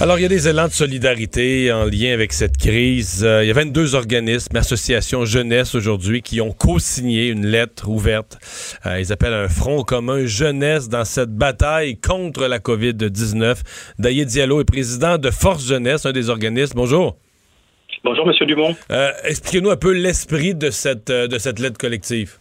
Alors, 0.00 0.16
il 0.16 0.22
y 0.22 0.26
a 0.26 0.28
des 0.28 0.46
élans 0.46 0.68
de 0.68 0.72
solidarité 0.72 1.72
en 1.72 1.84
lien 1.84 2.12
avec 2.12 2.32
cette 2.32 2.56
crise. 2.56 3.24
Euh, 3.24 3.42
il 3.42 3.48
y 3.48 3.50
a 3.50 3.54
22 3.54 3.96
organismes, 3.96 4.56
associations 4.56 5.24
jeunesse 5.24 5.74
aujourd'hui, 5.74 6.22
qui 6.22 6.40
ont 6.40 6.52
co-signé 6.52 7.26
une 7.26 7.44
lettre 7.44 7.88
ouverte. 7.88 8.38
Euh, 8.86 9.00
ils 9.00 9.12
appellent 9.12 9.34
un 9.34 9.48
front 9.48 9.82
commun 9.82 10.24
jeunesse 10.24 10.88
dans 10.88 11.04
cette 11.04 11.34
bataille 11.34 11.98
contre 11.98 12.46
la 12.46 12.60
COVID-19. 12.60 13.56
Daïe 13.98 14.24
Diallo 14.24 14.60
est 14.60 14.64
président 14.64 15.18
de 15.18 15.32
Force 15.32 15.66
Jeunesse, 15.66 16.06
un 16.06 16.12
des 16.12 16.30
organismes. 16.30 16.76
Bonjour. 16.76 17.16
Bonjour, 18.04 18.24
Monsieur 18.24 18.46
Dumont. 18.46 18.76
Euh, 18.92 19.10
Expliquez-nous 19.24 19.70
un 19.70 19.76
peu 19.76 19.90
l'esprit 19.90 20.54
de 20.54 20.70
cette, 20.70 21.10
de 21.10 21.38
cette 21.38 21.58
lettre 21.58 21.76
collective. 21.76 22.38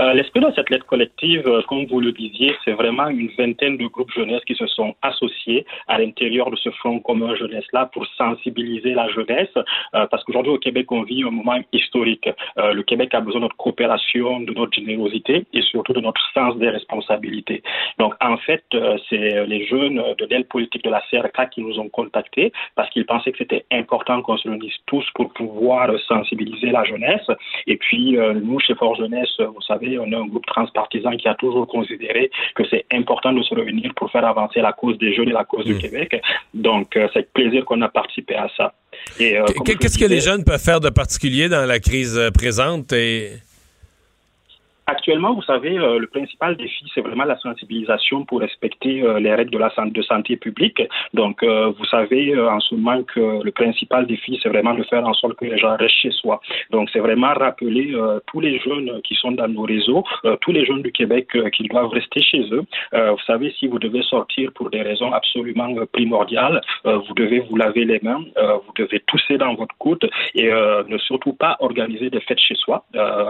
Euh, 0.00 0.12
L'esprit 0.12 0.40
de 0.40 0.50
cette 0.56 0.70
lettre 0.70 0.86
collective, 0.86 1.46
euh, 1.46 1.62
comme 1.68 1.86
vous 1.86 2.00
le 2.00 2.10
disiez, 2.10 2.52
c'est 2.64 2.72
vraiment 2.72 3.08
une 3.08 3.28
vingtaine 3.38 3.76
de 3.76 3.86
groupes 3.86 4.10
jeunesse 4.10 4.42
qui 4.44 4.56
se 4.56 4.66
sont 4.66 4.96
associés 5.02 5.64
à 5.86 5.98
l'intérieur 5.98 6.50
de 6.50 6.56
ce 6.56 6.70
front 6.70 6.98
commun 6.98 7.36
jeunesse-là 7.36 7.90
pour 7.92 8.04
sensibiliser 8.18 8.94
la 8.94 9.08
jeunesse, 9.10 9.54
euh, 9.56 10.06
parce 10.08 10.24
qu'aujourd'hui 10.24 10.52
au 10.52 10.58
Québec, 10.58 10.90
on 10.90 11.02
vit 11.02 11.22
un 11.22 11.30
moment 11.30 11.60
historique. 11.72 12.28
Le 12.56 12.82
Québec 12.82 13.14
a 13.14 13.20
besoin 13.20 13.40
de 13.40 13.44
notre 13.44 13.56
coopération, 13.56 14.40
de 14.40 14.52
notre 14.52 14.72
générosité 14.72 15.46
et 15.52 15.62
surtout 15.62 15.92
de 15.92 16.00
notre 16.00 16.20
sens 16.32 16.56
des 16.56 16.68
responsabilités. 16.68 17.62
Donc, 17.98 18.14
en 18.20 18.36
fait, 18.36 18.64
c'est 19.08 19.46
les 19.46 19.66
jeunes 19.66 20.02
de 20.18 20.24
l'aile 20.26 20.46
politique 20.46 20.84
de 20.84 20.90
la 20.90 21.02
CRK 21.10 21.50
qui 21.50 21.62
nous 21.62 21.78
ont 21.78 21.88
contactés 21.88 22.52
parce 22.74 22.90
qu'ils 22.90 23.06
pensaient 23.06 23.32
que 23.32 23.38
c'était 23.38 23.64
important 23.70 24.22
qu'on 24.22 24.36
se 24.36 24.48
réunisse 24.48 24.76
tous 24.86 25.04
pour 25.14 25.32
pouvoir 25.32 25.90
sensibiliser 26.06 26.70
la 26.70 26.84
jeunesse. 26.84 27.26
Et 27.66 27.76
puis, 27.76 28.16
nous, 28.16 28.58
chez 28.60 28.74
Fort 28.74 28.96
Jeunesse, 28.96 29.36
vous 29.38 29.62
savez, 29.62 29.83
on 29.98 30.10
est 30.10 30.14
un 30.14 30.26
groupe 30.26 30.46
transpartisan 30.46 31.12
qui 31.16 31.28
a 31.28 31.34
toujours 31.34 31.66
considéré 31.66 32.30
que 32.54 32.62
c'est 32.70 32.84
important 32.92 33.32
de 33.32 33.42
se 33.42 33.54
réunir 33.54 33.92
pour 33.94 34.10
faire 34.10 34.24
avancer 34.24 34.60
la 34.60 34.72
cause 34.72 34.98
des 34.98 35.14
jeunes 35.14 35.28
et 35.28 35.32
la 35.32 35.44
cause 35.44 35.64
du 35.64 35.78
Québec. 35.78 36.20
Donc, 36.52 36.96
euh, 36.96 37.08
c'est 37.12 37.20
avec 37.20 37.32
plaisir 37.32 37.64
qu'on 37.64 37.80
a 37.82 37.88
participé 37.88 38.34
à 38.34 38.48
ça. 38.56 38.74
Euh, 39.20 39.44
Qu'est-ce 39.64 39.98
que 39.98 40.04
les 40.04 40.20
jeunes 40.20 40.44
peuvent 40.44 40.62
faire 40.62 40.80
de 40.80 40.90
particulier 40.90 41.48
dans 41.48 41.66
la 41.66 41.78
crise 41.78 42.18
euh, 42.18 42.30
présente? 42.30 42.92
Et... 42.92 43.30
Actuellement, 44.86 45.34
vous 45.34 45.42
savez, 45.42 45.78
euh, 45.78 45.98
le 45.98 46.06
principal 46.06 46.56
défi, 46.56 46.84
c'est 46.94 47.00
vraiment 47.00 47.24
la 47.24 47.38
sensibilisation 47.38 48.26
pour 48.26 48.40
respecter 48.40 49.02
euh, 49.02 49.18
les 49.18 49.34
règles 49.34 49.50
de 49.50 49.58
la 49.58 49.70
santé, 49.70 50.36
publique. 50.36 50.82
Donc, 51.14 51.42
euh, 51.42 51.72
vous 51.78 51.84
savez 51.86 52.34
euh, 52.34 52.50
en 52.50 52.60
ce 52.60 52.74
moment 52.74 53.02
que 53.02 53.42
le 53.42 53.50
principal 53.50 54.06
défi, 54.06 54.38
c'est 54.42 54.48
vraiment 54.48 54.74
de 54.74 54.82
faire 54.84 55.06
en 55.06 55.14
sorte 55.14 55.36
que 55.36 55.46
les 55.46 55.56
gens 55.56 55.76
restent 55.76 55.96
chez 56.02 56.10
soi. 56.10 56.40
Donc, 56.70 56.90
c'est 56.92 56.98
vraiment 56.98 57.32
rappeler 57.32 57.94
euh, 57.94 58.20
tous 58.26 58.40
les 58.40 58.58
jeunes 58.58 59.00
qui 59.02 59.14
sont 59.14 59.32
dans 59.32 59.48
nos 59.48 59.62
réseaux, 59.62 60.04
euh, 60.24 60.36
tous 60.42 60.52
les 60.52 60.66
jeunes 60.66 60.82
du 60.82 60.92
Québec 60.92 61.28
qu'ils 61.52 61.68
doivent 61.68 61.88
rester 61.88 62.22
chez 62.22 62.42
eux. 62.52 62.64
Vous 62.92 63.24
savez, 63.26 63.54
si 63.58 63.66
vous 63.66 63.78
devez 63.78 64.02
sortir 64.02 64.50
pour 64.54 64.70
des 64.70 64.82
raisons 64.82 65.12
absolument 65.12 65.74
primordiales, 65.92 66.60
vous 66.84 67.14
devez 67.14 67.40
vous 67.40 67.56
laver 67.56 67.84
les 67.84 68.00
mains, 68.02 68.22
vous 68.36 68.72
devez 68.76 69.00
tousser 69.00 69.38
dans 69.38 69.54
votre 69.54 69.74
coude 69.78 70.08
et 70.34 70.50
ne 70.50 70.98
surtout 70.98 71.32
pas 71.32 71.56
organiser 71.60 72.10
des 72.10 72.20
fêtes 72.20 72.40
chez 72.40 72.54
soi, 72.54 72.84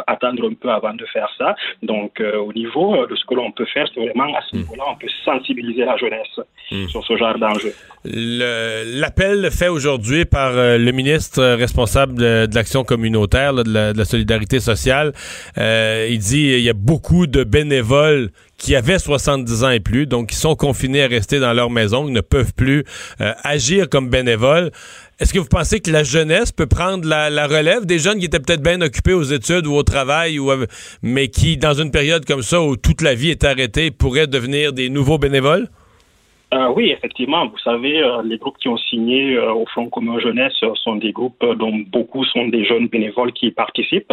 attendre 0.06 0.48
un 0.48 0.54
peu 0.54 0.70
avant 0.70 0.94
de 0.94 1.04
faire 1.06 1.28
ça. 1.38 1.43
Donc, 1.82 2.20
euh, 2.20 2.36
au 2.38 2.52
niveau 2.52 2.94
euh, 2.94 3.06
de 3.06 3.14
ce 3.16 3.24
que 3.24 3.34
l'on 3.34 3.50
peut 3.52 3.66
faire, 3.72 3.86
c'est 3.92 4.00
vraiment 4.00 4.34
à 4.36 4.40
ce 4.50 4.56
niveau-là, 4.56 4.84
on 4.92 4.96
peut 4.96 5.08
sensibiliser 5.24 5.84
la 5.84 5.96
jeunesse 5.96 6.40
sur 6.88 7.04
ce 7.04 7.16
genre 7.16 7.38
d'enjeu. 7.38 7.72
L'appel 8.04 9.50
fait 9.50 9.68
aujourd'hui 9.68 10.24
par 10.24 10.52
euh, 10.56 10.78
le 10.78 10.92
ministre 10.92 11.42
responsable 11.54 12.14
de, 12.14 12.46
de 12.46 12.54
l'action 12.54 12.84
communautaire, 12.84 13.52
là, 13.52 13.62
de, 13.62 13.72
la, 13.72 13.92
de 13.92 13.98
la 13.98 14.04
solidarité 14.04 14.60
sociale, 14.60 15.12
euh, 15.58 16.08
il 16.10 16.18
dit 16.18 16.46
il 16.48 16.62
y 16.62 16.70
a 16.70 16.74
beaucoup 16.74 17.26
de 17.26 17.44
bénévoles 17.44 18.30
qui 18.64 18.74
avaient 18.74 18.98
70 18.98 19.62
ans 19.62 19.70
et 19.70 19.80
plus, 19.80 20.06
donc 20.06 20.30
qui 20.30 20.36
sont 20.36 20.56
confinés 20.56 21.02
à 21.02 21.06
rester 21.06 21.38
dans 21.38 21.52
leur 21.52 21.68
maison, 21.68 22.06
qui 22.06 22.12
ne 22.12 22.22
peuvent 22.22 22.54
plus 22.54 22.84
euh, 23.20 23.34
agir 23.42 23.90
comme 23.90 24.08
bénévoles. 24.08 24.70
Est-ce 25.20 25.34
que 25.34 25.38
vous 25.38 25.44
pensez 25.44 25.80
que 25.80 25.90
la 25.90 26.02
jeunesse 26.02 26.50
peut 26.50 26.66
prendre 26.66 27.06
la, 27.06 27.46
relève 27.46 27.84
des 27.84 27.98
jeunes 27.98 28.18
qui 28.20 28.24
étaient 28.24 28.40
peut-être 28.40 28.62
bien 28.62 28.80
occupés 28.80 29.12
aux 29.12 29.22
études 29.22 29.66
ou 29.66 29.74
au 29.74 29.82
travail, 29.82 30.38
mais 31.02 31.28
qui, 31.28 31.58
dans 31.58 31.74
une 31.74 31.90
période 31.90 32.24
comme 32.24 32.42
ça 32.42 32.62
où 32.62 32.76
toute 32.76 33.02
la 33.02 33.14
vie 33.14 33.28
est 33.28 33.44
arrêtée, 33.44 33.90
pourraient 33.90 34.28
devenir 34.28 34.72
des 34.72 34.88
nouveaux 34.88 35.18
bénévoles? 35.18 35.68
Euh, 36.52 36.68
oui, 36.76 36.90
effectivement. 36.90 37.46
Vous 37.46 37.58
savez, 37.58 38.02
euh, 38.02 38.22
les 38.22 38.38
groupes 38.38 38.58
qui 38.58 38.68
ont 38.68 38.76
signé 38.76 39.34
euh, 39.34 39.52
au 39.52 39.66
Front 39.66 39.88
commun 39.88 40.18
jeunesse 40.18 40.52
sont 40.74 40.96
des 40.96 41.12
groupes 41.12 41.44
dont 41.56 41.72
beaucoup 41.88 42.24
sont 42.24 42.46
des 42.48 42.64
jeunes 42.64 42.88
bénévoles 42.88 43.32
qui 43.32 43.46
y 43.46 43.50
participent. 43.50 44.12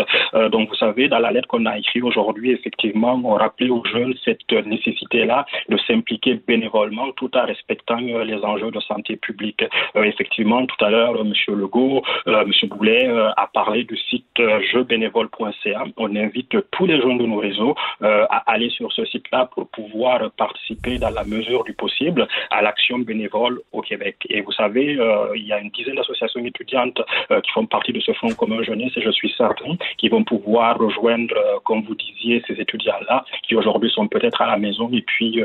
Donc, 0.51 0.69
vous 0.69 0.75
savez, 0.75 1.07
dans 1.07 1.19
la 1.19 1.31
lettre 1.31 1.47
qu'on 1.47 1.65
a 1.65 1.77
écrite 1.77 2.03
aujourd'hui, 2.03 2.51
effectivement, 2.51 3.19
on 3.23 3.33
rappelait 3.33 3.69
aux 3.69 3.83
jeunes 3.85 4.13
cette 4.23 4.51
nécessité-là 4.51 5.45
de 5.69 5.77
s'impliquer 5.87 6.39
bénévolement 6.47 7.11
tout 7.11 7.29
en 7.37 7.45
respectant 7.45 7.97
les 7.97 8.37
enjeux 8.43 8.71
de 8.71 8.79
santé 8.79 9.17
publique. 9.17 9.63
Effectivement, 9.95 10.65
tout 10.65 10.85
à 10.85 10.89
l'heure, 10.89 11.15
M. 11.19 11.33
Legault, 11.49 12.03
M. 12.25 12.51
Boulet 12.69 13.07
a 13.07 13.49
parlé 13.53 13.83
du 13.83 13.97
site 13.97 14.41
jeubénévole.ca. 14.71 15.83
On 15.97 16.15
invite 16.15 16.55
tous 16.71 16.85
les 16.85 16.99
jeunes 17.01 17.17
de 17.17 17.25
nos 17.25 17.39
réseaux 17.39 17.75
à 18.01 18.51
aller 18.51 18.69
sur 18.69 18.91
ce 18.93 19.05
site-là 19.05 19.49
pour 19.53 19.67
pouvoir 19.69 20.31
participer 20.31 20.97
dans 20.97 21.09
la 21.09 21.23
mesure 21.23 21.63
du 21.63 21.73
possible 21.73 22.20
à 22.49 22.61
l'action 22.61 22.99
bénévole 22.99 23.61
au 23.71 23.81
Québec. 23.81 24.17
Et 24.29 24.41
vous 24.41 24.51
savez, 24.51 24.97
euh, 24.99 25.31
il 25.35 25.45
y 25.45 25.53
a 25.53 25.59
une 25.59 25.69
dizaine 25.69 25.95
d'associations 25.95 26.43
étudiantes 26.45 26.99
euh, 27.31 27.41
qui 27.41 27.51
font 27.51 27.65
partie 27.65 27.93
de 27.93 27.99
ce 27.99 28.11
Front 28.13 28.33
commun 28.33 28.61
jeunesse 28.63 28.91
et 28.95 29.01
je 29.01 29.11
suis 29.11 29.33
certain 29.37 29.75
qu'ils 29.97 30.11
vont 30.11 30.23
pouvoir 30.23 30.77
rejoindre, 30.77 31.35
euh, 31.35 31.59
comme 31.63 31.83
vous 31.83 31.95
disiez, 31.95 32.43
ces 32.47 32.53
étudiants-là 32.53 33.25
qui 33.47 33.55
aujourd'hui 33.55 33.89
sont 33.89 34.07
peut-être 34.07 34.41
à 34.41 34.47
la 34.47 34.57
maison 34.57 34.89
et 34.93 35.01
puis 35.01 35.41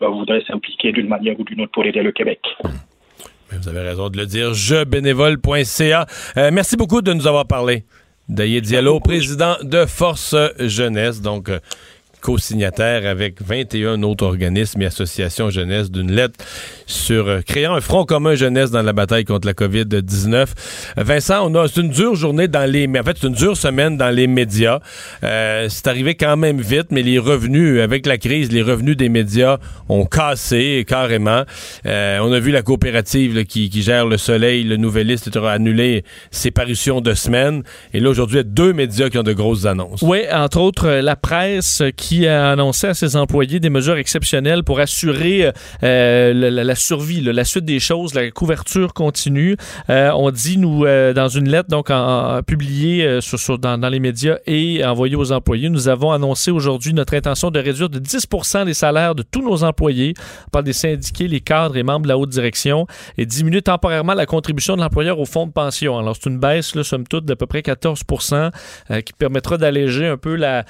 voudraient 0.00 0.42
s'impliquer 0.46 0.92
d'une 0.92 1.08
manière 1.08 1.38
ou 1.38 1.44
d'une 1.44 1.62
autre 1.62 1.72
pour 1.72 1.84
aider 1.84 2.02
le 2.02 2.12
Québec. 2.12 2.40
Vous 3.50 3.68
avez 3.68 3.80
raison 3.80 4.08
de 4.08 4.16
le 4.16 4.26
dire. 4.26 4.54
Jebénévole.ca. 4.54 6.06
Merci 6.36 6.76
beaucoup 6.76 7.02
de 7.02 7.12
nous 7.12 7.26
avoir 7.26 7.46
parlé. 7.46 7.84
Daïe 8.28 8.60
Diallo, 8.60 9.00
président 9.00 9.56
de 9.62 9.86
Force 9.86 10.36
Jeunesse, 10.60 11.20
donc 11.20 11.50
co-signataire 12.20 13.06
avec 13.06 13.42
21 13.42 14.02
autres 14.02 14.24
organismes 14.24 14.82
et 14.82 14.86
associations 14.86 15.50
jeunesse 15.50 15.90
d'une 15.90 16.12
lettre 16.12 16.44
sur 16.86 17.28
euh, 17.28 17.40
créant 17.40 17.74
un 17.74 17.80
front 17.80 18.04
commun 18.04 18.34
jeunesse 18.34 18.70
dans 18.70 18.82
la 18.82 18.92
bataille 18.92 19.24
contre 19.24 19.46
la 19.46 19.54
COVID-19. 19.54 20.34
Euh, 20.34 20.46
Vincent, 20.98 21.48
on 21.48 21.54
a 21.54 21.68
c'est 21.68 21.80
une 21.80 21.90
dure 21.90 22.14
journée 22.14 22.48
dans 22.48 22.70
les 22.70 22.88
en 22.88 23.02
fait 23.02 23.16
c'est 23.20 23.26
une 23.26 23.34
dure 23.34 23.56
semaine 23.56 23.96
dans 23.96 24.10
les 24.10 24.26
médias. 24.26 24.80
Euh, 25.22 25.66
c'est 25.68 25.86
arrivé 25.86 26.14
quand 26.14 26.36
même 26.36 26.60
vite, 26.60 26.88
mais 26.90 27.02
les 27.02 27.18
revenus 27.18 27.80
avec 27.80 28.06
la 28.06 28.18
crise, 28.18 28.52
les 28.52 28.62
revenus 28.62 28.96
des 28.96 29.08
médias 29.08 29.58
ont 29.88 30.04
cassé 30.04 30.84
carrément. 30.86 31.44
Euh, 31.86 32.18
on 32.20 32.32
a 32.32 32.40
vu 32.40 32.50
la 32.50 32.62
coopérative 32.62 33.44
qui, 33.44 33.70
qui 33.70 33.82
gère 33.82 34.06
le 34.06 34.18
Soleil, 34.18 34.64
le 34.64 34.76
Nouvelliste, 34.76 35.36
a 35.36 35.50
annulé 35.50 36.04
ses 36.30 36.50
parutions 36.50 37.00
de 37.00 37.14
semaine. 37.14 37.62
Et 37.94 38.00
là 38.00 38.10
aujourd'hui, 38.10 38.36
il 38.36 38.38
y 38.38 38.40
a 38.40 38.44
deux 38.44 38.72
médias 38.72 39.08
qui 39.08 39.18
ont 39.18 39.22
de 39.22 39.32
grosses 39.32 39.66
annonces. 39.66 40.02
Oui, 40.02 40.20
entre 40.32 40.60
autres, 40.60 40.88
la 40.88 41.16
presse 41.16 41.80
euh, 41.80 41.90
qui 42.10 42.26
a 42.26 42.50
annoncé 42.50 42.88
à 42.88 42.94
ses 42.94 43.14
employés 43.14 43.60
des 43.60 43.70
mesures 43.70 43.96
exceptionnelles 43.96 44.64
pour 44.64 44.80
assurer 44.80 45.52
euh, 45.84 46.32
la, 46.50 46.74
survie, 46.74 47.20
la 47.20 47.44
suite 47.44 47.64
des 47.64 47.78
choses, 47.78 48.14
la 48.14 48.32
couverture 48.32 48.94
continue. 48.94 49.56
Euh, 49.90 50.10
on 50.16 50.32
dit, 50.32 50.58
nous, 50.58 50.84
euh, 50.84 51.12
dans 51.12 51.28
une 51.28 51.48
lettre 51.48 51.68
donc 51.68 51.86
publiée 52.48 53.20
dans, 53.60 53.88
les 53.88 54.00
médias 54.00 54.38
et 54.48 54.84
envoyée 54.84 55.14
aux 55.14 55.30
employés, 55.30 55.68
nous 55.68 55.86
avons 55.86 56.10
annoncé 56.10 56.50
aujourd'hui 56.50 56.94
notre 56.94 57.14
intention 57.14 57.52
de 57.52 57.60
réduire 57.60 57.88
de 57.88 58.00
10% 58.00 58.66
les 58.66 58.74
salaires 58.74 59.14
de 59.14 59.22
tous 59.22 59.42
nos 59.48 59.62
employés, 59.62 60.14
parle 60.50 60.64
des 60.64 60.72
syndiqués, 60.72 61.28
les 61.28 61.40
cadres 61.40 61.76
et 61.76 61.84
membres 61.84 62.02
de 62.02 62.08
la 62.08 62.18
haute 62.18 62.30
direction, 62.30 62.88
et 63.18 63.24
diminuer 63.24 63.62
temporairement 63.62 64.14
la 64.14 64.26
contribution 64.26 64.74
de 64.74 64.80
l'employeur 64.80 65.20
au 65.20 65.26
fonds 65.26 65.46
de 65.46 65.52
pension. 65.52 65.96
Alors, 65.96 66.16
c'est 66.20 66.28
une 66.28 66.40
baisse, 66.40 66.74
là, 66.74 66.82
somme 66.82 67.06
toute, 67.06 67.24
d'à 67.24 67.36
peu 67.36 67.46
près 67.46 67.60
14% 67.60 68.50
euh, 68.90 69.00
qui 69.00 69.12
permettra 69.12 69.58
d'alléger 69.58 70.08
un 70.08 70.16
peu 70.16 70.34
la, 70.34 70.64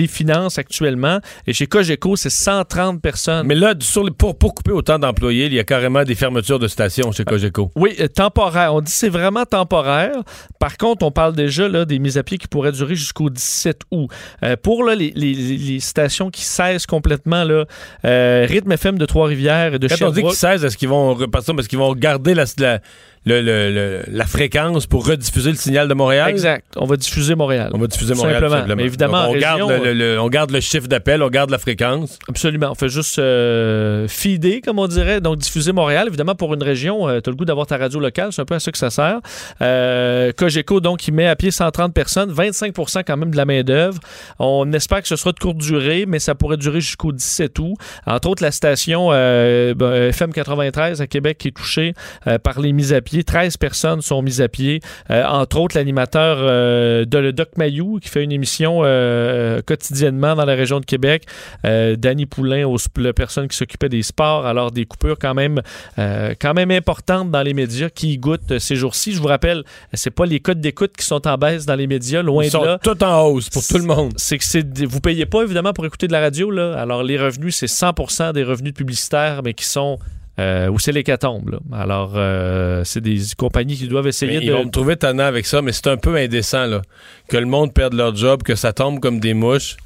les 0.00 0.06
finances 0.06 0.58
actuellement. 0.58 1.20
Et 1.46 1.52
chez 1.52 1.66
Cogeco, 1.66 2.16
c'est 2.16 2.30
130 2.30 3.00
personnes. 3.00 3.46
Mais 3.46 3.54
là, 3.54 3.74
sur 3.80 4.04
les- 4.04 4.10
pour, 4.10 4.36
pour 4.38 4.54
couper 4.54 4.72
autant 4.72 4.98
d'employés, 4.98 5.46
il 5.46 5.54
y 5.54 5.58
a 5.58 5.64
carrément 5.64 6.02
des 6.04 6.14
fermetures 6.14 6.58
de 6.58 6.68
stations 6.68 7.12
chez 7.12 7.24
Cogeco. 7.24 7.70
Oui, 7.76 7.94
euh, 8.00 8.08
temporaire. 8.08 8.74
On 8.74 8.80
dit 8.80 8.90
que 8.90 8.96
c'est 8.98 9.08
vraiment 9.08 9.44
temporaire. 9.44 10.16
Par 10.58 10.76
contre, 10.76 11.04
on 11.04 11.10
parle 11.10 11.34
déjà 11.34 11.68
là, 11.68 11.84
des 11.84 11.98
mises 11.98 12.18
à 12.18 12.22
pied 12.22 12.38
qui 12.38 12.48
pourraient 12.48 12.72
durer 12.72 12.94
jusqu'au 12.94 13.30
17 13.30 13.82
août. 13.90 14.08
Euh, 14.42 14.56
pour 14.62 14.84
là, 14.84 14.94
les, 14.94 15.12
les- 15.14 15.34
les 15.34 15.80
stations 15.80 16.30
qui 16.30 16.42
cessent 16.42 16.86
complètement, 16.86 17.44
là, 17.44 17.64
euh, 18.04 18.46
Rythme 18.48 18.72
FM 18.72 18.98
de 18.98 19.06
Trois-Rivières 19.06 19.74
et 19.74 19.78
de 19.78 19.88
Quand 19.88 19.94
on 19.94 19.96
dit 20.10 20.14
Sherbrooke. 20.16 20.30
qu'ils 20.32 20.38
16, 20.38 20.64
est-ce 20.64 20.76
qu'ils 20.76 20.88
vont 20.88 21.14
repartir 21.14 21.54
parce 21.54 21.68
qu'ils 21.68 21.78
vont 21.78 21.94
garder 21.94 22.34
la, 22.34 22.44
la, 22.58 22.80
le- 23.26 23.40
le- 23.42 23.70
le- 23.72 24.02
la 24.08 24.24
fréquence 24.26 24.86
pour 24.86 25.06
rediffuser 25.06 25.50
le 25.50 25.56
signal 25.56 25.88
de 25.88 25.94
Montréal? 25.94 26.30
Exact. 26.30 26.64
On 26.76 26.86
va 26.86 26.96
diffuser 26.96 27.34
Montréal. 27.34 27.70
On 27.74 27.78
va 27.78 27.86
diffuser 27.86 28.14
Montréal, 28.14 28.34
Simplement. 28.36 28.50
tout 28.54 28.60
simplement. 28.60 28.76
Mais 28.76 28.84
évidemment, 28.84 29.26
Donc, 29.26 29.36
on, 29.36 29.38
garde 29.38 29.70
le, 29.84 30.18
on 30.20 30.28
garde 30.28 30.50
le 30.50 30.60
chiffre 30.60 30.88
d'appel, 30.88 31.22
on 31.22 31.28
garde 31.28 31.50
la 31.50 31.58
fréquence. 31.58 32.18
Absolument. 32.28 32.70
On 32.70 32.74
fait 32.74 32.88
juste 32.88 33.18
euh, 33.18 34.06
feeder, 34.08 34.60
comme 34.64 34.78
on 34.78 34.86
dirait, 34.86 35.20
donc 35.20 35.38
diffuser 35.38 35.72
Montréal. 35.72 36.06
Évidemment, 36.08 36.34
pour 36.34 36.54
une 36.54 36.62
région, 36.62 37.06
tu 37.20 37.28
as 37.28 37.30
le 37.30 37.36
goût 37.36 37.44
d'avoir 37.44 37.66
ta 37.66 37.76
radio 37.76 38.00
locale, 38.00 38.32
c'est 38.32 38.42
un 38.42 38.46
peu 38.46 38.54
à 38.54 38.60
ça 38.60 38.72
que 38.72 38.78
ça 38.78 38.90
sert. 38.90 39.18
Euh, 39.60 40.32
Cogeco, 40.36 40.80
donc, 40.80 41.06
il 41.06 41.12
met 41.14 41.26
à 41.26 41.36
pied 41.36 41.50
130 41.50 41.92
personnes, 41.92 42.32
25% 42.32 43.02
quand 43.06 43.16
même 43.16 43.30
de 43.30 43.36
la 43.36 43.44
main-d'œuvre. 43.44 43.98
On 44.38 44.72
espère 44.72 45.02
que 45.02 45.08
ce 45.08 45.16
sera 45.16 45.32
de 45.32 45.38
courte 45.38 45.58
durée, 45.58 46.04
mais 46.06 46.18
ça 46.18 46.34
pourrait 46.34 46.56
durer 46.56 46.80
jusqu'au 46.80 47.12
17 47.12 47.58
août. 47.58 47.74
Entre 48.06 48.28
autres, 48.28 48.42
la 48.42 48.50
station 48.50 49.08
euh, 49.12 49.74
ben, 49.74 50.08
FM 50.08 50.32
93 50.32 51.00
à 51.00 51.06
Québec 51.06 51.36
qui 51.38 51.48
est 51.48 51.52
touchée 51.56 51.92
euh, 52.26 52.38
par 52.38 52.60
les 52.60 52.72
mises 52.72 52.92
à 52.94 53.00
pied. 53.00 53.09
13 53.24 53.56
personnes 53.56 54.00
sont 54.02 54.22
mises 54.22 54.40
à 54.40 54.48
pied. 54.48 54.80
Euh, 55.10 55.24
entre 55.24 55.58
autres, 55.58 55.76
l'animateur 55.76 56.38
euh, 56.40 57.04
de 57.04 57.18
le 57.18 57.32
Doc 57.32 57.50
Mayou 57.56 57.98
qui 58.00 58.08
fait 58.08 58.22
une 58.22 58.32
émission 58.32 58.80
euh, 58.84 59.60
quotidiennement 59.62 60.34
dans 60.34 60.44
la 60.44 60.54
région 60.54 60.80
de 60.80 60.84
Québec. 60.84 61.24
Danny 61.64 62.26
Poulain, 62.26 62.64
au, 62.66 62.76
la 62.96 63.12
personne 63.12 63.48
qui 63.48 63.56
s'occupait 63.56 63.88
des 63.88 64.02
sports. 64.02 64.46
Alors, 64.46 64.70
des 64.70 64.86
coupures 64.86 65.18
quand 65.18 65.34
même, 65.34 65.60
quand 65.96 66.54
même 66.54 66.70
importantes 66.70 67.30
dans 67.30 67.42
les 67.42 67.54
médias 67.54 67.90
qui 67.90 68.14
y 68.14 68.18
goûtent 68.18 68.58
ces 68.58 68.76
jours-ci. 68.76 69.12
Je 69.12 69.20
vous 69.20 69.28
rappelle, 69.28 69.64
c'est 69.92 70.10
pas 70.10 70.26
les 70.26 70.40
codes 70.40 70.60
d'écoute 70.60 70.92
qui 70.96 71.04
sont 71.04 71.26
en 71.26 71.36
baisse 71.36 71.66
dans 71.66 71.74
les 71.74 71.86
médias, 71.86 72.22
loin 72.22 72.44
Ils 72.44 72.46
de 72.46 72.52
sont 72.52 72.64
là. 72.64 72.78
tout 72.82 73.02
en 73.02 73.22
hausse 73.26 73.50
pour 73.50 73.66
tout 73.66 73.78
le 73.78 73.84
monde. 73.84 74.12
C'est 74.16 74.38
que 74.38 74.44
c'est 74.44 74.84
vous 74.84 75.00
payez 75.00 75.26
pas 75.26 75.42
évidemment 75.42 75.72
pour 75.72 75.86
écouter 75.86 76.06
de 76.06 76.12
la 76.12 76.20
radio 76.20 76.50
là. 76.50 76.78
Alors 76.78 77.02
les 77.02 77.18
revenus 77.18 77.56
c'est 77.56 77.66
100% 77.66 78.32
des 78.32 78.44
revenus 78.44 78.74
publicitaires 78.74 79.42
mais 79.44 79.54
qui 79.54 79.64
sont 79.64 79.98
euh, 80.40 80.68
où 80.68 80.78
c'est 80.78 80.92
l'hécatombe. 80.92 81.50
là. 81.50 81.58
Alors 81.72 82.12
euh, 82.16 82.82
c'est 82.84 83.00
des 83.00 83.18
compagnies 83.36 83.76
qui 83.76 83.86
doivent 83.88 84.06
essayer 84.08 84.32
Mais 84.32 84.38
de 84.40 84.44
Ils 84.44 84.52
vont 84.52 84.64
me 84.64 84.70
trouver 84.70 84.96
tannant 84.96 85.24
avec 85.24 85.44
ça, 85.46 85.60
mais 85.62 85.72
c'est 85.72 85.86
un 85.88 85.96
peu 85.96 86.16
indécent, 86.16 86.66
là. 86.66 86.82
Que 87.28 87.36
le 87.36 87.46
monde 87.46 87.72
perde 87.74 87.94
leur 87.94 88.14
job, 88.16 88.42
que 88.42 88.54
ça 88.54 88.72
tombe 88.72 89.00
comme 89.00 89.20
des 89.20 89.34
mouches. 89.34 89.76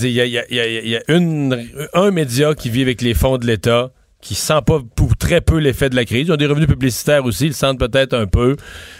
Il 0.00 0.08
y 0.08 0.20
a, 0.20 0.24
il 0.24 0.32
y 0.32 0.38
a- 0.38 0.44
il 0.48 0.56
y 0.56 0.60
a- 0.60 0.80
il 0.80 0.88
y 0.88 0.96
a 0.96 1.02
une- 1.08 1.66
un 1.92 2.10
média 2.10 2.54
qui 2.54 2.70
vit 2.70 2.82
avec 2.82 3.02
les 3.02 3.12
fonds 3.12 3.36
de 3.36 3.46
l'État, 3.46 3.90
qui 4.22 4.36
sent 4.36 4.60
pas 4.64 4.80
pour 4.94 5.16
très 5.16 5.40
peu 5.40 5.58
l'effet 5.58 5.90
de 5.90 5.96
la 5.96 6.04
crise. 6.04 6.28
Ils 6.28 6.32
ont 6.32 6.36
des 6.36 6.46
revenus 6.46 6.68
publicitaires 6.68 7.24
aussi, 7.24 7.46
ils 7.46 7.48
le 7.48 7.54
sentent 7.54 7.80
peut-être 7.80 8.14
un 8.14 8.26
peu, 8.26 8.56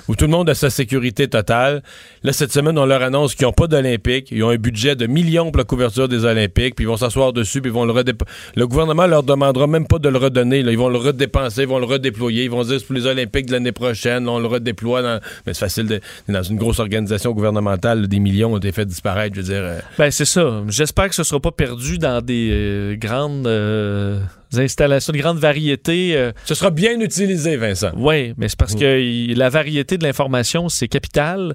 où 0.09 0.17
tout 0.17 0.25
le 0.25 0.31
monde 0.33 0.51
a 0.51 0.55
sa 0.55 0.69
sécurité 0.69 1.29
totale. 1.29 1.83
Là, 2.25 2.33
cette 2.33 2.53
semaine, 2.53 2.77
on 2.77 2.85
leur 2.85 3.03
annonce 3.03 3.37
qu'ils 3.37 3.47
n'ont 3.47 3.53
pas 3.53 3.69
d'Olympique. 3.69 4.29
Ils 4.33 4.43
ont 4.43 4.51
un 4.51 4.57
budget 4.57 4.97
de 4.97 5.07
millions 5.07 5.53
pour 5.53 5.59
la 5.59 5.65
couverture 5.65 6.09
des 6.09 6.25
Olympiques, 6.25 6.75
puis 6.75 6.85
ils 6.85 6.89
vont 6.89 6.97
s'asseoir 6.97 7.33
dessus, 7.33 7.61
puis 7.63 7.71
ils 7.71 7.75
vont 7.75 7.85
le 7.85 7.93
redép- 7.93 8.27
Le 8.57 8.67
gouvernement 8.67 9.07
leur 9.07 9.23
demandera 9.23 9.69
même 9.69 9.87
pas 9.87 10.01
de 10.01 10.09
le 10.09 10.19
redonner. 10.19 10.59
Ils 10.59 10.77
vont 10.77 10.89
le 10.89 10.99
redépenser, 10.99 11.63
ils 11.63 11.69
vont 11.69 11.79
le 11.79 11.87
redéployer. 11.87 12.45
Ils 12.45 12.51
vont 12.51 12.65
dire 12.65 12.81
c'est 12.81 12.87
pour 12.87 12.97
les 12.97 13.07
Olympiques 13.07 13.47
de 13.47 13.53
l'année 13.53 13.73
prochaine, 13.73 14.29
on 14.29 14.41
le 14.41 14.49
redéploie. 14.49 15.03
Dans... 15.03 15.21
Mais 15.47 15.55
c'est 15.55 15.61
facile, 15.61 15.87
de... 15.87 16.01
dans 16.29 16.43
une 16.43 16.57
grosse 16.57 16.81
organisation 16.81 17.31
gouvernementale, 17.31 18.09
des 18.09 18.19
millions 18.19 18.55
ont 18.55 18.59
été 18.59 18.73
faits 18.73 18.89
disparaître. 18.89 19.37
Je 19.37 19.41
veux 19.41 19.47
dire, 19.47 19.63
euh, 19.63 19.79
Ben, 19.99 20.11
c'est 20.11 20.25
ça. 20.25 20.65
J'espère 20.67 21.09
que 21.09 21.15
ce 21.15 21.23
sera 21.23 21.39
pas 21.39 21.53
perdu 21.53 21.99
dans 21.99 22.21
des 22.21 22.51
euh, 22.53 22.97
grandes 22.97 23.47
euh, 23.47 24.21
installations, 24.61 25.13
de 25.13 25.19
grandes 25.19 25.39
variétés. 25.39 26.17
euh. 26.17 26.33
Ce 26.45 26.55
sera 26.55 26.71
bien 26.71 26.99
utilisé, 27.01 27.57
Vincent. 27.57 27.91
Oui, 27.97 28.35
mais 28.37 28.49
c'est 28.49 28.59
parce 28.59 28.75
que 28.75 29.01
il- 29.01 29.37
la 29.39 29.49
variété 29.49 29.99
de 29.99 30.05
l'information, 30.05 30.69
c'est 30.69 30.89
capital. 30.89 31.55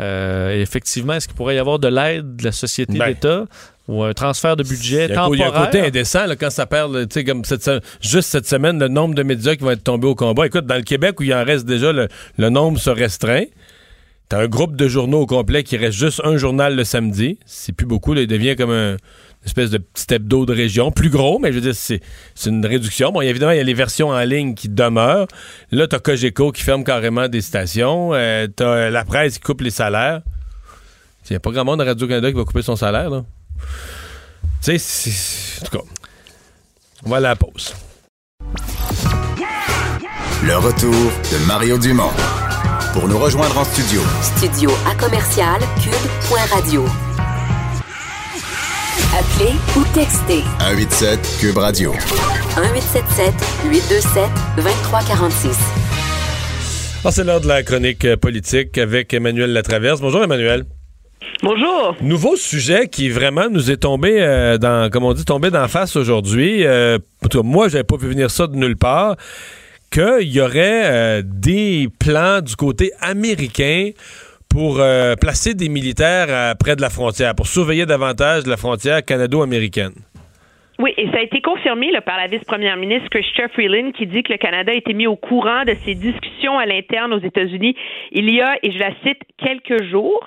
Euh, 0.00 0.56
et 0.56 0.60
effectivement, 0.60 1.14
est-ce 1.14 1.26
qu'il 1.26 1.36
pourrait 1.36 1.56
y 1.56 1.58
avoir 1.58 1.78
de 1.80 1.88
l'aide 1.88 2.36
de 2.36 2.44
la 2.44 2.52
société 2.52 2.96
Ben. 2.96 3.08
d'État 3.08 3.46
ou 3.88 4.04
un 4.04 4.12
transfert 4.12 4.54
de 4.54 4.62
budget 4.62 5.08
co- 5.08 5.34
il 5.34 5.40
y 5.40 5.42
a 5.42 5.46
un 5.46 5.48
temporaire? 5.50 5.70
côté 5.72 5.80
indécent 5.80 6.26
là, 6.26 6.36
quand 6.36 6.50
ça 6.50 6.66
perd, 6.66 7.08
tu 7.08 7.14
sais, 7.14 7.24
comme 7.24 7.44
cette 7.44 7.68
juste 8.00 8.28
cette 8.28 8.46
semaine, 8.46 8.78
le 8.78 8.86
nombre 8.86 9.16
de 9.16 9.24
médias 9.24 9.56
qui 9.56 9.64
vont 9.64 9.72
être 9.72 9.82
tombés 9.82 10.06
au 10.06 10.14
combat. 10.14 10.46
Écoute, 10.46 10.66
dans 10.66 10.76
le 10.76 10.82
Québec 10.82 11.18
où 11.18 11.24
il 11.24 11.34
en 11.34 11.44
reste 11.44 11.66
déjà, 11.66 11.92
le, 11.92 12.06
le 12.36 12.48
nombre 12.48 12.78
se 12.78 12.90
restreint. 12.90 13.44
T'as 14.28 14.42
un 14.42 14.46
groupe 14.46 14.76
de 14.76 14.86
journaux 14.88 15.20
au 15.22 15.26
complet 15.26 15.62
qui 15.64 15.76
reste 15.78 15.98
juste 15.98 16.20
un 16.22 16.36
journal 16.36 16.76
le 16.76 16.84
samedi. 16.84 17.38
C'est 17.46 17.72
plus 17.72 17.86
beaucoup, 17.86 18.12
là, 18.14 18.20
il 18.20 18.26
devient 18.26 18.54
comme 18.56 18.70
un 18.70 18.92
une 18.92 18.98
espèce 19.44 19.70
de 19.70 19.78
petit 19.78 20.12
hebdo 20.14 20.44
de 20.46 20.52
région, 20.52 20.90
plus 20.92 21.10
gros, 21.10 21.38
mais 21.38 21.50
je 21.50 21.54
veux 21.56 21.60
dire, 21.62 21.74
c'est 21.74 22.00
c'est 22.34 22.50
une 22.50 22.64
réduction. 22.66 23.12
Bon, 23.12 23.20
évidemment, 23.20 23.52
il 23.52 23.58
y 23.58 23.60
a 23.60 23.64
les 23.64 23.74
versions 23.74 24.08
en 24.10 24.20
ligne 24.20 24.54
qui 24.54 24.68
demeurent. 24.68 25.26
Là, 25.70 25.86
t'as 25.86 25.98
Cogeco 26.00 26.52
qui 26.52 26.62
ferme 26.62 26.84
carrément 26.84 27.28
des 27.28 27.40
stations. 27.40 28.10
Euh, 28.14 28.46
t'as 28.54 28.64
euh, 28.66 28.90
la 28.90 29.04
presse 29.04 29.34
qui 29.34 29.40
coupe 29.40 29.60
les 29.62 29.70
salaires. 29.70 30.20
Il 31.30 31.32
n'y 31.32 31.36
a 31.36 31.40
pas 31.40 31.50
grand 31.50 31.64
monde 31.64 31.80
à 31.80 31.84
Radio-Canada 31.84 32.30
qui 32.30 32.36
va 32.38 32.44
couper 32.44 32.62
son 32.62 32.76
salaire, 32.76 33.10
là. 33.10 33.22
Tu 34.62 34.72
sais, 34.72 34.78
c'est- 34.78 35.62
en 35.62 35.64
tout 35.66 35.76
cas, 35.78 35.84
on 37.04 37.10
va 37.10 37.16
à 37.18 37.20
la 37.20 37.36
pause. 37.36 37.74
Le 40.44 40.56
retour 40.56 40.92
de 40.92 41.46
Mario 41.46 41.78
Dumont. 41.78 42.10
Pour 42.94 43.06
nous 43.08 43.18
rejoindre 43.18 43.58
en 43.58 43.64
studio, 43.64 44.00
Studio 44.22 44.70
à 44.90 44.94
commercial 44.94 45.60
cube.radio. 45.82 46.84
Appelez 49.18 49.54
ou 49.76 49.82
textez 49.94 50.44
187 50.60 51.38
Cube 51.40 51.58
Radio. 51.58 51.90
1877 51.90 53.34
827 53.68 54.22
2346. 54.56 55.58
Ah, 57.04 57.10
c'est 57.10 57.24
l'heure 57.24 57.40
de 57.40 57.48
la 57.48 57.64
chronique 57.64 58.04
euh, 58.04 58.16
politique 58.16 58.78
avec 58.78 59.12
Emmanuel 59.12 59.52
Latraverse. 59.52 60.00
Bonjour 60.00 60.22
Emmanuel. 60.22 60.66
Bonjour. 61.42 61.96
Nouveau 62.00 62.36
sujet 62.36 62.86
qui 62.86 63.10
vraiment 63.10 63.48
nous 63.50 63.72
est 63.72 63.78
tombé 63.78 64.20
euh, 64.20 64.56
dans, 64.56 64.88
comme 64.88 65.02
on 65.02 65.14
dit, 65.14 65.24
tombé 65.24 65.50
d'en 65.50 65.66
face 65.66 65.96
aujourd'hui. 65.96 66.64
Euh, 66.64 66.98
en 67.24 67.28
tout 67.28 67.38
cas, 67.38 67.44
moi, 67.44 67.68
j'avais 67.68 67.82
pas 67.82 67.96
vu 67.96 68.08
venir 68.08 68.30
ça 68.30 68.46
de 68.46 68.54
nulle 68.54 68.76
part. 68.76 69.16
Qu'il 69.90 70.28
y 70.28 70.40
aurait 70.40 70.82
euh, 70.84 71.22
des 71.24 71.88
plans 71.98 72.40
du 72.40 72.54
côté 72.54 72.92
américain 73.00 73.90
pour 74.48 74.80
euh, 74.80 75.14
placer 75.14 75.54
des 75.54 75.68
militaires 75.68 76.26
euh, 76.28 76.54
près 76.54 76.76
de 76.76 76.80
la 76.80 76.90
frontière, 76.90 77.34
pour 77.34 77.46
surveiller 77.46 77.86
davantage 77.86 78.46
la 78.46 78.56
frontière 78.56 79.04
canado-américaine. 79.04 79.92
Oui, 80.80 80.94
et 80.96 81.10
ça 81.10 81.18
a 81.18 81.22
été 81.22 81.40
confirmé 81.40 81.90
là, 81.90 82.00
par 82.00 82.16
la 82.16 82.28
vice-première 82.28 82.76
ministre 82.76 83.08
Chrystia 83.10 83.48
Freeland 83.48 83.90
qui 83.90 84.06
dit 84.06 84.22
que 84.22 84.30
le 84.30 84.38
Canada 84.38 84.70
a 84.70 84.76
été 84.76 84.94
mis 84.94 85.08
au 85.08 85.16
courant 85.16 85.64
de 85.64 85.74
ces 85.84 85.96
discussions 85.96 86.56
à 86.56 86.66
l'interne 86.66 87.12
aux 87.12 87.18
États-Unis 87.18 87.74
il 88.12 88.32
y 88.32 88.40
a, 88.40 88.56
et 88.62 88.70
je 88.70 88.78
la 88.78 88.90
cite, 89.04 89.20
quelques 89.38 89.82
jours. 89.90 90.24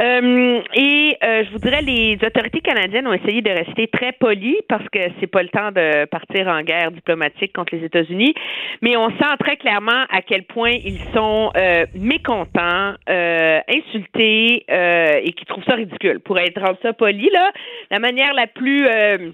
Euh, 0.00 0.60
et 0.74 1.16
euh, 1.22 1.44
je 1.44 1.50
voudrais 1.52 1.82
les 1.82 2.18
autorités 2.24 2.60
canadiennes 2.60 3.06
ont 3.06 3.12
essayé 3.12 3.42
de 3.42 3.50
rester 3.50 3.86
très 3.88 4.12
polies 4.12 4.58
parce 4.70 4.88
que 4.88 4.98
c'est 5.20 5.26
pas 5.26 5.42
le 5.42 5.50
temps 5.50 5.70
de 5.70 6.06
partir 6.06 6.48
en 6.48 6.62
guerre 6.62 6.90
diplomatique 6.90 7.52
contre 7.52 7.76
les 7.76 7.84
États-Unis, 7.84 8.34
mais 8.80 8.96
on 8.96 9.10
sent 9.10 9.36
très 9.38 9.56
clairement 9.56 10.04
à 10.10 10.22
quel 10.22 10.44
point 10.44 10.72
ils 10.72 11.00
sont 11.14 11.52
euh, 11.56 11.84
mécontents, 11.94 12.94
euh, 13.10 13.60
insultés 13.68 14.64
euh, 14.70 15.20
et 15.22 15.32
qui 15.32 15.44
trouvent 15.44 15.64
ça 15.64 15.74
ridicule. 15.74 16.20
Pour 16.20 16.38
être 16.38 16.60
ça 16.82 16.94
poli, 16.94 17.28
là, 17.32 17.52
la 17.90 17.98
manière 17.98 18.32
la 18.32 18.46
plus 18.46 18.86
euh, 18.86 19.30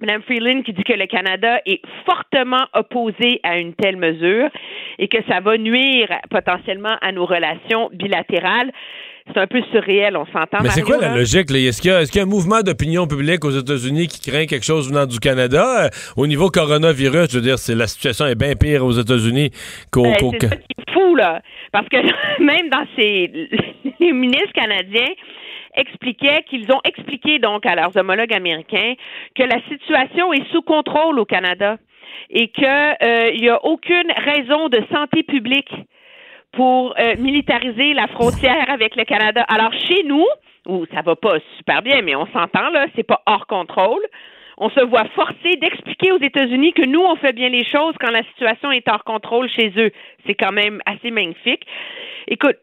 Mme 0.00 0.22
Freeland 0.22 0.62
qui 0.62 0.72
dit 0.72 0.84
que 0.84 0.92
le 0.92 1.06
Canada 1.06 1.60
est 1.66 1.80
fortement 2.06 2.64
opposé 2.74 3.40
à 3.42 3.58
une 3.58 3.74
telle 3.74 3.96
mesure 3.96 4.48
et 4.98 5.08
que 5.08 5.18
ça 5.28 5.40
va 5.40 5.56
nuire 5.58 6.08
potentiellement 6.30 6.96
à 7.00 7.12
nos 7.12 7.26
relations 7.26 7.90
bilatérales. 7.92 8.70
C'est 9.34 9.40
un 9.40 9.46
peu 9.46 9.60
surréel, 9.72 10.16
on 10.16 10.24
s'entend. 10.26 10.58
Mais 10.62 10.70
c'est 10.70 10.80
quoi 10.80 10.96
la 10.98 11.14
logique? 11.14 11.50
Est-ce 11.50 11.82
qu'il 11.82 11.90
y, 11.90 11.94
a- 11.94 12.02
y 12.02 12.20
un 12.20 12.24
mouvement 12.24 12.62
d'opinion 12.62 13.06
publique 13.06 13.44
aux 13.44 13.50
États-Unis 13.50 14.06
qui 14.08 14.30
craint 14.30 14.46
quelque 14.46 14.64
chose 14.64 14.88
venant 14.88 15.04
du 15.04 15.18
Canada? 15.20 15.84
Euh, 15.84 15.88
au 16.16 16.26
niveau 16.26 16.48
coronavirus, 16.48 17.28
je 17.30 17.36
veux 17.36 17.42
dire, 17.44 17.58
c'est, 17.58 17.74
la 17.74 17.86
situation 17.88 18.24
est 18.26 18.34
bien 18.38 18.54
pire 18.54 18.84
aux 18.86 18.92
États-Unis 18.92 19.50
qu'au... 19.92 20.04
Ben, 20.04 20.14
qu'au- 20.18 20.32
c'est 20.40 20.92
fou, 20.94 21.14
là. 21.14 21.42
Parce 21.72 21.86
que 21.90 21.96
même 22.42 22.70
dans 22.70 22.86
ces... 22.96 23.30
les 24.00 24.12
ministres 24.12 24.52
canadiens 24.54 25.12
expliquaient 25.74 26.42
qu'ils 26.48 26.70
ont 26.72 26.80
expliqué 26.84 27.38
donc 27.38 27.66
à 27.66 27.74
leurs 27.74 27.96
homologues 27.96 28.32
américains 28.32 28.94
que 29.34 29.42
la 29.42 29.60
situation 29.68 30.32
est 30.32 30.50
sous 30.52 30.62
contrôle 30.62 31.18
au 31.18 31.24
Canada 31.24 31.76
et 32.30 32.48
qu'il 32.48 33.40
n'y 33.40 33.48
a 33.48 33.64
aucune 33.64 34.12
raison 34.16 34.68
de 34.68 34.80
santé 34.92 35.22
publique 35.22 35.72
pour 36.52 36.94
euh, 36.98 37.14
militariser 37.18 37.94
la 37.94 38.06
frontière 38.08 38.70
avec 38.70 38.96
le 38.96 39.04
Canada. 39.04 39.44
Alors 39.48 39.72
chez 39.72 40.02
nous, 40.04 40.26
où 40.66 40.86
ça 40.92 41.02
va 41.02 41.16
pas 41.16 41.38
super 41.56 41.82
bien, 41.82 42.02
mais 42.02 42.14
on 42.14 42.26
s'entend 42.26 42.70
là, 42.70 42.86
c'est 42.96 43.06
pas 43.06 43.22
hors 43.26 43.46
contrôle. 43.46 44.04
On 44.60 44.70
se 44.70 44.80
voit 44.80 45.04
forcé 45.14 45.56
d'expliquer 45.60 46.10
aux 46.10 46.20
États-Unis 46.20 46.72
que 46.72 46.84
nous, 46.84 47.00
on 47.00 47.14
fait 47.16 47.32
bien 47.32 47.48
les 47.48 47.64
choses 47.64 47.94
quand 48.00 48.10
la 48.10 48.24
situation 48.24 48.72
est 48.72 48.88
hors 48.88 49.04
contrôle 49.04 49.48
chez 49.48 49.72
eux. 49.76 49.92
C'est 50.26 50.34
quand 50.34 50.52
même 50.52 50.80
assez 50.84 51.12
magnifique. 51.12 51.64
Écoute, 52.26 52.56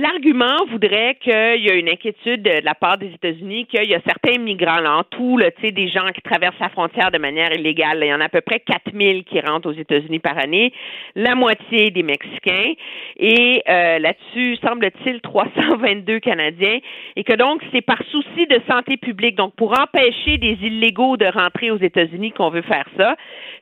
L'argument 0.00 0.56
voudrait 0.70 1.16
qu'il 1.20 1.62
y 1.62 1.70
a 1.70 1.74
une 1.74 1.90
inquiétude 1.90 2.42
de 2.42 2.64
la 2.64 2.74
part 2.74 2.96
des 2.96 3.08
États-Unis, 3.08 3.66
qu'il 3.66 3.86
y 3.86 3.94
a 3.94 4.00
certains 4.00 4.38
migrants, 4.38 4.80
là, 4.80 4.96
en 4.96 5.04
tout, 5.04 5.36
là, 5.36 5.50
des 5.62 5.88
gens 5.88 6.08
qui 6.14 6.22
traversent 6.22 6.58
la 6.58 6.70
frontière 6.70 7.10
de 7.10 7.18
manière 7.18 7.52
illégale. 7.52 7.98
Il 8.00 8.08
y 8.08 8.14
en 8.14 8.20
a 8.22 8.24
à 8.24 8.28
peu 8.30 8.40
près 8.40 8.60
4000 8.60 9.24
qui 9.24 9.38
rentrent 9.40 9.68
aux 9.68 9.78
États-Unis 9.78 10.18
par 10.18 10.38
année, 10.38 10.72
la 11.16 11.34
moitié 11.34 11.90
des 11.90 12.02
Mexicains, 12.02 12.72
et 13.18 13.62
euh, 13.68 13.98
là-dessus, 13.98 14.56
semble-t-il, 14.64 15.20
322 15.22 16.18
Canadiens, 16.20 16.78
et 17.16 17.22
que 17.22 17.34
donc, 17.34 17.62
c'est 17.70 17.82
par 17.82 18.02
souci 18.10 18.46
de 18.46 18.58
santé 18.70 18.96
publique, 18.96 19.36
donc 19.36 19.54
pour 19.54 19.78
empêcher 19.78 20.38
des 20.38 20.56
illégaux 20.62 21.18
de 21.18 21.26
rentrer 21.26 21.70
aux 21.70 21.78
États-Unis 21.78 22.32
qu'on 22.32 22.48
veut 22.48 22.62
faire 22.62 22.86
ça. 22.96 23.16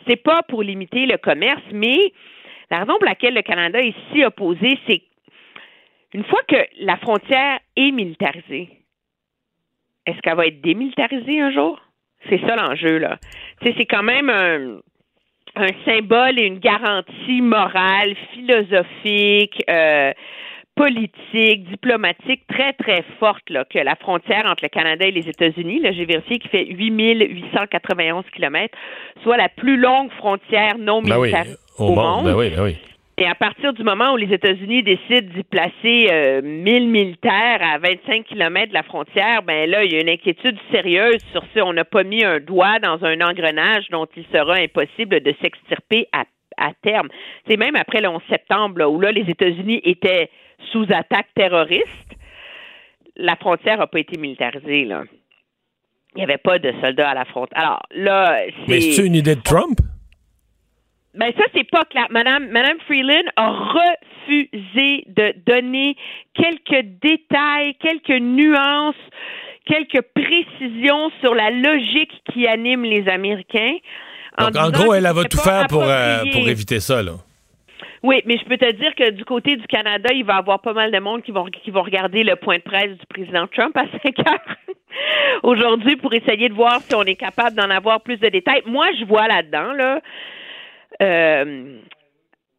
C'est 0.06 0.22
pas 0.22 0.42
pour 0.46 0.62
limiter 0.62 1.06
le 1.06 1.16
commerce, 1.16 1.64
mais 1.72 1.98
la 2.70 2.78
raison 2.78 2.94
pour 2.98 3.06
laquelle 3.06 3.34
le 3.34 3.42
Canada 3.42 3.80
est 3.80 3.94
si 4.12 4.22
opposé, 4.24 4.78
c'est 4.86 5.02
une 6.14 6.24
fois 6.24 6.40
que 6.48 6.56
la 6.80 6.96
frontière 6.96 7.58
est 7.76 7.90
militarisée, 7.90 8.70
est-ce 10.06 10.18
qu'elle 10.20 10.36
va 10.36 10.46
être 10.46 10.60
démilitarisée 10.60 11.40
un 11.40 11.52
jour? 11.52 11.80
C'est 12.28 12.40
ça 12.40 12.56
l'enjeu, 12.56 12.98
là. 12.98 13.18
Tu 13.60 13.68
sais, 13.68 13.74
c'est 13.78 13.86
quand 13.86 14.02
même 14.02 14.30
un, 14.30 14.78
un 15.54 15.68
symbole 15.84 16.38
et 16.38 16.46
une 16.46 16.58
garantie 16.58 17.42
morale, 17.42 18.14
philosophique, 18.32 19.62
euh, 19.68 20.12
politique, 20.74 21.68
diplomatique 21.68 22.46
très, 22.46 22.72
très 22.74 23.04
forte 23.18 23.50
là, 23.50 23.64
que 23.64 23.78
la 23.78 23.96
frontière 23.96 24.46
entre 24.46 24.64
le 24.64 24.68
Canada 24.68 25.04
et 25.06 25.10
les 25.10 25.28
États-Unis, 25.28 25.80
là, 25.80 25.92
j'ai 25.92 26.04
vérifié, 26.04 26.38
qui 26.38 26.48
fait 26.48 26.64
8891 26.64 28.24
kilomètres, 28.32 28.78
soit 29.22 29.36
la 29.36 29.48
plus 29.48 29.76
longue 29.76 30.10
frontière 30.12 30.78
non 30.78 31.02
Ben 31.02 31.18
oui, 31.18 31.32
militaire 31.32 31.56
au 31.78 31.94
monde. 31.94 32.26
Ben 32.26 32.34
oui, 32.36 32.50
ben 32.50 32.62
oui. 32.62 32.76
Et 33.18 33.26
à 33.26 33.34
partir 33.34 33.72
du 33.72 33.82
moment 33.82 34.12
où 34.12 34.16
les 34.16 34.32
États-Unis 34.32 34.84
décident 34.84 35.28
d'y 35.34 35.42
placer 35.42 36.06
euh, 36.12 36.40
1000 36.40 36.88
militaires 36.88 37.58
à 37.60 37.78
25 37.78 38.24
kilomètres 38.24 38.68
de 38.68 38.74
la 38.74 38.84
frontière, 38.84 39.42
ben 39.42 39.68
là, 39.68 39.82
il 39.82 39.92
y 39.92 39.96
a 39.96 40.00
une 40.00 40.08
inquiétude 40.08 40.56
sérieuse 40.70 41.18
sur 41.32 41.42
si 41.52 41.60
on 41.60 41.72
n'a 41.72 41.84
pas 41.84 42.04
mis 42.04 42.24
un 42.24 42.38
doigt 42.38 42.78
dans 42.78 43.04
un 43.04 43.20
engrenage 43.20 43.88
dont 43.90 44.06
il 44.16 44.24
sera 44.32 44.54
impossible 44.54 45.20
de 45.20 45.34
s'extirper 45.42 46.06
à, 46.12 46.26
à 46.58 46.70
terme. 46.80 47.08
C'est 47.48 47.56
même 47.56 47.74
après 47.74 48.00
le 48.00 48.08
11 48.08 48.22
septembre, 48.30 48.78
là, 48.78 48.88
où 48.88 49.00
là, 49.00 49.10
les 49.10 49.28
États-Unis 49.28 49.80
étaient 49.82 50.30
sous 50.70 50.86
attaque 50.90 51.28
terroriste, 51.34 52.14
la 53.16 53.34
frontière 53.34 53.78
n'a 53.78 53.88
pas 53.88 53.98
été 53.98 54.16
militarisée, 54.16 54.84
là. 54.84 55.02
Il 56.14 56.18
n'y 56.18 56.24
avait 56.24 56.38
pas 56.38 56.60
de 56.60 56.72
soldats 56.80 57.10
à 57.10 57.14
la 57.14 57.24
frontière. 57.24 57.60
Alors 57.60 57.82
là, 57.90 58.42
c'est... 58.64 58.68
Mais 58.68 58.80
c'est 58.80 59.04
une 59.04 59.16
idée 59.16 59.34
de 59.34 59.42
Trump? 59.42 59.80
Ben 61.18 61.32
ça, 61.36 61.44
c'est 61.52 61.68
pas 61.68 61.84
clair. 61.84 62.06
Madame, 62.10 62.48
Madame 62.50 62.78
Freeland 62.86 63.28
a 63.34 63.50
refusé 63.50 65.04
de 65.08 65.34
donner 65.44 65.96
quelques 66.32 66.86
détails, 67.02 67.74
quelques 67.80 68.20
nuances, 68.22 68.94
quelques 69.66 70.02
précisions 70.14 71.10
sur 71.20 71.34
la 71.34 71.50
logique 71.50 72.12
qui 72.32 72.46
anime 72.46 72.84
les 72.84 73.08
Américains. 73.08 73.76
Donc, 74.38 74.56
en 74.56 74.70
gros, 74.70 74.94
elle, 74.94 75.06
elle 75.06 75.12
va 75.12 75.24
tout 75.24 75.38
faire 75.38 75.66
pour, 75.66 75.82
euh, 75.82 76.22
pour 76.32 76.48
éviter 76.48 76.78
ça, 76.78 77.02
là. 77.02 77.14
Oui, 78.04 78.22
mais 78.24 78.38
je 78.38 78.44
peux 78.44 78.56
te 78.56 78.72
dire 78.76 78.94
que 78.94 79.10
du 79.10 79.24
côté 79.24 79.56
du 79.56 79.66
Canada, 79.66 80.10
il 80.14 80.24
va 80.24 80.34
y 80.34 80.38
avoir 80.38 80.60
pas 80.60 80.72
mal 80.72 80.92
de 80.92 80.98
monde 81.00 81.22
qui 81.22 81.32
vont, 81.32 81.46
qui 81.46 81.72
vont 81.72 81.82
regarder 81.82 82.22
le 82.22 82.36
point 82.36 82.58
de 82.58 82.62
presse 82.62 82.96
du 82.96 83.06
président 83.06 83.48
Trump 83.48 83.76
à 83.76 83.86
5 84.04 84.18
heures 84.20 84.56
aujourd'hui 85.42 85.96
pour 85.96 86.12
essayer 86.12 86.48
de 86.48 86.54
voir 86.54 86.80
si 86.80 86.94
on 86.94 87.02
est 87.02 87.16
capable 87.16 87.56
d'en 87.56 87.70
avoir 87.70 88.00
plus 88.02 88.18
de 88.18 88.28
détails. 88.28 88.62
Moi, 88.66 88.86
je 89.00 89.04
vois 89.04 89.26
là-dedans, 89.26 89.72
là, 89.72 90.00
euh, 91.02 91.78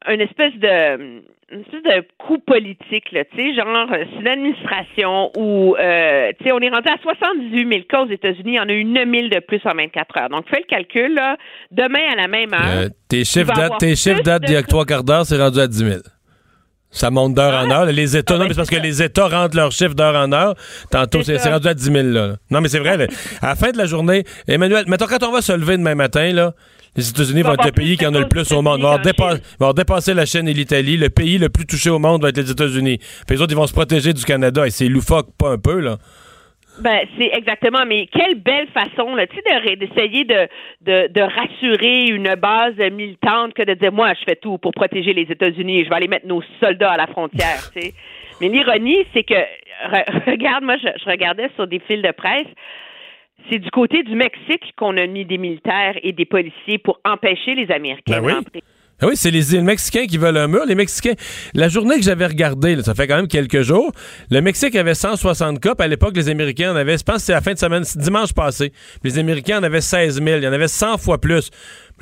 une 0.08 0.22
espèce 0.22 0.54
de 0.56 1.24
une 1.52 1.62
espèce 1.62 1.84
de 1.84 2.08
coup 2.18 2.38
politique, 2.40 3.12
là, 3.12 3.26
tu 3.26 3.38
sais, 3.38 3.56
genre, 3.56 3.92
euh, 3.92 4.04
c'est 4.16 4.24
l'administration 4.24 5.32
où, 5.36 5.76
euh, 5.76 6.32
tu 6.38 6.46
sais, 6.46 6.52
on 6.52 6.60
est 6.60 6.70
rendu 6.70 6.88
à 6.88 6.98
78 7.02 7.68
000 7.68 7.82
cas 7.90 8.04
aux 8.04 8.10
États-Unis, 8.10 8.52
il 8.52 8.56
y 8.56 8.60
en 8.60 8.70
a 8.70 8.74
eu 8.74 8.86
9 8.86 9.10
000 9.10 9.28
de 9.30 9.40
plus 9.40 9.60
en 9.66 9.74
24 9.74 10.18
heures. 10.18 10.30
Donc, 10.30 10.48
fais 10.50 10.60
le 10.60 10.66
calcul, 10.66 11.16
là, 11.16 11.38
demain 11.72 12.12
à 12.12 12.16
la 12.16 12.28
même 12.28 12.54
heure. 12.54 12.84
Euh, 12.84 12.90
tes 13.08 13.24
chiffres 13.24 13.54
datent, 13.54 13.80
tes 13.80 13.96
chiffres 13.96 14.22
datent 14.22 14.44
d'il 14.44 14.54
y 14.54 14.58
a 14.58 14.64
trois 14.64 14.86
quarts 14.86 15.04
d'heure, 15.04 15.26
c'est 15.26 15.42
rendu 15.42 15.60
à 15.60 15.68
10 15.68 15.78
000. 15.78 16.00
Ça 16.92 17.12
monte 17.12 17.36
d'heure 17.36 17.54
en 17.54 17.70
heure. 17.70 17.86
Les 17.86 18.18
États, 18.18 18.38
non, 18.38 18.44
mais 18.46 18.50
c'est 18.50 18.56
parce 18.56 18.70
que 18.70 18.76
les 18.78 19.04
États 19.04 19.28
rentrent 19.28 19.56
leurs 19.56 19.72
chiffres 19.72 19.94
d'heure 19.94 20.16
en 20.16 20.32
heure. 20.32 20.56
Tantôt, 20.90 21.22
c'est 21.24 21.38
rendu 21.48 21.68
à 21.68 21.74
10 21.76 21.84
000, 21.84 21.96
là. 22.08 22.36
Non, 22.50 22.62
mais 22.62 22.70
c'est 22.70 22.80
vrai, 22.80 22.98
là. 22.98 23.06
à 23.42 23.48
la 23.50 23.56
fin 23.56 23.70
de 23.72 23.78
la 23.78 23.86
journée, 23.86 24.24
Emmanuel, 24.48 24.86
mettons, 24.88 25.06
quand 25.06 25.22
on 25.24 25.32
va 25.32 25.42
se 25.42 25.52
lever 25.54 25.78
demain 25.78 25.94
matin, 25.94 26.32
là, 26.34 26.54
les 26.96 27.08
États-Unis 27.08 27.44
vont 27.44 27.54
être 27.54 27.66
le 27.66 27.72
pays 27.72 27.96
qui 27.96 28.08
en 28.08 28.16
a 28.16 28.20
le 28.20 28.28
plus 28.28 28.52
au 28.52 28.64
monde. 28.64 28.80
Ils 28.80 28.84
vont, 28.84 28.90
avoir 28.92 29.06
dépa- 29.06 29.74
dépassé 29.76 30.14
la 30.16 30.26
Chine 30.26 30.48
et 30.48 30.54
l'Italie. 30.54 30.98
Le 30.98 31.10
pays 31.12 31.38
le 31.38 31.50
plus 31.50 31.68
touché 31.68 31.92
au 31.92 32.00
monde 32.00 32.24
va 32.24 32.30
être 32.30 32.38
les 32.38 32.50
États-Unis. 32.50 32.98
Puis 33.28 33.36
les 33.36 33.42
autres, 33.42 33.54
ils 33.54 33.58
vont 33.58 33.68
se 33.68 33.74
protéger 33.74 34.12
du 34.12 34.26
Canada. 34.26 34.66
Et 34.66 34.72
c'est 34.72 34.88
loufoque, 34.88 35.28
pas 35.38 35.52
un 35.52 35.58
peu, 35.60 35.80
là. 35.80 36.00
Ben, 36.82 37.02
c'est 37.18 37.30
exactement, 37.34 37.86
mais 37.86 38.08
quelle 38.08 38.36
belle 38.36 38.68
façon, 38.70 39.16
là, 39.16 39.28
tu 39.28 39.36
sais, 39.36 39.76
d'essayer 39.76 40.24
de, 40.24 40.48
de, 40.82 41.08
de 41.08 41.22
rassurer 41.22 42.08
une 42.08 42.36
base 42.36 42.78
militante 42.92 43.54
que 43.54 43.64
de 43.64 43.74
dire, 43.74 43.92
moi, 43.92 44.14
je 44.14 44.24
fais 44.24 44.36
tout 44.36 44.58
pour 44.58 44.72
protéger 44.72 45.14
les 45.14 45.24
États-Unis, 45.24 45.84
je 45.84 45.90
vais 45.90 45.96
aller 45.96 46.08
mettre 46.08 46.28
nos 46.28 46.42
soldats 46.60 46.92
à 46.92 46.98
la 46.98 47.08
frontière, 47.08 47.70
tu 47.74 47.82
sais. 47.82 47.94
Mais 48.42 48.48
l'ironie, 48.48 49.06
c'est 49.14 49.24
que, 49.24 49.34
re- 49.34 50.26
regarde, 50.32 50.64
moi, 50.64 50.78
je, 50.78 50.88
je 51.04 51.10
regardais 51.10 51.50
sur 51.56 51.68
des 51.68 51.80
fils 51.80 52.02
de 52.02 52.12
presse, 52.12 52.48
c'est 53.50 53.60
du 53.60 53.70
côté 53.72 54.04
du 54.04 54.16
Mexique 54.16 54.74
qu'on 54.78 54.96
a 54.98 55.06
mis 55.08 55.26
des 55.26 55.38
militaires 55.38 55.98
et 56.04 56.12
des 56.12 56.26
policiers 56.26 56.78
pour 56.78 57.00
empêcher 57.06 57.56
les 57.56 57.72
Américains 57.72 58.22
Ben 58.22 58.26
oui. 58.54 58.62
Ah 59.02 59.08
oui, 59.08 59.14
c'est 59.16 59.32
les, 59.32 59.42
les 59.42 59.62
Mexicains 59.62 60.06
qui 60.08 60.18
veulent 60.18 60.38
un 60.38 60.48
mur. 60.48 60.66
Les 60.68 60.76
Mexicains, 60.76 61.14
la 61.54 61.70
journée 61.70 61.96
que 61.98 62.04
j'avais 62.04 62.26
regardée, 62.26 62.82
ça 62.84 62.94
fait 62.94 63.08
quand 63.08 63.16
même 63.16 63.28
quelques 63.28 63.62
jours, 63.62 63.92
le 64.30 64.42
Mexique 64.42 64.76
avait 64.76 64.94
160 64.96 65.60
cas, 65.60 65.74
à 65.80 65.88
l'époque, 65.88 66.16
les 66.18 66.28
Américains 66.30 66.74
en 66.74 66.76
avaient, 66.76 66.98
je 66.98 67.04
pense 67.04 67.18
que 67.18 67.22
c'est 67.24 67.32
la 67.34 67.42
fin 67.42 67.54
de 67.54 67.58
semaine, 67.60 67.84
dimanche 67.96 68.34
passé, 68.34 68.74
les 69.04 69.18
Américains 69.18 69.60
en 69.60 69.64
avaient 69.64 69.82
16 69.82 70.16
000. 70.24 70.28
Il 70.38 70.44
y 70.44 70.48
en 70.48 70.54
avait 70.54 70.68
100 70.68 70.98
fois 70.98 71.20
plus. 71.20 71.50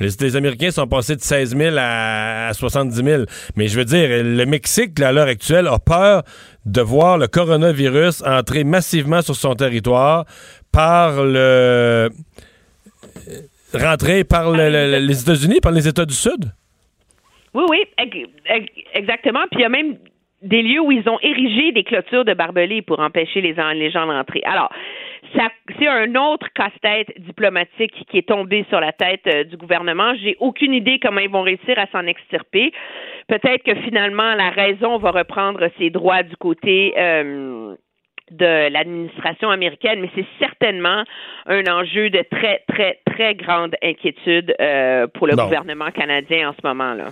Les, 0.00 0.36
Américains 0.36 0.70
sont 0.70 0.86
passés 0.86 1.16
de 1.16 1.20
16 1.22 1.56
000 1.56 1.76
à, 1.78 2.48
à 2.48 2.52
70 2.54 2.96
000. 3.04 3.22
Mais 3.56 3.66
je 3.68 3.76
veux 3.78 3.84
dire, 3.84 4.08
le 4.22 4.44
Mexique, 4.46 5.00
à 5.00 5.10
l'heure 5.10 5.26
actuelle, 5.26 5.66
a 5.66 5.78
peur 5.80 6.22
de 6.66 6.80
voir 6.80 7.18
le 7.18 7.26
coronavirus 7.26 8.22
entrer 8.24 8.62
massivement 8.64 9.22
sur 9.22 9.34
son 9.34 9.54
territoire 9.54 10.24
par 10.70 11.24
le... 11.24 12.10
rentrer 13.74 14.22
par 14.24 14.50
le- 14.50 14.70
le- 14.70 14.98
les 14.98 15.20
États-Unis, 15.20 15.60
par 15.60 15.72
les 15.72 15.88
États 15.88 16.04
du 16.06 16.14
Sud. 16.14 16.52
Oui, 17.54 17.64
oui, 17.70 17.84
ex- 17.98 18.28
ex- 18.46 18.72
exactement. 18.94 19.40
Puis 19.50 19.60
il 19.60 19.62
y 19.62 19.66
a 19.66 19.68
même 19.68 19.96
des 20.42 20.62
lieux 20.62 20.80
où 20.80 20.92
ils 20.92 21.08
ont 21.08 21.18
érigé 21.20 21.72
des 21.72 21.82
clôtures 21.84 22.24
de 22.24 22.32
barbelés 22.34 22.82
pour 22.82 23.00
empêcher 23.00 23.40
les, 23.40 23.58
en- 23.58 23.72
les 23.72 23.90
gens 23.90 24.06
d'entrer. 24.06 24.40
Alors, 24.44 24.70
c'est 25.78 25.86
un 25.88 26.14
autre 26.14 26.46
casse-tête 26.54 27.08
diplomatique 27.20 27.92
qui 28.08 28.18
est 28.18 28.28
tombé 28.28 28.64
sur 28.68 28.80
la 28.80 28.92
tête 28.92 29.26
euh, 29.26 29.44
du 29.44 29.56
gouvernement. 29.56 30.14
J'ai 30.22 30.36
aucune 30.40 30.72
idée 30.72 30.98
comment 31.02 31.20
ils 31.20 31.28
vont 31.28 31.42
réussir 31.42 31.78
à 31.78 31.86
s'en 31.88 32.06
extirper. 32.06 32.72
Peut-être 33.26 33.62
que 33.64 33.74
finalement 33.82 34.34
la 34.34 34.50
raison 34.50 34.96
va 34.98 35.10
reprendre 35.10 35.68
ses 35.78 35.90
droits 35.90 36.22
du 36.22 36.36
côté. 36.36 36.94
euh, 36.96 37.74
de 38.30 38.70
l'administration 38.72 39.50
américaine, 39.50 40.00
mais 40.00 40.10
c'est 40.14 40.26
certainement 40.38 41.04
un 41.46 41.64
enjeu 41.66 42.10
de 42.10 42.24
très, 42.30 42.62
très, 42.68 43.00
très 43.06 43.34
grande 43.34 43.74
inquiétude 43.82 44.54
euh, 44.60 45.06
pour 45.08 45.26
le 45.26 45.36
gouvernement 45.36 45.90
canadien 45.90 46.50
en 46.50 46.52
ce 46.52 46.66
moment-là. 46.66 47.08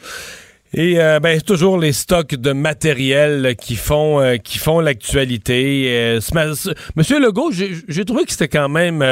Et 0.75 1.01
euh, 1.01 1.21
ben 1.21 1.39
c'est 1.39 1.45
toujours 1.45 1.79
les 1.79 1.93
stocks 1.93 2.35
de 2.35 2.53
matériel 2.53 3.55
qui 3.57 3.77
font 3.77 4.21
euh, 4.21 4.37
qui 4.37 4.59
font 4.59 4.81
l'actualité. 4.81 5.87
Euh, 5.89 6.21
Monsieur 6.97 7.21
Legault, 7.21 7.51
j'ai 7.53 8.05
trouvé 8.05 8.25
que 8.25 8.33
c'était 8.33 8.49
quand 8.49 8.69
même 8.69 9.03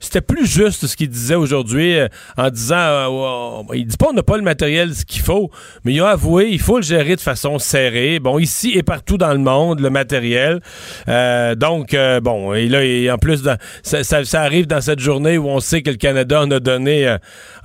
c'était 0.00 0.22
plus 0.22 0.46
juste 0.46 0.86
ce 0.86 0.96
qu'il 0.96 1.08
disait 1.08 1.34
aujourd'hui 1.34 1.98
euh, 1.98 2.08
en 2.36 2.48
disant 2.50 2.76
euh, 2.78 3.06
oh, 3.10 3.66
il 3.74 3.86
dit 3.86 3.96
pas 3.96 4.06
on 4.10 4.14
n'a 4.14 4.22
pas 4.22 4.36
le 4.38 4.42
matériel 4.42 4.94
ce 4.94 5.04
qu'il 5.04 5.20
faut, 5.22 5.50
mais 5.84 5.92
il 5.92 6.00
a 6.00 6.08
avoué 6.08 6.48
il 6.50 6.58
faut 6.58 6.76
le 6.78 6.82
gérer 6.82 7.14
de 7.16 7.20
façon 7.20 7.58
serrée. 7.58 8.18
Bon 8.18 8.38
ici 8.38 8.72
et 8.76 8.82
partout 8.82 9.18
dans 9.18 9.32
le 9.32 9.38
monde 9.38 9.80
le 9.80 9.90
matériel. 9.90 10.60
Euh, 11.08 11.54
donc 11.54 11.94
euh, 11.94 12.20
bon 12.20 12.54
et 12.54 12.66
là 12.68 13.14
en 13.14 13.18
plus 13.18 13.44
ça, 13.82 14.02
ça- 14.02 14.40
arrive 14.40 14.66
dans 14.66 14.80
cette 14.80 15.00
journée 15.00 15.36
où 15.38 15.46
on 15.48 15.60
sait 15.60 15.82
que 15.82 15.90
le 15.90 15.96
Canada 15.96 16.40
en 16.42 16.50
a 16.50 16.60
donné 16.60 17.16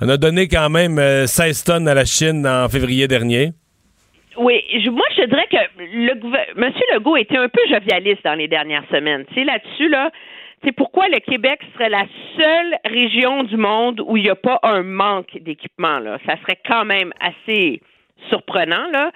en 0.02 0.08
a 0.08 0.16
donné 0.18 0.46
quand 0.46 0.68
même 0.68 0.98
euh, 0.98 1.26
16 1.26 1.64
tonnes 1.64 1.88
à 1.88 1.94
la 1.94 2.04
Chine 2.04 2.46
en 2.46 2.68
février 2.68 3.08
dernier. 3.08 3.52
Oui, 4.38 4.60
je- 4.84 4.90
moi 4.90 5.06
je 5.16 5.24
dirais 5.24 5.46
que 5.50 5.56
le 5.80 6.12
M. 6.62 6.72
Legault 6.94 7.16
était 7.16 7.38
un 7.38 7.48
peu 7.48 7.60
jovialiste 7.70 8.22
dans 8.24 8.34
les 8.34 8.48
dernières 8.48 8.84
semaines. 8.90 9.24
Tu 9.28 9.34
sais, 9.36 9.44
là-dessus, 9.44 9.88
là, 9.88 10.10
c'est 10.64 10.72
pourquoi 10.72 11.08
le 11.08 11.20
Québec 11.20 11.60
serait 11.74 11.88
la 11.88 12.04
seule 12.36 12.76
région 12.84 13.42
du 13.44 13.56
monde 13.56 14.02
où 14.04 14.16
il 14.16 14.24
n'y 14.24 14.30
a 14.30 14.34
pas 14.34 14.58
un 14.62 14.82
manque 14.82 15.36
d'équipement. 15.40 15.98
Là. 15.98 16.18
Ça 16.26 16.36
serait 16.42 16.58
quand 16.66 16.84
même 16.84 17.12
assez 17.20 17.80
surprenant. 18.28 18.88
Là. 18.92 19.10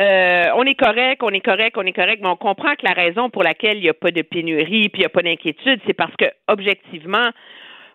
Euh, 0.00 0.44
on 0.56 0.64
est 0.64 0.74
correct, 0.74 1.22
on 1.22 1.30
est 1.30 1.40
correct, 1.40 1.76
on 1.78 1.86
est 1.86 1.92
correct, 1.92 2.20
mais 2.22 2.28
on 2.28 2.36
comprend 2.36 2.74
que 2.74 2.84
la 2.84 2.92
raison 2.92 3.30
pour 3.30 3.42
laquelle 3.42 3.76
il 3.76 3.82
n'y 3.82 3.88
a 3.88 3.94
pas 3.94 4.10
de 4.10 4.22
pénurie 4.22 4.88
puis 4.88 4.98
il 4.98 5.00
n'y 5.00 5.06
a 5.06 5.10
pas 5.10 5.22
d'inquiétude, 5.22 5.80
c'est 5.86 5.94
parce 5.94 6.14
que 6.16 6.26
objectivement, 6.48 7.30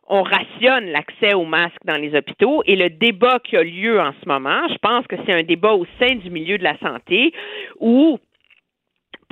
on 0.08 0.22
rationne 0.22 0.92
l'accès 0.92 1.34
aux 1.34 1.46
masques 1.46 1.84
dans 1.84 2.00
les 2.00 2.16
hôpitaux 2.16 2.62
et 2.66 2.76
le 2.76 2.90
débat 2.90 3.40
qui 3.44 3.58
a 3.58 3.64
lieu 3.64 4.00
en 4.00 4.14
ce 4.22 4.28
moment, 4.28 4.62
je 4.70 4.78
pense 4.78 5.06
que 5.08 5.16
c'est 5.26 5.34
un 5.34 5.44
débat 5.44 5.74
au 5.74 5.86
sein 6.00 6.16
du 6.16 6.30
milieu 6.30 6.58
de 6.58 6.64
la 6.64 6.78
santé 6.78 7.34
où 7.80 8.20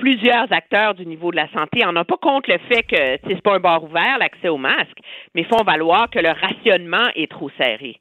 plusieurs 0.04 0.52
acteurs 0.52 0.96
du 0.96 1.06
niveau 1.06 1.32
de 1.32 1.38
la 1.38 1.48
santé 1.54 1.86
en 1.86 1.96
ont 1.96 2.04
pas 2.04 2.18
contre 2.18 2.52
le 2.52 2.58
fait 2.68 2.84
que 2.84 3.18
c'est 3.26 3.42
pas 3.42 3.56
un 3.56 3.60
bar 3.60 3.82
ouvert 3.86 4.18
l'accès 4.20 4.50
aux 4.50 4.58
masques, 4.58 5.00
mais 5.34 5.46
font 5.46 5.64
valoir 5.64 6.10
que 6.10 6.20
le 6.20 6.30
rationnement 6.30 7.08
est 7.16 7.32
trop 7.32 7.50
serré. 7.58 7.96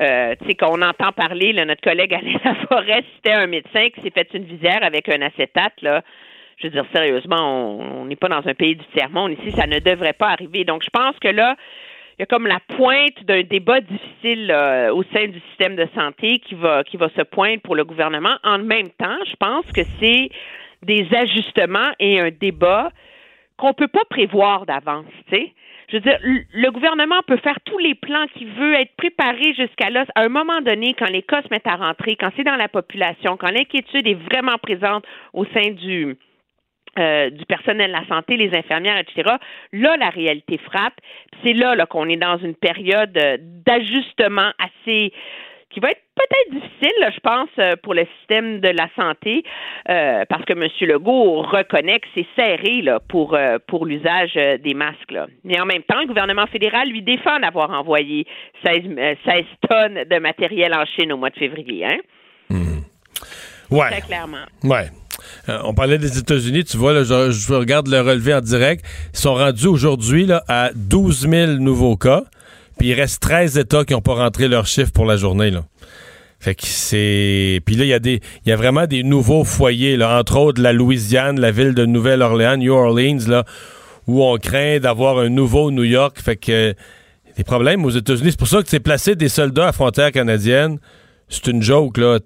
Euh, 0.00 0.34
tu 0.40 0.46
sais, 0.46 0.54
qu'on 0.54 0.80
entend 0.80 1.12
parler, 1.12 1.52
là, 1.52 1.66
notre 1.66 1.82
collègue 1.82 2.14
Alain 2.14 2.38
Laforêt, 2.44 3.04
c'était 3.16 3.34
un 3.34 3.46
médecin 3.46 3.90
qui 3.90 4.00
s'est 4.00 4.10
fait 4.10 4.26
une 4.32 4.44
visière 4.44 4.82
avec 4.82 5.06
un 5.10 5.20
acétate, 5.20 5.74
là. 5.82 6.02
Je 6.56 6.68
veux 6.68 6.72
dire, 6.72 6.86
sérieusement, 6.94 7.78
on 7.78 8.06
n'est 8.06 8.16
pas 8.16 8.28
dans 8.28 8.46
un 8.48 8.54
pays 8.54 8.74
du 8.74 8.84
tiers-monde. 8.96 9.32
Ici, 9.32 9.52
ça 9.52 9.66
ne 9.66 9.80
devrait 9.80 10.14
pas 10.14 10.30
arriver. 10.30 10.64
Donc, 10.64 10.82
je 10.82 10.90
pense 10.90 11.16
que 11.20 11.28
là, 11.28 11.56
il 12.18 12.20
y 12.20 12.24
a 12.24 12.26
comme 12.26 12.46
la 12.46 12.58
pointe 12.76 13.22
d'un 13.24 13.42
débat 13.42 13.80
difficile 13.80 14.50
au 14.92 15.04
sein 15.12 15.28
du 15.28 15.40
système 15.50 15.76
de 15.76 15.86
santé 15.94 16.40
qui 16.40 16.56
va, 16.56 16.82
qui 16.82 16.96
va 16.96 17.10
se 17.10 17.22
poindre 17.22 17.60
pour 17.62 17.76
le 17.76 17.84
gouvernement. 17.84 18.36
En 18.42 18.58
même 18.58 18.88
temps, 18.98 19.18
je 19.24 19.36
pense 19.36 19.70
que 19.70 19.82
c'est 20.00 20.30
des 20.82 21.06
ajustements 21.14 21.90
et 21.98 22.20
un 22.20 22.30
débat 22.30 22.90
qu'on 23.56 23.74
peut 23.74 23.88
pas 23.88 24.04
prévoir 24.08 24.66
d'avance, 24.66 25.06
tu 25.28 25.36
sais. 25.36 25.52
Je 25.90 25.96
veux 25.96 26.00
dire, 26.00 26.18
le 26.22 26.70
gouvernement 26.70 27.22
peut 27.26 27.38
faire 27.38 27.58
tous 27.64 27.78
les 27.78 27.94
plans 27.94 28.26
qu'il 28.34 28.48
veut, 28.48 28.74
être 28.74 28.94
préparé 28.96 29.54
jusqu'à 29.54 29.88
là. 29.88 30.04
À 30.14 30.22
un 30.22 30.28
moment 30.28 30.60
donné, 30.60 30.92
quand 30.92 31.10
les 31.10 31.22
cas 31.22 31.40
se 31.40 31.48
mettent 31.50 31.66
à 31.66 31.76
rentrer, 31.76 32.14
quand 32.14 32.28
c'est 32.36 32.44
dans 32.44 32.56
la 32.56 32.68
population, 32.68 33.38
quand 33.38 33.50
l'inquiétude 33.50 34.06
est 34.06 34.22
vraiment 34.30 34.58
présente 34.62 35.06
au 35.32 35.46
sein 35.46 35.70
du, 35.70 36.18
euh, 36.98 37.30
du 37.30 37.46
personnel 37.46 37.90
de 37.90 37.96
la 37.96 38.06
santé, 38.06 38.36
les 38.36 38.54
infirmières, 38.54 38.98
etc. 38.98 39.36
Là, 39.72 39.96
la 39.96 40.10
réalité 40.10 40.58
frappe. 40.58 40.94
C'est 41.42 41.54
là, 41.54 41.74
là 41.74 41.86
qu'on 41.86 42.08
est 42.08 42.16
dans 42.16 42.36
une 42.36 42.54
période 42.54 43.16
euh, 43.16 43.38
d'ajustement 43.40 44.52
assez 44.58 45.12
qui 45.70 45.80
va 45.80 45.90
être 45.90 46.02
peut-être 46.14 46.62
difficile, 46.62 46.92
là, 47.00 47.10
je 47.10 47.20
pense, 47.20 47.48
euh, 47.58 47.76
pour 47.82 47.94
le 47.94 48.06
système 48.18 48.60
de 48.60 48.68
la 48.68 48.88
santé, 48.96 49.44
euh, 49.88 50.24
parce 50.28 50.44
que 50.44 50.52
M. 50.52 50.66
Legault 50.80 51.42
reconnaît 51.42 52.00
que 52.00 52.06
c'est 52.14 52.26
serré 52.36 52.82
là, 52.82 53.00
pour, 53.08 53.34
euh, 53.34 53.58
pour 53.66 53.86
l'usage 53.86 54.34
des 54.34 54.74
masques. 54.74 55.10
Là. 55.10 55.26
Mais 55.44 55.60
en 55.60 55.66
même 55.66 55.82
temps, 55.82 56.00
le 56.00 56.06
gouvernement 56.06 56.46
fédéral 56.46 56.88
lui 56.88 57.02
défend 57.02 57.38
d'avoir 57.40 57.70
envoyé 57.70 58.26
16, 58.64 58.82
euh, 58.98 59.14
16 59.24 59.44
tonnes 59.68 60.04
de 60.04 60.18
matériel 60.18 60.74
en 60.74 60.84
Chine 60.86 61.12
au 61.12 61.16
mois 61.16 61.30
de 61.30 61.38
février. 61.38 61.84
Hein? 61.84 61.98
Ouais. 63.70 63.90
Très 63.90 64.00
clairement. 64.00 64.46
Ouais. 64.64 64.86
Euh, 65.48 65.58
on 65.64 65.74
parlait 65.74 65.98
des 65.98 66.18
États-Unis, 66.18 66.64
tu 66.64 66.76
vois, 66.76 66.92
là, 66.92 67.02
je, 67.02 67.30
je 67.30 67.52
regarde 67.52 67.88
le 67.88 68.00
relevé 68.00 68.34
en 68.34 68.40
direct. 68.40 68.84
Ils 69.12 69.18
sont 69.18 69.34
rendus 69.34 69.66
aujourd'hui 69.66 70.26
à 70.48 70.70
12 70.74 71.28
000 71.28 71.52
nouveaux 71.54 71.96
cas. 71.96 72.22
Puis 72.78 72.88
il 72.88 72.94
reste 72.94 73.20
13 73.20 73.58
États 73.58 73.84
qui 73.84 73.92
n'ont 73.92 74.00
pas 74.00 74.14
rentré 74.14 74.48
leurs 74.48 74.66
chiffres 74.66 74.92
pour 74.92 75.04
la 75.04 75.16
journée. 75.16 75.50
Là. 75.50 75.64
Fait 76.40 76.54
que 76.54 76.64
c'est. 76.64 77.60
Puis 77.64 77.74
là, 77.74 77.84
il 77.84 77.88
y 77.88 77.92
a 77.92 77.98
des. 77.98 78.20
Il 78.46 78.48
y 78.48 78.52
a 78.52 78.56
vraiment 78.56 78.86
des 78.86 79.02
nouveaux 79.02 79.44
foyers, 79.44 79.96
là, 79.96 80.18
entre 80.18 80.38
autres 80.38 80.62
la 80.62 80.72
Louisiane, 80.72 81.40
la 81.40 81.50
ville 81.50 81.74
de 81.74 81.84
Nouvelle-Orléans, 81.84 82.56
New 82.56 82.72
Orleans, 82.72 83.18
là, 83.26 83.44
où 84.06 84.24
on 84.24 84.36
craint 84.38 84.78
d'avoir 84.78 85.18
un 85.18 85.28
nouveau 85.28 85.70
New 85.70 85.84
York. 85.84 86.20
Fait 86.20 86.36
que 86.36 86.74
des 87.36 87.44
problèmes 87.44 87.84
aux 87.84 87.90
États-Unis. 87.90 88.30
C'est 88.30 88.38
pour 88.38 88.48
ça 88.48 88.62
que 88.62 88.68
c'est 88.68 88.80
placé 88.80 89.16
des 89.16 89.28
soldats 89.28 89.68
à 89.68 89.72
frontière 89.72 90.12
canadienne. 90.12 90.78
C'est 91.28 91.48
une 91.48 91.62
joke, 91.62 91.98
là. 91.98 92.20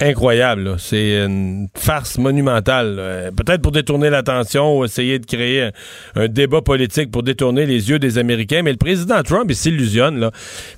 Incroyable. 0.00 0.76
C'est 0.78 1.24
une 1.24 1.68
farce 1.74 2.18
monumentale. 2.18 3.32
Peut-être 3.36 3.62
pour 3.62 3.72
détourner 3.72 4.10
l'attention 4.10 4.78
ou 4.78 4.84
essayer 4.84 5.18
de 5.18 5.26
créer 5.26 5.70
un, 6.14 6.28
débat 6.28 6.62
politique 6.62 7.10
pour 7.10 7.22
détourner 7.22 7.66
les 7.66 7.90
yeux 7.90 7.98
des 7.98 8.18
Américains. 8.18 8.62
Mais 8.62 8.72
le 8.72 8.76
président 8.76 9.22
Trump, 9.22 9.46
il 9.48 9.56
s'illusionne. 9.56 10.30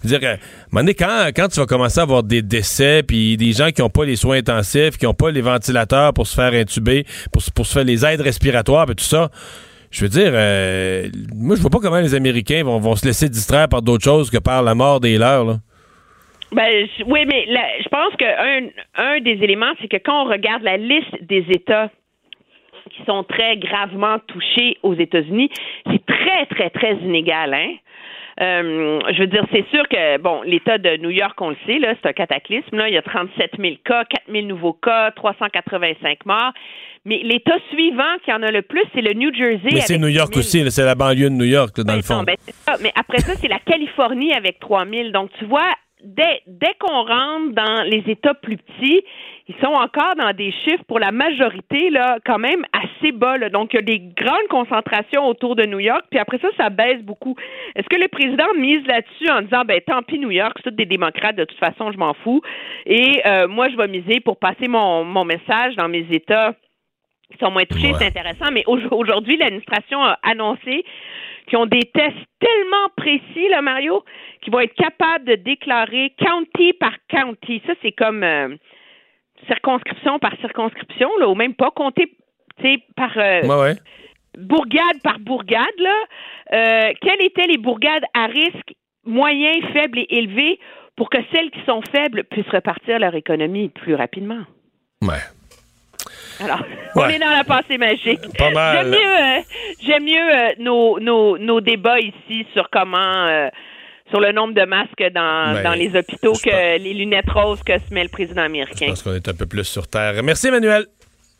Je 0.02 0.08
veux 0.08 0.18
dire, 0.18 0.28
euh, 0.28 0.92
quand, 0.98 1.30
quand 1.34 1.48
tu 1.48 1.60
vas 1.60 1.66
commencer 1.66 2.00
à 2.00 2.02
avoir 2.02 2.22
des 2.22 2.42
décès, 2.42 3.02
puis 3.02 3.36
des 3.36 3.52
gens 3.52 3.70
qui 3.70 3.82
n'ont 3.82 3.90
pas 3.90 4.04
les 4.04 4.16
soins 4.16 4.38
intensifs, 4.38 4.96
qui 4.98 5.04
n'ont 5.04 5.14
pas 5.14 5.30
les 5.30 5.42
ventilateurs 5.42 6.12
pour 6.12 6.26
se 6.26 6.34
faire 6.34 6.52
intuber, 6.52 7.06
pour, 7.32 7.42
pour 7.54 7.66
se 7.66 7.72
faire 7.74 7.84
les 7.84 8.04
aides 8.04 8.20
respiratoires, 8.20 8.90
et 8.90 8.94
tout 8.94 9.04
ça, 9.04 9.30
je 9.92 10.00
veux 10.00 10.08
dire, 10.08 10.30
euh, 10.32 11.08
moi, 11.34 11.54
je 11.54 11.60
vois 11.60 11.70
pas 11.70 11.78
comment 11.78 12.00
les 12.00 12.14
Américains 12.14 12.64
vont, 12.64 12.96
se 12.96 13.04
laisser 13.04 13.28
distraire 13.28 13.68
par 13.68 13.82
d'autres 13.82 14.04
choses 14.04 14.30
que 14.30 14.38
par 14.38 14.62
la 14.62 14.74
mort 14.74 15.00
des 15.00 15.18
leurs. 15.18 15.58
Ben, 16.52 16.86
oui, 17.06 17.24
mais 17.26 17.46
je 17.82 17.88
pense 17.88 18.14
qu'un 18.16 18.68
un 18.96 19.20
des 19.20 19.38
éléments, 19.42 19.72
c'est 19.80 19.88
que 19.88 19.96
quand 19.96 20.26
on 20.26 20.28
regarde 20.28 20.62
la 20.62 20.76
liste 20.76 21.22
des 21.22 21.44
États 21.50 21.90
qui 22.90 23.02
sont 23.06 23.24
très 23.24 23.56
gravement 23.56 24.18
touchés 24.26 24.76
aux 24.82 24.94
États-Unis, 24.94 25.50
c'est 25.86 26.04
très, 26.04 26.46
très, 26.46 26.70
très 26.70 26.94
inégal, 26.96 27.54
hein? 27.54 27.74
Euh, 28.40 29.00
je 29.12 29.20
veux 29.20 29.26
dire, 29.26 29.44
c'est 29.52 29.66
sûr 29.68 29.86
que, 29.88 30.18
bon, 30.18 30.40
l'État 30.42 30.78
de 30.78 30.96
New 30.96 31.10
York, 31.10 31.38
on 31.40 31.50
le 31.50 31.56
sait, 31.66 31.78
là, 31.78 31.94
c'est 32.00 32.08
un 32.08 32.12
cataclysme. 32.12 32.76
Là. 32.76 32.88
Il 32.88 32.94
y 32.94 32.96
a 32.96 33.02
37 33.02 33.52
000 33.58 33.74
cas, 33.84 34.04
4 34.04 34.22
000 34.32 34.46
nouveaux 34.46 34.72
cas, 34.72 35.10
385 35.10 36.24
morts. 36.24 36.52
Mais 37.04 37.20
l'État 37.22 37.56
suivant 37.70 38.16
qui 38.24 38.32
en 38.32 38.42
a 38.42 38.50
le 38.50 38.62
plus, 38.62 38.84
c'est 38.94 39.02
le 39.02 39.12
New 39.12 39.34
Jersey. 39.34 39.68
Mais 39.72 39.80
c'est 39.80 39.98
New 39.98 40.08
York 40.08 40.32
10 40.32 40.42
000. 40.42 40.64
aussi, 40.64 40.70
c'est 40.70 40.84
la 40.84 40.94
banlieue 40.94 41.28
de 41.28 41.34
New 41.34 41.44
York, 41.44 41.76
là, 41.76 41.84
dans 41.84 41.96
le 41.96 42.02
fond. 42.02 42.18
Non, 42.18 42.22
ben, 42.22 42.36
ça. 42.46 42.76
Mais 42.82 42.92
après 42.96 43.18
ça, 43.18 43.34
c'est 43.34 43.48
la 43.48 43.58
Californie 43.58 44.32
avec 44.32 44.60
3000. 44.60 45.12
Donc, 45.12 45.30
tu 45.38 45.44
vois, 45.44 45.70
dès, 46.04 46.42
dès 46.46 46.74
qu'on 46.78 47.04
rentre 47.04 47.54
dans 47.54 47.82
les 47.84 48.02
États 48.06 48.34
plus 48.34 48.56
petits, 48.56 49.02
ils 49.48 49.54
sont 49.60 49.72
encore 49.72 50.14
dans 50.16 50.32
des 50.32 50.52
chiffres 50.64 50.84
pour 50.86 50.98
la 50.98 51.10
majorité, 51.10 51.90
là, 51.90 52.18
quand 52.24 52.38
même 52.38 52.64
assez 52.72 53.12
bas. 53.12 53.38
Là. 53.38 53.48
Donc, 53.48 53.72
il 53.72 53.76
y 53.76 53.78
a 53.78 53.82
des 53.82 53.98
grandes 53.98 54.48
concentrations 54.48 55.26
autour 55.26 55.56
de 55.56 55.64
New 55.64 55.80
York, 55.80 56.04
puis 56.10 56.18
après 56.18 56.38
ça, 56.38 56.48
ça 56.56 56.70
baisse 56.70 57.02
beaucoup. 57.02 57.34
Est-ce 57.74 57.88
que 57.88 58.00
le 58.00 58.08
président 58.08 58.46
mise 58.56 58.86
là-dessus 58.86 59.30
en 59.30 59.42
disant, 59.42 59.64
ben 59.64 59.80
tant 59.86 60.02
pis 60.02 60.18
New 60.18 60.30
York, 60.30 60.56
c'est 60.62 60.74
des 60.74 60.86
démocrates, 60.86 61.36
de 61.36 61.44
toute 61.44 61.58
façon, 61.58 61.90
je 61.92 61.98
m'en 61.98 62.14
fous, 62.14 62.40
et 62.86 63.20
euh, 63.26 63.48
moi, 63.48 63.68
je 63.68 63.76
vais 63.76 63.88
miser 63.88 64.20
pour 64.20 64.38
passer 64.38 64.68
mon, 64.68 65.04
mon 65.04 65.24
message 65.24 65.76
dans 65.76 65.88
mes 65.88 66.06
États 66.10 66.54
qui 67.32 67.38
sont 67.38 67.50
moins 67.50 67.64
touchés, 67.64 67.92
c'est 67.98 68.06
intéressant, 68.06 68.50
mais 68.52 68.62
aujourd'hui, 68.66 69.36
l'administration 69.38 70.02
a 70.02 70.18
annoncé 70.22 70.84
qu'ils 71.46 71.58
ont 71.58 71.66
des 71.66 71.90
tests 71.94 72.16
tellement 72.40 72.88
précis, 72.96 73.48
là, 73.50 73.62
Mario, 73.62 74.04
qu'ils 74.42 74.52
vont 74.52 74.60
être 74.60 74.74
capables 74.74 75.24
de 75.24 75.34
déclarer 75.36 76.14
county 76.18 76.72
par 76.74 76.94
county. 77.08 77.62
Ça, 77.66 77.74
c'est 77.82 77.92
comme 77.92 78.22
euh, 78.22 78.56
circonscription 79.46 80.18
par 80.18 80.36
circonscription, 80.40 81.10
là, 81.18 81.28
ou 81.28 81.34
même 81.34 81.54
pas 81.54 81.70
compter 81.70 82.12
par 82.96 83.12
euh, 83.16 83.74
bourgade 84.38 85.02
par 85.02 85.18
bourgade. 85.18 85.78
Là. 85.78 85.94
Euh, 86.52 86.92
quelles 87.00 87.22
étaient 87.22 87.46
les 87.46 87.58
bourgades 87.58 88.04
à 88.14 88.26
risque 88.26 88.74
moyen, 89.04 89.52
faible 89.72 89.98
et 89.98 90.06
élevé 90.10 90.60
pour 90.96 91.10
que 91.10 91.18
celles 91.32 91.50
qui 91.50 91.60
sont 91.66 91.80
faibles 91.94 92.24
puissent 92.24 92.48
repartir 92.50 92.98
leur 92.98 93.14
économie 93.14 93.68
plus 93.68 93.94
rapidement? 93.94 94.44
Ouais. 95.00 95.22
Alors, 96.40 96.62
on 96.96 97.08
est 97.08 97.18
dans 97.18 97.30
la 97.30 97.44
pensée 97.44 97.78
magique. 97.78 98.20
Pas 98.36 98.50
mal. 98.50 98.76
J'aime 98.76 98.90
mieux, 98.90 99.44
j'aime 99.86 100.04
mieux 100.04 100.62
nos, 100.64 100.98
nos, 101.00 101.38
nos, 101.38 101.60
débats 101.60 102.00
ici 102.00 102.46
sur 102.52 102.68
comment 102.70 103.48
sur 104.10 104.20
le 104.20 104.32
nombre 104.32 104.52
de 104.54 104.64
masques 104.64 105.12
dans, 105.14 105.54
Ben, 105.54 105.62
dans 105.62 105.72
les 105.72 105.96
hôpitaux 105.96 106.34
que 106.34 106.78
les 106.78 106.94
lunettes 106.94 107.30
roses 107.30 107.62
que 107.62 107.78
se 107.78 107.94
met 107.94 108.02
le 108.02 108.10
président 108.10 108.42
américain. 108.42 108.86
Je 108.86 108.90
pense 108.90 109.02
qu'on 109.02 109.14
est 109.14 109.28
un 109.28 109.34
peu 109.34 109.46
plus 109.46 109.64
sur 109.64 109.88
Terre. 109.88 110.22
Merci, 110.22 110.48
Emmanuel. 110.48 110.86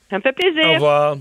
Ça 0.08 0.16
me 0.16 0.22
fait 0.22 0.32
plaisir. 0.32 0.70
Au 0.70 0.74
revoir. 0.74 1.16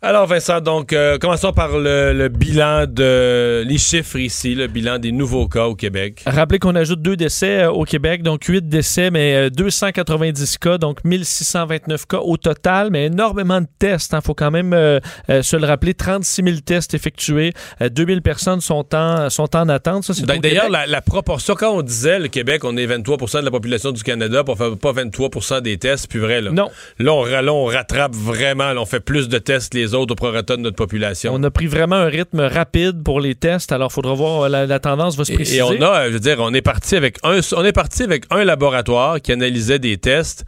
Alors, 0.00 0.28
Vincent, 0.28 0.60
donc, 0.60 0.92
euh, 0.92 1.18
commençons 1.18 1.52
par 1.52 1.76
le, 1.76 2.12
le 2.12 2.28
bilan 2.28 2.84
de. 2.86 3.64
les 3.66 3.78
chiffres 3.78 4.16
ici, 4.16 4.54
le 4.54 4.68
bilan 4.68 5.00
des 5.00 5.10
nouveaux 5.10 5.48
cas 5.48 5.64
au 5.66 5.74
Québec. 5.74 6.22
Rappelez 6.24 6.60
qu'on 6.60 6.76
ajoute 6.76 7.02
deux 7.02 7.16
décès 7.16 7.64
euh, 7.64 7.72
au 7.72 7.82
Québec, 7.82 8.22
donc 8.22 8.44
huit 8.44 8.64
décès, 8.68 9.10
mais 9.10 9.34
euh, 9.34 9.50
290 9.50 10.58
cas, 10.58 10.78
donc 10.78 11.02
1629 11.02 12.06
cas 12.06 12.18
au 12.18 12.36
total, 12.36 12.90
mais 12.92 13.06
énormément 13.06 13.60
de 13.60 13.66
tests. 13.80 14.14
Il 14.14 14.24
faut 14.24 14.34
quand 14.34 14.52
même 14.52 14.72
euh, 14.72 15.00
euh, 15.30 15.42
se 15.42 15.56
le 15.56 15.66
rappeler. 15.66 15.94
36 15.94 16.44
000 16.44 16.56
tests 16.64 16.94
effectués. 16.94 17.52
2000 17.80 18.22
personnes 18.22 18.60
sont 18.60 18.94
en, 18.94 19.28
sont 19.30 19.56
en 19.56 19.68
attente. 19.68 20.04
Ça, 20.04 20.12
au 20.12 20.26
D'ailleurs, 20.26 20.70
la, 20.70 20.86
la 20.86 21.02
proportion, 21.02 21.56
quand 21.56 21.72
on 21.72 21.82
disait 21.82 22.20
le 22.20 22.28
Québec, 22.28 22.62
on 22.62 22.76
est 22.76 22.86
23% 22.86 23.40
de 23.40 23.44
la 23.46 23.50
population 23.50 23.90
du 23.90 24.04
Canada, 24.04 24.44
pour 24.44 24.58
faire 24.58 24.76
pas 24.76 24.92
23% 24.92 25.60
des 25.60 25.76
tests, 25.76 26.02
c'est 26.02 26.10
plus 26.10 26.20
vrai. 26.20 26.40
Là. 26.40 26.52
Non. 26.52 26.70
Là, 27.00 27.12
on, 27.12 27.24
là, 27.24 27.52
on 27.52 27.64
rattrape 27.64 28.14
vraiment. 28.14 28.72
là, 28.72 28.80
on 28.80 28.86
fait 28.86 29.00
plus 29.00 29.28
de 29.28 29.38
tests 29.38 29.72
que 29.72 29.87
autres 29.94 30.12
au 30.12 30.14
prorata 30.14 30.56
de 30.56 30.62
notre 30.62 30.76
population. 30.76 31.32
On 31.34 31.42
a 31.42 31.50
pris 31.50 31.66
vraiment 31.66 31.96
un 31.96 32.06
rythme 32.06 32.40
rapide 32.40 33.02
pour 33.02 33.20
les 33.20 33.34
tests, 33.34 33.72
alors 33.72 33.90
il 33.90 33.94
faudra 33.94 34.14
voir, 34.14 34.42
euh, 34.42 34.48
la, 34.48 34.66
la 34.66 34.78
tendance 34.78 35.16
va 35.16 35.24
se 35.24 35.32
préciser. 35.32 35.58
Et 35.58 35.62
on 35.62 35.80
a, 35.82 36.08
je 36.08 36.14
veux 36.14 36.20
dire, 36.20 36.38
on 36.40 36.52
est 36.54 36.62
parti 36.62 36.96
avec 36.96 37.18
un, 37.22 37.40
on 37.56 37.64
est 37.64 37.72
parti 37.72 38.02
avec 38.02 38.24
un 38.30 38.44
laboratoire 38.44 39.20
qui 39.20 39.32
analysait 39.32 39.78
des 39.78 39.96
tests. 39.96 40.44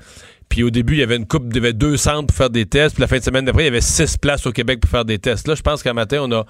Puis 0.48 0.64
au 0.64 0.70
début, 0.70 0.94
il 0.94 0.98
y 0.98 1.02
avait 1.04 1.16
une 1.16 1.26
coupe, 1.26 1.44
il 1.50 1.54
y 1.54 1.58
avait 1.58 1.72
deux 1.72 1.96
centres 1.96 2.26
pour 2.26 2.36
faire 2.36 2.50
des 2.50 2.66
tests. 2.66 2.96
Puis 2.96 3.02
la 3.02 3.06
fin 3.06 3.18
de 3.18 3.22
semaine 3.22 3.44
d'après, 3.44 3.62
il 3.62 3.66
y 3.66 3.68
avait 3.68 3.80
six 3.80 4.16
places 4.18 4.46
au 4.46 4.52
Québec 4.52 4.80
pour 4.80 4.90
faire 4.90 5.04
des 5.04 5.18
tests. 5.18 5.46
Là, 5.46 5.54
je 5.54 5.62
pense 5.62 5.82
qu'un 5.82 5.92
matin, 5.92 6.18
on 6.22 6.32
a 6.32 6.44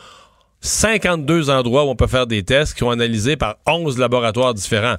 52 0.60 1.50
endroits 1.50 1.84
où 1.84 1.88
on 1.88 1.96
peut 1.96 2.06
faire 2.06 2.26
des 2.26 2.42
tests 2.42 2.74
qui 2.74 2.80
sont 2.80 2.90
analysés 2.90 3.36
par 3.36 3.56
11 3.66 3.98
laboratoires 3.98 4.54
différents. 4.54 4.96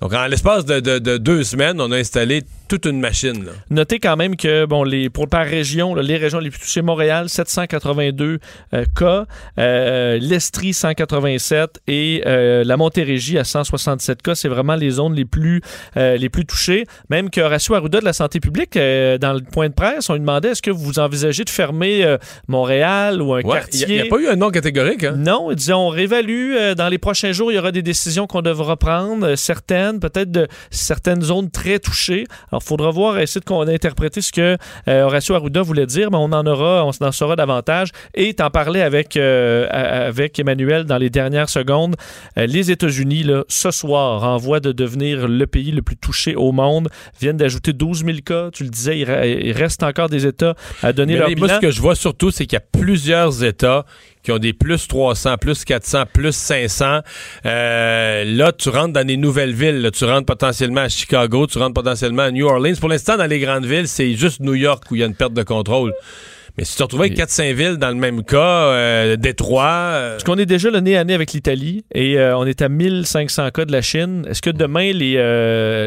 Donc, 0.00 0.12
en 0.12 0.26
l'espace 0.26 0.64
de, 0.64 0.80
de- 0.80 0.98
de 0.98 1.16
deux 1.18 1.44
semaines, 1.44 1.80
on 1.80 1.90
a 1.92 1.96
installé 1.96 2.42
toute 2.68 2.86
une 2.86 2.98
machine. 2.98 3.44
là. 3.44 3.52
Notez 3.70 3.98
quand 4.00 4.16
même 4.16 4.36
que 4.36 4.64
bon, 4.64 4.82
les, 4.84 5.10
pour, 5.10 5.28
par 5.28 5.44
région, 5.46 5.94
là, 5.94 6.02
les 6.02 6.16
régions 6.16 6.38
les 6.38 6.50
plus 6.50 6.60
touchées, 6.60 6.82
Montréal, 6.82 7.28
782 7.28 8.38
euh, 8.72 8.84
cas, 8.98 9.26
euh, 9.58 10.18
l'Estrie, 10.20 10.72
187 10.72 11.80
et 11.86 12.22
euh, 12.26 12.64
la 12.64 12.76
Montérégie 12.76 13.38
à 13.38 13.44
167 13.44 14.22
cas. 14.22 14.34
C'est 14.34 14.48
vraiment 14.48 14.74
les 14.76 14.90
zones 14.90 15.14
les 15.14 15.24
plus, 15.26 15.60
les 15.96 16.28
plus 16.28 16.44
touchées. 16.46 16.86
Même 17.10 17.30
que 17.30 17.40
Horacio 17.40 17.74
Arruda 17.74 18.00
de 18.00 18.04
la 18.04 18.12
santé 18.12 18.40
publique, 18.40 18.74
dans 18.74 19.32
le 19.34 19.40
point 19.40 19.68
de 19.68 19.74
presse, 19.74 20.08
on 20.10 20.14
lui 20.14 20.20
demandait 20.20 20.48
est-ce 20.50 20.62
que 20.62 20.70
vous 20.70 20.98
envisagez 20.98 21.44
de 21.44 21.50
fermer 21.50 22.16
Montréal 22.48 23.20
ou 23.22 23.34
un 23.34 23.42
Ouais, 23.42 23.58
quartier? 23.60 23.86
il 23.88 23.94
n'y 23.94 24.00
a, 24.00 24.06
pas 24.06 24.18
eu 24.18 24.28
un 24.28 24.36
nom 24.36 24.50
catégorique. 24.50 25.03
Non, 25.12 25.50
il 25.50 25.56
disait 25.56 25.72
on 25.72 25.88
réévalue. 25.88 26.54
euh, 26.54 26.74
dans 26.74 26.88
les 26.88 26.98
prochains 26.98 27.32
jours, 27.32 27.52
il 27.52 27.56
y 27.56 27.58
aura 27.58 27.72
des 27.72 27.82
décisions 27.82 28.26
qu'on 28.26 28.42
devra 28.42 28.76
prendre, 28.76 29.26
euh, 29.26 29.36
certaines, 29.36 30.00
peut-être 30.00 30.30
de 30.30 30.48
certaines 30.70 31.22
zones 31.22 31.50
très 31.50 31.78
touchées. 31.78 32.26
Alors, 32.50 32.62
il 32.64 32.68
faudra 32.68 32.90
voir, 32.90 33.18
essayer 33.18 33.40
de 33.40 33.44
qu'on 33.44 33.64
interpréter 33.68 34.20
ce 34.20 34.32
que 34.32 34.56
euh, 34.88 35.02
Horacio 35.02 35.34
Arruda 35.34 35.62
voulait 35.62 35.86
dire, 35.86 36.10
mais 36.10 36.18
on 36.18 36.32
en 36.32 36.46
aura, 36.46 36.84
on 36.84 36.90
en 37.04 37.12
saura 37.12 37.36
davantage. 37.36 37.90
Et 38.14 38.34
t'en 38.34 38.50
parlais 38.50 38.82
avec, 38.82 39.16
euh, 39.16 39.66
avec 39.70 40.38
Emmanuel 40.38 40.84
dans 40.84 40.98
les 40.98 41.10
dernières 41.10 41.48
secondes. 41.48 41.96
Les 42.36 42.70
États-Unis, 42.70 43.24
là, 43.24 43.44
ce 43.48 43.70
soir, 43.70 44.22
en 44.24 44.36
voie 44.36 44.60
de 44.60 44.72
devenir 44.72 45.28
le 45.28 45.46
pays 45.46 45.70
le 45.70 45.82
plus 45.82 45.96
touché 45.96 46.34
au 46.36 46.52
monde, 46.52 46.88
viennent 47.20 47.36
d'ajouter 47.36 47.72
12 47.72 48.04
000 48.04 48.18
cas. 48.24 48.50
Tu 48.52 48.64
le 48.64 48.70
disais, 48.70 48.98
il, 48.98 49.52
reste 49.52 49.82
encore 49.82 50.08
des 50.08 50.26
États 50.26 50.54
à 50.82 50.92
donner 50.92 51.14
Mais 51.14 51.18
leur 51.20 51.28
moi, 51.28 51.34
bilan. 51.34 51.56
ce 51.56 51.60
que 51.60 51.70
je 51.70 51.80
vois 51.80 51.94
surtout, 51.94 52.30
c'est 52.30 52.46
qu'il 52.46 52.56
y 52.56 52.62
a 52.62 52.80
plusieurs 52.80 53.44
États 53.44 53.84
qui 54.24 54.32
ont 54.32 54.38
des 54.38 54.52
plus 54.54 54.88
300, 54.88 55.36
plus 55.36 55.64
400, 55.64 56.04
plus 56.12 56.34
500. 56.34 57.00
Euh, 57.46 58.24
là, 58.24 58.52
tu 58.52 58.70
rentres 58.70 58.94
dans 58.94 59.06
des 59.06 59.16
nouvelles 59.16 59.52
villes. 59.52 59.82
là. 59.82 59.90
tu 59.90 60.04
rentres 60.04 60.26
potentiellement 60.26 60.80
à 60.82 60.88
Chicago, 60.88 61.46
tu 61.46 61.58
rentres 61.58 61.74
potentiellement 61.74 62.22
à 62.22 62.30
New 62.30 62.46
Orleans. 62.46 62.74
Pour 62.80 62.88
l'instant, 62.88 63.16
dans 63.16 63.26
les 63.26 63.38
grandes 63.38 63.66
villes, 63.66 63.86
c'est 63.88 64.14
juste 64.14 64.40
New 64.40 64.54
York 64.54 64.84
où 64.90 64.94
il 64.96 65.00
y 65.00 65.04
a 65.04 65.06
une 65.06 65.14
perte 65.14 65.34
de 65.34 65.42
contrôle. 65.42 65.92
Mais 66.56 66.64
si 66.64 66.72
tu 66.72 66.78
te 66.78 66.82
retrouves 66.84 67.00
avec 67.00 67.16
4-5 67.18 67.52
villes 67.52 67.76
dans 67.78 67.88
le 67.88 67.96
même 67.96 68.22
cas, 68.22 68.38
euh, 68.68 69.16
Détroit... 69.16 69.64
euh, 69.66 70.10
Parce 70.12 70.22
qu'on 70.22 70.38
est 70.38 70.46
déjà 70.46 70.70
le 70.70 70.78
nez 70.78 70.96
à 70.96 71.02
nez 71.02 71.12
avec 71.12 71.32
l'Italie 71.32 71.84
et 71.92 72.16
euh, 72.16 72.38
on 72.38 72.46
est 72.46 72.62
à 72.62 72.68
1500 72.68 73.50
cas 73.50 73.64
de 73.64 73.72
la 73.72 73.82
Chine. 73.82 74.24
Est-ce 74.30 74.40
que 74.40 74.50
demain, 74.50 74.92
les, 74.92 75.14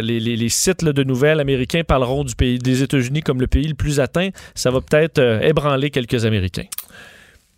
les, 0.04 0.20
les- 0.20 0.36
les 0.36 0.50
sites 0.50 0.82
là, 0.82 0.92
de 0.92 1.04
nouvelles 1.04 1.40
américains 1.40 1.84
parleront 1.88 2.26
du 2.26 2.36
pays 2.36 2.60
des 2.60 2.84
États-Unis 2.84 3.22
comme 3.22 3.40
le 3.40 3.48
pays 3.48 3.66
le 3.68 3.76
plus 3.76 4.02
atteint? 4.02 4.30
Ça 4.56 4.70
va 4.70 4.82
peut-être 4.82 5.20
ébranler 5.42 5.90
quelques 5.90 6.26
Américains. 6.26 6.66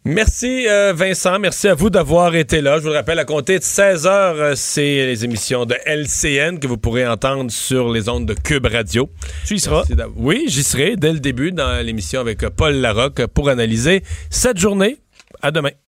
Merci 0.06 0.66
euh, 0.68 0.94
Vincent, 0.96 1.40
merci 1.40 1.68
à 1.68 1.74
vous 1.74 1.90
d'avoir 1.90 2.34
été 2.34 2.62
là. 2.62 2.78
Je 2.78 2.84
vous 2.84 2.90
le 2.90 2.96
rappelle, 2.96 3.20
à 3.20 3.26
compter 3.26 3.60
de 3.60 3.64
16 3.64 4.08
heures, 4.08 4.36
euh, 4.36 4.54
c'est 4.56 5.06
les 5.06 5.26
émissions 5.26 5.66
de 5.66 5.76
LCN 5.86 6.58
que 6.58 6.68
vous 6.68 6.78
pourrez 6.78 7.06
entendre 7.06 7.52
sur 7.52 7.92
les 7.92 8.08
ondes 8.08 8.26
de 8.26 8.34
Cube 8.34 8.66
Radio. 8.66 9.10
Tu 9.46 9.56
y 9.56 9.60
seras? 9.60 9.84
Oui, 10.16 10.46
j'y 10.48 10.64
serai 10.64 10.96
dès 10.96 11.12
le 11.12 11.20
début 11.20 11.52
dans 11.52 11.86
l'émission 11.86 12.22
avec 12.22 12.44
euh, 12.44 12.50
Paul 12.50 12.76
Larocque 12.76 13.28
pour 13.28 13.50
analyser 13.50 14.04
cette 14.30 14.58
journée. 14.58 14.98
À 15.42 15.52
demain. 15.52 15.72